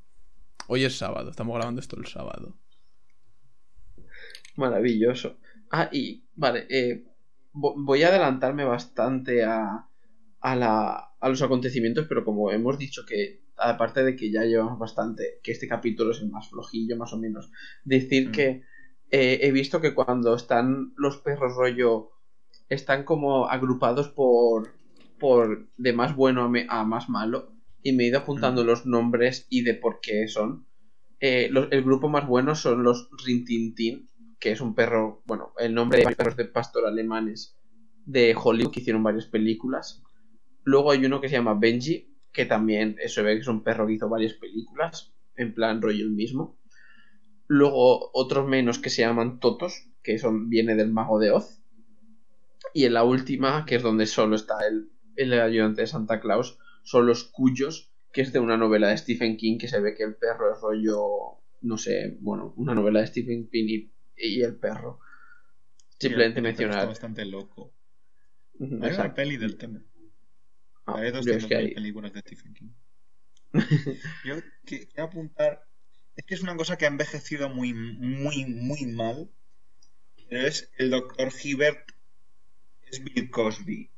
Hoy 0.67 0.83
es 0.83 0.97
sábado, 0.97 1.29
estamos 1.31 1.55
grabando 1.55 1.81
esto 1.81 1.97
el 1.99 2.05
sábado. 2.07 2.57
Maravilloso. 4.55 5.37
Ah, 5.71 5.89
y 5.91 6.23
vale, 6.35 6.65
eh, 6.69 7.03
voy 7.55 8.03
a 8.03 8.09
adelantarme 8.09 8.63
bastante 8.65 9.43
a, 9.43 9.87
a, 10.41 10.55
la, 10.55 11.09
a 11.19 11.29
los 11.29 11.41
acontecimientos, 11.41 12.05
pero 12.07 12.23
como 12.25 12.51
hemos 12.51 12.77
dicho 12.77 13.05
que, 13.05 13.41
aparte 13.57 14.03
de 14.03 14.15
que 14.15 14.31
ya 14.31 14.43
llevamos 14.43 14.79
bastante, 14.79 15.39
que 15.43 15.51
este 15.51 15.67
capítulo 15.67 16.11
es 16.11 16.21
el 16.21 16.29
más 16.29 16.49
flojillo, 16.49 16.97
más 16.97 17.13
o 17.13 17.17
menos, 17.17 17.51
decir 17.83 18.31
que 18.31 18.63
eh, 19.11 19.39
he 19.41 19.51
visto 19.51 19.81
que 19.81 19.93
cuando 19.95 20.35
están 20.35 20.93
los 20.97 21.17
perros 21.17 21.55
rollo, 21.55 22.11
están 22.69 23.03
como 23.03 23.47
agrupados 23.47 24.09
por, 24.09 24.73
por 25.19 25.67
de 25.77 25.93
más 25.93 26.15
bueno 26.15 26.43
a, 26.43 26.49
me- 26.49 26.67
a 26.69 26.83
más 26.85 27.09
malo, 27.09 27.53
y 27.83 27.91
me 27.93 28.03
he 28.03 28.07
ido 28.07 28.19
apuntando 28.19 28.63
los 28.63 28.85
nombres 28.85 29.45
y 29.49 29.61
de 29.63 29.75
por 29.75 29.99
qué 30.01 30.27
son. 30.27 30.65
Eh, 31.19 31.49
los- 31.51 31.69
el 31.71 31.83
grupo 31.83 32.09
más 32.09 32.27
bueno 32.27 32.55
son 32.55 32.83
los 32.83 33.09
Rintintín, 33.25 34.09
que 34.45 34.51
es 34.51 34.61
un 34.61 34.75
perro, 34.75 35.23
bueno, 35.25 35.53
el 35.57 35.73
nombre 35.73 35.97
de 35.97 36.15
perros 36.15 36.35
de 36.35 36.45
pastor 36.45 36.85
alemanes 36.85 37.57
de 38.05 38.35
Hollywood 38.39 38.71
que 38.71 38.81
hicieron 38.81 39.01
varias 39.01 39.25
películas. 39.25 40.03
Luego 40.63 40.91
hay 40.91 41.03
uno 41.03 41.19
que 41.19 41.29
se 41.29 41.35
llama 41.37 41.55
Benji, 41.55 42.13
que 42.31 42.45
también 42.45 42.95
se 43.07 43.23
ve 43.23 43.33
que 43.33 43.41
es 43.41 43.47
un 43.47 43.63
perro 43.63 43.87
que 43.87 43.93
hizo 43.93 44.07
varias 44.07 44.33
películas, 44.33 45.15
en 45.35 45.55
plan 45.55 45.81
rollo 45.81 46.03
el 46.03 46.11
mismo. 46.11 46.59
Luego 47.47 48.11
otros 48.13 48.47
menos 48.47 48.77
que 48.77 48.91
se 48.91 49.01
llaman 49.01 49.39
Totos, 49.39 49.89
que 50.03 50.19
son 50.19 50.47
viene 50.47 50.75
del 50.75 50.91
mago 50.91 51.17
de 51.17 51.31
Oz. 51.31 51.63
Y 52.71 52.85
en 52.85 52.93
la 52.93 53.03
última, 53.03 53.65
que 53.65 53.77
es 53.77 53.81
donde 53.81 54.05
solo 54.05 54.35
está 54.35 54.59
el, 54.67 54.91
el 55.15 55.33
ayudante 55.41 55.81
de 55.81 55.87
Santa 55.87 56.19
Claus, 56.19 56.59
son 56.83 57.07
los 57.07 57.23
Cuyos, 57.23 57.91
que 58.13 58.21
es 58.21 58.31
de 58.31 58.37
una 58.37 58.57
novela 58.57 58.89
de 58.89 58.97
Stephen 58.99 59.37
King, 59.37 59.57
que 59.57 59.67
se 59.67 59.79
ve 59.79 59.95
que 59.95 60.03
el 60.03 60.13
perro 60.13 60.53
es 60.53 60.61
rollo, 60.61 61.39
no 61.63 61.79
sé, 61.79 62.19
bueno, 62.21 62.53
una 62.57 62.75
novela 62.75 62.99
de 62.99 63.07
Stephen 63.07 63.49
King 63.49 63.65
y, 63.69 63.94
y 64.17 64.41
el 64.41 64.55
perro. 64.55 64.99
Simplemente 65.99 66.39
el 66.39 66.43
perro 66.43 66.49
Está 66.49 66.63
mencionar. 66.65 66.87
bastante 66.87 67.25
loco. 67.25 67.73
Hay 68.59 68.93
una 68.93 69.13
peli 69.13 69.37
del 69.37 69.57
tema. 69.57 69.81
Ah, 70.85 70.95
Hay 70.99 71.07
es 71.07 71.13
200 71.13 71.47
que 71.47 71.55
hay- 71.55 71.73
películas 71.73 72.13
de 72.13 72.19
Stephen 72.21 72.53
King. 72.53 72.69
Yo 74.25 74.35
quiero 74.65 75.03
apuntar. 75.03 75.65
Es 76.15 76.25
que 76.25 76.35
es 76.35 76.41
una 76.41 76.55
cosa 76.55 76.77
que 76.77 76.85
ha 76.85 76.89
envejecido 76.89 77.49
muy, 77.49 77.73
muy, 77.73 78.45
muy 78.45 78.85
mal. 78.85 79.29
Pero 80.29 80.47
es 80.47 80.71
el 80.77 80.89
Dr. 80.91 81.29
Hibbert. 81.43 81.91
Es 82.89 83.03
Bill 83.03 83.29
Cosby. 83.29 83.89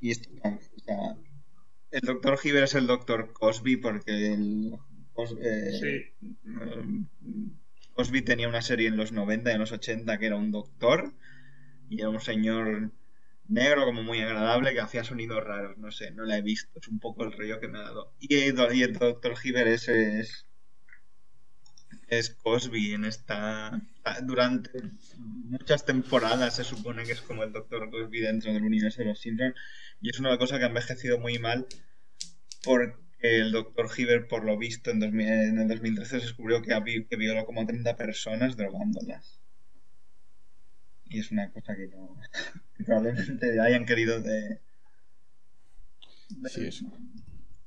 Y 0.00 0.10
esto, 0.10 0.28
o 0.42 0.80
sea, 0.80 1.16
el 1.92 2.00
Dr. 2.00 2.38
Hibbert 2.42 2.64
es 2.64 2.74
el 2.74 2.86
Dr. 2.86 3.32
Cosby 3.32 3.76
porque 3.76 4.32
el. 4.32 4.74
Eh, 5.40 5.80
eh, 5.82 6.14
Cosby 7.94 8.22
tenía 8.22 8.48
una 8.48 8.62
serie 8.62 8.88
en 8.88 8.96
los 8.96 9.12
90 9.12 9.50
y 9.50 9.54
en 9.54 9.60
los 9.60 9.72
80 9.72 10.18
que 10.18 10.26
era 10.26 10.36
un 10.36 10.50
doctor. 10.52 11.12
Y 11.90 12.00
era 12.00 12.10
un 12.10 12.20
señor 12.20 12.92
negro 13.48 13.84
como 13.86 14.02
muy 14.02 14.20
agradable 14.20 14.74
que 14.74 14.80
hacía 14.80 15.04
sonidos 15.04 15.44
raros, 15.44 15.78
no 15.78 15.90
sé, 15.92 16.10
no 16.12 16.24
la 16.24 16.38
he 16.38 16.42
visto, 16.42 16.78
es 16.80 16.88
un 16.88 17.00
poco 17.00 17.24
el 17.24 17.32
rollo 17.32 17.60
que 17.60 17.68
me 17.68 17.78
ha 17.78 17.82
dado. 17.82 18.12
Y, 18.20 18.34
el- 18.36 18.54
Dr. 18.98 19.34
Hibbert 19.42 19.68
es, 19.68 20.46
es 22.08 22.30
Cosby 22.30 22.94
en 22.94 23.04
esta 23.04 23.80
durante 24.22 24.70
muchas 25.18 25.84
temporadas 25.84 26.56
se 26.56 26.64
supone 26.64 27.04
que 27.04 27.12
es 27.12 27.20
como 27.20 27.42
el 27.44 27.52
Dr. 27.52 27.90
Cosby 27.90 28.20
dentro 28.20 28.52
del 28.52 28.62
universo 28.64 29.02
de 29.02 29.08
los 29.08 29.20
Simpsons 29.20 29.54
y 30.00 30.10
es 30.10 30.18
una 30.18 30.38
cosa 30.38 30.58
que 30.58 30.64
ha 30.64 30.68
envejecido 30.68 31.18
muy 31.18 31.38
mal 31.38 31.66
porque 32.64 32.96
el 33.24 33.52
Dr. 33.52 33.86
Hibbert 33.96 34.28
por 34.28 34.44
lo 34.44 34.56
visto 34.58 34.90
en, 34.90 35.00
2000 35.00 35.28
en 35.28 35.58
el 35.58 35.68
2013 35.68 36.20
se 36.20 36.26
descubrió 36.26 36.62
que, 36.62 36.72
habi- 36.74 37.06
que 37.08 37.16
violó 37.16 37.44
como 37.46 37.62
a 37.62 37.66
30 37.66 37.96
personas 37.96 38.56
drogándolas 38.56 39.40
y 41.04 41.20
es 41.20 41.30
una 41.30 41.50
cosa 41.50 41.74
que 41.76 41.88
no 41.88 42.16
que 42.76 42.84
probablemente 42.84 43.60
hayan 43.60 43.86
querido 43.86 44.20
de, 44.20 44.60
de 46.28 46.48
Sí, 46.50 46.66
eso. 46.66 46.86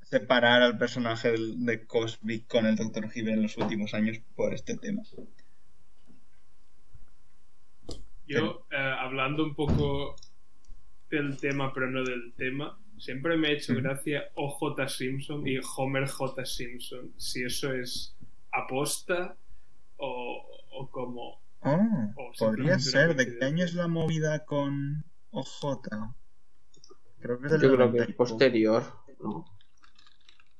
separar 0.02 0.62
al 0.62 0.78
personaje 0.78 1.32
de 1.36 1.86
Cosby 1.86 2.40
con 2.42 2.66
el 2.66 2.76
Dr. 2.76 3.08
Hibbert 3.14 3.36
en 3.36 3.42
los 3.42 3.56
últimos 3.56 3.94
años 3.94 4.20
por 4.36 4.54
este 4.54 4.76
tema. 4.76 5.02
Yo, 8.26 8.66
eh, 8.70 8.76
hablando 8.76 9.42
un 9.44 9.54
poco 9.54 10.14
del 11.10 11.38
tema, 11.38 11.72
pero 11.72 11.90
no 11.90 12.04
del 12.04 12.34
tema, 12.36 12.78
siempre 12.98 13.36
me 13.36 13.48
ha 13.48 13.52
hecho 13.52 13.74
gracia 13.74 14.30
OJ 14.34 14.88
Simpson 14.88 15.46
y 15.46 15.58
Homer 15.76 16.08
J. 16.08 16.44
Simpson. 16.44 17.12
Si 17.16 17.42
eso 17.42 17.72
es 17.72 18.16
aposta 18.52 19.36
o, 19.96 20.44
o 20.72 20.90
como. 20.90 21.40
Oh, 21.60 22.12
O 22.16 22.32
podría 22.38 22.78
ser. 22.78 23.16
¿De 23.16 23.38
qué 23.38 23.44
año 23.44 23.64
es 23.64 23.74
la 23.74 23.88
movida 23.88 24.44
con 24.44 25.04
OJ? 25.30 25.78
Creo 27.20 27.40
que 27.40 27.46
es 27.46 27.52
del 27.52 27.62
Yo 27.62 27.74
creo 27.74 27.86
90 27.88 27.92
que 27.92 28.10
y 28.10 28.10
es 28.10 28.16
posterior. 28.16 28.84
¿no? 29.20 29.44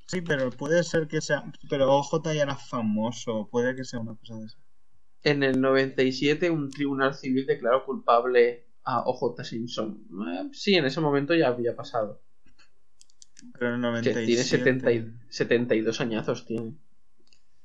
Sí, 0.07 0.23
pero 0.23 0.51
puede 0.51 0.83
ser 0.83 1.07
que 1.07 1.21
sea. 1.21 1.45
Pero 1.69 1.93
OJ 1.95 2.23
ya 2.35 2.43
era 2.43 2.57
famoso. 2.57 3.49
Puede 3.51 3.77
que 3.77 3.85
sea 3.85 4.01
una 4.01 4.17
cosa 4.17 4.37
de 4.37 4.47
eso. 4.47 4.59
En 5.23 5.43
el 5.43 5.61
97 5.61 6.51
un 6.51 6.71
tribunal 6.71 7.15
civil 7.15 7.47
declaró 7.47 7.85
culpable 7.85 8.67
a 8.85 9.03
OJ 9.03 9.45
Simpson. 9.45 10.07
Eh, 10.27 10.49
sí, 10.53 10.75
en 10.75 10.87
ese 10.87 11.01
momento 11.01 11.35
ya 11.35 11.49
había 11.49 11.77
pasado. 11.77 12.23
Pero 13.59 13.75
en 13.75 13.85
el 13.85 14.03
Que 14.03 14.13
97. 14.13 14.27
tiene 14.27 14.43
70 14.43 14.93
y- 14.93 15.13
72 15.29 16.01
añazos 16.01 16.45
tiene. 16.47 16.75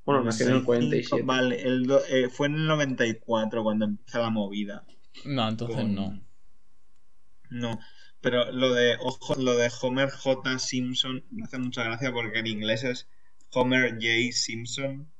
Bueno, 0.05 0.23
nació 0.23 0.47
en 0.49 0.55
el 0.55 0.63
47. 0.63 1.23
Vale, 1.25 1.61
el 1.61 1.85
do- 1.87 2.03
eh, 2.09 2.29
fue 2.29 2.47
en 2.47 2.55
el 2.55 2.67
94 2.67 3.63
cuando 3.63 3.85
empieza 3.85 4.19
la 4.19 4.29
movida. 4.29 4.85
No, 5.25 5.47
entonces 5.47 5.77
Con- 5.77 5.95
no. 5.95 6.21
No, 7.49 7.79
Pero 8.21 8.51
lo 8.53 8.73
de, 8.73 8.95
ojo, 9.01 9.35
lo 9.35 9.55
de 9.57 9.69
Homer 9.81 10.09
J. 10.09 10.57
Simpson 10.57 11.25
me 11.29 11.43
hace 11.43 11.57
mucha 11.57 11.83
gracia 11.83 12.11
porque 12.13 12.39
en 12.39 12.47
inglés 12.47 12.83
es 12.85 13.07
Homer 13.51 13.95
J. 13.95 14.31
Simpson. 14.31 15.11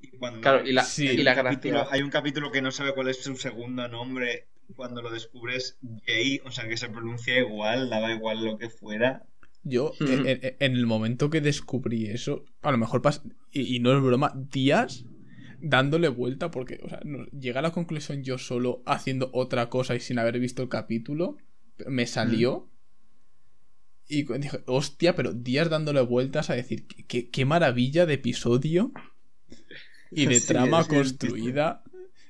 Y 0.00 0.08
cuando 0.16 0.40
Claro, 0.40 0.64
y 0.64 0.72
la, 0.72 0.84
Sí. 0.84 1.08
y 1.08 1.22
la 1.24 1.34
capítulo, 1.34 1.74
gracia. 1.78 1.94
hay 1.94 2.02
un 2.02 2.10
capítulo 2.10 2.52
que 2.52 2.62
no 2.62 2.70
sabe 2.70 2.94
cuál 2.94 3.08
es 3.08 3.22
su 3.24 3.34
segundo 3.36 3.88
nombre. 3.88 4.46
Cuando 4.76 5.02
lo 5.02 5.10
descubres 5.10 5.78
Jay, 6.06 6.40
o 6.44 6.50
sea 6.52 6.68
que 6.68 6.76
se 6.76 6.88
pronuncia 6.88 7.38
igual, 7.40 7.90
daba 7.90 8.12
igual 8.12 8.44
lo 8.44 8.56
que 8.56 8.70
fuera. 8.70 9.24
Yo, 9.68 9.92
en, 10.00 10.26
en- 10.28 10.56
en 10.60 10.72
el 10.76 10.86
momento 10.86 11.28
que 11.28 11.40
descubrí 11.40 12.06
eso, 12.06 12.44
a 12.62 12.70
lo 12.70 12.78
mejor 12.78 13.02
pas 13.02 13.22
y, 13.52 13.76
y 13.76 13.80
no 13.80 13.96
es 13.96 14.02
broma, 14.02 14.32
días 14.52 15.04
dándole 15.60 16.08
vuelta, 16.08 16.50
porque, 16.50 16.80
o 16.84 16.88
sea, 16.88 17.00
no- 17.04 17.26
llegué 17.26 17.58
a 17.58 17.62
la 17.62 17.72
conclusión 17.72 18.22
yo 18.22 18.38
solo 18.38 18.82
haciendo 18.86 19.30
otra 19.32 19.68
cosa 19.68 19.94
y 19.96 20.00
sin 20.00 20.18
haber 20.18 20.38
visto 20.38 20.62
el 20.62 20.68
capítulo, 20.68 21.36
me 21.86 22.06
salió. 22.06 22.68
Y 24.08 24.22
dije, 24.22 24.60
hostia, 24.66 25.16
pero 25.16 25.32
días 25.32 25.68
dándole 25.68 26.00
vueltas 26.00 26.48
a 26.50 26.54
decir, 26.54 26.86
qué, 27.08 27.28
qué- 27.28 27.44
maravilla 27.44 28.06
de 28.06 28.14
episodio 28.14 28.92
y 30.12 30.26
de 30.26 30.34
Sí, 30.40 30.46
trama 30.46 30.86
construida 30.86 31.82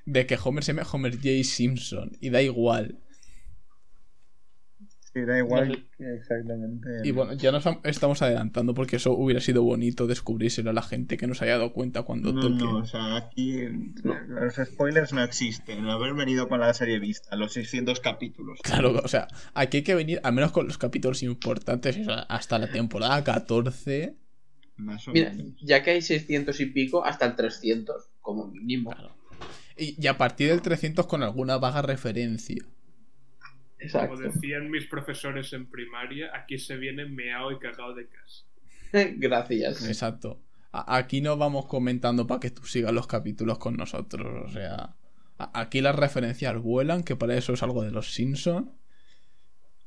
de 0.07 0.27
que 0.27 0.39
Homer 0.43 0.65
se 0.65 0.73
llame 0.73 0.87
Homer 0.91 1.17
J. 1.17 1.29
Simpson 1.45 2.13
y 2.21 2.31
da 2.31 2.41
igual. 2.41 2.99
Sí, 5.17 5.25
da 5.25 5.39
igual 5.39 5.89
exactamente. 5.99 6.89
Y 7.05 7.11
bueno, 7.11 7.33
ya 7.33 7.51
nos 7.51 7.67
am- 7.67 7.81
estamos 7.85 8.21
adelantando 8.21 8.75
porque 8.75 8.97
eso 8.97 9.13
hubiera 9.13 9.41
sido 9.41 9.63
bonito 9.63 10.07
descubrírselo 10.07 10.69
a 10.69 10.73
la 10.75 10.83
gente 10.83 11.17
que 11.17 11.27
nos 11.27 11.41
haya 11.41 11.53
dado 11.53 11.73
cuenta 11.73 12.03
cuando 12.03 12.35
No, 12.35 12.43
toque. 12.43 12.65
no, 12.65 12.77
o 12.77 12.85
sea, 12.85 13.17
aquí 13.17 13.63
los 14.03 14.55
spoilers 14.63 15.15
no 15.15 15.23
existen. 15.23 15.89
Haber 15.89 16.13
venido 16.13 16.49
con 16.51 16.61
la 16.61 16.75
serie 16.75 16.99
vista, 16.99 17.35
los 17.35 17.55
600 17.55 18.01
capítulos. 18.01 18.59
Claro, 18.63 19.01
o 19.03 19.09
sea, 19.09 19.27
aquí 19.55 19.79
hay 19.79 19.83
que 19.85 19.95
venir, 19.95 20.21
al 20.23 20.35
menos 20.35 20.53
con 20.53 20.67
los 20.67 20.77
capítulos 20.77 21.23
importantes, 21.23 21.99
hasta 22.29 22.59
la 22.59 22.71
temporada 22.71 23.25
14. 23.25 24.17
Más 24.77 25.09
o 25.09 25.13
Mira, 25.13 25.31
menos. 25.33 25.53
ya 25.63 25.83
que 25.83 25.93
hay 25.93 26.03
600 26.03 26.61
y 26.61 26.67
pico, 26.67 27.03
hasta 27.07 27.25
el 27.25 27.37
300, 27.37 28.11
como 28.21 28.49
mínimo. 28.49 28.95
Y, 29.79 29.97
y 29.99 30.07
a 30.09 30.19
partir 30.19 30.51
del 30.51 30.61
300 30.61 31.07
con 31.07 31.23
alguna 31.23 31.57
vaga 31.57 31.81
referencia. 31.81 32.63
Como 33.93 34.17
decían 34.17 34.71
mis 34.71 34.87
profesores 34.87 35.53
en 35.53 35.67
primaria, 35.71 36.31
aquí 36.35 36.59
se 36.59 36.77
viene 36.77 37.05
meao 37.07 37.53
y 37.53 37.59
cagao 37.59 37.95
de 37.95 38.07
casa. 38.09 38.45
Gracias. 39.17 39.87
Exacto. 39.87 40.41
A- 40.73 40.97
aquí 40.97 41.21
no 41.21 41.37
vamos 41.37 41.67
comentando 41.67 42.27
para 42.27 42.41
que 42.41 42.51
tú 42.51 42.65
sigas 42.65 42.93
los 42.93 43.07
capítulos 43.07 43.59
con 43.59 43.77
nosotros. 43.77 44.45
O 44.47 44.53
sea, 44.53 44.95
aquí 45.39 45.81
las 45.81 45.95
referencias 45.97 46.57
vuelan, 46.61 47.03
que 47.03 47.17
para 47.17 47.37
eso 47.37 47.53
es 47.53 47.63
algo 47.63 47.83
de 47.83 47.91
los 47.91 48.13
Simpsons. 48.15 48.69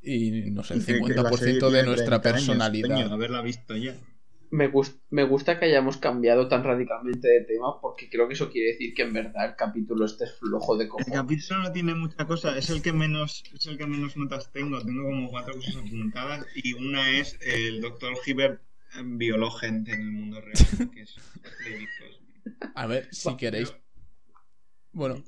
Y 0.01 0.49
no 0.51 0.63
sé, 0.63 0.75
el 0.75 0.85
Que- 0.85 0.93
que 0.93 1.13
la 1.13 1.23
50% 1.29 1.37
serie 1.37 1.71
de 1.71 1.83
nuestra 1.83 2.21
30 2.21 2.29
años, 2.29 2.47
personalidad. 2.47 3.11
haberla 3.13 3.41
visto 3.41 3.75
ya. 3.75 3.95
Me, 4.51 4.67
gus- 4.67 4.95
me 5.11 5.23
gusta 5.23 5.59
que 5.59 5.65
hayamos 5.65 5.97
cambiado 5.97 6.47
tan 6.47 6.63
radicalmente 6.63 7.27
de 7.27 7.41
tema 7.41 7.79
porque 7.81 8.09
creo 8.09 8.27
que 8.27 8.33
eso 8.33 8.49
quiere 8.49 8.71
decir 8.71 8.93
que 8.95 9.03
en 9.03 9.13
verdad 9.13 9.45
el 9.49 9.55
capítulo 9.55 10.05
este 10.05 10.23
es 10.23 10.33
flojo 10.39 10.75
de 10.75 10.85
El 10.85 10.89
cojones. 10.89 11.13
capítulo 11.13 11.59
no 11.63 11.71
tiene 11.71 11.93
mucha 11.93 12.25
cosa, 12.25 12.57
es 12.57 12.69
el 12.71 12.81
que 12.81 12.91
menos, 12.91 13.43
es 13.53 13.65
el 13.67 13.77
que 13.77 13.85
menos 13.85 14.17
notas 14.17 14.51
tengo. 14.51 14.79
Tengo 14.81 15.03
como 15.03 15.29
cuatro 15.29 15.53
cosas 15.53 15.75
apuntadas 15.75 16.45
y 16.55 16.73
una 16.73 17.11
es 17.11 17.37
el 17.41 17.79
doctor 17.81 18.13
Hibbert 18.25 18.61
eh, 18.95 19.03
violó 19.05 19.51
gente 19.51 19.93
en 19.93 20.01
el 20.01 20.11
mundo 20.11 20.41
real, 20.41 20.89
que 20.93 21.01
es. 21.01 21.15
A 22.75 22.87
ver, 22.87 23.07
si 23.11 23.35
queréis. 23.37 23.73
Bueno, 24.91 25.23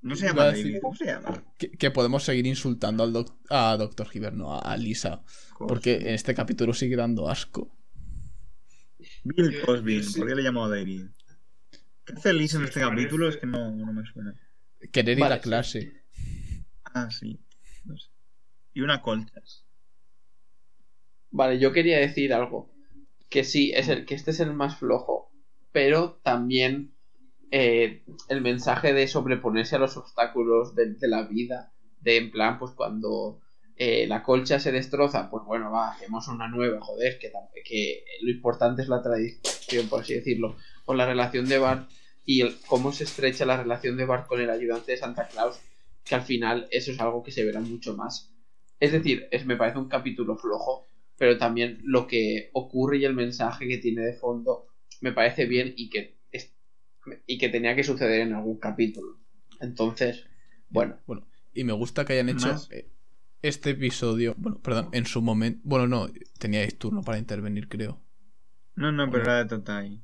No 0.00 0.14
se 0.14 0.26
llama 0.26 0.46
decir- 0.52 0.78
¿cómo 0.80 0.94
se 0.94 1.06
llama? 1.06 1.42
que, 1.58 1.70
que 1.72 1.90
podemos 1.90 2.22
seguir 2.22 2.46
insultando 2.46 3.02
al 3.02 3.12
doc- 3.12 3.34
a 3.50 3.76
Doctor 3.76 4.06
Hibbert, 4.12 4.36
no 4.36 4.54
a, 4.54 4.60
a 4.60 4.76
Lisa. 4.76 5.24
Porque 5.58 5.94
en 5.96 6.08
este 6.14 6.34
capítulo 6.34 6.72
sigue 6.72 6.94
dando 6.96 7.28
asco. 7.28 7.76
Bill 9.24 9.60
Cosby, 9.64 10.02
Sí. 10.02 10.18
¿por 10.20 10.28
qué 10.28 10.34
le 10.34 10.40
he 10.42 10.44
llamado 10.44 10.70
David? 10.70 11.06
¿Qué 12.04 12.12
hace 12.14 12.32
Lisa 12.34 12.58
en 12.58 12.64
este 12.64 12.80
parece- 12.80 12.96
capítulo? 13.02 13.28
Es 13.28 13.36
que 13.38 13.46
no, 13.46 13.70
no 13.70 13.92
me 13.92 14.04
suena. 14.06 14.34
Querer 14.92 15.16
ir 15.18 15.22
Vale, 15.22 15.34
a 15.36 15.40
clase. 15.40 16.02
Ah, 16.84 17.10
sí. 17.10 17.40
No 17.84 17.96
sé. 17.96 18.08
Y 18.74 18.82
una 18.82 19.00
colcha. 19.02 19.40
Vale, 21.30 21.58
yo 21.58 21.72
quería 21.72 21.98
decir 21.98 22.32
algo. 22.32 22.70
Que 23.30 23.44
sí, 23.44 23.72
es 23.74 23.88
el, 23.88 24.04
que 24.06 24.14
este 24.14 24.30
es 24.30 24.40
el 24.40 24.52
más 24.52 24.76
flojo, 24.78 25.32
pero 25.72 26.20
también 26.22 26.94
eh, 27.50 28.04
el 28.28 28.40
mensaje 28.42 28.92
de 28.92 29.08
sobreponerse 29.08 29.76
a 29.76 29.80
los 29.80 29.96
obstáculos 29.96 30.74
de, 30.76 30.94
de 30.94 31.08
la 31.08 31.26
vida, 31.26 31.72
de 32.00 32.18
en 32.18 32.30
plan, 32.30 32.58
pues 32.58 32.72
cuando 32.72 33.40
eh, 33.76 34.06
la 34.06 34.22
colcha 34.22 34.60
se 34.60 34.72
destroza, 34.72 35.30
pues 35.30 35.44
bueno, 35.44 35.70
va, 35.70 35.90
hacemos 35.92 36.28
una 36.28 36.48
nueva, 36.48 36.80
joder, 36.80 37.18
que, 37.18 37.32
que 37.64 38.04
lo 38.22 38.30
importante 38.30 38.82
es 38.82 38.88
la 38.88 39.02
tradición, 39.02 39.88
por 39.88 40.00
así 40.02 40.14
decirlo, 40.14 40.56
con 40.84 40.96
la 40.96 41.06
relación 41.06 41.48
de 41.48 41.58
Bart 41.58 41.90
y 42.24 42.40
el, 42.42 42.56
cómo 42.66 42.92
se 42.92 43.04
estrecha 43.04 43.44
la 43.46 43.56
relación 43.62 43.96
de 43.96 44.04
Bart 44.06 44.26
con 44.26 44.40
el 44.40 44.50
ayudante 44.50 44.92
de 44.92 44.98
Santa 44.98 45.28
Claus, 45.28 45.58
que 46.04 46.14
al 46.14 46.22
final 46.22 46.68
eso 46.70 46.92
es 46.92 47.00
algo 47.00 47.22
que 47.22 47.32
se 47.32 47.44
verá 47.44 47.60
mucho 47.60 47.94
más. 47.96 48.30
Es 48.80 48.92
decir, 48.92 49.28
es, 49.30 49.46
me 49.46 49.56
parece 49.56 49.78
un 49.78 49.88
capítulo 49.88 50.36
flojo, 50.36 50.84
pero 51.16 51.38
también 51.38 51.80
lo 51.84 52.06
que 52.06 52.50
ocurre 52.52 52.98
y 52.98 53.04
el 53.04 53.14
mensaje 53.14 53.66
que 53.68 53.78
tiene 53.78 54.02
de 54.02 54.14
fondo 54.14 54.66
me 55.00 55.12
parece 55.12 55.46
bien 55.46 55.74
y 55.76 55.88
que, 55.90 56.18
es- 56.32 56.54
y 57.26 57.38
que 57.38 57.48
tenía 57.48 57.74
que 57.76 57.84
suceder 57.84 58.20
en 58.20 58.34
algún 58.34 58.58
capítulo. 58.58 59.18
Entonces, 59.60 60.24
bueno, 60.68 60.98
Bueno, 61.06 61.26
y 61.52 61.64
me 61.64 61.72
gusta 61.72 62.04
que 62.04 62.14
hayan 62.14 62.28
hecho 62.28 62.48
Más. 62.48 62.68
eh, 62.70 62.88
este 63.48 63.70
episodio. 63.70 64.34
Bueno, 64.38 64.58
perdón, 64.60 64.88
en 64.92 65.06
su 65.06 65.22
momento. 65.22 65.60
Bueno, 65.64 65.86
no, 65.86 66.10
teníais 66.38 66.78
turno 66.78 67.02
para 67.02 67.18
intervenir, 67.18 67.68
creo. 67.68 68.00
No, 68.74 68.90
no, 68.90 69.10
pero 69.10 69.24
era 69.24 69.38
de 69.38 69.44
Totai. 69.46 70.02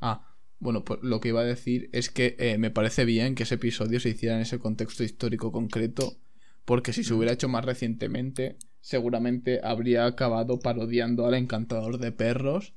Ah, 0.00 0.34
bueno, 0.58 0.84
pues 0.84 1.00
lo 1.02 1.20
que 1.20 1.28
iba 1.28 1.40
a 1.40 1.44
decir 1.44 1.90
es 1.92 2.10
que 2.10 2.36
eh, 2.38 2.58
me 2.58 2.70
parece 2.70 3.04
bien 3.04 3.34
que 3.34 3.42
ese 3.44 3.56
episodio 3.56 4.00
se 4.00 4.10
hiciera 4.10 4.34
en 4.36 4.42
ese 4.42 4.58
contexto 4.58 5.04
histórico 5.04 5.52
concreto, 5.52 6.16
porque 6.64 6.92
si 6.92 7.04
se 7.04 7.14
hubiera 7.14 7.34
hecho 7.34 7.48
más 7.48 7.64
recientemente, 7.64 8.56
seguramente 8.80 9.60
habría 9.62 10.06
acabado 10.06 10.58
parodiando 10.58 11.26
al 11.26 11.34
encantador 11.34 11.98
de 11.98 12.12
perros 12.12 12.74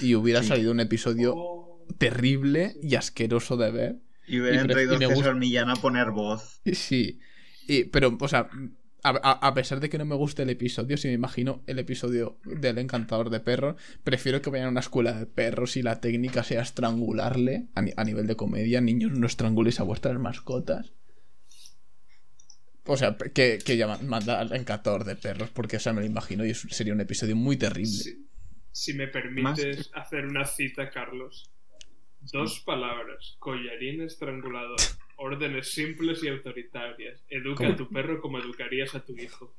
y 0.00 0.14
hubiera 0.14 0.42
Sí. 0.42 0.48
salido 0.48 0.72
un 0.72 0.80
episodio 0.80 1.34
terrible 1.98 2.74
y 2.82 2.94
asqueroso 2.94 3.56
de 3.56 3.70
ver. 3.70 3.96
Y 4.26 4.40
hubieran 4.40 4.68
traído 4.68 4.96
a 4.96 4.98
César 4.98 5.34
Millán 5.34 5.70
a 5.70 5.76
poner 5.76 6.10
voz. 6.10 6.60
Sí, 6.72 7.20
y, 7.66 7.84
pero, 7.84 8.16
o 8.18 8.28
sea, 8.28 8.48
a, 9.04 9.10
a- 9.10 9.46
a 9.48 9.54
pesar 9.54 9.78
de 9.80 9.88
que 9.88 9.98
no 9.98 10.04
me 10.04 10.16
guste 10.16 10.42
el 10.42 10.50
episodio, 10.50 10.96
si 10.96 11.06
me 11.08 11.14
imagino 11.14 11.62
el 11.66 11.78
episodio 11.78 12.38
del 12.44 12.78
encantador 12.78 13.30
de 13.30 13.38
perros, 13.40 13.76
prefiero 14.02 14.42
que 14.42 14.50
vayan 14.50 14.66
a 14.66 14.70
una 14.70 14.80
escuela 14.80 15.12
de 15.12 15.26
perros 15.26 15.76
y 15.76 15.82
la 15.82 16.00
técnica 16.00 16.42
sea 16.42 16.62
estrangularle 16.62 17.66
a, 17.74 17.82
ni- 17.82 17.92
a 17.96 18.02
nivel 18.04 18.26
de 18.26 18.34
comedia. 18.36 18.80
Niños, 18.80 19.12
no 19.12 19.26
estranguléis 19.26 19.78
a 19.78 19.84
vuestras 19.84 20.18
mascotas. 20.18 20.92
O 22.86 22.96
sea, 22.96 23.16
que, 23.16 23.58
que 23.64 23.76
ya 23.76 23.86
ma- 23.86 23.98
manda 24.02 24.40
al 24.40 24.52
encantador 24.54 25.04
de 25.04 25.16
perros, 25.16 25.48
porque, 25.50 25.76
o 25.76 25.80
sea, 25.80 25.92
me 25.92 26.00
lo 26.00 26.06
imagino 26.06 26.44
y 26.44 26.50
es- 26.50 26.66
sería 26.70 26.92
un 26.92 27.00
episodio 27.00 27.34
muy 27.36 27.56
terrible. 27.56 27.86
Si, 27.90 28.26
si 28.72 28.92
me 28.94 29.08
permites 29.08 29.90
hacer 29.94 30.26
una 30.26 30.44
cita, 30.44 30.90
Carlos. 30.90 31.50
Dos 32.32 32.60
palabras. 32.60 33.36
Collarín 33.38 34.00
estrangulador. 34.02 34.76
Órdenes 35.16 35.72
simples 35.72 36.22
y 36.22 36.28
autoritarias. 36.28 37.24
Educa 37.28 37.68
a 37.68 37.76
tu 37.76 37.88
perro 37.88 38.20
como 38.20 38.38
educarías 38.38 38.94
a 38.94 39.00
tu 39.04 39.12
hijo. 39.16 39.54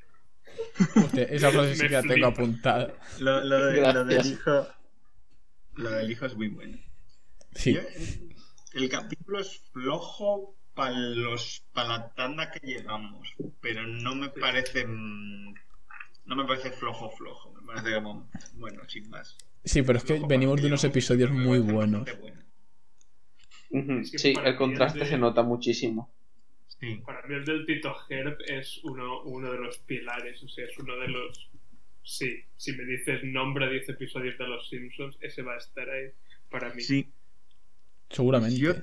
Hostia, 0.96 1.24
esa 1.24 1.52
frase 1.52 1.76
sí 1.76 1.82
que 1.88 1.90
la 1.94 2.02
tengo 2.02 2.28
apuntada. 2.28 2.94
Lo, 3.20 3.44
lo 3.44 3.66
de- 3.68 3.94
lo 3.94 4.06
del 4.06 4.26
hijo. 4.26 4.68
Lo 5.76 5.90
del 5.92 6.12
hijo 6.12 6.26
es 6.26 6.36
muy 6.36 6.48
bueno. 6.50 6.78
Sí. 7.54 7.74
Yo- 7.74 7.82
el 8.74 8.90
capítulo 8.90 9.40
es 9.40 9.62
flojo 9.72 10.56
para 10.74 10.92
los 10.92 11.64
para 11.72 11.88
la 11.90 12.14
tanda 12.14 12.52
que 12.52 12.60
llevamos, 12.68 13.30
pero 13.62 13.88
no 13.88 14.14
me 14.16 14.28
parece 14.30 14.86
mm, 14.86 15.54
no 16.26 16.36
me 16.36 16.44
parece 16.46 16.72
flojo 16.72 17.10
flojo, 17.12 17.54
me 17.54 17.66
parece 17.66 17.94
como 17.96 18.30
bueno, 18.56 18.82
sin 18.90 19.10
más. 19.10 19.38
Sí, 19.64 19.82
pero 19.84 19.98
es 19.98 20.04
que 20.04 20.16
Flojo 20.16 20.28
venimos 20.28 20.62
de 20.62 20.68
unos 20.68 20.84
episodios 20.84 21.32
muy 21.32 21.60
buenos. 21.60 22.06
bastante 22.06 22.45
Es 24.02 24.12
que 24.12 24.20
sí, 24.20 24.34
el 24.44 24.56
contraste 24.56 25.00
de- 25.00 25.06
se 25.06 25.18
nota 25.18 25.44
muchísimo. 25.44 26.12
Sí. 26.80 27.02
Para 27.06 27.26
mí 27.28 27.36
el 27.36 27.46
del 27.46 27.66
Tito 27.66 27.96
Herb 28.10 28.38
es 28.48 28.80
uno, 28.84 29.22
uno 29.24 29.52
de 29.52 29.60
los 29.60 29.78
pilares, 29.80 30.44
o 30.44 30.50
sea, 30.50 30.66
es 30.66 30.78
uno 30.78 30.96
de 30.98 31.08
los... 31.08 31.50
Sí, 32.04 32.44
si 32.56 32.74
me 32.74 32.84
dices 32.86 33.24
nombre 33.24 33.70
10 33.70 33.90
episodios 33.90 34.38
de 34.38 34.48
Los 34.48 34.70
Simpsons, 34.70 35.18
ese 35.22 35.42
va 35.42 35.56
a 35.56 35.58
estar 35.58 35.90
ahí 35.90 36.10
para 36.50 36.72
mí. 36.74 36.82
Sí, 36.82 37.10
Seguramente. 38.10 38.58
yo, 38.60 38.74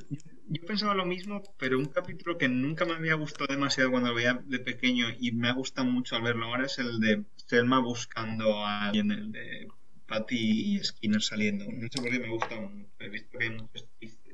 yo 0.48 0.66
pensaba 0.66 0.94
lo 0.94 1.05
mismo, 1.06 1.43
pero 1.59 1.78
un 1.78 1.86
capítulo 1.86 2.36
que 2.36 2.48
nunca 2.48 2.85
me 2.85 2.94
había 2.94 3.14
gustado 3.14 3.47
demasiado 3.52 3.90
cuando 3.93 4.09
lo 4.09 4.14
veía 4.16 4.43
de 4.44 4.59
pequeño 4.59 5.06
y 5.20 5.31
me 5.32 5.48
ha 5.48 5.52
gustado 5.52 5.86
mucho 5.89 6.16
al 6.16 6.23
verlo 6.23 6.47
ahora 6.47 6.66
es 6.66 6.78
el 6.78 6.98
de 6.98 7.23
Selma 7.47 7.78
buscando 7.78 8.64
a 8.66 8.86
alguien, 8.86 9.12
el 9.12 9.31
de 9.31 9.69
Patty 10.06 10.74
y 10.77 10.78
Skinner 10.82 11.23
saliendo. 11.23 11.64
No 11.70 11.89
sé 11.89 12.01
por 12.02 12.10
qué 12.10 12.19
me 12.19 12.28
gusta 12.31 12.59
mucho, 12.60 12.89
he 12.98 13.09
visto 13.09 13.39
que 13.39 13.44
hay 13.44 13.51
muchos 13.51 13.86
chistes. 14.01 14.32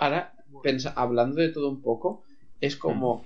Ahora, 0.00 0.22
pensa- 0.64 0.92
hablando 0.96 1.40
de 1.40 1.50
todo 1.50 1.70
un 1.70 1.80
poco, 1.82 2.24
es 2.60 2.76
como 2.76 3.24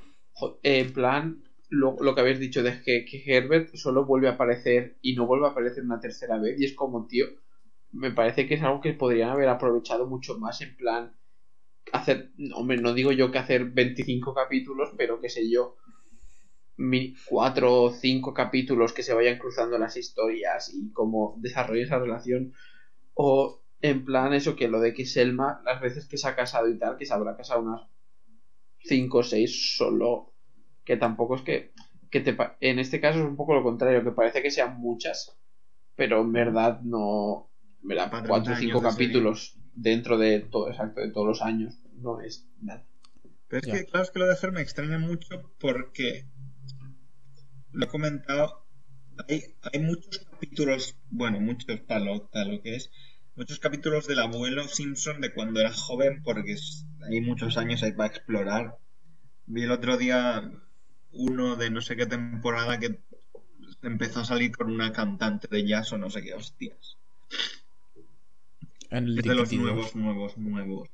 eh, 0.63 0.81
en 0.81 0.93
plan, 0.93 1.45
lo, 1.71 1.97
lo 2.01 2.15
que 2.15 2.21
habéis 2.23 2.39
dicho 2.41 2.63
de 2.63 2.83
que, 2.83 3.05
que 3.07 3.23
Herbert 3.27 3.75
solo 3.77 4.05
vuelve 4.05 4.29
a 4.29 4.33
aparecer 4.33 4.99
y 5.03 5.15
no 5.17 5.27
vuelve 5.27 5.47
a 5.47 5.51
aparecer 5.51 5.85
una 5.85 6.01
tercera 6.01 6.39
vez. 6.39 6.61
Y 6.61 6.65
es 6.67 6.75
como, 6.75 7.07
tío, 7.07 7.27
me 7.93 8.13
parece 8.13 8.47
que 8.49 8.55
es 8.57 8.63
algo 8.63 8.81
que 8.83 8.95
podrían 8.95 9.31
haber 9.31 9.49
aprovechado 9.51 10.07
mucho 10.07 10.39
más. 10.39 10.61
En 10.63 10.77
plan, 10.77 11.13
hacer, 11.93 12.33
hombre, 12.55 12.79
no 12.79 12.95
digo 12.95 13.13
yo 13.13 13.33
que 13.33 13.39
hacer 13.39 13.67
25 13.67 14.35
capítulos, 14.35 14.91
pero 14.99 15.21
qué 15.21 15.31
sé 15.31 15.51
yo, 15.51 15.77
cuatro 17.29 17.83
o 17.83 17.91
cinco 17.91 18.33
capítulos 18.35 18.93
que 18.93 19.03
se 19.03 19.15
vayan 19.15 19.39
cruzando 19.39 19.79
las 19.79 19.97
historias 19.97 20.73
y 20.75 20.93
cómo 20.93 21.35
desarrolla 21.39 21.85
esa 21.85 21.99
relación. 21.99 22.53
O 23.15 23.64
en 23.91 23.99
plan, 24.09 24.33
eso 24.33 24.57
que 24.57 24.69
lo 24.69 24.81
de 24.81 24.95
que 24.95 25.05
Selma, 25.07 25.61
las 25.65 25.81
veces 25.81 26.07
que 26.09 26.17
se 26.19 26.27
ha 26.29 26.37
casado 26.37 26.69
y 26.69 26.79
tal, 26.79 26.97
que 26.97 27.07
se 27.07 27.15
habrá 27.15 27.37
casado 27.37 27.63
unas 27.63 27.83
5 28.91 29.19
o 29.19 29.23
6 29.23 29.77
solo, 29.79 30.09
que 30.87 30.97
tampoco 30.97 31.37
es 31.37 31.43
que, 31.43 31.57
que 32.11 32.21
te, 32.21 32.37
en 32.61 32.79
este 32.79 33.01
caso 33.01 33.19
es 33.21 33.27
un 33.27 33.37
poco 33.37 33.55
lo 33.55 33.63
contrario, 33.63 34.05
que 34.05 34.13
parece 34.13 34.43
que 34.43 34.51
sean 34.51 34.79
muchas, 34.81 35.37
pero 35.97 36.21
en 36.23 36.33
verdad 36.33 36.81
no, 36.83 37.51
en 37.83 37.89
verdad, 37.89 38.11
Para 38.11 38.25
4 38.27 38.55
o 38.55 38.57
30 38.57 38.57
5 38.57 38.79
años 38.79 38.83
de 38.83 38.91
serie. 38.91 39.21
capítulos 39.21 39.59
dentro 39.75 40.19
de 40.19 40.41
todo, 40.41 40.71
exacto, 40.71 41.01
de 41.01 41.11
todos 41.13 41.27
los 41.27 41.43
años, 41.43 41.79
no 41.95 42.21
es 42.21 42.47
nada. 42.63 42.85
Pero 43.49 43.61
es 43.63 43.67
Ya. 43.67 43.73
que, 43.73 43.87
claro, 43.87 44.05
es 44.05 44.11
que 44.11 44.19
lo 44.19 44.27
de 44.27 44.37
Fer 44.37 44.53
me 44.53 44.61
extraña 44.61 44.99
mucho 44.99 45.51
porque 45.59 46.27
lo 47.73 47.85
he 47.85 47.89
comentado. 47.89 48.67
Hay, 49.29 49.43
hay 49.73 49.81
muchos 49.81 50.19
capítulos, 50.31 50.97
bueno, 51.11 51.41
muchos 51.41 51.81
para 51.81 52.01
lo, 52.01 52.29
para 52.31 52.47
lo 52.47 52.61
que 52.63 52.77
es, 52.77 52.91
muchos 53.37 53.61
capítulos 53.61 54.07
del 54.09 54.19
abuelo 54.19 54.67
Simpson 54.67 55.21
de 55.21 55.33
cuando 55.33 55.61
era 55.61 55.73
joven, 55.73 56.23
porque 56.25 56.57
hay 57.09 57.21
muchos 57.21 57.57
años 57.57 57.83
ahí 57.85 57.93
para 57.93 58.09
explorar. 58.09 58.79
Vi 59.47 59.63
el 59.65 59.73
otro 59.73 59.97
día 59.99 60.51
uno 61.13 61.57
de 61.57 61.71
no 61.71 61.83
sé 61.83 61.97
qué 61.97 62.07
temporada 62.07 62.79
que 62.81 63.01
empezó 63.83 64.21
a 64.21 64.27
salir 64.27 64.57
con 64.57 64.71
una 64.73 64.93
cantante 64.93 65.49
de 65.51 65.67
jazz 65.67 65.93
o 65.93 65.99
no 65.99 66.11
sé 66.11 66.23
qué 66.23 66.35
hostias. 66.35 66.99
En 68.89 69.05
el 69.09 69.17
Es 69.17 69.25
de 69.25 69.35
los 69.35 69.53
nuevos, 69.53 69.97
nuevos, 69.97 70.39
nuevos. 70.39 70.89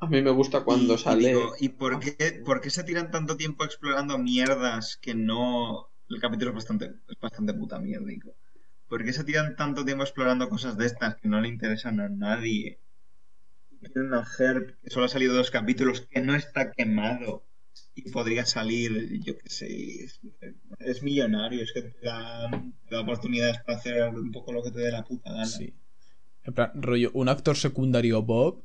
A 0.00 0.06
mí 0.06 0.20
me 0.20 0.30
gusta 0.32 0.64
cuando 0.64 0.98
Y- 1.06 1.14
y 1.14 1.14
sale... 1.14 1.28
digo, 1.28 1.52
¿Y 1.60 1.68
por 1.70 2.00
qué, 2.00 2.42
por 2.44 2.60
qué 2.60 2.70
se 2.70 2.82
tiran 2.84 3.10
tanto 3.12 3.36
tiempo 3.36 3.64
explorando 3.64 4.18
mierdas 4.18 4.98
que 5.00 5.14
no... 5.14 5.90
El 6.08 6.20
capítulo 6.20 6.50
es 6.50 6.56
bastante, 6.56 6.86
es 7.08 7.18
bastante 7.20 7.54
puta 7.54 7.78
mierdico. 7.78 8.34
¿Por 8.92 9.06
qué 9.06 9.14
se 9.14 9.24
tiran 9.24 9.56
tanto 9.56 9.86
tiempo 9.86 10.04
explorando 10.04 10.50
cosas 10.50 10.76
de 10.76 10.84
estas 10.84 11.14
que 11.16 11.26
no 11.26 11.40
le 11.40 11.48
interesan 11.48 11.98
a 11.98 12.10
nadie? 12.10 12.78
Tienen 13.90 14.12
a 14.12 14.22
Herb, 14.38 14.76
que 14.82 14.90
solo 14.90 15.06
ha 15.06 15.08
salido 15.08 15.32
dos 15.32 15.50
capítulos, 15.50 16.02
que 16.02 16.20
no 16.20 16.34
está 16.34 16.72
quemado. 16.72 17.42
Y 17.94 18.10
podría 18.10 18.44
salir, 18.44 19.18
yo 19.22 19.38
qué 19.38 19.48
sé, 19.48 20.04
es, 20.78 21.02
millonario, 21.02 21.62
es 21.62 21.72
que 21.72 21.80
te 21.80 22.06
da, 22.06 22.50
te 22.86 22.94
da 22.94 23.00
oportunidades 23.00 23.60
para 23.64 23.78
hacer 23.78 24.10
un 24.10 24.30
poco 24.30 24.52
lo 24.52 24.62
que 24.62 24.72
te 24.72 24.80
dé 24.80 24.92
la 24.92 25.04
puta 25.04 25.32
gana. 25.32 25.46
Sí. 25.46 25.72
En 26.44 26.52
plan, 26.52 26.72
rollo, 26.74 27.12
un 27.14 27.30
actor 27.30 27.56
secundario 27.56 28.20
Bob. 28.22 28.62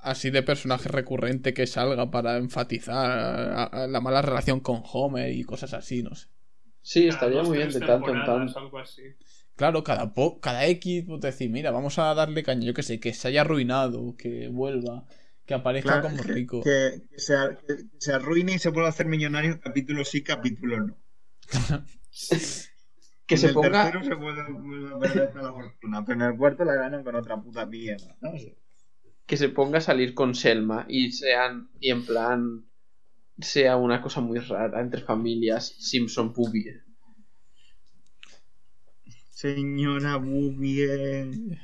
Así 0.00 0.30
de 0.30 0.42
personaje 0.42 0.88
recurrente 0.88 1.54
que 1.54 1.68
salga 1.68 2.10
para 2.10 2.36
enfatizar 2.36 3.88
la 3.88 4.00
mala 4.00 4.22
relación 4.22 4.58
con 4.58 4.82
Homer 4.92 5.32
y 5.32 5.44
cosas 5.44 5.72
así, 5.72 6.02
no 6.02 6.16
sé. 6.16 6.26
Sí, 6.90 7.08
Cada 7.08 7.14
estaría 7.14 7.42
dos, 7.42 7.48
muy 7.48 7.58
bien 7.58 7.72
de 7.72 7.80
tanto 7.82 8.12
en 8.14 8.24
tanto. 8.24 8.58
Algo 8.58 8.78
así. 8.78 9.02
Claro, 9.56 9.82
cada, 9.84 10.14
po- 10.14 10.38
cada 10.40 10.66
X, 10.66 11.04
pues 11.06 11.20
decir, 11.20 11.50
mira, 11.50 11.70
vamos 11.70 11.98
a 11.98 12.14
darle 12.14 12.42
caña, 12.42 12.66
yo 12.66 12.74
que 12.74 12.82
sé, 12.82 13.00
que 13.00 13.12
se 13.14 13.28
haya 13.28 13.40
arruinado, 13.42 14.16
que 14.16 14.48
vuelva, 14.48 15.06
que 15.46 15.54
aparezca 15.54 16.00
Claro, 16.00 16.02
como 16.02 16.22
rico. 16.22 16.62
Que, 16.62 17.02
que 17.10 17.18
se, 17.18 17.34
que 17.66 17.74
se 17.98 18.12
arruine 18.12 18.54
y 18.54 18.58
se 18.58 18.68
vuelva 18.70 18.88
a 18.88 18.90
hacer 18.90 19.06
millonario 19.06 19.60
capítulo 19.60 20.04
sí, 20.04 20.22
capítulo 20.22 20.80
no. 20.80 20.96
Que 23.26 23.36
En 23.36 23.40
se 23.40 23.46
el 23.48 23.54
ponga... 23.54 23.84
tercero 23.84 24.02
se 24.04 24.14
vuelve, 24.14 24.52
vuelve 24.52 24.94
a 24.94 24.98
perder 24.98 25.30
toda 25.32 25.42
la 25.44 25.52
fortuna, 25.52 26.04
pero 26.04 26.20
en 26.24 26.30
el 26.32 26.36
cuarto 26.38 26.64
la 26.64 26.74
ganan 26.74 27.04
con 27.04 27.14
otra 27.16 27.40
puta 27.40 27.66
mierda. 27.66 28.16
No 28.20 28.36
sé. 28.38 28.56
que 29.26 29.36
se 29.36 29.48
ponga 29.48 29.78
a 29.78 29.80
salir 29.80 30.14
con 30.14 30.34
Selma 30.34 30.86
y 30.88 31.12
sean 31.12 31.70
y 31.80 31.90
en 31.90 32.04
plan 32.06 32.64
sea 33.38 33.76
una 33.76 34.00
cosa 34.00 34.20
muy 34.20 34.38
rara 34.38 34.80
entre 34.80 35.02
familias 35.02 35.74
Simpson 35.78 36.32
Pubie. 36.32 36.82
Señora 39.30 40.16
Bubie. 40.16 41.58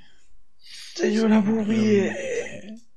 Señora 0.95 1.41
Bubie. 1.41 2.13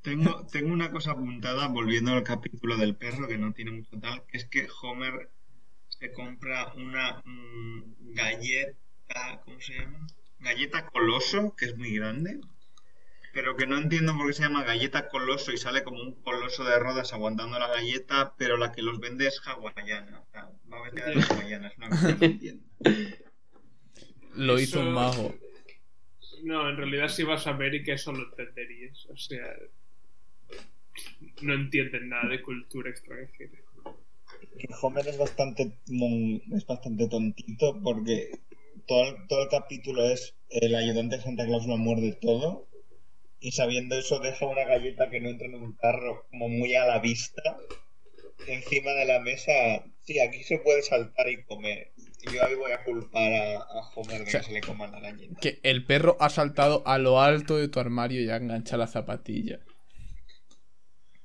Tengo, 0.02 0.46
tengo 0.52 0.74
una 0.74 0.92
cosa 0.92 1.12
apuntada, 1.12 1.68
volviendo 1.68 2.12
al 2.12 2.24
capítulo 2.24 2.78
del 2.78 2.96
perro, 2.96 3.28
que 3.28 3.38
no 3.38 3.54
tiene 3.54 3.72
mucho 3.72 3.98
tal, 4.00 4.24
que 4.28 4.38
es 4.38 4.46
que 4.46 4.68
Homer 4.82 5.30
se 5.88 6.12
compra 6.12 6.74
una 6.76 7.22
mm, 7.26 8.14
galleta, 8.14 9.42
¿cómo 9.46 9.60
se 9.62 9.74
llama? 9.74 10.06
Galleta 10.40 10.86
coloso, 10.88 11.56
que 11.56 11.66
es 11.66 11.78
muy 11.78 11.96
grande, 11.96 12.40
pero 13.36 13.58
que 13.58 13.68
no 13.68 13.78
entiendo 13.78 14.16
por 14.16 14.28
qué 14.28 14.34
se 14.34 14.44
llama 14.44 14.64
galleta 14.64 15.10
coloso 15.10 15.52
y 15.52 15.58
sale 15.58 15.84
como 15.84 16.02
un 16.02 16.14
coloso 16.22 16.64
de 16.64 16.80
rodas 16.80 17.12
aguantando 17.12 17.60
la 17.60 17.68
galleta, 17.68 18.34
pero 18.38 18.56
la 18.56 18.72
que 18.72 18.82
los 18.82 19.02
vende 19.02 19.28
es 19.28 19.42
hawaiana. 19.46 20.22
O 20.22 20.32
sea, 20.32 20.50
va 20.72 20.84
vestida 20.84 21.08
de 21.08 21.22
hawaiana, 21.22 21.68
es 21.68 21.78
una 21.78 21.90
cosa 21.90 22.08
que 22.08 22.14
no 22.14 22.26
entiendo. 22.32 22.64
Lo 24.36 24.58
hizo 24.58 24.80
un 24.80 24.94
mago. 24.94 25.36
No, 26.44 26.70
en 26.70 26.78
realidad 26.78 27.10
si 27.10 27.24
vas 27.24 27.46
a 27.46 27.50
América 27.50 27.94
eso 27.94 28.14
lo 28.14 28.24
entenderías. 28.30 29.06
O 29.08 29.18
sea, 29.18 29.46
no 31.42 31.56
entienden 31.56 32.08
nada 32.08 32.30
de 32.30 32.42
cultura 32.42 32.90
extranjera. 32.90 33.60
que 34.58 34.68
Homer 34.82 35.10
es 35.10 35.18
bastante 35.18 35.78
es 36.56 36.66
bastante 36.66 37.10
tontito 37.10 37.82
porque 37.84 38.40
todo 38.88 39.10
el, 39.10 39.28
todo 39.28 39.44
el 39.44 39.50
capítulo 39.50 40.06
es 40.06 40.38
el 40.48 40.74
ayudante 40.74 41.18
de 41.18 41.24
Santa 41.24 41.46
Claus 41.46 41.68
lo 41.68 41.76
muerde 41.76 42.14
todo 42.14 42.70
y 43.48 43.52
sabiendo 43.52 43.96
eso 43.98 44.20
deja 44.20 44.46
una 44.48 44.66
galleta 44.66 45.10
que 45.10 45.20
no 45.22 45.30
entra 45.30 45.48
en 45.48 45.56
un 45.56 45.74
carro 45.76 46.26
como 46.32 46.50
muy 46.50 46.76
a 46.76 46.86
la 46.86 47.00
vista 47.00 47.44
encima 48.48 48.92
de 48.92 49.06
la 49.06 49.20
mesa 49.20 49.52
sí 50.06 50.20
aquí 50.20 50.44
se 50.44 50.60
puede 50.60 50.82
saltar 50.82 51.30
y 51.30 51.44
comer 51.46 51.92
yo 52.34 52.44
ahí 52.44 52.56
voy 52.56 52.72
a 52.72 52.84
culpar 52.84 53.32
a, 53.34 53.58
a 53.58 53.90
Homer 53.96 54.20
de 54.26 54.26
O 54.28 54.30
sea, 54.30 54.40
que 54.40 54.46
se 54.48 54.52
le 54.54 54.62
coma 54.62 54.88
la 54.88 55.00
galleta 55.00 55.40
Que 55.42 55.60
el 55.64 55.86
perro 55.86 56.18
ha 56.20 56.30
saltado 56.30 56.84
a 56.88 56.98
lo 56.98 57.22
alto 57.22 57.58
de 57.58 57.68
tu 57.68 57.80
armario 57.80 58.22
y 58.22 58.30
ha 58.30 58.38
enganchado 58.38 58.80
la 58.80 58.88
zapatilla. 58.88 59.60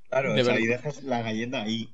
claro 0.09 0.35
de 0.35 0.43
o 0.43 0.45
sea, 0.45 0.59
y 0.61 0.67
dejas 0.67 1.03
la 1.03 1.23
galleta 1.23 1.63
ahí 1.63 1.89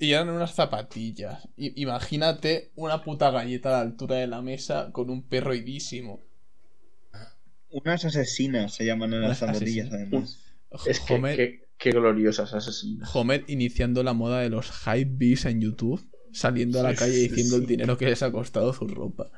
Y 0.00 0.12
eran 0.14 0.30
unas 0.30 0.52
zapatillas. 0.56 1.48
I- 1.56 1.80
imagínate 1.82 2.72
una 2.74 3.04
puta 3.04 3.30
galleta 3.30 3.68
a 3.68 3.72
la 3.72 3.80
altura 3.82 4.16
de 4.16 4.26
la 4.26 4.42
mesa 4.42 4.90
con 4.92 5.10
un 5.10 5.22
perro 5.28 5.54
idísimo. 5.54 6.20
Unas 7.70 8.04
asesinas 8.04 8.74
se 8.74 8.84
llaman 8.84 9.12
en 9.14 9.22
las 9.22 9.42
Unas 9.42 9.58
zapatillas 9.58 9.92
además 9.92 10.38
Es 10.86 11.00
que 11.00 11.14
Homer, 11.14 11.36
qué, 11.36 11.68
qué 11.78 11.90
gloriosas 11.90 12.52
asesinas. 12.54 13.10
Homer 13.14 13.44
iniciando 13.48 14.02
la 14.02 14.12
moda 14.12 14.40
de 14.40 14.50
los 14.50 14.70
hype 14.84 15.10
bees 15.12 15.44
en 15.46 15.60
YouTube, 15.60 16.04
saliendo 16.32 16.80
a 16.80 16.84
la 16.84 16.90
Sí, 16.92 16.96
calle 16.96 17.12
sí, 17.12 17.28
diciendo 17.28 17.56
sí. 17.56 17.62
el 17.62 17.66
dinero 17.66 17.96
que 17.98 18.06
les 18.06 18.22
ha 18.22 18.30
costado 18.32 18.72
su 18.72 18.86
ropa. 18.86 19.30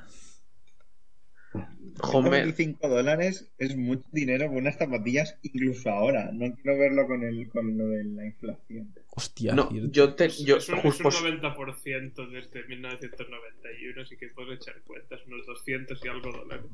Homer, 2.01 2.33
25 2.45 2.89
dólares 2.89 3.53
es 3.59 3.77
mucho 3.77 4.09
dinero 4.13 4.49
con 4.49 4.57
unas 4.59 4.77
zapatillas 4.77 5.39
incluso 5.43 5.91
ahora. 5.91 6.31
No 6.33 6.53
quiero 6.55 6.79
verlo 6.79 7.07
con 7.07 7.23
el 7.23 7.49
con 7.49 7.77
lo 7.77 7.87
de 7.89 8.05
la 8.05 8.25
inflación. 8.27 8.95
Hostia, 9.15 9.55
no, 9.55 9.69
yo 9.91 10.15
te 10.15 10.29
yo 10.31 10.57
es, 10.57 10.69
un, 10.71 10.79
es 10.79 10.83
justo 10.83 11.09
un 11.09 11.41
90% 11.41 12.31
desde 12.31 12.67
1991, 12.67 14.03
así 14.03 14.17
que 14.17 14.29
puedes 14.29 14.57
echar 14.61 14.81
cuentas, 14.83 15.21
unos 15.27 15.47
200 15.47 16.01
y 16.05 16.09
algo 16.09 16.33
dólares. 16.33 16.65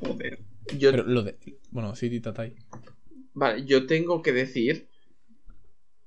Joder. 0.00 0.38
yo 0.78 0.90
Pero 0.90 1.04
lo 1.04 1.22
de. 1.22 1.36
Bueno, 1.70 1.94
sí, 1.94 2.20
Tatai. 2.20 2.54
Vale, 3.34 3.64
yo 3.64 3.86
tengo 3.86 4.22
que 4.22 4.32
decir 4.32 4.88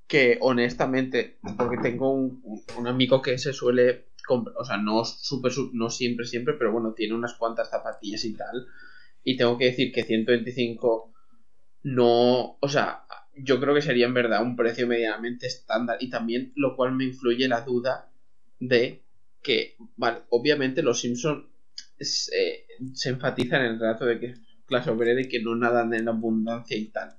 que 0.06 0.38
honestamente, 0.40 1.38
porque 1.56 1.78
tengo 1.78 2.12
un, 2.12 2.42
un 2.78 2.86
amigo 2.86 3.22
que 3.22 3.38
se 3.38 3.52
suele 3.52 4.06
comprar, 4.26 4.56
o 4.58 4.64
sea, 4.64 4.76
no 4.76 5.04
super, 5.04 5.50
su- 5.52 5.70
no 5.72 5.90
siempre, 5.90 6.26
siempre, 6.26 6.54
pero 6.54 6.72
bueno, 6.72 6.92
tiene 6.92 7.14
unas 7.14 7.34
cuantas 7.34 7.70
zapatillas 7.70 8.24
y 8.24 8.34
tal. 8.34 8.66
Y 9.24 9.36
tengo 9.36 9.56
que 9.56 9.66
decir 9.66 9.92
que 9.92 10.04
125 10.04 11.12
no, 11.84 12.58
o 12.60 12.68
sea, 12.68 13.06
yo 13.36 13.60
creo 13.60 13.74
que 13.74 13.82
sería 13.82 14.06
en 14.06 14.14
verdad 14.14 14.42
un 14.42 14.56
precio 14.56 14.86
medianamente 14.86 15.46
estándar 15.46 15.98
y 16.00 16.10
también 16.10 16.52
lo 16.56 16.76
cual 16.76 16.92
me 16.94 17.04
influye 17.04 17.48
la 17.48 17.62
duda 17.62 18.12
de 18.60 19.02
que, 19.42 19.76
vale, 19.96 20.20
obviamente 20.30 20.82
los 20.82 21.00
Simpson 21.00 21.48
se, 21.98 22.66
se 22.94 23.10
enfatizan 23.10 23.62
en 23.62 23.72
el 23.72 23.80
relato 23.80 24.04
de 24.06 24.18
que 24.18 24.34
clase 24.66 24.90
obrera 24.90 25.20
y 25.20 25.28
que 25.28 25.42
no 25.42 25.54
nadan 25.56 25.94
en 25.94 26.08
abundancia 26.08 26.76
y 26.76 26.86
tal. 26.86 27.16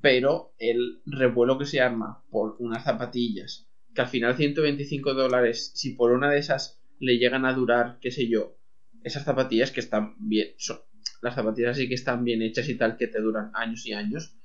Pero 0.00 0.54
el 0.58 1.00
revuelo 1.06 1.58
que 1.58 1.66
se 1.66 1.80
arma 1.80 2.22
por 2.30 2.56
unas 2.60 2.84
zapatillas, 2.84 3.68
que 3.94 4.00
al 4.00 4.08
final 4.08 4.36
125 4.36 5.14
dólares, 5.14 5.72
si 5.74 5.94
por 5.94 6.12
una 6.12 6.30
de 6.30 6.38
esas 6.38 6.80
le 7.00 7.18
llegan 7.18 7.44
a 7.44 7.52
durar, 7.52 7.98
qué 8.00 8.10
sé 8.10 8.28
yo, 8.28 8.56
esas 9.02 9.24
zapatillas 9.24 9.70
que 9.70 9.80
están 9.80 10.14
bien, 10.18 10.48
son, 10.58 10.78
las 11.20 11.34
zapatillas 11.34 11.76
sí 11.76 11.88
que 11.88 11.94
están 11.94 12.24
bien 12.24 12.42
hechas 12.42 12.68
y 12.68 12.76
tal, 12.76 12.96
que 12.96 13.08
te 13.08 13.20
duran 13.20 13.50
años 13.54 13.86
y 13.86 13.92
años, 13.92 14.36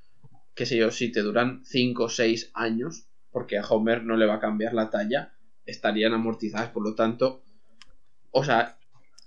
qué 0.56 0.66
sé 0.66 0.78
yo, 0.78 0.92
si 0.92 1.12
te 1.12 1.22
duran 1.22 1.64
5 1.66 2.04
o 2.04 2.10
6 2.10 2.52
años, 2.54 3.08
porque 3.32 3.58
a 3.58 3.66
Homer 3.66 4.04
no 4.04 4.18
le 4.18 4.26
va 4.26 4.36
a 4.36 4.40
cambiar 4.40 4.74
la 4.74 4.90
talla, 4.90 5.34
estarían 5.66 6.14
amortizadas. 6.14 6.70
Por 6.70 6.84
lo 6.84 6.96
tanto, 6.96 7.44
o 8.32 8.44
sea, 8.44 8.78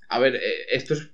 a 0.09 0.19
ver, 0.19 0.37
eh, 0.37 0.41
esto 0.73 0.95
es 0.95 1.11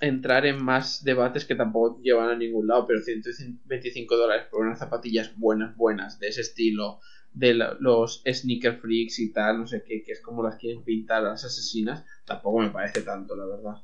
entrar 0.00 0.44
en 0.46 0.62
más 0.62 1.02
debates 1.04 1.44
que 1.44 1.54
tampoco 1.54 2.00
llevan 2.02 2.28
a 2.30 2.36
ningún 2.36 2.66
lado, 2.66 2.86
pero 2.86 3.00
125 3.00 4.16
dólares 4.16 4.46
por 4.50 4.62
unas 4.66 4.78
zapatillas 4.78 5.32
buenas, 5.36 5.76
buenas, 5.76 6.18
de 6.18 6.28
ese 6.28 6.40
estilo, 6.42 7.00
de 7.32 7.54
los 7.54 8.22
sneaker 8.26 8.78
freaks 8.78 9.18
y 9.18 9.32
tal, 9.32 9.58
no 9.60 9.66
sé 9.66 9.82
qué, 9.86 10.02
que 10.02 10.12
es 10.12 10.20
como 10.20 10.42
las 10.42 10.56
quieren 10.56 10.84
pintar 10.84 11.22
las 11.22 11.44
asesinas, 11.44 12.04
tampoco 12.24 12.60
me 12.60 12.70
parece 12.70 13.02
tanto, 13.02 13.34
la 13.36 13.46
verdad. 13.46 13.82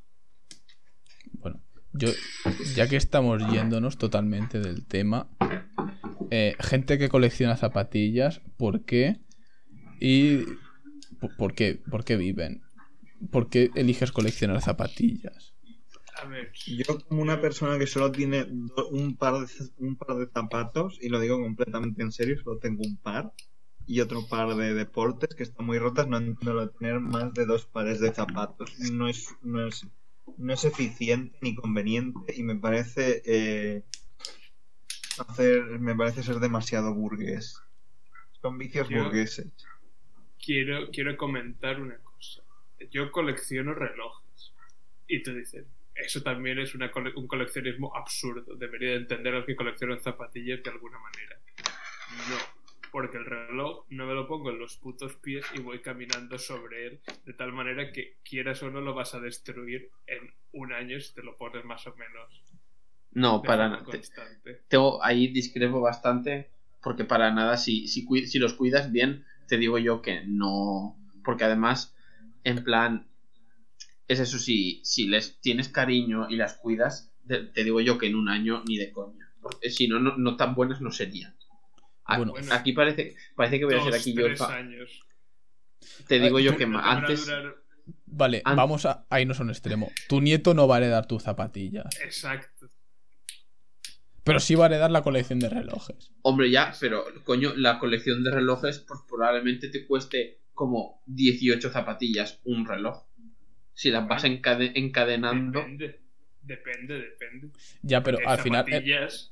Bueno, 1.33 1.59
yo, 1.93 2.09
ya 2.75 2.87
que 2.87 2.95
estamos 2.97 3.41
yéndonos 3.51 3.97
totalmente 3.97 4.59
del 4.59 4.85
tema, 4.85 5.27
eh, 6.29 6.55
gente 6.59 6.97
que 6.97 7.09
colecciona 7.09 7.57
zapatillas, 7.57 8.41
¿por 8.57 8.83
qué? 8.85 9.17
Y 9.99 10.45
¿por- 11.19 11.35
¿por 11.35 11.53
qué? 11.53 11.79
¿Por 11.89 12.05
qué 12.05 12.15
viven? 12.15 12.61
¿Por 13.29 13.49
qué 13.49 13.69
eliges 13.75 14.11
coleccionar 14.11 14.61
zapatillas? 14.61 15.53
A 16.21 16.25
ver, 16.25 16.51
Yo 16.67 16.99
como 17.07 17.21
una 17.21 17.41
persona 17.41 17.77
que 17.79 17.87
solo 17.87 18.11
tiene 18.11 18.43
un 18.91 19.15
par 19.17 19.33
de, 19.45 19.47
un 19.77 19.95
par 19.95 20.17
de 20.17 20.27
zapatos, 20.27 20.97
y 21.01 21.09
lo 21.09 21.19
digo 21.19 21.39
completamente 21.41 22.01
en 22.03 22.11
serio, 22.11 22.37
solo 22.43 22.57
tengo 22.57 22.81
un 22.83 22.97
par, 22.97 23.33
y 23.87 23.99
otro 24.01 24.27
par 24.27 24.55
de 24.55 24.73
deportes 24.73 25.33
que 25.35 25.43
están 25.43 25.65
muy 25.65 25.79
rotas, 25.79 26.07
no 26.07 26.17
entiendo 26.17 26.53
lo 26.53 26.67
de 26.67 26.73
tener 26.77 26.99
más 26.99 27.33
de 27.33 27.45
dos 27.45 27.65
pares 27.65 27.99
de 27.99 28.13
zapatos. 28.13 28.71
No 28.91 29.07
es, 29.07 29.29
no 29.41 29.67
es, 29.67 29.87
no 30.37 30.53
es 30.53 30.63
eficiente 30.65 31.37
ni 31.41 31.55
conveniente 31.55 32.33
y 32.35 32.43
me 32.43 32.55
parece 32.55 33.21
eh, 33.25 33.83
hacer, 35.17 35.79
me 35.79 35.95
parece 35.95 36.23
ser 36.23 36.39
demasiado 36.39 36.93
burgués. 36.93 37.59
Son 38.41 38.57
vicios 38.57 38.87
Yo- 38.89 39.03
burgueses. 39.03 39.51
quiero, 40.43 40.89
quiero 40.91 41.17
comentar 41.17 41.81
una 41.81 41.97
cosa. 41.97 42.10
Yo 42.89 43.11
colecciono 43.11 43.73
relojes. 43.73 44.53
Y 45.07 45.21
tú 45.23 45.33
dices, 45.33 45.65
eso 45.95 46.21
también 46.23 46.59
es 46.59 46.73
una 46.75 46.91
cole- 46.91 47.13
un 47.15 47.27
coleccionismo 47.27 47.95
absurdo. 47.95 48.55
Debería 48.55 48.91
de 48.91 48.95
entender 48.97 49.33
a 49.33 49.37
los 49.37 49.45
que 49.45 49.55
coleccionan 49.55 50.01
zapatillas 50.01 50.63
de 50.63 50.69
alguna 50.69 50.99
manera. 50.99 51.37
No, 52.29 52.37
porque 52.91 53.17
el 53.17 53.25
reloj 53.25 53.85
no 53.89 54.05
me 54.05 54.13
lo 54.13 54.27
pongo 54.27 54.49
en 54.51 54.59
los 54.59 54.75
putos 54.77 55.15
pies 55.15 55.45
y 55.55 55.59
voy 55.61 55.79
caminando 55.79 56.37
sobre 56.37 56.87
él 56.87 56.99
de 57.25 57.33
tal 57.33 57.53
manera 57.53 57.91
que 57.91 58.17
quieras 58.23 58.61
o 58.63 58.69
no 58.69 58.81
lo 58.81 58.93
vas 58.93 59.13
a 59.13 59.19
destruir 59.19 59.89
en 60.07 60.33
un 60.53 60.73
año 60.73 60.99
si 60.99 61.13
te 61.13 61.23
lo 61.23 61.37
pones 61.37 61.63
más 61.63 61.85
o 61.87 61.95
menos. 61.95 62.43
No, 63.13 63.41
para 63.41 63.69
nada. 63.69 63.83
Tengo, 64.67 65.03
ahí 65.03 65.27
discrepo 65.27 65.81
bastante, 65.81 66.49
porque 66.81 67.03
para 67.05 67.31
nada, 67.31 67.57
si, 67.57 67.87
si 67.87 68.39
los 68.39 68.53
cuidas 68.53 68.91
bien, 68.91 69.25
te 69.47 69.57
digo 69.57 69.77
yo 69.77 70.01
que 70.01 70.23
no. 70.25 70.95
Porque 71.23 71.43
además, 71.43 71.93
en 72.43 72.63
plan, 72.63 73.07
es 74.07 74.19
eso, 74.19 74.37
si, 74.39 74.81
si 74.83 75.07
les 75.07 75.39
tienes 75.41 75.69
cariño 75.69 76.27
y 76.29 76.35
las 76.35 76.55
cuidas, 76.55 77.11
te, 77.27 77.43
te 77.43 77.63
digo 77.63 77.79
yo 77.81 77.97
que 77.97 78.07
en 78.07 78.15
un 78.15 78.29
año 78.29 78.63
ni 78.67 78.77
de 78.77 78.91
coña. 78.91 79.31
Porque 79.41 79.69
si 79.69 79.87
no, 79.87 79.99
no, 79.99 80.17
no 80.17 80.35
tan 80.37 80.53
buenas 80.55 80.81
no 80.81 80.91
serían. 80.91 81.35
A- 82.05 82.17
Bueno. 82.17 82.33
aquí 82.51 82.73
parece, 82.73 83.15
parece 83.35 83.57
que 83.59 83.65
voy 83.65 83.75
a 83.75 83.83
ser 83.83 83.93
aquí 83.93 84.13
yo 84.13 84.25
tres 84.25 84.41
años. 84.41 85.03
Te 86.07 86.19
digo 86.19 86.39
yo 86.39 86.57
que 86.57 86.67
No 86.67 86.79
antes. 86.79 87.25
durar- 87.25 87.55
Vale, 88.05 88.41
vamos 88.45 88.85
a, 88.85 89.05
a 89.09 89.21
irnos 89.21 89.39
a 89.39 89.43
un 89.43 89.49
extremo. 89.49 89.91
Tu 90.09 90.19
nieto 90.21 90.53
no 90.53 90.67
va 90.67 90.75
a 90.75 90.77
heredar 90.79 91.07
tus 91.07 91.23
zapatillas, 91.23 91.85
Exacto. 92.03 92.67
pero 94.23 94.39
sí 94.39 94.53
va 94.55 94.65
a 94.65 94.67
heredar 94.67 94.91
la 94.91 95.01
colección 95.01 95.39
de 95.39 95.49
relojes. 95.49 96.11
Hombre, 96.21 96.51
ya, 96.51 96.73
pero 96.79 97.05
coño, 97.23 97.53
la 97.55 97.79
colección 97.79 98.23
de 98.23 98.31
relojes, 98.31 98.79
pues 98.79 98.99
probablemente 99.07 99.69
te 99.69 99.87
cueste 99.87 100.40
como 100.53 101.01
18 101.07 101.69
zapatillas 101.71 102.39
un 102.43 102.65
reloj. 102.65 103.03
Si 103.73 103.89
las 103.89 104.07
vas 104.07 104.23
encade- 104.25 104.71
encadenando. 104.75 105.59
Depende. 105.59 105.99
Depende, 106.43 106.99
depende. 106.99 107.49
Ya, 107.83 108.01
pero 108.01 108.17
al 108.25 108.39
final... 108.39 108.65
eh, 108.67 108.71
zapatillas 108.71 109.31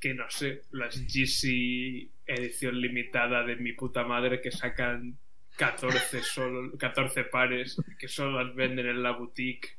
que 0.00 0.14
no 0.14 0.28
sé, 0.28 0.62
las 0.72 1.00
GC 1.06 2.10
edición 2.26 2.80
limitada 2.80 3.44
de 3.44 3.56
mi 3.56 3.72
puta 3.72 4.04
madre 4.04 4.40
que 4.40 4.50
sacan 4.50 5.16
14 5.56 6.22
solo, 6.22 6.76
14 6.76 7.24
pares 7.24 7.80
que 7.98 8.08
solo 8.08 8.42
las 8.42 8.54
venden 8.54 8.86
en 8.86 9.02
la 9.02 9.12
boutique 9.12 9.78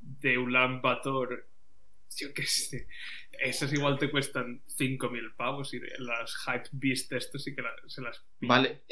de 0.00 0.38
Ulan 0.38 0.80
Bator. 0.80 1.46
Yo 2.16 2.32
qué 2.34 2.42
sé. 2.44 2.86
Esas 3.40 3.72
igual 3.72 3.98
te 3.98 4.10
cuestan 4.10 4.62
5.000 4.66 5.34
pavos 5.36 5.72
y 5.74 5.80
las 5.98 6.36
Hype 6.44 6.68
Beast 6.72 7.12
estos 7.12 7.42
sí 7.44 7.54
que 7.54 7.62
la- 7.62 7.70
se 7.86 8.02
las 8.02 8.24
pillan. 8.38 8.48
Vale, 8.48 8.82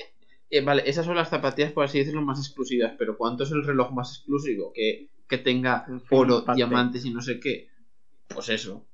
eh, 0.50 0.60
vale, 0.62 0.82
esas 0.86 1.06
son 1.06 1.16
las 1.16 1.28
zapatillas, 1.30 1.72
por 1.72 1.84
así 1.84 1.98
decirlo, 1.98 2.22
más 2.22 2.38
exclusivas. 2.38 2.94
Pero 2.98 3.16
¿cuánto 3.16 3.44
es 3.44 3.50
el 3.52 3.64
reloj 3.64 3.92
más 3.92 4.10
exclusivo? 4.16 4.72
Que, 4.72 5.08
que 5.28 5.38
tenga 5.38 5.86
oro, 6.10 6.44
diamantes 6.54 7.04
y 7.04 7.10
no 7.10 7.20
sé 7.22 7.38
qué. 7.38 7.68
Pues 8.28 8.48
eso. 8.48 8.86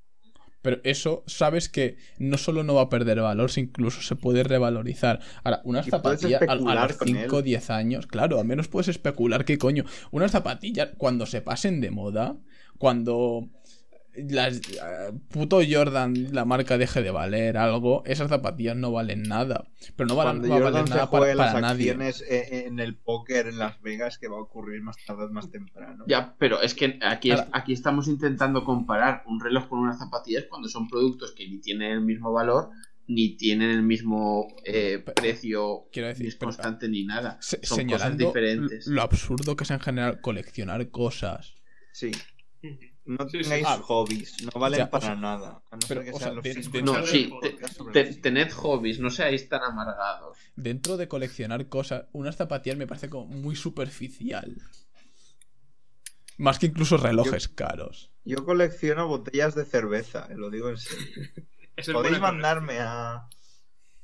Pero 0.62 0.80
eso, 0.82 1.22
sabes 1.28 1.68
que 1.68 1.96
no 2.18 2.36
solo 2.38 2.64
no 2.64 2.74
va 2.74 2.82
a 2.82 2.88
perder 2.88 3.20
valor, 3.20 3.52
sino 3.52 3.68
incluso 3.68 4.02
se 4.02 4.16
puede 4.16 4.42
revalorizar. 4.42 5.20
Ahora, 5.44 5.60
unas 5.62 5.86
zapatillas 5.86 6.42
a, 6.42 6.52
a 6.52 6.56
los 6.56 6.96
con 6.96 7.06
5 7.06 7.36
o 7.36 7.38
él. 7.38 7.44
10 7.44 7.70
años, 7.70 8.06
claro, 8.08 8.40
al 8.40 8.46
menos 8.46 8.66
puedes 8.66 8.88
especular 8.88 9.44
qué 9.44 9.58
coño. 9.58 9.84
Unas 10.10 10.32
zapatillas, 10.32 10.90
cuando 10.98 11.24
se 11.26 11.40
pasen 11.40 11.80
de 11.80 11.92
moda, 11.92 12.36
cuando 12.78 13.48
las 14.28 14.56
eh, 14.58 15.12
puto 15.30 15.60
Jordan, 15.68 16.32
la 16.32 16.44
marca 16.44 16.78
deje 16.78 17.02
de 17.02 17.10
valer 17.10 17.56
algo, 17.56 18.02
esas 18.06 18.28
zapatillas 18.28 18.76
no 18.76 18.92
valen 18.92 19.22
nada. 19.22 19.66
Pero 19.96 20.08
no 20.08 20.14
Cuando 20.14 20.48
no 20.48 20.54
Jordan 20.54 20.84
nada 20.86 21.10
para, 21.10 21.34
las 21.34 21.48
para 21.52 21.60
nadie. 21.60 21.90
acciones 21.90 22.22
eh, 22.28 22.64
en 22.66 22.78
el 22.80 22.96
póker 22.96 23.46
en 23.48 23.58
Las 23.58 23.80
Vegas, 23.82 24.18
que 24.18 24.28
va 24.28 24.36
a 24.36 24.40
ocurrir 24.40 24.82
más 24.82 24.96
tarde 25.06 25.28
más 25.30 25.50
temprano. 25.50 26.04
Ya, 26.06 26.34
pero 26.38 26.60
es 26.62 26.74
que 26.74 26.98
aquí, 27.02 27.30
es- 27.30 27.44
aquí 27.52 27.72
estamos 27.72 28.08
intentando 28.08 28.64
comparar 28.64 29.22
un 29.26 29.40
reloj 29.40 29.68
con 29.68 29.78
unas 29.80 29.98
zapatillas 29.98 30.44
cuando 30.48 30.68
son 30.68 30.88
productos 30.88 31.32
que 31.32 31.48
ni 31.48 31.58
tienen 31.60 31.92
el 31.92 32.00
mismo 32.00 32.32
valor, 32.32 32.70
ni 33.08 33.36
tienen 33.36 33.70
el 33.70 33.82
mismo 33.82 34.48
eh, 34.64 35.00
Pero- 35.04 35.14
precio 35.14 35.84
Quiero 35.92 36.08
decir, 36.08 36.24
ni 36.24 36.28
es 36.28 36.34
pero- 36.36 36.48
constante 36.48 36.88
ni 36.88 37.04
nada. 37.04 37.38
Se- 37.40 37.60
son 37.64 37.86
cosas 37.86 38.16
diferentes. 38.18 38.86
lo 38.88 39.02
absurdo 39.02 39.54
que 39.54 39.62
es 39.64 39.70
en 39.70 39.78
general 39.80 40.20
coleccionar 40.20 40.90
cosas. 40.90 41.54
Sí. 41.92 42.10
No 43.06 43.28
Sí, 43.28 43.38
sí. 43.38 43.42
tengáis 43.44 43.66
Ah, 43.68 43.78
hobbies, 43.82 44.42
no 44.44 44.50
valen 44.60 44.78
ya, 44.78 44.84
o 44.86 44.90
para 44.90 45.06
sea, 45.06 45.14
nada. 45.14 45.62
A 45.70 45.76
no 45.76 45.80
pero, 45.86 46.02
ser 46.02 46.04
que 46.04 46.10
o 46.10 46.18
sean 46.18 46.42
sea, 46.42 46.52
los 46.54 46.72
de- 46.72 46.82
No, 46.82 47.06
sí, 47.06 47.32
te- 47.92 48.04
te- 48.04 48.14
tened 48.16 48.50
hobbies, 48.52 48.98
no 48.98 49.10
seáis 49.10 49.48
tan 49.48 49.62
amargados. 49.62 50.36
Dentro 50.56 50.96
de 50.96 51.06
coleccionar 51.08 51.68
cosas, 51.68 52.06
unas 52.12 52.36
zapatillas 52.36 52.76
me 52.78 52.86
parece 52.86 53.08
como 53.08 53.26
muy 53.26 53.54
superficial. 53.56 54.56
Más 56.38 56.58
que 56.58 56.66
incluso 56.66 56.96
relojes 56.98 57.48
caros. 57.48 58.10
Yo 58.24 58.44
colecciono 58.44 59.08
botellas 59.08 59.54
de 59.54 59.64
cerveza, 59.64 60.26
eh, 60.30 60.34
lo 60.36 60.50
digo 60.50 60.68
en 60.68 60.76
serio. 60.76 61.06
Podéis 61.92 62.20
mandarme 62.20 62.78
a. 62.80 63.28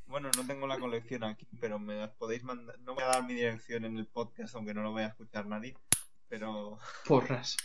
Bueno, 0.06 0.30
no 0.36 0.46
tengo 0.46 0.66
la 0.66 0.78
colección 0.78 1.24
aquí, 1.24 1.46
pero 1.60 1.78
me 1.78 1.96
las 1.96 2.10
podéis 2.10 2.42
mandar. 2.44 2.78
No 2.80 2.94
voy 2.94 3.02
a 3.02 3.08
dar 3.08 3.24
mi 3.26 3.34
dirección 3.34 3.84
en 3.84 3.96
el 3.98 4.06
podcast, 4.06 4.54
aunque 4.54 4.74
no 4.74 4.82
lo 4.82 4.92
vaya 4.92 5.06
a 5.06 5.10
escuchar 5.10 5.46
nadie. 5.46 5.74
Pero 6.28 6.78
Porras. 7.06 7.56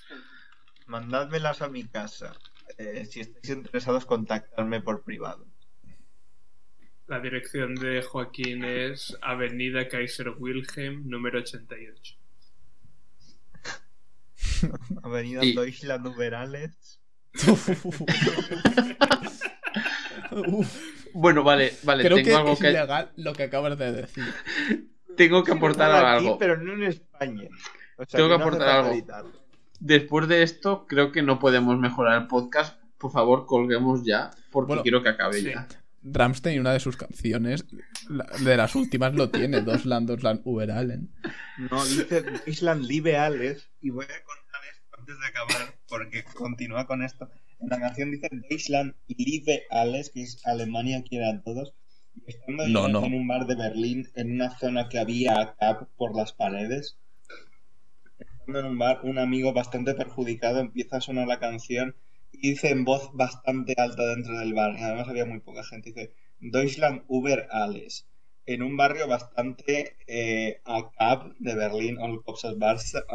Mandádmelas 0.88 1.61
a 1.61 1.69
mi 1.69 1.84
casa. 1.85 2.34
Eh, 2.77 3.05
si 3.05 3.22
estáis 3.22 3.49
interesados, 3.49 4.05
contactarme 4.05 4.81
por 4.81 5.03
privado. 5.03 5.45
La 7.07 7.19
dirección 7.22 7.76
de 7.76 8.01
Joaquín 8.01 8.64
es 8.65 9.18
Avenida 9.22 9.88
Kaiser 9.88 10.30
Wilhelm, 10.38 11.07
número 11.09 11.39
88. 11.39 12.15
Avenida 15.03 15.43
Y- 15.45 15.53
Deutschland 15.55 16.07
Uberales. 16.07 16.99
Uf, 20.31 20.77
Bueno, 21.14 21.43
vale, 21.43 21.73
vale, 21.84 22.03
creo 22.03 22.18
tengo 22.18 22.30
que 22.30 22.35
algo 22.35 22.51
es 22.53 22.59
que 22.59 22.69
ilegal 22.69 23.11
lo 23.15 23.34
que 23.34 23.43
acabas 23.43 23.77
de 23.77 23.91
decir. 23.91 24.23
tengo 25.18 25.43
que 25.43 25.51
aportar 25.53 25.91
aquí, 25.91 26.26
algo. 26.26 26.38
pero 26.38 26.57
no 26.57 26.73
en 26.73 26.84
España. 26.84 27.47
O 27.97 28.05
sea, 28.05 28.18
Tengo 28.18 28.30
que 28.30 28.38
no 28.38 28.43
aportar 28.43 28.69
algo. 28.69 28.91
editarlo. 28.91 29.47
Después 29.80 30.28
de 30.28 30.44
esto, 30.44 30.86
creo 30.88 31.12
que 31.12 31.22
no 31.22 31.40
podemos 31.40 31.78
mejorar 31.80 32.22
el 32.22 32.28
podcast. 32.28 32.82
Por 32.98 33.12
favor, 33.12 33.45
colguemos 33.45 34.04
ya, 34.04 34.32
porque 34.52 34.70
Bueno, 34.70 34.82
quiero 34.84 35.04
que 35.04 35.10
acabe 35.10 35.40
sí. 35.40 35.45
ya. 35.54 35.68
Ramstein, 36.04 36.60
una 36.62 36.72
de 36.74 36.80
sus 36.80 36.95
canciones, 36.98 37.66
la- 38.10 38.26
de 38.44 38.58
las 38.58 38.76
últimas, 38.76 39.14
lo 39.14 39.30
tiene: 39.30 39.62
Deutschland, 39.62 40.08
Deutschland, 40.08 40.41
Uberallen. 40.45 41.12
No, 41.70 41.84
dice 41.86 42.24
Island 42.45 42.86
Libeales 42.86 43.70
y 43.82 43.90
voy 43.90 44.06
a 44.06 44.24
contar 44.24 44.62
esto 44.72 44.88
antes 44.98 45.16
de 45.20 45.28
acabar 45.28 45.76
porque 45.88 46.24
continúa 46.34 46.88
con 46.88 47.04
esto. 47.04 47.30
En 47.60 47.70
la 47.70 47.80
canción 47.80 48.12
dice 48.12 48.30
Deutschland 48.49 48.94
Libeales, 49.08 50.10
que 50.12 50.22
es 50.24 50.45
Alemania 50.45 51.04
quiere 51.08 51.30
a 51.30 51.41
todos. 51.41 51.74
Y 52.16 52.32
estando 52.32 52.68
No, 52.68 52.88
no. 52.88 53.06
en 53.06 53.14
un 53.14 53.28
bar 53.28 53.45
de 53.45 53.56
Berlín, 53.56 54.08
en 54.16 54.32
una 54.34 54.58
zona 54.58 54.90
que 54.90 54.99
había 54.99 55.56
cap 55.60 55.88
por 55.98 56.16
las 56.16 56.34
paredes, 56.34 56.98
en 58.48 58.65
un 58.65 58.78
bar, 58.78 59.02
un 59.03 59.18
amigo 59.18 59.53
bastante 59.53 59.94
perjudicado 59.94 60.60
empieza 60.60 60.98
a 60.98 61.02
sonar 61.02 61.28
la 61.28 61.40
canción 61.40 61.95
y 62.32 62.52
dice 62.52 62.69
en 62.69 62.86
voz 62.86 63.10
bastante 63.14 63.74
alta 63.78 64.06
dentro 64.06 64.38
del 64.38 64.53
bar, 64.53 64.76
y 64.78 64.84
además 64.84 65.10
había 65.10 65.26
muy 65.26 65.40
poca 65.40 65.64
gente, 65.64 65.91
dice 65.91 66.14
Deutschland 66.40 67.03
Uber 67.07 67.48
Alles, 67.52 68.07
en 68.45 68.64
un 68.64 68.78
barrio 68.78 69.07
bastante 69.07 69.98
eh, 70.07 70.61
a 70.65 70.91
cap 70.98 71.34
de 71.40 71.56
Berlín, 71.56 71.98
Olkopfselbastard, 71.99 73.06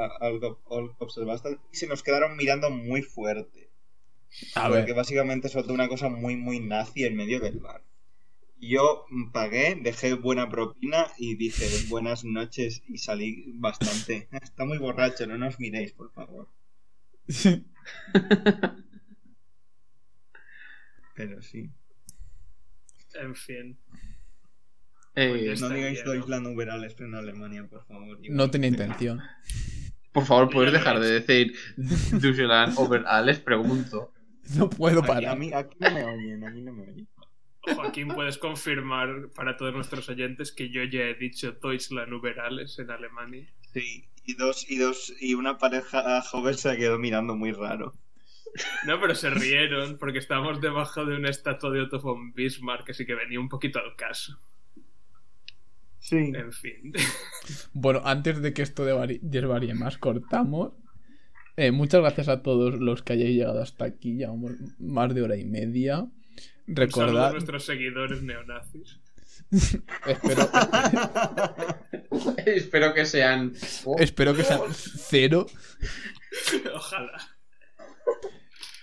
y 1.72 1.76
se 1.76 1.86
nos 1.86 2.02
quedaron 2.02 2.36
mirando 2.36 2.70
muy 2.70 3.02
fuerte. 3.02 3.70
A 4.54 4.68
porque 4.68 4.86
ver. 4.86 4.94
básicamente 4.94 5.48
soltó 5.48 5.72
una 5.72 5.88
cosa 5.88 6.08
muy, 6.08 6.36
muy 6.36 6.60
nazi 6.60 7.04
en 7.04 7.16
medio 7.16 7.40
del 7.40 7.60
bar. 7.60 7.82
Yo 8.64 9.06
pagué, 9.32 9.76
dejé 9.82 10.14
buena 10.14 10.48
propina 10.48 11.08
y 11.18 11.34
dije 11.34 11.66
buenas 11.88 12.24
noches 12.24 12.80
y 12.86 12.98
salí 12.98 13.52
bastante. 13.56 14.28
Está 14.40 14.64
muy 14.64 14.78
borracho, 14.78 15.26
no 15.26 15.36
nos 15.36 15.58
miréis, 15.58 15.92
por 15.92 16.12
favor. 16.12 16.48
Pero 21.16 21.42
sí. 21.42 21.70
En 23.14 23.34
fin. 23.34 23.76
Eh, 25.16 25.54
No 25.60 25.68
digáis 25.68 26.04
Deutschland 26.04 26.46
Uberales 26.46 26.98
en 27.00 27.14
Alemania, 27.16 27.66
por 27.68 27.84
favor. 27.84 28.18
No 28.30 28.48
tenía 28.50 28.68
intención. 28.68 29.20
por 30.12 30.24
favor, 30.24 30.48
¿puedes 30.50 30.72
dejar 30.72 31.00
de 31.00 31.20
decir 31.20 31.52
Deutschland? 31.76 32.76
Pregunto. 33.44 34.12
No 34.56 34.70
puedo 34.70 35.00
Aquí, 35.00 35.10
a, 35.10 35.14
parar. 35.14 35.38
mí, 35.38 35.52
aquí 35.52 35.76
no 35.80 35.90
me 35.90 36.04
oyen, 36.04 36.44
a 36.44 36.50
mí 36.50 36.62
no 36.62 36.72
me 36.72 36.82
oyen. 36.84 37.08
Joaquín, 37.62 38.08
puedes 38.08 38.38
confirmar 38.38 39.28
para 39.34 39.56
todos 39.56 39.72
nuestros 39.72 40.08
oyentes 40.08 40.52
que 40.52 40.70
yo 40.70 40.82
ya 40.84 41.02
he 41.02 41.14
dicho 41.14 41.52
Deutschland 41.52 42.12
Uberales 42.12 42.78
en 42.78 42.90
Alemania. 42.90 43.46
Sí, 43.72 44.04
y 44.24 44.34
dos, 44.34 44.68
y 44.68 44.78
dos, 44.78 45.12
y 45.20 45.34
una 45.34 45.58
pareja 45.58 46.20
joven 46.22 46.54
se 46.54 46.76
quedó 46.76 46.98
mirando 46.98 47.36
muy 47.36 47.52
raro. 47.52 47.94
No, 48.86 49.00
pero 49.00 49.14
se 49.14 49.30
rieron 49.30 49.96
porque 49.98 50.18
estábamos 50.18 50.60
debajo 50.60 51.06
de 51.06 51.16
una 51.16 51.30
estatua 51.30 51.70
de 51.70 51.80
Otto 51.80 52.00
von 52.00 52.32
Bismarck, 52.34 52.90
así 52.90 53.06
que 53.06 53.14
venía 53.14 53.40
un 53.40 53.48
poquito 53.48 53.78
al 53.78 53.96
caso. 53.96 54.38
Sí. 56.00 56.32
En 56.34 56.52
fin. 56.52 56.92
Bueno, 57.72 58.02
antes 58.04 58.42
de 58.42 58.52
que 58.52 58.62
esto 58.62 58.84
desvaríe 58.84 59.74
más, 59.74 59.98
cortamos. 59.98 60.72
Eh, 61.56 61.70
muchas 61.70 62.00
gracias 62.00 62.28
a 62.28 62.42
todos 62.42 62.74
los 62.80 63.02
que 63.02 63.14
hayáis 63.14 63.36
llegado 63.36 63.62
hasta 63.62 63.84
aquí. 63.84 64.16
Llevamos 64.16 64.52
más 64.78 65.14
de 65.14 65.22
hora 65.22 65.36
y 65.36 65.44
media. 65.44 66.06
Saludo 66.66 66.82
a 66.82 66.86
Recordad, 66.86 67.32
nuestros 67.32 67.64
seguidores 67.64 68.22
neonazis. 68.22 68.98
espero, 70.06 70.48
Espero 72.46 72.94
que 72.94 73.04
sean. 73.06 73.52
Oh, 73.84 73.96
espero 73.98 74.34
que 74.34 74.44
sean 74.44 74.60
cero. 74.72 75.46
Ojalá. 76.74 77.28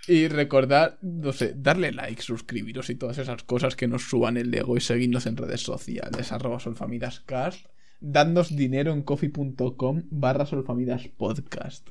Y 0.07 0.27
recordad, 0.27 0.97
no 1.01 1.31
sé, 1.33 1.53
darle 1.55 1.91
like, 1.91 2.21
suscribiros 2.23 2.89
y 2.89 2.95
todas 2.95 3.19
esas 3.19 3.43
cosas 3.43 3.75
que 3.75 3.87
nos 3.87 4.09
suban 4.09 4.37
el 4.37 4.53
ego 4.53 4.75
y 4.75 4.81
seguidnos 4.81 5.27
en 5.27 5.37
redes 5.37 5.61
sociales, 5.61 6.31
arroba 6.31 6.59
solfamidascast, 6.59 7.67
dadnos 7.99 8.55
dinero 8.55 8.91
en 8.91 9.03
coffee.com 9.03 10.03
barra 10.09 10.47
solfamidaspodcast. 10.47 11.89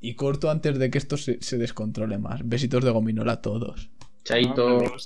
Y 0.00 0.14
corto 0.14 0.50
antes 0.50 0.78
de 0.78 0.90
que 0.90 0.98
esto 0.98 1.16
se, 1.18 1.42
se 1.42 1.58
descontrole 1.58 2.18
más. 2.18 2.40
Besitos 2.48 2.84
de 2.84 2.90
gominola 2.90 3.32
a 3.32 3.42
todos. 3.42 3.90
Chaito. 4.24 4.96